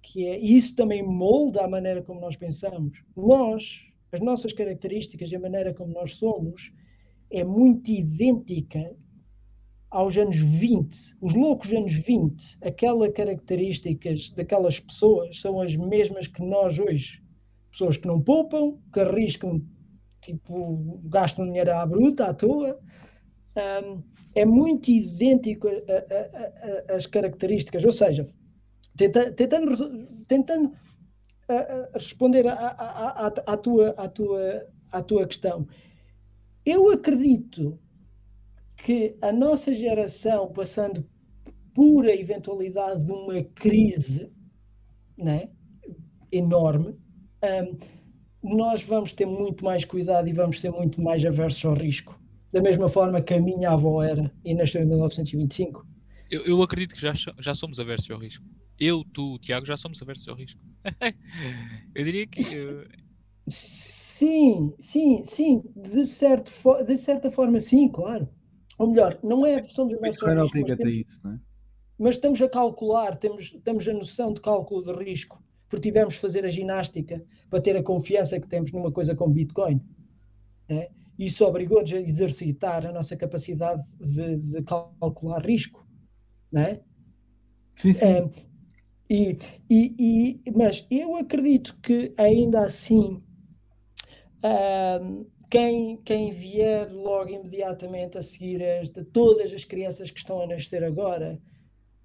que 0.02 0.26
é, 0.26 0.38
e 0.38 0.56
isso 0.56 0.76
também 0.76 1.02
molda 1.02 1.64
a 1.64 1.68
maneira 1.68 2.02
como 2.02 2.20
nós 2.20 2.36
pensamos. 2.36 3.02
Nós, 3.16 3.80
as 4.10 4.20
nossas 4.20 4.52
características 4.52 5.32
e 5.32 5.36
a 5.36 5.40
maneira 5.40 5.72
como 5.72 5.92
nós 5.92 6.14
somos, 6.14 6.72
é 7.30 7.42
muito 7.42 7.90
idêntica 7.90 8.94
aos 9.90 10.16
anos 10.16 10.36
20, 10.36 11.16
os 11.20 11.34
loucos 11.34 11.72
anos 11.72 11.92
20, 11.92 12.58
aquelas 12.62 13.12
características 13.12 14.30
daquelas 14.30 14.80
pessoas 14.80 15.40
são 15.40 15.60
as 15.60 15.76
mesmas 15.76 16.26
que 16.26 16.42
nós 16.42 16.78
hoje. 16.78 17.22
Pessoas 17.70 17.96
que 17.96 18.06
não 18.06 18.20
poupam, 18.20 18.78
que 18.92 19.00
arriscam 19.00 19.62
tipo, 20.22 21.00
gastam 21.04 21.46
dinheiro 21.46 21.72
à 21.72 21.84
bruta, 21.84 22.26
à 22.26 22.34
toa. 22.34 22.78
Um, 23.84 24.02
é 24.34 24.46
muito 24.46 24.90
idêntico 24.90 25.68
às 26.88 27.06
características, 27.06 27.84
ou 27.84 27.92
seja, 27.92 28.26
tenta, 28.96 29.30
tentando, 29.32 30.06
tentando 30.26 30.72
responder 31.94 32.46
à, 32.48 33.56
tua, 33.56 33.90
à, 33.90 34.08
tua, 34.08 34.66
à 34.90 35.02
tua 35.02 35.26
questão, 35.26 35.66
eu 36.64 36.90
acredito 36.92 37.78
que 38.76 39.16
a 39.20 39.32
nossa 39.32 39.74
geração, 39.74 40.50
passando 40.52 41.06
por 41.74 42.06
a 42.06 42.14
eventualidade 42.14 43.04
de 43.04 43.12
uma 43.12 43.42
crise 43.42 44.32
né, 45.16 45.50
enorme, 46.30 46.98
um, 47.42 48.01
nós 48.42 48.82
vamos 48.82 49.12
ter 49.12 49.26
muito 49.26 49.64
mais 49.64 49.84
cuidado 49.84 50.28
e 50.28 50.32
vamos 50.32 50.60
ser 50.60 50.70
muito 50.70 51.00
mais 51.00 51.24
aversos 51.24 51.64
ao 51.64 51.74
risco. 51.74 52.20
Da 52.52 52.60
mesma 52.60 52.88
forma 52.88 53.22
que 53.22 53.32
a 53.32 53.40
minha 53.40 53.70
avó 53.70 54.02
era 54.02 54.30
e 54.44 54.54
nasceu 54.54 54.82
em 54.82 54.86
1925. 54.86 55.86
Eu, 56.30 56.44
eu 56.44 56.62
acredito 56.62 56.94
que 56.94 57.00
já, 57.00 57.12
já 57.38 57.54
somos 57.54 57.78
aversos 57.78 58.10
ao 58.10 58.18
risco. 58.18 58.44
Eu, 58.78 59.04
tu, 59.04 59.38
Tiago, 59.38 59.64
já 59.64 59.76
somos 59.76 60.02
aversos 60.02 60.28
ao 60.28 60.34
risco. 60.34 60.60
eu 61.94 62.04
diria 62.04 62.26
que. 62.26 62.40
Sim, 63.46 64.74
sim, 64.78 65.22
sim. 65.24 65.62
De, 65.76 66.04
certo, 66.04 66.50
de 66.84 66.98
certa 66.98 67.30
forma, 67.30 67.60
sim, 67.60 67.88
claro. 67.88 68.28
Ou 68.78 68.88
melhor, 68.88 69.18
não 69.22 69.46
é 69.46 69.62
somos 69.62 69.94
aversos 69.94 70.22
ao 70.22 70.46
risco. 70.46 70.58
Mas, 70.58 70.76
temos, 70.76 70.96
isso, 70.96 71.28
é? 71.28 71.38
mas 71.98 72.14
estamos 72.16 72.42
a 72.42 72.48
calcular, 72.48 73.16
temos, 73.16 73.50
temos 73.62 73.88
a 73.88 73.92
noção 73.92 74.32
de 74.32 74.40
cálculo 74.40 74.82
de 74.82 75.04
risco 75.04 75.42
porque 75.72 75.88
tivemos 75.88 76.14
de 76.14 76.20
fazer 76.20 76.44
a 76.44 76.50
ginástica 76.50 77.24
para 77.48 77.58
ter 77.58 77.74
a 77.74 77.82
confiança 77.82 78.38
que 78.38 78.46
temos 78.46 78.70
numa 78.72 78.92
coisa 78.92 79.14
como 79.14 79.32
Bitcoin. 79.32 79.80
É? 80.68 80.90
Isso 81.18 81.46
obrigou-nos 81.46 81.90
a 81.90 81.98
exercitar 81.98 82.84
a 82.84 82.92
nossa 82.92 83.16
capacidade 83.16 83.82
de, 83.96 84.36
de 84.36 84.62
calcular 84.64 85.42
risco. 85.42 85.82
Não 86.52 86.60
é? 86.60 86.82
Sim, 87.74 87.94
sim. 87.94 88.04
É, 88.04 88.30
e, 89.08 89.38
e, 89.70 90.42
e, 90.44 90.50
mas 90.54 90.86
eu 90.90 91.16
acredito 91.16 91.74
que 91.82 92.12
ainda 92.18 92.66
assim 92.66 93.22
quem, 95.48 95.96
quem 96.04 96.32
vier 96.32 96.92
logo 96.92 97.30
imediatamente 97.30 98.18
a 98.18 98.22
seguir 98.22 98.60
esta, 98.60 99.02
todas 99.02 99.54
as 99.54 99.64
crianças 99.64 100.10
que 100.10 100.18
estão 100.18 100.38
a 100.42 100.46
nascer 100.46 100.84
agora, 100.84 101.40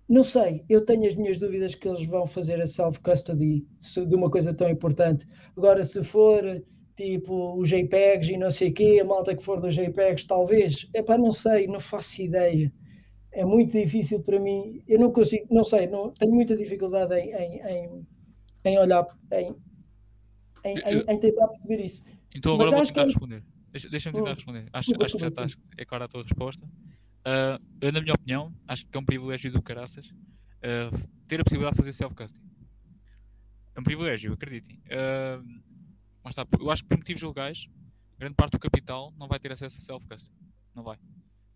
não 0.08 0.24
sei, 0.24 0.64
eu 0.70 0.86
tenho 0.86 1.06
as 1.06 1.16
minhas 1.16 1.38
dúvidas 1.38 1.76
que 1.76 1.88
eles 1.88 2.06
vão 2.06 2.26
fazer 2.26 2.62
a 2.62 2.68
self-custody 2.68 3.66
de 4.08 4.16
uma 4.16 4.30
coisa 4.30 4.54
tão 4.54 4.70
importante. 4.70 5.28
Agora, 5.56 5.84
se 5.84 6.02
for 6.04 6.44
tipo 6.98 7.56
os 7.56 7.70
JPEGs 7.70 8.30
e 8.30 8.38
não 8.38 8.50
sei 8.50 8.70
o 8.70 8.74
quê, 8.74 9.00
a 9.02 9.06
malta 9.06 9.36
que 9.36 9.44
for 9.44 9.62
dos 9.62 9.76
JPEGs, 9.76 10.26
talvez. 10.26 10.90
É 10.94 11.04
para 11.04 11.18
não 11.18 11.32
sei, 11.32 11.68
não 11.68 11.80
faço 11.80 12.22
ideia. 12.22 12.74
É 13.32 13.46
muito 13.46 13.74
difícil 13.74 14.22
para 14.22 14.40
mim. 14.40 14.82
Eu 14.88 15.00
não 15.00 15.12
consigo, 15.12 15.46
não 15.52 15.64
sei, 15.64 15.88
não, 15.88 16.12
tenho 16.12 16.34
muita 16.34 16.58
dificuldade 16.58 17.14
em, 17.14 17.34
em, 17.34 17.62
em, 17.68 18.08
em 18.66 18.80
olhar, 18.80 19.06
em, 19.32 19.56
em, 20.66 20.78
em, 20.80 20.98
em, 21.08 21.20
tentar 21.20 21.48
perceber 21.50 21.86
isso. 21.86 22.04
Então 22.36 22.56
agora 22.56 22.72
vou 22.72 22.84
tentar 22.84 23.02
que... 23.02 23.08
responder. 23.08 23.44
Deixa-me 23.72 23.92
deixa 23.92 24.12
tentar 24.12 24.32
hum. 24.32 24.34
responder. 24.34 24.70
Acho, 24.74 24.92
acho 25.04 25.14
que 25.14 25.20
já 25.20 25.28
estás, 25.28 25.58
é 25.78 25.86
clara 25.86 26.06
a 26.06 26.08
tua 26.08 26.24
resposta. 26.24 26.68
Uh, 27.28 27.62
eu, 27.82 27.92
na 27.92 28.00
minha 28.00 28.14
opinião, 28.14 28.56
acho 28.66 28.86
que 28.86 28.96
é 28.96 29.00
um 29.00 29.04
privilégio 29.04 29.52
do 29.52 29.62
caraças 29.62 30.08
uh, 30.08 31.10
ter 31.28 31.42
a 31.42 31.44
possibilidade 31.44 31.76
de 31.76 31.78
fazer 31.78 31.92
self-custom. 31.92 32.40
É 33.76 33.80
um 33.82 33.84
privilégio, 33.84 34.32
acreditem. 34.32 34.78
Uh, 34.86 35.44
mas 36.24 36.38
está, 36.38 36.48
eu 36.58 36.72
acho 36.72 36.84
que 36.84 36.88
por 36.88 36.98
motivos 36.98 37.22
legais, 37.22 37.68
grande 38.18 38.36
parte 38.36 38.54
do 38.54 38.60
capital 38.60 39.14
não 39.18 39.28
vai 39.28 39.40
ter 39.40 39.52
acesso 39.52 39.78
a 39.78 39.82
self-custody. 39.82 40.34
Não 40.74 40.84
vai. 40.84 40.98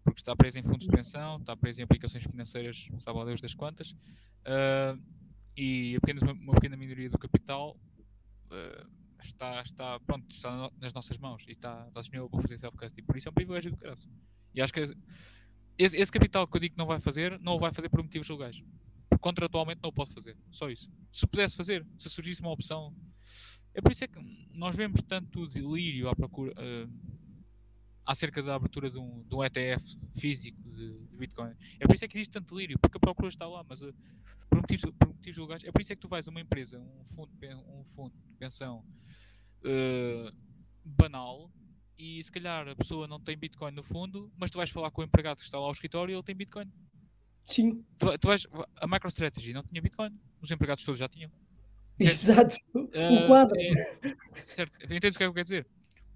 Porque 0.03 0.19
está 0.19 0.35
preso 0.35 0.59
em 0.59 0.63
fundos 0.63 0.85
de 0.85 0.91
pensão, 0.91 1.37
está 1.37 1.55
preso 1.55 1.79
em 1.79 1.83
aplicações 1.83 2.25
financeiras, 2.25 2.89
sabe 2.99 3.19
a 3.19 3.23
Deus 3.23 3.39
das 3.39 3.53
quantas, 3.53 3.95
e 5.55 5.95
apenas 5.95 6.23
uma, 6.23 6.33
uma, 6.33 6.53
pequena 6.55 6.75
minoria 6.75 7.07
do 7.07 7.19
capital 7.19 7.77
está, 9.21 9.61
está, 9.61 9.99
pronto, 9.99 10.25
está 10.31 10.71
nas 10.79 10.91
nossas 10.91 11.19
mãos 11.19 11.45
e 11.47 11.51
está, 11.51 11.85
está 11.87 11.99
disponível 11.99 12.29
para 12.29 12.41
fazer 12.41 12.57
self-custody. 12.57 13.03
Por 13.03 13.15
isso 13.15 13.29
é 13.29 13.31
um 13.31 13.33
privilégio 13.33 13.71
do 13.71 13.77
caso. 13.77 14.09
E 14.55 14.61
acho 14.61 14.73
que 14.73 14.81
esse, 15.77 15.97
esse, 15.97 16.11
capital 16.11 16.47
que 16.47 16.55
eu 16.55 16.61
digo 16.61 16.73
que 16.75 16.79
não 16.79 16.85
vai 16.85 16.99
fazer, 16.99 17.39
não 17.39 17.55
o 17.55 17.59
vai 17.59 17.71
fazer 17.71 17.89
por 17.89 18.01
motivos 18.01 18.29
legais. 18.29 18.63
Contratualmente 19.19 19.81
não 19.81 19.89
o 19.89 19.93
pode 19.93 20.13
fazer. 20.13 20.37
Só 20.51 20.69
isso. 20.69 20.89
Se 21.11 21.27
pudesse 21.27 21.55
fazer, 21.55 21.85
se 21.97 22.09
surgisse 22.09 22.41
uma 22.41 22.51
opção 22.51 22.93
é 23.73 23.81
por 23.81 23.91
isso 23.91 24.03
é 24.03 24.07
que 24.07 24.19
nós 24.53 24.75
vemos 24.75 25.01
tanto 25.01 25.47
delírio 25.47 26.09
à 26.09 26.15
procura 26.15 26.51
uh, 26.51 26.91
acerca 28.05 28.43
da 28.43 28.55
abertura 28.55 28.89
de 28.89 28.97
um, 28.97 29.23
de 29.23 29.33
um 29.33 29.43
ETF 29.43 29.97
físico 30.13 30.61
de, 30.69 30.99
de, 31.05 31.17
Bitcoin. 31.17 31.53
É 31.79 31.87
por 31.87 31.95
isso 31.95 32.03
é 32.03 32.07
que 32.07 32.17
existe 32.17 32.33
tanto 32.33 32.53
delírio, 32.53 32.77
porque 32.79 32.97
a 32.97 32.99
procura 32.99 33.29
está 33.29 33.47
lá, 33.47 33.63
mas 33.67 33.81
uh, 33.81 33.93
por, 34.49 34.57
motivos, 34.57 34.91
por 34.99 35.07
motivos 35.07 35.37
legais. 35.37 35.63
É 35.63 35.71
por 35.71 35.81
isso 35.81 35.93
é 35.93 35.95
que 35.95 36.01
tu 36.01 36.09
vais 36.09 36.27
a 36.27 36.31
uma 36.31 36.41
empresa, 36.41 36.79
um 36.79 37.05
fundo, 37.05 37.31
um 37.69 37.85
fundo 37.85 38.11
de 38.11 38.35
pensão 38.37 38.83
uh, 39.63 40.35
banal 40.83 41.49
e 41.97 42.23
se 42.23 42.31
calhar 42.31 42.67
a 42.67 42.75
pessoa 42.75 43.07
não 43.07 43.19
tem 43.19 43.37
Bitcoin 43.37 43.71
no 43.71 43.83
fundo, 43.83 44.31
mas 44.37 44.51
tu 44.51 44.57
vais 44.57 44.69
falar 44.69 44.91
com 44.91 45.01
o 45.01 45.03
empregado 45.03 45.37
que 45.37 45.45
está 45.45 45.59
lá 45.59 45.65
ao 45.65 45.71
escritório 45.71 46.11
e 46.11 46.15
ele 46.15 46.23
tem 46.23 46.35
Bitcoin. 46.35 46.71
Sim. 47.45 47.85
Tu, 47.97 48.17
tu 48.17 48.27
vais, 48.27 48.47
a 48.79 48.87
MicroStrategy 48.87 49.53
não 49.53 49.63
tinha 49.63 49.81
Bitcoin, 49.81 50.17
os 50.41 50.51
empregados 50.51 50.83
todos 50.83 50.99
já 50.99 51.07
tinham. 51.07 51.31
Exato, 51.99 52.55
uh, 52.73 53.23
o 53.23 53.27
quadro. 53.27 53.59
É, 53.59 54.15
certo, 54.45 54.73
entendes 54.85 55.15
o 55.15 55.17
que 55.17 55.23
é 55.23 55.27
que 55.27 55.29
eu 55.29 55.33
quero 55.33 55.43
dizer? 55.43 55.67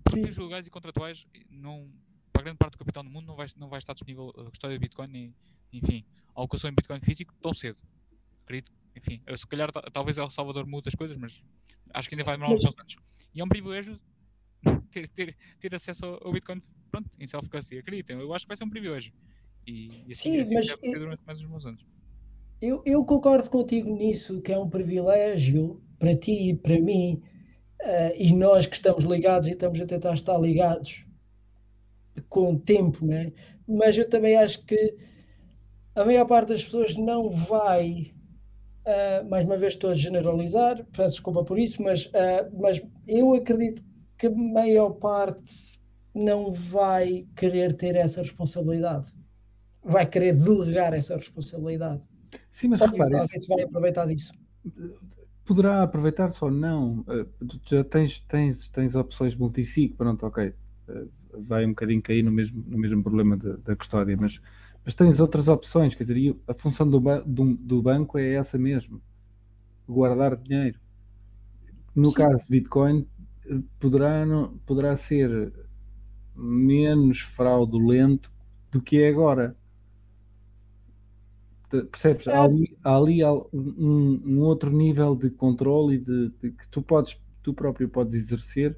Produtos 0.03 0.37
legais 0.37 0.65
e 0.65 0.69
contratuais, 0.69 1.27
não, 1.49 1.91
para 2.31 2.43
grande 2.43 2.57
parte 2.57 2.73
do 2.73 2.79
capital 2.79 3.03
no 3.03 3.09
mundo, 3.09 3.27
não 3.27 3.35
vai, 3.35 3.47
não 3.57 3.69
vai 3.69 3.79
estar 3.79 3.93
disponível 3.93 4.33
a 4.37 4.49
custódia 4.49 4.77
de 4.77 4.81
Bitcoin, 4.81 5.15
e, 5.15 5.33
enfim, 5.77 6.05
a 6.35 6.39
alocação 6.39 6.69
em 6.69 6.73
Bitcoin 6.73 7.01
físico 7.01 7.33
tão 7.41 7.53
cedo. 7.53 7.77
Acredito, 8.43 8.71
enfim, 8.95 9.21
se 9.35 9.45
calhar 9.47 9.71
talvez 9.71 10.17
El 10.17 10.29
Salvador 10.29 10.65
mude 10.65 10.87
as 10.87 10.95
coisas, 10.95 11.17
mas 11.17 11.43
acho 11.93 12.09
que 12.09 12.15
ainda 12.15 12.23
vai 12.23 12.35
demorar 12.35 12.53
uns 12.53 12.65
anos. 12.65 12.95
E 13.33 13.41
é 13.41 13.43
um 13.43 13.49
privilégio 13.49 13.99
ter, 14.91 15.07
ter, 15.09 15.35
ter 15.59 15.75
acesso 15.75 16.17
ao 16.21 16.31
Bitcoin 16.31 16.61
pronto, 16.91 17.09
em 17.19 17.27
self-custody, 17.27 17.79
acreditem, 17.79 18.19
eu 18.19 18.33
acho 18.33 18.45
que 18.45 18.49
vai 18.49 18.57
ser 18.57 18.63
um 18.63 18.69
privilégio. 18.69 19.13
E, 19.67 19.89
e 20.07 20.11
assim, 20.11 20.33
Sim, 20.33 20.41
assim 20.41 20.55
mas 20.55 20.67
deve 20.67 20.81
ter 20.81 20.99
durante 20.99 21.23
mais 21.25 21.39
uns 21.39 21.45
bons 21.45 21.65
anos. 21.65 21.85
Eu, 22.61 22.81
eu 22.85 23.03
concordo 23.03 23.49
contigo 23.49 23.93
nisso, 23.93 24.41
que 24.41 24.51
é 24.51 24.57
um 24.57 24.69
privilégio 24.69 25.81
para 25.99 26.15
ti 26.15 26.49
e 26.49 26.55
para 26.55 26.79
mim, 26.79 27.21
uh, 27.81 28.13
e 28.15 28.33
nós 28.33 28.65
que 28.65 28.75
estamos 28.75 29.03
ligados 29.03 29.47
e 29.47 29.51
estamos 29.51 29.81
a 29.81 29.85
tentar 29.85 30.13
estar 30.13 30.37
ligados 30.37 31.05
com 32.29 32.53
o 32.53 32.59
tempo, 32.59 33.05
né? 33.05 33.33
mas 33.67 33.97
eu 33.97 34.07
também 34.07 34.35
acho 34.37 34.63
que 34.65 34.95
a 35.95 36.05
maior 36.05 36.25
parte 36.25 36.49
das 36.49 36.63
pessoas 36.63 36.95
não 36.95 37.29
vai, 37.29 38.13
uh, 38.85 39.29
mais 39.29 39.45
uma 39.45 39.57
vez 39.57 39.73
estou 39.73 39.89
a 39.89 39.93
generalizar, 39.93 40.85
peço 40.91 41.15
desculpa 41.15 41.43
por 41.43 41.57
isso, 41.57 41.81
mas, 41.81 42.05
uh, 42.07 42.59
mas 42.59 42.81
eu 43.07 43.33
acredito 43.33 43.83
que 44.33 44.41
a 44.41 44.53
maior 44.53 44.91
parte 44.91 45.79
não 46.13 46.51
vai 46.51 47.27
querer 47.35 47.73
ter 47.73 47.95
essa 47.95 48.21
responsabilidade, 48.21 49.07
vai 49.83 50.05
querer 50.05 50.33
delegar 50.33 50.93
essa 50.93 51.15
responsabilidade. 51.15 52.03
Sim, 52.49 52.69
mas 52.69 52.81
repare, 52.81 53.15
isso 53.35 53.47
vai 53.47 53.63
aproveitar 53.63 54.05
disso. 54.07 54.33
Poderá 55.43 55.83
aproveitar 55.83 56.31
só 56.31 56.49
não. 56.49 57.01
Uh, 57.01 57.27
já 57.65 57.83
tens, 57.83 58.19
tens, 58.21 58.69
tens 58.69 58.95
opções 58.95 59.35
multisig, 59.35 59.93
pronto, 59.93 60.25
ok. 60.25 60.53
Uh, 60.87 61.09
vai 61.37 61.65
um 61.65 61.69
bocadinho 61.69 62.01
cair 62.01 62.23
no 62.23 62.31
mesmo, 62.31 62.63
no 62.67 62.77
mesmo 62.77 63.03
problema 63.03 63.37
de, 63.37 63.57
da 63.57 63.75
custódia, 63.75 64.17
mas, 64.19 64.39
mas 64.83 64.95
tens 64.95 65.19
outras 65.19 65.47
opções, 65.47 65.93
quer 65.93 66.03
dizer, 66.03 66.35
a 66.47 66.53
função 66.53 66.89
do, 66.89 66.99
do, 67.25 67.53
do 67.55 67.81
banco 67.81 68.17
é 68.17 68.33
essa 68.33 68.57
mesmo, 68.57 69.01
guardar 69.87 70.35
dinheiro. 70.35 70.79
No 71.93 72.09
Sim. 72.09 72.15
caso 72.15 72.45
de 72.45 72.51
Bitcoin, 72.51 72.99
eh, 73.01 73.05
poderá, 73.79 74.25
poderá 74.65 74.95
ser 74.95 75.53
menos 76.35 77.19
fraudulento 77.19 78.31
do 78.71 78.81
que 78.81 79.01
é 79.01 79.09
agora. 79.09 79.55
Percebes? 81.69 82.27
Há 82.27 82.43
ali, 82.43 82.77
há 82.83 82.95
ali 82.95 83.23
um, 83.23 84.21
um, 84.25 84.41
outro 84.41 84.69
nível 84.69 85.15
de 85.15 85.29
controle 85.29 85.95
e 85.95 85.99
de, 85.99 86.29
de, 86.41 86.51
que 86.51 86.67
tu 86.69 86.81
podes, 86.81 87.19
tu 87.41 87.53
próprio 87.53 87.89
podes 87.89 88.15
exercer 88.15 88.77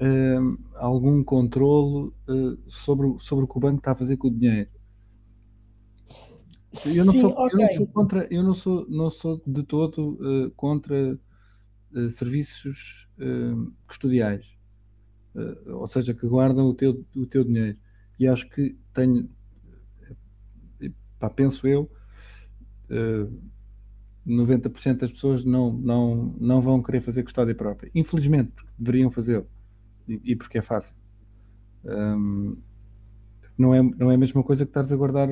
uh, 0.00 0.58
algum 0.76 1.22
controle 1.22 2.12
uh, 2.28 2.58
sobre, 2.66 3.14
sobre 3.20 3.44
o 3.44 3.48
que 3.48 3.56
o 3.56 3.60
banco 3.60 3.78
está 3.78 3.92
a 3.92 3.96
fazer 3.96 4.16
com 4.16 4.28
o 4.28 4.30
dinheiro. 4.30 4.70
Eu 6.94 7.04
não, 7.04 7.12
Sim, 7.12 7.20
sou, 7.20 7.30
okay. 7.30 7.48
eu 7.52 7.58
não 7.58 7.76
sou 7.76 7.86
contra, 7.86 8.28
eu 8.30 8.42
não 8.42 8.54
sou, 8.54 8.86
não 8.88 9.10
sou 9.10 9.42
de 9.46 9.62
todo 9.62 10.18
uh, 10.20 10.50
contra 10.52 11.18
serviços 12.08 13.08
custodiais, 13.86 14.56
ou 15.66 15.86
seja, 15.86 16.14
que 16.14 16.26
guardam 16.26 16.66
o 16.66 16.74
teu, 16.74 17.04
o 17.14 17.26
teu 17.26 17.44
dinheiro. 17.44 17.78
E 18.18 18.26
acho 18.26 18.48
que 18.48 18.76
tenho, 18.92 19.30
pá, 21.18 21.30
penso 21.30 21.66
eu, 21.66 21.90
uh, 22.90 22.90
eh, 22.90 23.28
90% 24.26 24.98
das 24.98 25.10
pessoas 25.10 25.44
não, 25.44 25.72
não, 25.72 26.36
não 26.38 26.60
vão 26.60 26.82
querer 26.82 27.00
fazer 27.00 27.22
custódia 27.22 27.54
própria. 27.54 27.90
Infelizmente, 27.94 28.52
porque 28.52 28.72
deveriam 28.78 29.10
fazê-lo 29.10 29.48
e, 30.06 30.20
e, 30.32 30.36
porque 30.36 30.58
é 30.58 30.62
fácil. 30.62 30.96
Um, 31.84 32.56
não, 33.56 33.74
é, 33.74 33.82
não 33.82 34.10
é 34.10 34.14
a 34.14 34.18
mesma 34.18 34.42
coisa 34.42 34.64
que 34.64 34.70
estares 34.70 34.92
a 34.92 34.96
guardar 34.96 35.28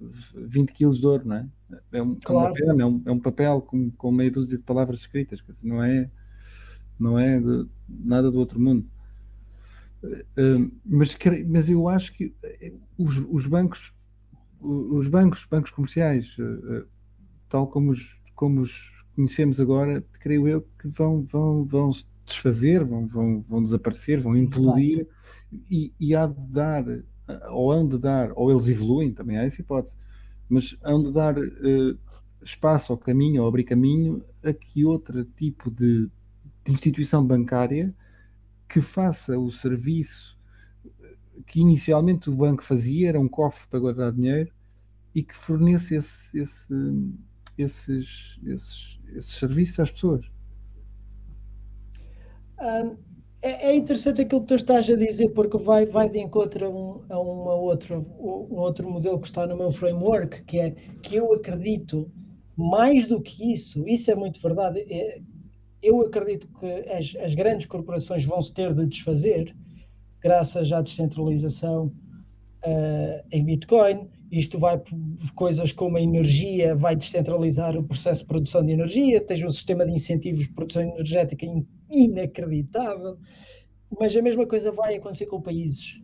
20 0.00 0.70
eh, 0.70 0.72
quilos 0.72 1.00
de 1.00 1.06
ouro, 1.06 1.26
não 1.26 1.36
é? 1.36 1.48
É, 1.92 2.02
um, 2.02 2.14
claro. 2.14 2.46
é, 2.46 2.48
uma 2.48 2.54
pena, 2.54 2.82
é, 2.82 2.86
um, 2.86 3.02
é 3.06 3.12
um 3.12 3.20
papel 3.20 3.60
com, 3.62 3.90
com 3.90 4.12
meia 4.12 4.30
dúzia 4.30 4.58
de 4.58 4.64
palavras 4.64 5.00
escritas, 5.00 5.42
dizer, 5.46 5.66
não 5.66 5.82
é, 5.82 6.10
não 6.98 7.18
é 7.18 7.40
de, 7.40 7.66
nada 7.88 8.30
do 8.30 8.38
outro 8.38 8.60
mundo. 8.60 8.86
Uh, 10.02 10.70
mas, 10.84 11.18
mas 11.48 11.68
eu 11.68 11.88
acho 11.88 12.12
que 12.12 12.32
os, 12.96 13.18
os 13.18 13.46
bancos 13.46 13.92
os 14.60 15.08
bancos, 15.08 15.46
bancos 15.46 15.70
comerciais, 15.70 16.36
eh, 16.38 16.42
eh, 16.42 16.84
tal 17.48 17.66
como 17.66 17.90
os, 17.90 18.18
como 18.34 18.60
os 18.60 19.04
conhecemos 19.14 19.60
agora, 19.60 20.04
creio 20.20 20.48
eu 20.48 20.62
que 20.80 20.88
vão, 20.88 21.22
vão, 21.24 21.64
vão 21.64 21.92
se 21.92 22.04
desfazer, 22.24 22.84
vão, 22.84 23.06
vão, 23.06 23.40
vão 23.42 23.62
desaparecer, 23.62 24.20
vão 24.20 24.36
implodir 24.36 25.06
e, 25.70 25.92
e 25.98 26.14
há 26.14 26.26
de 26.26 26.40
dar, 26.52 26.84
ou 27.50 27.72
hão 27.72 27.86
de 27.86 27.98
dar, 27.98 28.32
ou 28.34 28.50
eles 28.50 28.68
evoluem, 28.68 29.12
também 29.12 29.38
há 29.38 29.44
essa 29.44 29.60
hipótese, 29.60 29.96
mas 30.48 30.76
hão 30.82 31.02
de 31.02 31.12
dar 31.12 31.36
uh, 31.38 31.98
espaço 32.42 32.92
ao 32.92 32.98
caminho, 32.98 33.42
ou 33.42 33.48
abrir 33.48 33.64
caminho 33.64 34.24
a 34.44 34.52
que 34.52 34.84
outro 34.84 35.24
tipo 35.24 35.70
de, 35.70 36.08
de 36.64 36.72
instituição 36.72 37.24
bancária 37.24 37.94
que 38.68 38.80
faça 38.80 39.38
o 39.38 39.50
serviço 39.50 40.38
que 41.46 41.60
inicialmente 41.60 42.28
o 42.28 42.36
banco 42.36 42.62
fazia, 42.62 43.08
era 43.08 43.20
um 43.20 43.28
cofre 43.28 43.66
para 43.68 43.80
guardar 43.80 44.12
dinheiro 44.12 44.52
e 45.14 45.22
que 45.22 45.34
fornece 45.34 45.96
esse, 45.96 46.38
esse, 46.38 46.74
esses, 47.56 48.38
esses, 48.44 49.00
esses 49.14 49.30
serviços 49.32 49.80
às 49.80 49.90
pessoas. 49.90 50.30
Um, 52.60 52.96
é, 53.40 53.70
é, 53.70 53.76
interessante 53.76 54.20
aquilo 54.20 54.40
que 54.40 54.48
tu 54.48 54.54
estás 54.54 54.88
a 54.90 54.96
dizer, 54.96 55.28
porque 55.30 55.58
vai, 55.58 55.86
vai 55.86 56.08
de 56.08 56.18
encontro 56.18 56.66
a, 56.66 56.68
um, 56.68 57.02
a 57.08 57.20
uma 57.20 57.54
outra, 57.54 57.98
um 57.98 58.56
outro 58.56 58.90
modelo 58.90 59.20
que 59.20 59.28
está 59.28 59.46
no 59.46 59.56
meu 59.56 59.70
framework, 59.70 60.42
que 60.44 60.58
é 60.58 60.70
que 61.02 61.16
eu 61.16 61.32
acredito 61.32 62.10
mais 62.56 63.06
do 63.06 63.20
que 63.20 63.52
isso, 63.52 63.86
isso 63.86 64.10
é 64.10 64.14
muito 64.16 64.40
verdade. 64.40 64.80
É, 64.90 65.20
eu 65.80 66.00
acredito 66.00 66.48
que 66.58 66.66
as, 66.90 67.16
as 67.22 67.34
grandes 67.34 67.66
corporações 67.66 68.24
vão 68.24 68.42
se 68.42 68.52
ter 68.52 68.72
de 68.72 68.86
desfazer 68.86 69.54
graças 70.20 70.72
à 70.72 70.82
descentralização 70.82 71.92
uh, 72.64 73.22
em 73.30 73.44
Bitcoin. 73.44 74.08
isto 74.32 74.58
vai 74.58 74.76
por 74.76 74.92
coisas 75.34 75.72
como 75.72 75.96
a 75.96 76.00
energia, 76.00 76.74
vai 76.74 76.96
descentralizar 76.96 77.76
o 77.76 77.84
processo 77.84 78.22
de 78.22 78.26
produção 78.26 78.64
de 78.64 78.72
energia, 78.72 79.20
tens 79.20 79.42
um 79.44 79.50
sistema 79.50 79.86
de 79.86 79.92
incentivos 79.92 80.42
de 80.42 80.52
produção 80.52 80.82
energética 80.82 81.46
inacreditável, 81.90 83.18
mas 83.98 84.16
a 84.16 84.22
mesma 84.22 84.46
coisa 84.46 84.70
vai 84.70 84.96
acontecer 84.96 85.26
com 85.26 85.40
países. 85.40 86.00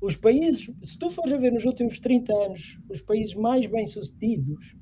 Os 0.00 0.16
países, 0.16 0.70
se 0.82 0.98
tu 0.98 1.10
fores 1.10 1.32
a 1.32 1.36
ver 1.36 1.52
nos 1.52 1.64
últimos 1.64 2.00
30 2.00 2.32
anos, 2.32 2.78
os 2.88 3.02
países 3.02 3.34
mais 3.34 3.66
bem-sucedidos, 3.66 4.74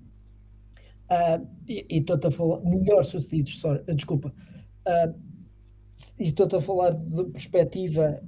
uh, 1.10 1.46
e 1.66 1.86
estou-te 1.90 2.28
a 2.28 2.30
falar, 2.30 2.60
melhor 2.60 3.04
sucedidos, 3.04 3.58
sorry, 3.58 3.82
desculpa, 3.94 4.32
uh, 4.86 5.14
e 6.18 6.28
estou-te 6.28 6.54
a 6.54 6.60
falar 6.60 6.90
de 6.90 7.24
perspectiva, 7.32 8.22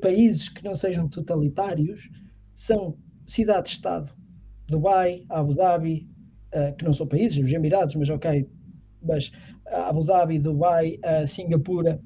países 0.00 0.48
que 0.48 0.64
não 0.64 0.74
sejam 0.74 1.08
totalitários, 1.08 2.10
são 2.52 2.98
cidades-estado. 3.24 4.12
Dubai, 4.66 5.24
Abu 5.28 5.54
Dhabi, 5.54 6.08
uh, 6.52 6.74
que 6.76 6.84
não 6.84 6.92
são 6.92 7.06
países, 7.06 7.38
os 7.38 7.52
Emirados, 7.52 7.94
mas 7.94 8.10
ok, 8.10 8.48
mas 9.02 9.30
Abu 9.66 10.04
Dhabi, 10.04 10.38
Dubai, 10.38 10.98
uh, 11.04 11.26
Singapura. 11.26 12.00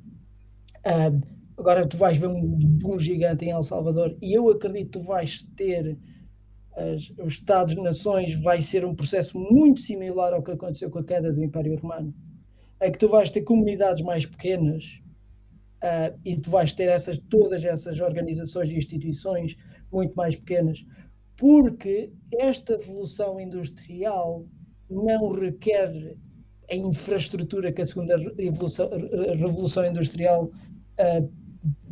Uh, 0.86 1.43
agora 1.56 1.86
tu 1.86 1.97
vais 1.97 2.19
ver 2.19 2.28
um, 2.28 2.59
um 2.85 2.98
gigante 2.98 3.44
em 3.44 3.51
El 3.51 3.62
Salvador 3.62 4.16
e 4.20 4.36
eu 4.36 4.48
acredito 4.48 4.86
que 4.86 4.98
tu 4.98 5.05
vais 5.05 5.43
ter 5.56 5.98
as, 6.77 7.12
os 7.19 7.35
Estados-nações, 7.35 8.40
vai 8.43 8.60
ser 8.60 8.85
um 8.85 8.94
processo 8.94 9.39
muito 9.39 9.81
similar 9.81 10.32
ao 10.32 10.43
que 10.43 10.52
aconteceu 10.52 10.90
com 10.90 10.98
a 10.98 11.05
queda 11.05 11.32
do 11.32 11.43
Império 11.43 11.77
Romano. 11.77 12.14
É 12.81 12.90
que 12.90 12.98
tu 12.98 13.09
vais 13.09 13.31
ter 13.31 13.43
comunidades 13.43 14.02
mais 14.02 14.27
pequenas 14.27 15.01
uh, 15.82 16.19
e 16.24 16.36
tu 16.36 16.51
vais 16.51 16.73
ter 16.73 16.89
essas, 16.89 17.19
todas 17.19 17.64
essas 17.64 18.01
organizações 18.01 18.70
e 18.70 18.77
instituições 18.77 19.56
muito 19.93 20.14
mais 20.14 20.35
pequenas, 20.35 20.85
porque 21.36 22.12
esta 22.32 22.74
evolução 22.74 23.39
industrial 23.39 24.47
não 24.89 25.28
requer 25.28 26.16
a 26.70 26.74
infraestrutura 26.74 27.72
que 27.72 27.82
a 27.82 27.86
segunda 27.86 28.16
revolução, 28.39 28.89
revolução 29.36 29.84
industrial 29.86 30.44
uh, 30.44 31.32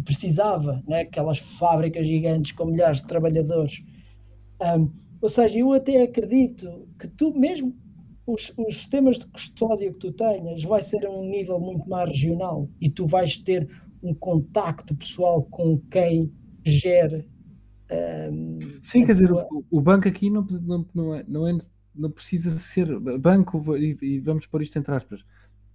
precisava, 0.04 0.82
né? 0.86 1.00
aquelas 1.00 1.38
fábricas 1.38 2.06
gigantes 2.06 2.52
com 2.52 2.66
milhares 2.66 2.98
de 2.98 3.06
trabalhadores. 3.06 3.82
Um, 4.60 4.90
ou 5.20 5.28
seja, 5.28 5.58
eu 5.58 5.72
até 5.72 6.02
acredito 6.02 6.88
que 6.98 7.06
tu, 7.08 7.32
mesmo 7.38 7.74
os, 8.26 8.52
os, 8.56 8.76
sistemas 8.76 9.18
de 9.18 9.26
custódia 9.26 9.92
que 9.92 9.98
tu 9.98 10.12
tenhas, 10.12 10.62
vai 10.62 10.82
ser 10.82 11.04
a 11.06 11.10
um 11.10 11.24
nível 11.24 11.60
muito 11.60 11.88
mais 11.88 12.08
regional 12.10 12.68
e 12.80 12.88
tu 12.88 13.06
vais 13.06 13.36
ter 13.36 13.68
um 14.02 14.14
contacto 14.14 14.94
pessoal 14.94 15.42
com 15.42 15.78
quem 15.90 16.32
gere 16.64 17.28
um, 17.90 18.58
Sim, 18.80 19.04
quer 19.04 19.14
dizer, 19.14 19.32
o, 19.32 19.64
o, 19.68 19.80
banco 19.80 20.06
aqui 20.06 20.30
não, 20.30 20.46
não, 20.62 20.86
não, 20.94 21.14
é, 21.14 21.24
não, 21.26 21.48
é, 21.48 21.58
não 21.94 22.10
precisa 22.10 22.50
ser 22.58 22.98
banco, 23.18 23.76
e, 23.76 23.96
e, 24.00 24.20
vamos 24.20 24.46
pôr 24.46 24.62
isto 24.62 24.78
entre 24.78 24.94
aspas, 24.94 25.24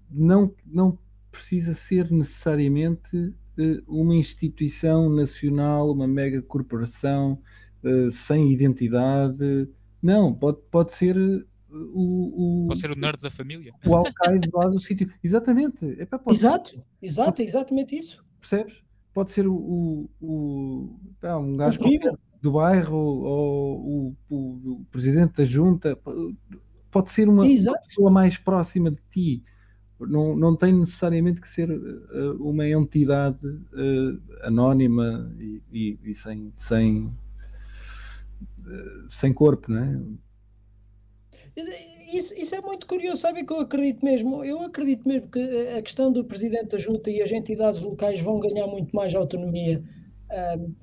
não, 0.10 0.54
não 0.66 0.98
precisa 1.32 1.74
ser 1.74 2.10
necessariamente 2.12 3.18
uh, 3.18 3.84
uma 3.88 4.16
instituição 4.16 5.10
nacional, 5.10 5.92
uma 5.92 6.08
mega 6.08 6.42
corporação 6.42 7.42
uh, 7.84 8.10
sem 8.12 8.52
identidade. 8.52 9.70
Não, 10.02 10.34
pode, 10.34 10.60
pode 10.70 10.94
ser 10.94 11.18
eh, 11.18 11.44
o, 11.72 12.64
o, 12.64 12.68
pode 12.68 12.80
ser 12.80 12.92
o 12.92 12.96
nerd 12.96 13.20
da 13.20 13.32
família. 13.32 13.74
O 13.86 13.96
alcaide 13.96 14.50
lá 14.54 14.68
do 14.70 14.80
sítio. 14.80 15.12
Exatamente. 15.24 15.86
Epá, 16.00 16.22
exato, 16.30 16.70
ser, 16.70 16.84
exato, 17.02 17.32
pode, 17.32 17.44
exatamente 17.44 17.98
isso. 17.98 18.24
Percebes? 18.40 18.86
pode 19.16 19.32
ser 19.32 19.48
o, 19.48 19.56
o, 19.56 20.10
o 20.20 21.00
um 21.40 21.56
gajo 21.56 21.80
do 22.42 22.52
bairro 22.52 22.98
ou 22.98 24.16
o, 24.30 24.36
o, 24.36 24.86
presidente 24.92 25.38
da 25.38 25.44
junta, 25.44 25.98
pode 26.92 27.12
ser 27.12 27.28
uma, 27.28 27.44
uma, 27.44 27.80
pessoa 27.80 28.12
mais 28.12 28.38
próxima 28.38 28.92
de 28.92 29.02
ti. 29.10 29.44
Não, 30.00 30.36
não 30.36 30.56
tem 30.56 30.74
necessariamente 30.74 31.40
que 31.40 31.48
ser 31.48 31.72
uh, 31.72 32.36
uma 32.40 32.68
entidade 32.68 33.48
uh, 33.48 34.22
anónima 34.44 35.34
e, 35.40 35.62
e, 35.72 36.00
e, 36.04 36.14
sem, 36.14 36.52
sem, 36.56 37.06
uh, 37.06 39.10
sem 39.10 39.34
corpo, 39.34 39.72
não 39.72 39.80
é? 39.80 40.02
Isso, 42.14 42.36
isso, 42.36 42.54
é 42.54 42.62
muito 42.62 42.86
curioso, 42.86 43.22
sabe 43.22 43.46
que 43.46 43.54
eu 43.54 43.62
acredito 43.62 44.04
mesmo, 44.04 44.44
eu 44.44 44.62
acredito 44.62 45.08
mesmo 45.08 45.30
que 45.30 45.40
a 45.78 45.82
questão 45.82 46.12
do 46.12 46.24
Presidente 46.24 46.70
da 46.70 46.78
Junta 46.78 47.10
e 47.10 47.22
as 47.22 47.32
entidades 47.32 47.82
locais 47.82 48.20
vão 48.20 48.40
ganhar 48.40 48.68
muito 48.68 48.94
mais 48.94 49.16
autonomia. 49.16 49.82
Uh, 50.30 50.76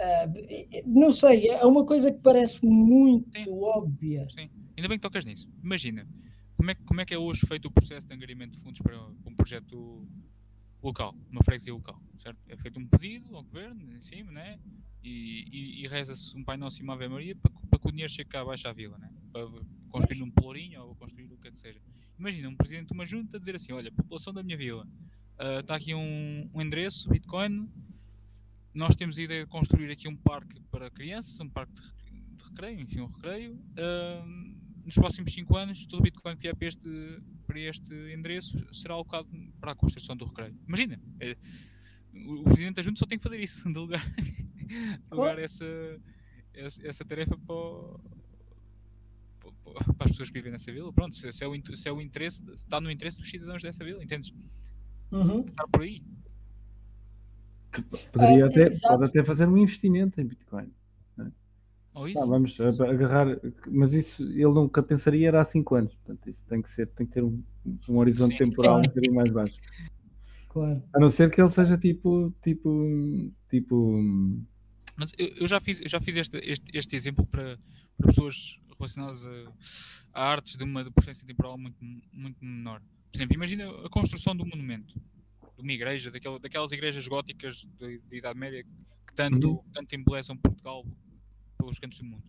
uh, 0.00 0.82
não 0.86 1.12
sei, 1.12 1.48
é 1.48 1.64
uma 1.64 1.84
coisa 1.84 2.12
que 2.12 2.18
parece 2.18 2.64
muito 2.64 3.44
Sim. 3.44 3.50
óbvia. 3.50 4.28
Sim, 4.30 4.50
ainda 4.76 4.88
bem 4.88 4.98
que 4.98 5.02
tocas 5.02 5.24
nisso. 5.24 5.48
Imagina, 5.62 6.06
como 6.56 6.70
é, 6.70 6.74
como 6.74 7.00
é 7.00 7.04
que 7.04 7.14
é 7.14 7.18
hoje 7.18 7.46
feito 7.46 7.66
o 7.66 7.70
processo 7.70 8.06
de 8.06 8.14
angariamento 8.14 8.56
de 8.56 8.62
fundos 8.62 8.80
para, 8.80 8.98
um 9.26 9.34
projeto 9.34 10.06
local, 10.82 11.14
uma 11.30 11.42
freguesia 11.42 11.74
local, 11.74 12.00
certo? 12.16 12.38
É 12.48 12.56
feito 12.56 12.78
um 12.78 12.86
pedido 12.86 13.36
ao 13.36 13.42
governo, 13.42 13.94
em 13.94 14.00
cima, 14.00 14.32
né? 14.32 14.58
E, 15.02 15.44
e, 15.52 15.84
e 15.84 15.86
reza-se 15.88 16.36
um 16.36 16.42
Pai 16.42 16.56
Nosso 16.56 16.80
e 16.80 16.82
uma 16.82 16.94
Ave 16.94 17.08
Maria 17.08 17.36
para, 17.36 17.52
para 17.70 17.78
que 17.78 17.88
o 17.88 17.90
dinheiro 17.90 18.12
chegue 18.12 18.30
cá 18.30 18.40
abaixo 18.40 18.66
à 18.68 18.72
vila, 18.72 18.98
né? 18.98 19.10
Para 19.32 19.46
construir 19.90 20.22
um 20.22 20.30
pelourinho 20.30 20.82
ou 20.82 20.94
construir 20.94 21.30
o 21.32 21.36
que 21.38 21.48
é 21.48 21.50
que 21.50 21.58
seja. 21.58 21.80
Imagina 22.18 22.48
um 22.48 22.56
presidente 22.56 22.88
de 22.88 22.94
uma 22.94 23.06
junta 23.06 23.38
dizer 23.38 23.54
assim: 23.54 23.72
olha, 23.72 23.92
população 23.92 24.32
da 24.32 24.42
minha 24.42 24.56
vila, 24.56 24.88
uh, 25.38 25.60
está 25.60 25.76
aqui 25.76 25.94
um, 25.94 26.50
um 26.52 26.62
endereço, 26.62 27.08
Bitcoin, 27.08 27.68
nós 28.76 28.94
temos 28.94 29.18
a 29.18 29.22
ideia 29.22 29.44
de 29.44 29.50
construir 29.50 29.90
aqui 29.90 30.06
um 30.06 30.14
parque 30.14 30.60
para 30.70 30.90
crianças, 30.90 31.40
um 31.40 31.48
parque 31.48 31.72
de, 31.72 32.44
recreio, 32.44 32.78
enfim, 32.80 33.00
um 33.00 33.06
recreio. 33.06 33.54
Uh, 33.54 34.54
nos 34.84 34.94
próximos 34.94 35.32
5 35.32 35.56
anos, 35.56 35.86
todo 35.86 36.00
o 36.00 36.02
Bitcoin 36.02 36.36
que 36.36 36.46
é 36.46 36.54
para 36.54 36.68
este, 36.68 37.22
para 37.46 37.58
este 37.58 37.94
endereço 38.12 38.62
será 38.74 38.94
alocado 38.94 39.26
para 39.58 39.72
a 39.72 39.74
construção 39.74 40.14
do 40.14 40.26
recreio. 40.26 40.54
Imagina, 40.68 41.00
é, 41.18 41.36
o 42.26 42.44
presidente 42.44 42.76
da 42.76 42.82
junta 42.82 42.98
só 42.98 43.06
tem 43.06 43.16
que 43.16 43.24
fazer 43.24 43.40
isso, 43.40 43.64
delegar, 43.72 44.04
delegar 45.10 45.38
essa, 45.38 45.64
essa, 46.52 46.86
essa 46.86 47.04
tarefa 47.04 47.36
para, 47.38 47.54
para 49.94 50.04
as 50.04 50.10
pessoas 50.10 50.28
que 50.28 50.34
vivem 50.34 50.52
nessa 50.52 50.70
vila. 50.70 50.92
Pronto, 50.92 51.16
se, 51.16 51.26
é, 51.26 51.48
o, 51.48 51.76
se 51.76 51.88
é 51.88 51.92
o 51.92 52.00
interesse, 52.00 52.44
se 52.44 52.52
está 52.52 52.78
no 52.78 52.90
interesse 52.90 53.18
dos 53.18 53.30
cidadãos 53.30 53.62
dessa 53.62 53.82
vila, 53.82 54.04
entendes? 54.04 54.34
Uhum. 55.10 55.44
Pensar 55.44 55.66
por 55.66 55.80
aí. 55.80 56.02
Poderia 58.12 58.44
é, 58.44 58.46
até, 58.46 58.70
pode 58.82 59.04
até 59.04 59.24
fazer 59.24 59.46
um 59.46 59.56
investimento 59.56 60.20
em 60.20 60.24
Bitcoin. 60.24 60.70
Ou 61.96 62.06
isso? 62.06 62.22
Ah, 62.22 62.26
vamos 62.26 62.60
agarrar, 62.60 63.26
mas 63.70 63.94
isso 63.94 64.22
ele 64.22 64.52
nunca 64.52 64.82
pensaria 64.82 65.28
era 65.28 65.40
há 65.40 65.44
5 65.44 65.74
anos. 65.74 65.94
Portanto, 65.94 66.28
isso 66.28 66.46
tem 66.46 66.60
que 66.60 66.68
ser, 66.68 66.88
tem 66.88 67.06
que 67.06 67.12
ter 67.14 67.24
um, 67.24 67.42
um 67.88 67.96
horizonte 67.96 68.36
Sim, 68.36 68.44
temporal 68.44 68.80
um 68.80 68.82
bocadinho 68.82 69.14
mais 69.14 69.30
baixo. 69.30 69.58
Claro. 70.50 70.82
A 70.94 71.00
não 71.00 71.08
ser 71.08 71.30
que 71.30 71.40
ele 71.40 71.48
seja 71.48 71.78
tipo. 71.78 72.34
tipo. 72.42 73.32
tipo. 73.48 73.98
Mas 74.98 75.10
eu, 75.16 75.28
eu 75.40 75.48
já 75.48 75.58
fiz, 75.58 75.80
eu 75.80 75.88
já 75.88 75.98
fiz 75.98 76.16
este, 76.16 76.36
este, 76.36 76.76
este 76.76 76.96
exemplo 76.96 77.24
para, 77.26 77.58
para 77.96 78.08
pessoas 78.08 78.58
relacionadas 78.78 79.26
a, 79.26 80.20
a, 80.20 80.32
artes 80.32 80.54
de 80.54 80.64
uma 80.64 80.84
preferência 80.90 81.26
temporal 81.26 81.56
muito, 81.56 81.76
muito 82.12 82.44
menor. 82.44 82.82
Por 83.10 83.16
exemplo, 83.16 83.34
imagina 83.34 83.70
a 83.86 83.88
construção 83.88 84.36
do 84.36 84.44
monumento 84.44 84.94
de 85.56 85.62
uma 85.62 85.72
igreja, 85.72 86.10
daquela, 86.10 86.38
daquelas 86.38 86.70
igrejas 86.72 87.08
góticas 87.08 87.66
da 87.78 87.90
Idade 88.16 88.38
Média 88.38 88.62
que 88.62 89.14
tanto, 89.14 89.52
uhum. 89.52 89.64
tanto 89.72 89.94
embelezam 89.94 90.36
Portugal 90.36 90.86
pelos 91.56 91.78
cantos 91.78 91.98
do 91.98 92.04
mundo. 92.04 92.24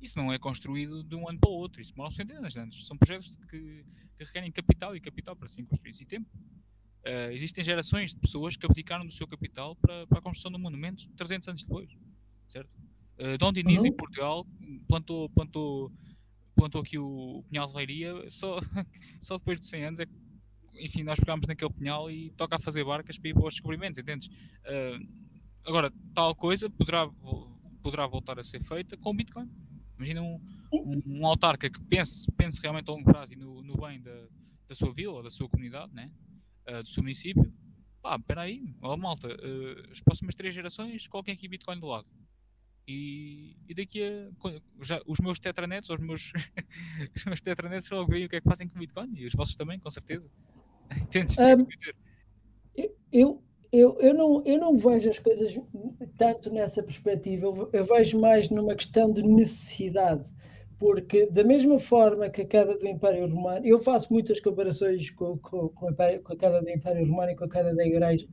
Isso 0.00 0.18
não 0.18 0.32
é 0.32 0.38
construído 0.38 1.02
de 1.02 1.14
um 1.14 1.28
ano 1.28 1.38
para 1.38 1.50
o 1.50 1.52
outro, 1.52 1.80
isso 1.80 1.92
demora 1.92 2.12
centenas 2.12 2.52
de 2.54 2.60
anos. 2.60 2.86
São 2.86 2.96
projetos 2.96 3.36
que, 3.48 3.84
que 4.16 4.24
requerem 4.24 4.50
capital 4.50 4.96
e 4.96 5.00
capital 5.00 5.36
para 5.36 5.48
serem 5.48 5.66
construídos 5.66 6.00
e 6.00 6.06
tempo. 6.06 6.28
Uh, 7.00 7.32
existem 7.32 7.64
gerações 7.64 8.12
de 8.12 8.20
pessoas 8.20 8.56
que 8.56 8.64
abdicaram 8.64 9.06
do 9.06 9.12
seu 9.12 9.26
capital 9.26 9.74
para, 9.76 10.06
para 10.06 10.18
a 10.18 10.22
construção 10.22 10.52
do 10.52 10.58
monumento 10.58 11.08
300 11.16 11.48
anos 11.48 11.64
depois, 11.64 11.90
certo? 12.46 12.70
Uh, 13.18 13.36
Dom 13.38 13.52
Diniz, 13.52 13.80
uhum. 13.80 13.86
em 13.86 13.92
Portugal, 13.92 14.46
plantou, 14.86 15.28
plantou, 15.30 15.92
plantou 16.54 16.80
aqui 16.82 16.98
o 16.98 17.42
Pinhal 17.50 17.66
de 17.66 17.74
Leiria, 17.74 18.30
só, 18.30 18.60
só 19.20 19.36
depois 19.36 19.58
de 19.60 19.66
100 19.66 19.84
anos 19.84 20.00
é 20.00 20.06
que, 20.06 20.12
enfim, 20.80 21.02
nós 21.02 21.20
pegámos 21.20 21.46
naquele 21.46 21.72
pinhal 21.72 22.10
e 22.10 22.30
toca 22.30 22.56
a 22.56 22.58
fazer 22.58 22.84
barcas 22.84 23.18
para 23.18 23.30
ir 23.30 23.34
para 23.34 23.46
os 23.46 23.54
descobrimentos, 23.54 23.98
entendes? 23.98 24.28
Uh, 24.28 25.06
agora, 25.64 25.92
tal 26.14 26.34
coisa 26.34 26.68
poderá 26.70 27.08
poderá 27.82 28.06
voltar 28.06 28.38
a 28.38 28.44
ser 28.44 28.62
feita 28.62 28.96
com 28.96 29.14
Bitcoin. 29.14 29.50
Imagina 29.96 30.22
um, 30.22 30.40
um, 30.72 31.02
um 31.06 31.26
autarca 31.26 31.68
que 31.68 31.80
pense, 31.84 32.30
pense 32.32 32.60
realmente 32.60 32.88
a 32.88 32.92
longo 32.92 33.04
prazo 33.04 33.34
e 33.34 33.36
no, 33.36 33.62
no 33.62 33.76
bem 33.76 34.00
da, 34.00 34.28
da 34.68 34.74
sua 34.74 34.92
vila 34.92 35.14
ou 35.14 35.22
da 35.22 35.30
sua 35.30 35.48
comunidade, 35.48 35.92
né? 35.94 36.10
Uh, 36.68 36.82
do 36.82 36.88
seu 36.88 37.02
município. 37.02 37.52
Pá, 38.00 38.16
espera 38.16 38.42
aí, 38.42 38.74
ó 38.80 38.96
malta, 38.96 39.28
uh, 39.28 39.90
as 39.90 40.00
próximas 40.00 40.34
três 40.34 40.54
gerações 40.54 41.06
coloquem 41.06 41.34
aqui 41.34 41.48
Bitcoin 41.48 41.78
do 41.78 41.86
lado. 41.86 42.06
E, 42.88 43.56
e 43.68 43.74
daqui 43.74 44.02
a. 44.02 44.30
Já, 44.82 45.00
os 45.06 45.20
meus 45.20 45.38
tetranets, 45.38 45.90
os 45.90 46.00
meus, 46.00 46.32
os 47.14 47.24
meus 47.24 47.40
tetranets 47.40 47.90
logo 47.90 48.10
veem 48.10 48.24
o 48.24 48.28
que 48.28 48.36
é 48.36 48.40
que 48.40 48.48
fazem 48.48 48.68
com 48.68 48.78
Bitcoin 48.78 49.12
e 49.14 49.26
os 49.26 49.34
vossos 49.34 49.54
também, 49.54 49.78
com 49.78 49.90
certeza. 49.90 50.28
Entendes? 50.96 51.36
Um, 51.38 51.66
eu, 53.12 53.42
eu, 53.72 53.96
eu, 54.00 54.14
não, 54.14 54.42
eu 54.44 54.58
não 54.58 54.76
vejo 54.76 55.10
as 55.10 55.18
coisas 55.18 55.54
tanto 56.16 56.52
nessa 56.52 56.82
perspectiva, 56.82 57.46
eu, 57.46 57.70
eu 57.72 57.84
vejo 57.84 58.20
mais 58.20 58.50
numa 58.50 58.74
questão 58.74 59.12
de 59.12 59.22
necessidade 59.22 60.32
porque 60.80 61.30
da 61.30 61.44
mesma 61.44 61.78
forma 61.78 62.30
que 62.30 62.40
a 62.40 62.46
queda 62.46 62.74
do 62.74 62.88
Império 62.88 63.28
Romano, 63.28 63.66
eu 63.66 63.78
faço 63.78 64.10
muitas 64.10 64.40
comparações 64.40 65.10
com, 65.10 65.36
com, 65.36 65.68
com, 65.68 65.88
a, 65.88 65.92
com 65.92 66.32
a, 66.32 66.36
queda 66.36 66.62
do 66.62 66.70
Império 66.70 67.06
Romano 67.06 67.32
e 67.32 67.36
com 67.36 67.44
a 67.44 67.50
queda 67.50 67.76
da 67.76 67.86
Igreja, 67.86 68.26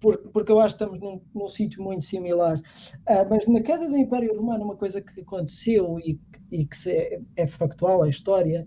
porque, 0.00 0.28
porque 0.30 0.50
eu 0.50 0.58
acho 0.58 0.76
que 0.76 0.82
estamos 0.82 1.00
num, 1.00 1.22
num 1.32 1.46
sítio 1.46 1.80
muito 1.80 2.04
similar. 2.04 2.58
Uh, 2.58 3.24
mas 3.30 3.46
na 3.46 3.60
queda 3.60 3.88
do 3.88 3.96
Império 3.96 4.36
Romano, 4.36 4.64
uma 4.64 4.74
coisa 4.74 5.00
que 5.00 5.20
aconteceu 5.20 6.00
e, 6.00 6.18
e 6.50 6.66
que 6.66 6.90
é, 6.90 7.20
é 7.36 7.46
factual 7.46 8.02
a 8.02 8.08
história 8.08 8.66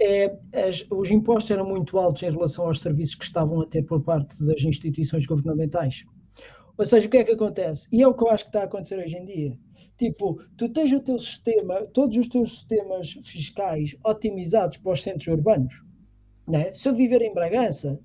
é, 0.00 0.36
as, 0.52 0.84
os 0.90 1.10
impostos 1.10 1.50
eram 1.50 1.66
muito 1.66 1.98
altos 1.98 2.22
em 2.22 2.30
relação 2.30 2.66
aos 2.66 2.80
serviços 2.80 3.14
que 3.14 3.24
estavam 3.24 3.60
a 3.60 3.66
ter 3.66 3.82
por 3.82 4.02
parte 4.02 4.44
das 4.44 4.62
instituições 4.62 5.26
governamentais. 5.26 6.04
Ou 6.76 6.84
seja, 6.84 7.06
o 7.06 7.10
que 7.10 7.18
é 7.18 7.24
que 7.24 7.32
acontece? 7.32 7.88
E 7.92 8.02
é 8.02 8.08
o 8.08 8.14
que 8.14 8.24
eu 8.24 8.30
acho 8.30 8.44
que 8.44 8.48
está 8.48 8.62
a 8.62 8.64
acontecer 8.64 8.98
hoje 8.98 9.16
em 9.16 9.24
dia. 9.24 9.56
Tipo, 9.96 10.40
tu 10.56 10.68
tens 10.68 10.92
o 10.92 11.00
teu 11.00 11.18
sistema, 11.18 11.86
todos 11.86 12.16
os 12.16 12.28
teus 12.28 12.50
sistemas 12.50 13.12
fiscais 13.22 13.96
otimizados 14.04 14.76
para 14.78 14.92
os 14.92 15.02
centros 15.02 15.28
urbanos. 15.28 15.84
Né? 16.46 16.74
Se 16.74 16.88
eu 16.88 16.94
viver 16.94 17.22
em 17.22 17.32
Bragança, 17.32 18.00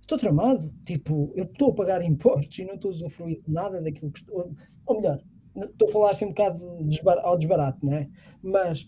estou 0.00 0.16
tramado. 0.16 0.72
Tipo, 0.86 1.30
eu 1.36 1.44
estou 1.44 1.70
a 1.70 1.74
pagar 1.74 2.02
impostos 2.02 2.58
e 2.58 2.64
não 2.64 2.74
estou 2.74 2.90
a 2.90 2.94
usufruir 2.94 3.42
de 3.42 3.52
nada 3.52 3.80
daquilo 3.80 4.10
que 4.10 4.20
estou. 4.20 4.52
Ou 4.86 4.96
melhor, 4.96 5.22
estou 5.54 5.88
a 5.88 5.92
falar 5.92 6.10
assim 6.10 6.24
um 6.24 6.30
bocado 6.30 6.58
desbar, 6.84 7.18
ao 7.22 7.36
desbarato, 7.36 7.84
não 7.84 7.92
é? 7.92 8.08
Mas 8.42 8.86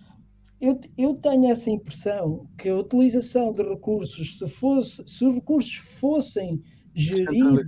eu, 0.60 0.80
eu 0.96 1.14
tenho 1.14 1.50
essa 1.50 1.70
impressão 1.70 2.46
que 2.58 2.68
a 2.68 2.76
utilização 2.76 3.52
de 3.52 3.62
recursos, 3.62 4.38
se, 4.38 4.46
fosse, 4.46 5.02
se 5.06 5.24
os 5.24 5.34
recursos 5.34 5.74
fossem 5.74 6.60
geridos 6.94 7.64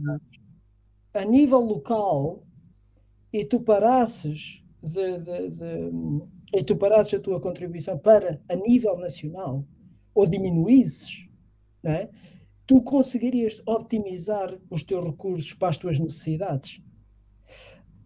a 1.15 1.25
nível 1.25 1.61
local 1.61 2.45
e 3.33 3.45
tu 3.45 3.61
parasses 3.61 4.63
de, 4.83 5.19
de, 5.19 5.49
de, 5.49 5.91
e 6.55 6.63
tu 6.63 6.77
parasses 6.77 7.15
a 7.15 7.21
tua 7.21 7.41
contribuição 7.41 7.99
para 7.99 8.41
a 8.49 8.55
nível 8.55 8.99
nacional 8.99 9.65
ou 10.15 10.27
diminuísses, 10.27 11.27
é? 11.85 12.11
tu 12.67 12.83
conseguirias 12.83 13.63
optimizar 13.67 14.59
os 14.71 14.83
teus 14.83 15.05
recursos 15.05 15.55
para 15.55 15.69
as 15.69 15.79
tuas 15.79 15.99
necessidades. 15.99 16.81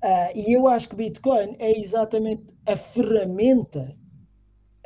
Uh, 0.02 0.30
e 0.34 0.52
eu 0.52 0.68
acho 0.68 0.88
que 0.88 0.96
Bitcoin 0.96 1.56
é 1.58 1.78
exatamente 1.78 2.54
a 2.64 2.76
ferramenta, 2.76 3.96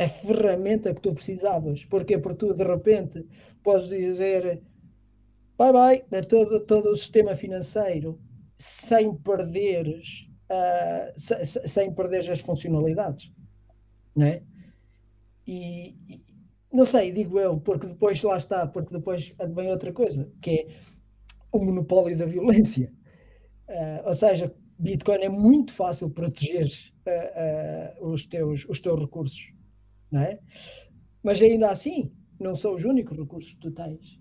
a 0.01 0.09
ferramenta 0.09 0.95
que 0.95 1.01
tu 1.01 1.15
precisavas. 1.15 1.85
Porquê? 1.85 2.19
Porque 2.19 2.47
tu 2.47 2.55
de 2.55 2.65
repente 2.65 3.27
podes 3.63 3.89
dizer 3.89 4.63
bye 5.59 5.73
bye 5.73 6.05
a 6.13 6.23
todo, 6.23 6.61
todo 6.67 6.91
o 6.91 6.97
sistema 6.97 7.35
financeiro 7.35 8.19
sem 8.59 9.15
perderes 9.15 10.29
uh, 10.51 11.13
se, 11.17 11.45
se, 11.45 11.69
sem 11.69 11.93
perderes 11.93 12.29
as 12.29 12.41
funcionalidades 12.41 13.31
né? 14.15 14.43
E, 15.47 15.97
e 16.09 16.23
não 16.73 16.85
sei, 16.85 17.11
digo 17.11 17.39
eu, 17.39 17.59
porque 17.59 17.87
depois 17.87 18.23
lá 18.23 18.37
está, 18.37 18.67
porque 18.67 18.95
depois 18.95 19.35
vem 19.55 19.71
outra 19.71 19.93
coisa, 19.93 20.31
que 20.41 20.51
é 20.51 20.67
o 21.53 21.65
monopólio 21.65 22.17
da 22.17 22.27
violência. 22.27 22.93
Uh, 23.69 24.07
ou 24.09 24.15
seja, 24.15 24.55
Bitcoin 24.79 25.19
é 25.23 25.29
muito 25.29 25.73
fácil 25.73 26.11
proteger 26.11 26.69
uh, 27.07 28.05
uh, 28.05 28.13
os, 28.13 28.27
teus, 28.27 28.67
os 28.69 28.81
teus 28.81 29.01
recursos, 29.01 29.53
não 30.11 30.21
é? 30.21 30.39
Mas 31.23 31.41
ainda 31.41 31.71
assim, 31.71 32.13
não 32.39 32.55
são 32.55 32.75
os 32.75 32.85
únicos 32.85 33.17
recursos 33.17 33.53
que 33.53 33.61
tu 33.61 33.71
tens. 33.71 34.19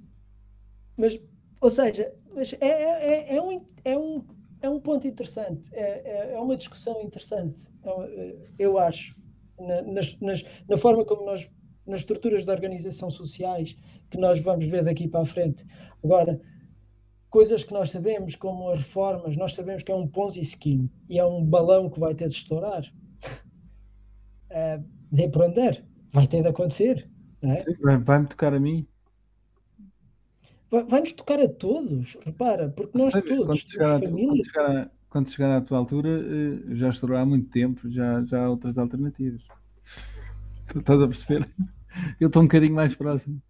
Mas 0.98 1.20
ou 1.62 1.70
seja, 1.70 2.14
é, 2.62 2.68
é, 2.68 3.36
é, 3.36 3.36
é, 3.36 3.42
um, 3.42 3.66
é, 3.84 3.98
um, 3.98 4.26
é 4.62 4.70
um 4.70 4.80
ponto 4.80 5.08
interessante, 5.08 5.70
é, 5.74 5.82
é, 5.82 6.34
é 6.36 6.40
uma 6.40 6.56
discussão 6.56 7.02
interessante, 7.02 7.70
é 7.84 8.36
eu 8.58 8.78
acho, 8.78 9.16
na, 9.60 9.82
nas, 9.82 10.18
nas, 10.20 10.44
na 10.68 10.78
forma 10.78 11.04
como 11.04 11.26
nós, 11.26 11.50
nas 11.86 12.02
estruturas 12.02 12.46
de 12.46 12.52
organização 12.52 13.10
sociais 13.10 13.76
que 14.10 14.18
nós 14.18 14.40
vamos 14.40 14.66
ver 14.66 14.86
daqui 14.86 15.08
para 15.08 15.22
a 15.22 15.26
frente. 15.26 15.66
Agora, 16.02 16.40
coisas 17.30 17.64
que 17.64 17.74
nós 17.74 17.90
sabemos, 17.90 18.36
como 18.36 18.70
as 18.70 18.80
reformas, 18.80 19.36
nós 19.36 19.54
sabemos 19.54 19.84
que 19.84 19.92
é 19.92 19.96
um 19.96 20.08
Ponzi 20.08 20.44
scheme 20.46 20.90
e 21.10 21.20
é 21.20 21.26
um 21.26 21.44
balão 21.44 21.90
que 21.90 22.00
vai 22.00 22.16
ter 22.16 22.30
de 22.30 22.36
estourar. 22.36 22.84
Uh, 24.50 24.84
de 25.12 25.30
para 25.30 25.48
onde 25.48 25.84
vai 26.12 26.28
ter 26.28 26.42
de 26.42 26.48
acontecer. 26.50 27.10
É? 27.42 27.58
Sim, 27.58 27.76
vai-me 28.04 28.28
tocar 28.28 28.54
a 28.54 28.60
mim 28.60 28.88
vai-nos 30.70 31.14
tocar 31.14 31.40
a 31.40 31.48
todos, 31.48 32.18
repara, 32.24 32.70
porque 32.70 32.98
nós 32.98 33.12
Sabe, 33.12 33.28
todos, 33.28 33.46
quando 33.46 33.72
chegar, 33.72 34.00
família... 34.00 34.28
quando, 34.28 34.46
chegar 34.46 34.78
a, 34.78 34.92
quando 35.10 35.30
chegar 35.30 35.58
à 35.58 35.62
tua 35.62 35.78
altura, 35.78 36.10
eh, 36.10 36.76
já 36.76 36.90
estourou 36.90 37.18
há 37.18 37.26
muito 37.26 37.50
tempo, 37.50 37.90
já, 37.90 38.24
já 38.24 38.46
há 38.46 38.50
outras 38.50 38.78
alternativas. 38.78 39.48
Estás 40.76 41.02
a 41.02 41.08
perceber? 41.08 41.50
Eu 42.20 42.28
estou 42.28 42.44
um 42.44 42.46
bocadinho 42.46 42.76
mais 42.76 42.94
próximo. 42.94 43.42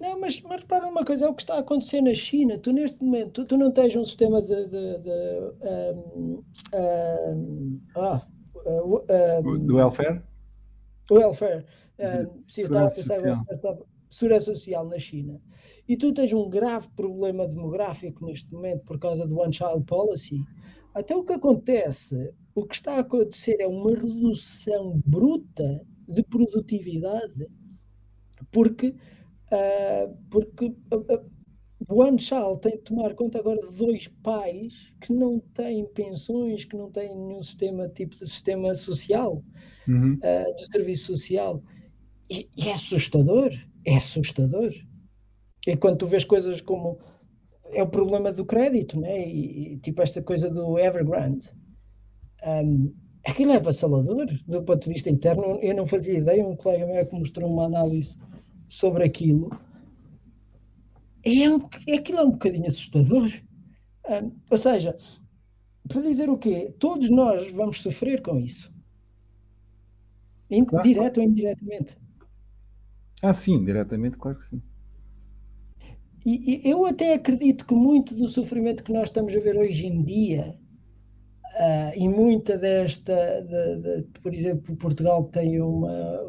Não, 0.00 0.18
mas, 0.18 0.40
mas 0.42 0.60
repara 0.60 0.86
uma 0.86 1.04
coisa, 1.04 1.26
é 1.26 1.28
o 1.28 1.34
que 1.34 1.42
está 1.42 1.54
a 1.56 1.58
acontecer 1.58 2.00
na 2.00 2.14
China. 2.14 2.58
Tu 2.58 2.72
neste 2.72 3.02
momento, 3.02 3.32
tu, 3.32 3.44
tu 3.44 3.56
não 3.58 3.70
tens 3.70 3.94
um 3.94 4.04
sistema 4.04 4.40
de, 4.40 4.48
de, 4.48 4.96
de, 4.96 5.10
um, 6.14 6.42
um, 6.74 7.80
ah, 7.94 8.26
um, 9.44 9.66
do 9.66 9.76
welfare? 9.76 10.22
Welfare. 11.10 11.64
Um, 11.98 12.42
sim, 12.46 12.62
eu 12.62 12.66
estava 12.66 12.86
a 12.86 12.90
pensar, 12.90 13.78
segurança 14.08 14.54
social 14.54 14.86
na 14.86 14.98
China. 14.98 15.40
E 15.88 15.96
tu 15.96 16.12
tens 16.12 16.32
um 16.32 16.48
grave 16.48 16.88
problema 16.96 17.46
demográfico 17.46 18.24
neste 18.24 18.52
momento 18.52 18.84
por 18.84 18.98
causa 18.98 19.26
do 19.26 19.38
One 19.38 19.52
Child 19.52 19.84
Policy. 19.84 20.40
Até 20.94 21.14
o 21.14 21.24
que 21.24 21.34
acontece, 21.34 22.32
o 22.54 22.64
que 22.64 22.74
está 22.74 22.94
a 22.94 23.00
acontecer 23.00 23.56
é 23.60 23.66
uma 23.66 23.90
redução 23.90 25.00
bruta 25.04 25.84
de 26.08 26.22
produtividade, 26.22 27.46
porque, 28.50 28.94
uh, 29.52 30.16
porque 30.30 30.66
uh, 30.66 31.35
o 31.88 32.02
One 32.02 32.18
Child 32.18 32.60
tem 32.60 32.72
de 32.72 32.82
tomar 32.82 33.14
conta 33.14 33.38
agora 33.38 33.60
de 33.60 33.76
dois 33.76 34.08
pais 34.22 34.92
que 35.00 35.12
não 35.12 35.38
têm 35.54 35.86
pensões, 35.86 36.64
que 36.64 36.76
não 36.76 36.90
têm 36.90 37.16
nenhum 37.16 37.42
sistema 37.42 37.88
tipo 37.88 38.12
de 38.12 38.18
sistema 38.18 38.74
social, 38.74 39.42
uhum. 39.86 40.14
uh, 40.14 40.54
de 40.54 40.66
serviço 40.66 41.06
social. 41.06 41.62
E, 42.28 42.48
e 42.56 42.68
é 42.68 42.72
assustador 42.72 43.52
é 43.86 43.96
assustador. 43.96 44.74
E 45.66 45.76
quando 45.76 45.98
tu 45.98 46.06
vês 46.06 46.24
coisas 46.24 46.60
como 46.60 46.98
é 47.72 47.82
o 47.82 47.88
problema 47.88 48.32
do 48.32 48.44
crédito, 48.44 49.00
né? 49.00 49.26
E, 49.26 49.74
e 49.74 49.78
tipo 49.78 50.02
esta 50.02 50.20
coisa 50.20 50.50
do 50.50 50.78
Evergrande, 50.78 51.50
um, 52.44 52.92
aquilo 53.24 53.52
é 53.52 53.56
avassalador 53.56 54.26
do 54.46 54.62
ponto 54.62 54.84
de 54.84 54.92
vista 54.92 55.08
interno. 55.08 55.58
Eu 55.62 55.74
não 55.74 55.86
fazia 55.86 56.18
ideia, 56.18 56.46
um 56.46 56.56
colega 56.56 56.86
meu 56.86 57.06
que 57.06 57.14
mostrou 57.14 57.48
uma 57.48 57.64
análise 57.64 58.18
sobre 58.68 59.04
aquilo. 59.04 59.50
É 61.26 61.50
um, 61.50 61.56
aquilo 61.92 62.18
é 62.18 62.22
um 62.22 62.30
bocadinho 62.30 62.68
assustador. 62.68 63.28
Um, 64.08 64.32
ou 64.48 64.56
seja, 64.56 64.96
para 65.88 66.00
dizer 66.02 66.30
o 66.30 66.38
quê? 66.38 66.72
Todos 66.78 67.10
nós 67.10 67.50
vamos 67.50 67.80
sofrer 67.80 68.22
com 68.22 68.38
isso. 68.38 68.72
Claro. 70.68 70.86
Direto 70.86 71.18
ou 71.18 71.24
indiretamente. 71.24 71.96
Ah, 73.20 73.34
sim, 73.34 73.64
diretamente, 73.64 74.16
claro 74.16 74.38
que 74.38 74.44
sim. 74.44 74.62
E, 76.24 76.60
e 76.66 76.70
eu 76.70 76.86
até 76.86 77.14
acredito 77.14 77.66
que 77.66 77.74
muito 77.74 78.14
do 78.14 78.28
sofrimento 78.28 78.84
que 78.84 78.92
nós 78.92 79.08
estamos 79.08 79.34
a 79.34 79.40
ver 79.40 79.56
hoje 79.56 79.86
em 79.86 80.02
dia, 80.02 80.54
uh, 81.54 81.92
e 81.96 82.08
muita 82.08 82.58
desta, 82.58 83.40
de, 83.42 83.74
de, 83.82 84.02
por 84.22 84.34
exemplo, 84.34 84.76
Portugal 84.76 85.24
tem 85.24 85.60
uma 85.60 86.20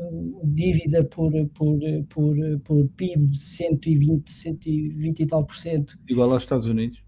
dívida 0.43 1.03
por, 1.03 1.31
por, 1.49 1.79
por, 2.09 2.35
por 2.63 2.87
PIB 2.95 3.25
de 3.25 3.39
120, 3.39 4.29
120 4.29 5.19
e 5.19 5.25
tal 5.25 5.45
por 5.45 5.55
cento. 5.55 5.97
Igual 6.07 6.31
aos 6.31 6.43
Estados 6.43 6.67
Unidos. 6.67 7.03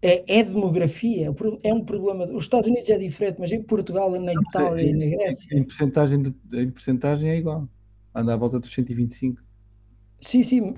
É, 0.00 0.38
é, 0.38 0.44
demografia, 0.44 1.34
é 1.64 1.74
um 1.74 1.84
problema. 1.84 2.24
Os 2.24 2.44
Estados 2.44 2.68
Unidos 2.68 2.88
é 2.88 2.96
diferente, 2.96 3.36
mas 3.40 3.50
em 3.50 3.62
Portugal, 3.62 4.10
na 4.12 4.32
Itália 4.32 4.82
e 4.82 4.92
na 4.92 5.16
Grécia. 5.16 5.56
Em 5.56 5.64
porcentagem, 5.64 6.22
de, 6.22 6.32
em 6.52 6.70
porcentagem 6.70 7.30
é 7.30 7.36
igual 7.36 7.68
anda 8.14 8.34
à 8.34 8.36
volta 8.36 8.58
dos 8.58 8.72
125. 8.72 9.42
Sim, 10.20 10.42
sim. 10.42 10.74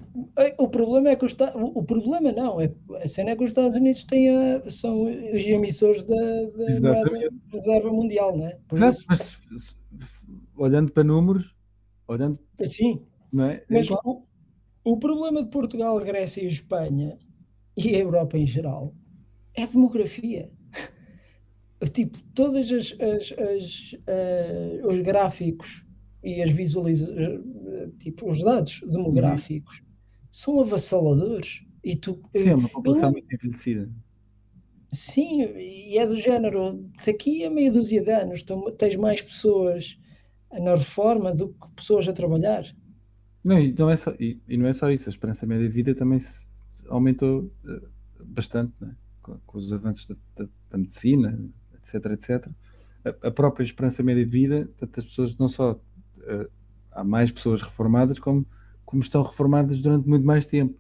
O 0.59 0.69
problema 0.69 1.11
é 1.11 1.17
que 1.17 1.25
os, 1.25 1.35
o 1.75 1.83
problema 1.83 2.31
não, 2.31 2.61
é, 2.61 2.71
a 3.03 3.09
cena 3.09 3.31
é 3.31 3.37
que 3.37 3.43
os 3.43 3.51
Estados 3.51 3.77
Unidos 3.77 4.05
têm 4.05 4.29
a, 4.29 4.69
são 4.69 5.05
os 5.05 5.43
emissores 5.43 6.03
da, 6.03 6.15
reserva 7.51 7.91
mundial, 7.91 8.37
não 8.37 8.47
é? 8.47 8.59
Exato, 8.71 8.99
isso... 9.13 9.43
mas 9.51 9.81
olhando 10.57 10.93
para 10.93 11.03
números, 11.03 11.55
olhando. 12.07 12.39
Sim, 12.65 13.03
não 13.33 13.47
é? 13.47 13.63
mas 13.71 13.91
o, 13.91 14.23
o 14.85 14.99
problema 14.99 15.43
de 15.43 15.49
Portugal, 15.49 15.99
Grécia 16.01 16.43
e 16.43 16.47
Espanha 16.47 17.19
e 17.77 17.97
a 17.97 17.99
Europa 17.99 18.37
em 18.37 18.47
geral 18.47 18.95
é 19.55 19.63
a 19.63 19.67
demografia. 19.67 20.51
tipo, 21.95 22.19
todas 22.35 22.71
as, 22.71 22.95
as, 23.01 23.33
as 23.39 23.93
uh, 23.93 24.87
os 24.87 25.01
gráficos 25.01 25.83
e 26.23 26.43
as 26.43 26.53
visualizações, 26.53 27.41
tipo, 27.99 28.31
os 28.31 28.43
dados 28.43 28.81
demográficos 28.87 29.79
uhum. 29.79 29.87
são 30.31 30.61
avassaladores. 30.61 31.63
E 31.83 31.97
tu, 31.97 32.21
Sim, 32.35 32.51
é 32.51 32.55
uma 32.55 32.69
população 32.69 33.11
muito 33.11 33.35
envelhecida. 33.35 33.91
Sim, 34.93 35.45
e 35.57 35.97
é 35.97 36.07
do 36.07 36.17
género, 36.17 36.85
daqui 37.07 37.45
a 37.45 37.51
meia 37.51 37.73
dúzia 37.73 38.03
de 38.03 38.11
anos 38.11 38.43
tu 38.43 38.71
tens 38.73 38.97
mais 38.97 39.23
pessoas 39.23 39.99
na 40.53 40.75
reforma 40.75 41.31
do 41.31 41.51
que 41.51 41.71
pessoas 41.77 42.09
a 42.09 42.13
trabalhar. 42.13 42.65
Não, 43.45 43.59
e 43.59 43.73
não 43.73 43.89
é 43.89 43.97
só, 43.97 44.13
e, 44.19 44.39
e 44.49 44.57
não 44.57 44.67
é 44.67 44.73
só 44.73 44.91
isso, 44.91 45.09
a 45.09 45.13
esperança 45.13 45.47
média 45.47 45.67
de 45.67 45.73
vida 45.73 45.95
também 45.95 46.19
se, 46.19 46.49
se 46.69 46.83
aumentou 46.89 47.51
uh, 47.65 47.89
bastante 48.25 48.73
né? 48.81 48.95
com, 49.23 49.39
com, 49.47 49.59
os 49.59 49.73
avanços 49.73 50.07
da, 50.07 50.17
da, 50.37 50.49
da, 50.71 50.79
medicina, 50.79 51.39
etc, 51.75 52.07
etc. 52.13 52.49
A, 53.05 53.29
a, 53.29 53.31
própria 53.31 53.65
esperança 53.65 54.03
média 54.03 54.25
de 54.25 54.31
vida, 54.31 54.69
tantas 54.77 55.05
pessoas 55.05 55.39
não 55.39 55.49
só 55.49 55.81
uh, 56.31 56.51
há 56.93 57.05
mais 57.05 57.31
pessoas 57.33 57.63
reformadas 57.63 58.19
como, 58.19 58.47
como 58.85 59.03
estão 59.03 59.23
reformadas 59.23 59.81
durante 59.81 60.09
muito 60.09 60.25
mais 60.25 60.47
tempo. 60.47 60.79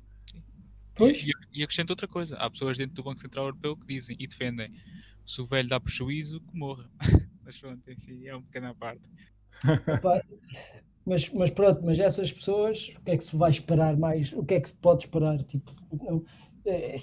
Pois. 0.94 1.22
E, 1.22 1.30
e 1.52 1.62
acrescento 1.62 1.90
outra 1.90 2.06
coisa: 2.06 2.36
há 2.36 2.50
pessoas 2.50 2.76
dentro 2.76 2.94
do 2.94 3.02
Banco 3.02 3.18
Central 3.18 3.46
Europeu 3.46 3.76
que 3.76 3.86
dizem 3.86 4.16
e 4.18 4.26
defendem 4.26 4.70
se 5.26 5.40
o 5.40 5.46
velho 5.46 5.68
dá 5.68 5.78
prejuízo, 5.78 6.40
que 6.40 6.56
morra. 6.56 6.90
mas 7.44 7.58
pronto, 7.58 7.90
enfim, 7.90 8.26
é 8.26 8.36
um 8.36 8.42
pequeno 8.42 8.68
à 8.68 8.74
parte. 8.74 9.02
mas, 11.06 11.30
mas 11.30 11.50
pronto, 11.50 11.80
mas 11.84 11.98
essas 11.98 12.32
pessoas, 12.32 12.92
o 12.96 13.00
que 13.02 13.12
é 13.12 13.16
que 13.16 13.24
se 13.24 13.36
vai 13.36 13.50
esperar 13.50 13.96
mais? 13.96 14.32
O 14.32 14.44
que 14.44 14.54
é 14.54 14.60
que 14.60 14.68
se 14.68 14.76
pode 14.76 15.04
esperar? 15.04 15.42
Tipo, 15.42 15.72
não, 15.92 16.24
é, 16.64 16.94
é, 16.94 16.96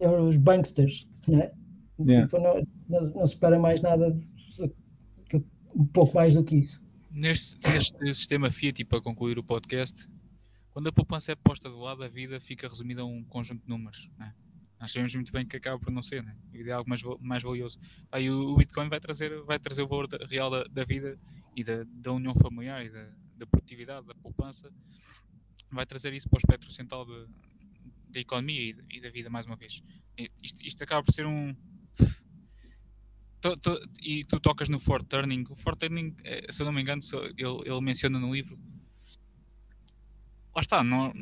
é 0.00 0.08
os 0.08 0.36
banksters, 0.36 1.08
não 1.26 1.40
é? 1.40 1.52
Yeah. 2.00 2.26
Tipo, 2.26 2.42
não, 2.42 2.62
não, 2.88 3.10
não, 3.10 3.26
se 3.26 3.34
espera 3.34 3.58
mais 3.58 3.80
nada, 3.80 4.10
de, 4.10 4.18
de, 4.20 5.44
um 5.74 5.86
pouco 5.86 6.14
mais 6.14 6.34
do 6.34 6.44
que 6.44 6.56
isso. 6.56 6.83
Neste, 7.16 7.56
neste 7.62 8.12
sistema 8.12 8.50
Fiat, 8.50 8.82
e 8.82 8.84
para 8.84 9.00
concluir 9.00 9.38
o 9.38 9.44
podcast, 9.44 10.08
quando 10.72 10.88
a 10.88 10.92
poupança 10.92 11.30
é 11.30 11.36
posta 11.36 11.70
do 11.70 11.78
lado, 11.78 12.02
a 12.02 12.08
vida 12.08 12.40
fica 12.40 12.66
resumida 12.66 13.02
a 13.02 13.04
um 13.04 13.22
conjunto 13.22 13.62
de 13.62 13.68
números. 13.68 14.10
Né? 14.18 14.34
Nós 14.80 14.90
sabemos 14.90 15.14
muito 15.14 15.30
bem 15.30 15.46
que 15.46 15.56
acaba 15.56 15.78
por 15.78 15.92
não 15.92 16.02
ser, 16.02 16.24
né? 16.24 16.36
é 16.52 16.70
algo 16.72 16.90
mais, 16.90 17.02
mais 17.20 17.40
valioso. 17.44 17.78
Aí 18.10 18.28
o, 18.28 18.50
o, 18.50 18.56
Bitcoin 18.56 18.88
vai 18.88 18.98
trazer, 18.98 19.40
vai 19.44 19.60
trazer 19.60 19.82
o 19.82 19.86
valor 19.86 20.08
real 20.28 20.50
da, 20.50 20.64
da, 20.64 20.82
vida 20.82 21.16
e 21.54 21.62
da, 21.62 21.84
da 21.84 22.10
união 22.10 22.34
familiar 22.34 22.84
e 22.84 22.90
da, 22.90 23.06
da, 23.36 23.46
produtividade, 23.46 24.08
da 24.08 24.14
poupança. 24.16 24.68
Vai 25.70 25.86
trazer 25.86 26.12
isso 26.14 26.28
para 26.28 26.38
o 26.38 26.40
espectro 26.40 26.72
central 26.72 27.06
da 28.08 28.18
economia 28.18 28.60
e, 28.60 28.96
e, 28.96 29.00
da 29.00 29.10
vida, 29.10 29.30
mais 29.30 29.46
uma 29.46 29.54
vez. 29.54 29.84
Isto, 30.42 30.66
isto 30.66 30.82
acaba 30.82 31.04
por 31.04 31.12
ser 31.12 31.26
um. 31.26 31.54
E 34.02 34.24
tu 34.24 34.40
tocas 34.40 34.68
no 34.68 34.78
Fort 34.78 35.06
Turning. 35.06 35.44
O 35.50 35.56
Fort 35.56 35.78
Turning, 35.78 36.14
eh, 36.24 36.46
se 36.50 36.62
eu 36.62 36.66
não 36.66 36.72
me 36.72 36.80
engano, 36.82 37.02
ele, 37.36 37.60
ele 37.64 37.80
menciona 37.80 38.18
no 38.18 38.32
livro 38.32 38.58
lá 40.54 40.60
está, 40.60 40.84
não, 40.84 41.12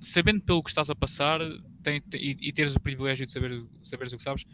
sabendo 0.00 0.40
pelo 0.40 0.62
que 0.62 0.70
estás 0.70 0.88
a 0.88 0.94
passar 0.94 1.40
tem, 1.82 2.00
tem, 2.00 2.20
e, 2.40 2.52
teres 2.52 2.74
o 2.74 2.80
privilégio 2.80 3.26
de 3.26 3.32
saber, 3.32 3.62
saberes 3.84 4.12
o 4.12 4.16
que 4.16 4.22
sabes, 4.22 4.44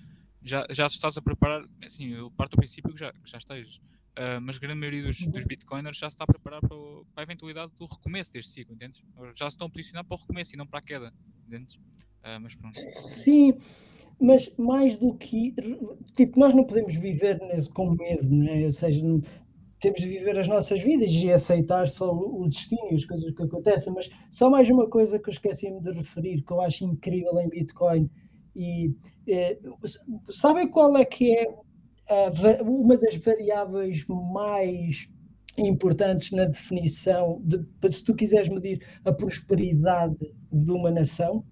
já, 0.42 0.66
já 0.70 0.86
estás 0.86 1.16
a 1.16 1.22
preparar, 1.22 1.64
assim, 1.84 2.12
eu 2.12 2.30
parto 2.32 2.56
do 2.56 2.58
princípio 2.58 2.92
que 2.92 3.00
já, 3.00 3.12
que 3.12 3.30
já 3.30 3.38
estás, 3.38 3.76
uh, 3.76 4.40
mas 4.42 4.56
a 4.56 4.58
grande 4.58 4.80
maioria 4.80 5.04
dos, 5.04 5.18
dos 5.26 5.44
bitcoiners 5.44 5.96
já 5.96 6.10
se 6.10 6.14
está 6.14 6.24
a 6.24 6.26
preparar 6.26 6.60
para, 6.60 6.76
para, 7.14 7.22
a 7.22 7.22
eventualidade 7.22 7.72
do 7.78 7.86
recomeço 7.86 8.32
deste 8.32 8.52
ciclo? 8.52 8.76
Já 9.34 9.48
se 9.48 9.54
estão 9.54 9.68
a 9.68 9.70
posicionar 9.70 10.04
para 10.04 10.16
o 10.16 10.20
recomeço 10.20 10.54
e 10.54 10.56
não 10.56 10.66
para 10.66 10.80
a 10.80 10.82
queda, 10.82 11.12
entendes? 11.46 11.76
Uh, 11.76 12.40
mas 12.40 12.54
pronto. 12.54 12.78
Sim, 12.78 13.58
mas 14.20 14.52
mais 14.56 14.96
do 14.96 15.14
que, 15.14 15.54
tipo, 16.14 16.38
nós 16.38 16.54
não 16.54 16.64
podemos 16.64 16.94
viver 16.94 17.38
com 17.74 17.90
medo, 17.90 18.34
né? 18.34 18.64
ou 18.64 18.72
seja, 18.72 19.04
temos 19.80 20.00
de 20.00 20.08
viver 20.08 20.38
as 20.38 20.48
nossas 20.48 20.80
vidas 20.80 21.10
e 21.12 21.30
aceitar 21.30 21.86
só 21.86 22.10
o 22.12 22.48
destino 22.48 22.88
e 22.90 22.96
as 22.96 23.04
coisas 23.04 23.34
que 23.34 23.42
acontecem. 23.42 23.92
Mas 23.92 24.10
só 24.30 24.48
mais 24.48 24.68
uma 24.70 24.88
coisa 24.88 25.18
que 25.18 25.28
eu 25.28 25.32
esqueci-me 25.32 25.80
de 25.80 25.92
referir, 25.92 26.42
que 26.42 26.52
eu 26.52 26.60
acho 26.60 26.84
incrível 26.84 27.38
em 27.38 27.48
Bitcoin. 27.48 28.10
E 28.54 28.94
é, 29.28 29.58
sabem 30.30 30.68
qual 30.68 30.96
é 30.96 31.04
que 31.04 31.36
é 31.36 31.46
a, 32.08 32.62
uma 32.62 32.96
das 32.96 33.16
variáveis 33.16 34.06
mais 34.06 35.08
importantes 35.58 36.30
na 36.32 36.46
definição 36.46 37.42
de 37.44 37.92
se 37.92 38.04
tu 38.04 38.14
quiseres 38.14 38.48
medir 38.48 38.82
a 39.04 39.12
prosperidade 39.12 40.34
de 40.50 40.70
uma 40.70 40.90
nação? 40.90 41.44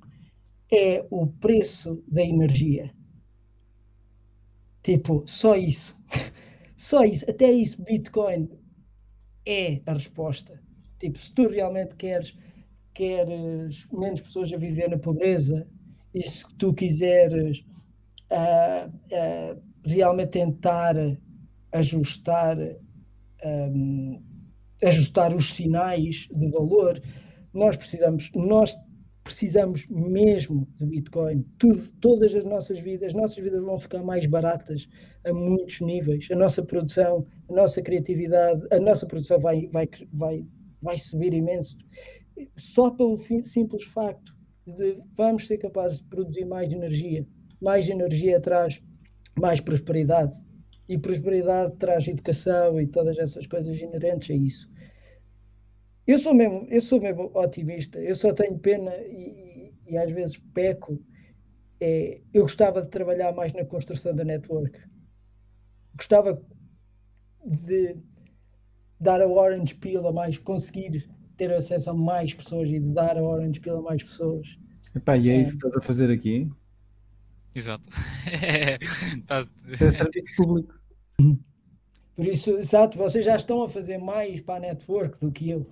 É 0.76 1.06
o 1.08 1.26
preço 1.26 2.02
da 2.12 2.22
energia. 2.22 2.92
Tipo, 4.82 5.22
só 5.26 5.54
isso. 5.56 5.96
Só 6.76 7.04
isso, 7.04 7.24
até 7.30 7.50
isso, 7.50 7.82
Bitcoin 7.82 8.48
é 9.46 9.80
a 9.86 9.92
resposta. 9.92 10.60
Tipo, 10.98 11.18
se 11.18 11.32
tu 11.32 11.48
realmente 11.48 11.94
queres, 11.94 12.36
queres 12.92 13.86
menos 13.92 14.20
pessoas 14.20 14.52
a 14.52 14.56
viver 14.56 14.90
na 14.90 14.98
pobreza 14.98 15.66
e 16.12 16.22
se 16.22 16.44
tu 16.58 16.74
quiseres 16.74 17.64
uh, 18.30 18.88
uh, 18.88 19.62
realmente 19.86 20.30
tentar 20.30 20.94
ajustar, 21.72 22.58
um, 23.44 24.22
ajustar 24.82 25.34
os 25.34 25.54
sinais 25.54 26.28
de 26.30 26.50
valor, 26.50 27.00
nós 27.52 27.76
precisamos, 27.76 28.30
nós 28.34 28.76
precisamos 29.24 29.86
mesmo 29.88 30.68
de 30.74 30.84
Bitcoin. 30.84 31.44
Tudo, 31.58 31.90
todas 31.92 32.34
as 32.34 32.44
nossas 32.44 32.78
vidas, 32.78 33.04
as 33.08 33.14
nossas 33.14 33.42
vidas 33.42 33.60
vão 33.62 33.78
ficar 33.78 34.02
mais 34.02 34.26
baratas 34.26 34.86
a 35.24 35.32
muitos 35.32 35.80
níveis. 35.80 36.28
A 36.30 36.36
nossa 36.36 36.62
produção, 36.62 37.26
a 37.48 37.52
nossa 37.52 37.80
criatividade, 37.80 38.62
a 38.70 38.78
nossa 38.78 39.06
produção 39.06 39.40
vai, 39.40 39.66
vai, 39.72 39.88
vai, 40.12 40.46
vai 40.80 40.98
subir 40.98 41.32
imenso. 41.32 41.78
Só 42.54 42.90
pelo 42.90 43.16
simples 43.16 43.84
facto 43.84 44.36
de 44.66 44.98
vamos 45.16 45.46
ser 45.46 45.56
capazes 45.56 45.98
de 45.98 46.04
produzir 46.04 46.44
mais 46.44 46.70
energia. 46.70 47.26
Mais 47.60 47.88
energia 47.88 48.38
traz 48.38 48.82
mais 49.38 49.60
prosperidade. 49.60 50.34
E 50.86 50.98
prosperidade 50.98 51.74
traz 51.76 52.06
educação 52.06 52.78
e 52.78 52.86
todas 52.86 53.16
essas 53.16 53.46
coisas 53.46 53.80
inerentes 53.80 54.30
a 54.30 54.34
isso. 54.34 54.70
Eu 56.06 56.18
sou 56.18 56.34
mesmo, 56.34 56.66
eu 56.70 56.80
sou 56.80 57.00
mesmo 57.00 57.30
otimista, 57.34 57.98
eu 57.98 58.14
só 58.14 58.32
tenho 58.32 58.58
pena 58.58 58.94
e, 58.96 59.72
e 59.86 59.96
às 59.96 60.10
vezes 60.12 60.38
peco. 60.52 61.02
É, 61.80 62.20
eu 62.32 62.42
gostava 62.42 62.82
de 62.82 62.88
trabalhar 62.88 63.32
mais 63.32 63.52
na 63.52 63.64
construção 63.64 64.14
da 64.14 64.24
network. 64.24 64.78
Gostava 65.96 66.42
de 67.44 67.96
dar 69.00 69.20
a 69.20 69.26
Orange 69.26 69.74
Peel 69.74 70.06
a 70.06 70.12
mais, 70.12 70.38
conseguir 70.38 71.08
ter 71.36 71.52
acesso 71.52 71.90
a 71.90 71.94
mais 71.94 72.32
pessoas 72.32 72.68
e 72.68 72.78
de 72.78 72.94
dar 72.94 73.16
a 73.16 73.22
Orange 73.22 73.60
Peel 73.60 73.78
a 73.78 73.82
mais 73.82 74.02
pessoas. 74.02 74.58
Epá, 74.94 75.16
e 75.16 75.28
é, 75.28 75.36
é 75.36 75.40
isso 75.40 75.52
que 75.52 75.56
estás 75.56 75.76
a 75.76 75.80
fazer 75.80 76.10
aqui? 76.10 76.48
Exato. 77.54 77.88
Isso 79.68 79.84
é 79.84 79.90
serviço 79.90 80.36
público. 80.36 80.74
Por 82.14 82.26
isso, 82.26 82.56
exato, 82.58 82.96
vocês 82.96 83.24
já 83.24 83.34
estão 83.34 83.62
a 83.62 83.68
fazer 83.68 83.98
mais 83.98 84.40
para 84.40 84.56
a 84.56 84.60
network 84.60 85.18
do 85.18 85.32
que 85.32 85.50
eu. 85.50 85.66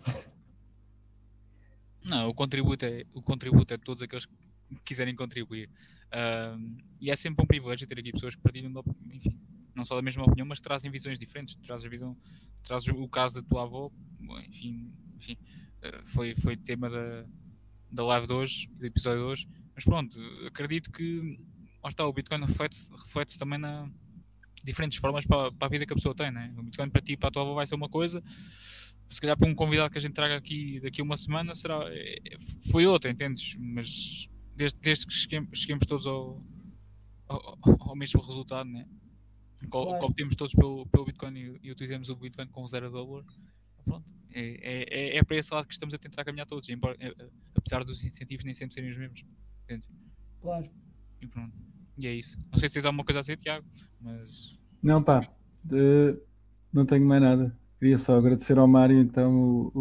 Não, 2.05 2.29
o 2.29 2.35
contributo 2.35 2.85
é, 2.85 3.05
o 3.15 3.23
contributo 3.23 3.73
é 3.73 3.77
de 3.77 3.85
todos 3.85 4.03
aqueles 4.03 4.27
que 4.27 4.83
quiserem 4.85 5.15
contribuir. 5.15 5.71
Uh, 6.09 6.77
e 7.01 7.11
é 7.11 7.17
sempre 7.17 7.45
um 7.45 7.47
privilégio 7.47 7.87
ter 7.87 7.99
aqui 7.99 8.13
pessoas 8.13 8.35
que 8.35 8.43
partilham, 8.43 8.73
enfim, 9.11 9.39
não 9.75 9.85
só 9.85 9.95
da 9.95 10.03
mesma 10.03 10.25
opinião, 10.25 10.47
mas 10.47 10.61
trazem 10.61 10.91
visões 10.91 11.19
diferentes. 11.19 11.55
Trazes, 11.55 11.89
visão, 11.89 12.17
trazes 12.63 12.89
o 12.89 13.09
caso 13.09 13.37
da 13.37 13.43
tua 13.43 13.63
avó, 13.63 13.91
enfim, 14.49 14.93
enfim 15.17 15.39
uh, 15.85 16.05
foi, 16.05 16.35
foi 16.35 16.57
tema 16.57 16.91
da, 16.91 17.25
da 17.91 18.05
live 18.05 18.27
de 18.27 18.33
hoje, 18.33 18.67
do 18.67 18.85
episódio 18.85 19.21
de 19.21 19.25
hoje. 19.27 19.49
Mas 19.75 19.85
pronto, 19.85 20.19
acredito 20.47 20.91
que 20.91 21.39
está, 21.89 22.07
o 22.07 22.13
Bitcoin 22.13 22.45
reflete-se 22.45 22.91
reflete 22.91 23.39
também 23.39 23.59
na, 23.59 23.89
diferentes 24.63 24.99
formas 24.99 25.27
para, 25.27 25.51
para, 25.53 25.67
a 25.67 25.71
vida 25.71 25.87
que 25.87 25.93
a 25.93 25.97
pessoa 25.97 26.15
tem, 26.15 26.31
né? 26.31 26.53
O 26.57 26.63
Bitcoin 26.63 26.91
para 26.91 27.03
ti 27.03 27.13
e 27.13 27.17
para 27.17 27.29
a 27.29 27.33
tua 27.33 27.43
avó 27.43 27.55
vai 27.55 27.67
ser 27.67 27.75
uma 27.75 27.89
coisa, 27.89 28.23
se 29.13 29.21
calhar 29.21 29.37
para 29.37 29.49
um 29.49 29.55
convidado 29.55 29.91
que 29.91 29.99
a 29.99 30.01
gente 30.01 30.15
traga 30.15 30.37
aqui 30.37 30.81
daqui 30.81 31.01
a 31.01 31.05
uma 31.05 31.17
semana 31.17 31.55
será, 31.55 31.85
é, 31.89 32.37
foi 32.71 32.87
outra, 32.87 33.11
entendes? 33.11 33.57
Mas 33.59 34.29
desde, 34.57 34.79
desde 34.81 35.07
que 35.07 35.13
cheguemos, 35.13 35.59
cheguemos 35.59 35.87
todos 35.87 36.07
ao, 36.07 36.43
ao, 37.29 37.59
ao, 37.63 37.97
mesmo 37.97 38.21
resultado, 38.21 38.69
né? 38.69 38.87
Claro. 39.71 39.99
Que 39.99 40.05
obtemos 40.05 40.35
todos 40.35 40.55
pelo, 40.55 40.87
pelo 40.87 41.05
Bitcoin 41.05 41.37
e, 41.37 41.61
e 41.63 41.71
utilizamos 41.71 42.09
o 42.09 42.17
Bitcoin 42.17 42.49
com 42.49 42.67
zero 42.67 42.91
dólar, 42.91 43.25
pronto. 43.85 44.09
É, 44.35 45.15
é, 45.15 45.17
é, 45.19 45.23
para 45.23 45.37
esse 45.37 45.53
lado 45.53 45.67
que 45.67 45.75
estamos 45.75 45.95
a 45.95 45.99
tentar 45.99 46.25
caminhar 46.25 46.47
todos, 46.47 46.67
embora, 46.71 46.97
é, 46.99 47.15
apesar 47.55 47.85
dos 47.85 48.03
incentivos 48.03 48.45
nem 48.45 48.55
sempre 48.55 48.75
serem 48.75 48.91
os 48.91 48.97
mesmos. 48.97 49.25
Entendes? 49.65 49.89
Claro. 50.41 50.71
E 51.21 51.27
pronto. 51.27 51.55
E 51.99 52.07
é 52.07 52.15
isso. 52.15 52.39
Não 52.51 52.59
sei 52.59 52.69
se 52.69 52.75
tens 52.75 52.87
alguma 52.87 53.05
coisa 53.05 53.21
a 53.21 53.23
dizer, 53.23 53.37
Tiago, 53.37 53.67
mas. 54.01 54.59
Não, 54.83 55.03
pá, 55.03 55.29
de... 55.63 56.17
não 56.73 56.87
tenho 56.87 57.07
mais 57.07 57.23
nada. 57.23 57.57
Queria 57.79 57.99
só 57.99 58.17
agradecer 58.17 58.59
ao 58.59 58.69
Mário 58.69 58.99
então 58.99 59.35
o, 59.35 59.73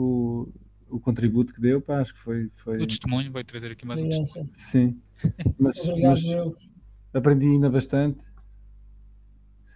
o, 0.90 0.96
o 0.98 1.00
contributo 1.00 1.54
que 1.54 1.62
deu, 1.62 1.82
pá, 1.82 2.02
acho 2.02 2.14
que 2.14 2.20
foi. 2.20 2.50
foi... 2.56 2.82
O 2.82 2.88
testemunho, 2.88 3.32
vai 3.32 3.44
trazer 3.44 3.72
aqui 3.72 3.86
mais 3.86 4.02
um 4.02 4.10
testemunho. 4.10 4.52
Sim, 4.56 5.02
mas, 5.60 5.80
Obrigado, 5.80 6.22
meu. 6.22 6.58
aprendi 7.14 7.46
ainda 7.46 7.70
bastante. 7.70 8.24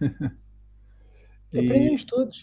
e... 1.52 1.58
Aprendemos 1.58 2.04
todos. 2.04 2.42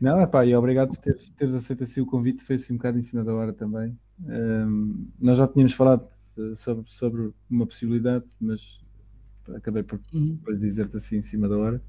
Não, 0.00 0.20
é 0.20 0.26
pá, 0.26 0.44
e 0.44 0.54
obrigado 0.54 0.88
por 0.88 0.98
teres, 0.98 1.30
teres 1.30 1.54
aceito 1.54 1.84
assim 1.84 2.00
o 2.00 2.06
convite, 2.06 2.42
foi 2.42 2.56
assim 2.56 2.72
um 2.72 2.76
bocado 2.76 2.98
em 2.98 3.02
cima 3.02 3.22
da 3.22 3.32
hora 3.32 3.52
também. 3.52 3.96
Um, 4.20 5.08
nós 5.18 5.38
já 5.38 5.46
tínhamos 5.46 5.74
falado 5.74 6.08
sobre, 6.54 6.90
sobre 6.90 7.32
uma 7.48 7.66
possibilidade, 7.66 8.26
mas 8.40 8.80
acabei 9.54 9.82
por, 9.82 10.00
uhum. 10.12 10.38
por 10.42 10.56
dizer-te 10.56 10.96
assim 10.96 11.16
em 11.16 11.22
cima 11.22 11.48
da 11.48 11.56
hora. 11.56 11.82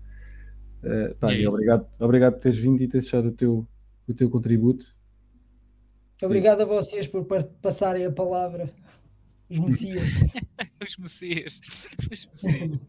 Uh, 0.83 1.15
pá, 1.15 1.33
e 1.33 1.47
obrigado, 1.47 1.87
obrigado 1.99 2.33
por 2.33 2.39
teres 2.39 2.57
vindo 2.57 2.81
e 2.81 2.87
teres 2.87 3.05
deixado 3.05 3.29
o 3.29 3.31
teu, 3.31 3.67
o 4.07 4.13
teu 4.13 4.29
contributo. 4.29 4.93
Obrigado 6.21 6.61
a 6.61 6.65
vocês 6.65 7.07
por 7.07 7.25
passarem 7.61 8.05
a 8.05 8.11
palavra. 8.11 8.73
Os 9.59 9.59
Messias. 9.59 10.13
Os 10.81 10.97
Messias. 10.97 11.61
Os 12.11 12.25
Messias. 12.25 12.79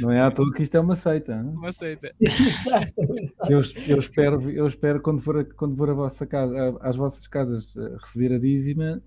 Não 0.00 0.10
é 0.10 0.20
à 0.20 0.30
toa 0.30 0.52
que 0.52 0.62
isto 0.62 0.76
é 0.76 0.80
uma 0.80 0.96
seita. 0.96 1.42
Não? 1.42 1.52
Uma 1.52 1.72
seita. 1.72 2.14
exato, 2.20 3.18
exato. 3.18 3.52
Eu, 3.52 3.60
eu, 3.86 3.98
espero, 3.98 4.50
eu 4.50 4.66
espero 4.66 5.02
quando 5.02 5.20
for, 5.20 5.44
quando 5.54 5.76
for 5.76 5.90
a 5.90 5.94
vossa 5.94 6.26
casa, 6.26 6.78
às 6.80 6.96
vossas 6.96 7.26
casas 7.28 7.76
eh, 7.76 7.96
receber 7.98 8.34
a 8.34 8.38
dízima, 8.38 9.02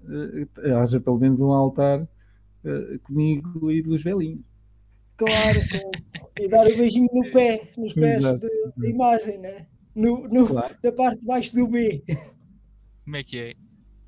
eh, 0.64 0.72
haja 0.74 1.00
pelo 1.00 1.18
menos 1.18 1.42
um 1.42 1.52
altar 1.52 2.08
eh, 2.64 3.00
comigo 3.04 3.72
e 3.72 3.82
dos 3.82 4.04
velhinhos. 4.04 4.46
Claro, 5.18 5.60
e 6.40 6.48
dar 6.48 6.68
um 6.68 6.78
beijinho 6.78 7.10
no 7.12 7.32
pé, 7.32 7.60
nos 7.76 7.94
pés 7.94 8.22
da 8.22 8.88
imagem, 8.88 9.40
né? 9.40 9.66
no, 9.98 10.28
no 10.28 10.48
claro. 10.48 10.76
na 10.84 10.92
parte 10.92 11.22
de 11.22 11.26
baixo 11.26 11.56
do 11.56 11.68
B. 11.68 12.04
Como 13.04 13.16
é 13.16 13.24
que 13.24 13.40
é? 13.40 13.54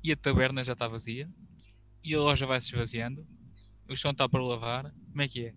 E 0.04 0.12
a 0.12 0.16
taberna 0.16 0.62
já 0.62 0.72
está 0.74 0.86
vazia? 0.86 1.28
E 2.02 2.14
a 2.14 2.18
loja 2.18 2.46
vai 2.46 2.60
se 2.60 2.74
esvaziando, 2.74 3.26
o 3.88 3.96
chão 3.96 4.12
está 4.12 4.28
para 4.28 4.42
lavar, 4.42 4.94
como 5.10 5.22
é 5.22 5.28
que 5.28 5.46
é? 5.46 5.54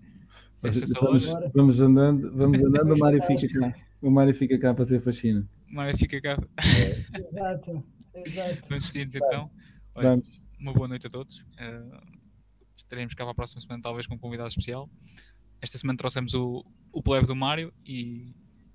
Vamos, 0.62 1.34
vamos, 1.54 1.80
andando, 1.82 2.36
vamos 2.36 2.62
andando, 2.62 2.94
o 2.94 2.98
Mário 2.98 3.22
fica 3.24 3.60
cá. 3.60 3.76
O 4.02 4.10
Mário 4.10 4.34
fica 4.34 4.58
cá 4.58 4.74
para 4.74 4.86
ser 4.86 5.00
faxina. 5.00 5.48
O 5.70 5.76
Mário 5.76 5.98
fica 5.98 6.20
cá. 6.22 6.38
É. 6.58 7.20
exato, 7.20 7.84
exato. 8.16 8.62
Vamos 8.70 8.84
despedir-nos 8.84 9.16
então. 9.16 9.52
Olha, 9.94 10.10
vamos. 10.10 10.42
Uma 10.60 10.74
boa 10.74 10.88
noite 10.88 11.08
a 11.08 11.10
todos. 11.10 11.40
Uh, 11.40 12.02
estaremos 12.78 13.14
cá 13.14 13.24
para 13.24 13.32
a 13.32 13.36
próxima 13.36 13.62
semana, 13.62 13.82
talvez 13.82 14.08
com 14.08 14.16
um 14.16 14.18
convidado 14.18 14.50
especial. 14.50 14.90
Esta 15.62 15.78
semana 15.78 15.98
trouxemos 15.98 16.34
o, 16.34 16.66
o 16.92 17.04
plebe 17.04 17.28
do 17.28 17.36
Mário 17.36 17.74
e, 17.86 18.34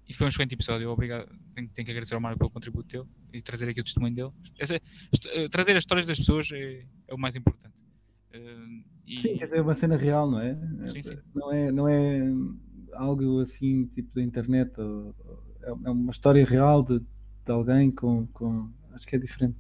e 0.09 0.15
foi 0.15 0.27
um 0.27 0.29
excelente 0.29 0.55
episódio. 0.55 0.91
Obrigado. 0.91 1.29
Tenho, 1.59 1.69
tenho, 1.71 1.87
que 1.87 1.91
agradecer 1.91 2.15
ao 2.15 2.21
Mário 2.21 2.39
pelo 2.39 2.51
contributo 2.51 2.89
dele 2.89 3.09
e 3.33 3.43
trazer 3.43 3.69
aqui 3.69 3.81
o 3.81 3.85
testemunho 3.85 4.15
dele. 4.15 4.31
Essa, 4.59 4.77
uh, 4.77 5.49
trazer 5.51 5.77
as 5.77 5.83
histórias 5.83 6.07
das 6.07 6.19
pessoas 6.19 6.49
é, 6.53 6.85
é 7.09 7.15
o 7.15 7.19
mais 7.19 7.35
importante. 7.35 7.75
Uh, 8.33 8.85
e... 9.05 9.19
Sim, 9.21 9.37
quer 9.37 9.47
dizer, 9.47 9.59
é 9.59 9.63
uma 9.63 9.75
cena 9.75 9.97
real, 9.97 10.31
não 10.31 10.39
é? 10.39 10.55
Sim, 10.87 11.03
sim. 11.03 11.19
Não, 11.35 11.53
é 11.53 11.73
não 11.73 11.89
é 11.89 12.21
algo 12.93 13.41
assim, 13.41 13.87
tipo 13.87 14.15
da 14.15 14.23
internet. 14.23 14.73
É, 15.63 15.69
é 15.69 15.91
uma 15.91 16.13
história 16.13 16.45
real 16.45 16.83
de, 16.85 17.01
de 17.01 17.53
alguém 17.53 17.91
com, 17.91 18.29
com. 18.29 18.71
Acho 18.93 19.07
que 19.07 19.17
é 19.17 19.19
diferente. 19.19 19.57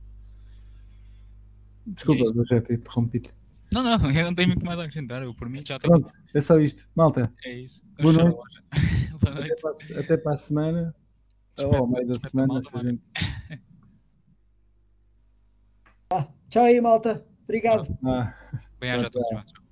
Desculpa, 1.84 2.22
é 2.22 2.44
já 2.44 2.60
te 2.60 2.74
interrompi-te. 2.74 3.30
Não, 3.72 3.82
não, 3.82 4.10
eu 4.10 4.24
não 4.24 4.34
tenho 4.34 4.48
muito 4.48 4.64
mais 4.64 4.78
a 4.78 4.82
acrescentar. 4.82 5.22
Eu, 5.22 5.34
por 5.34 5.48
mim 5.48 5.62
já 5.66 5.78
tenho. 5.80 5.94
Pronto, 5.94 6.12
é 6.32 6.40
só 6.40 6.60
isto. 6.60 6.88
Malta. 6.94 7.32
É 7.44 7.58
isso. 7.58 7.82
Boa 8.00 8.12
noite. 8.12 8.38
Boa 9.20 9.34
noite. 9.34 9.52
Até, 9.52 9.60
para, 9.60 10.00
até 10.00 10.16
para 10.16 10.34
a 10.34 10.36
semana. 10.36 10.94
Ou 11.64 11.76
ao 11.76 11.86
meio 11.86 12.06
da 12.06 12.18
semana, 12.18 12.60
se 12.62 12.76
a 12.76 12.82
gente. 12.82 13.02
Ah, 16.10 16.26
tchau 16.48 16.64
aí, 16.64 16.80
malta. 16.80 17.22
Obrigado. 17.44 17.98
Ah, 18.02 18.34
Bem, 18.80 18.98
tchau, 18.98 19.10
tchau. 19.10 19.44
tchau. 19.44 19.67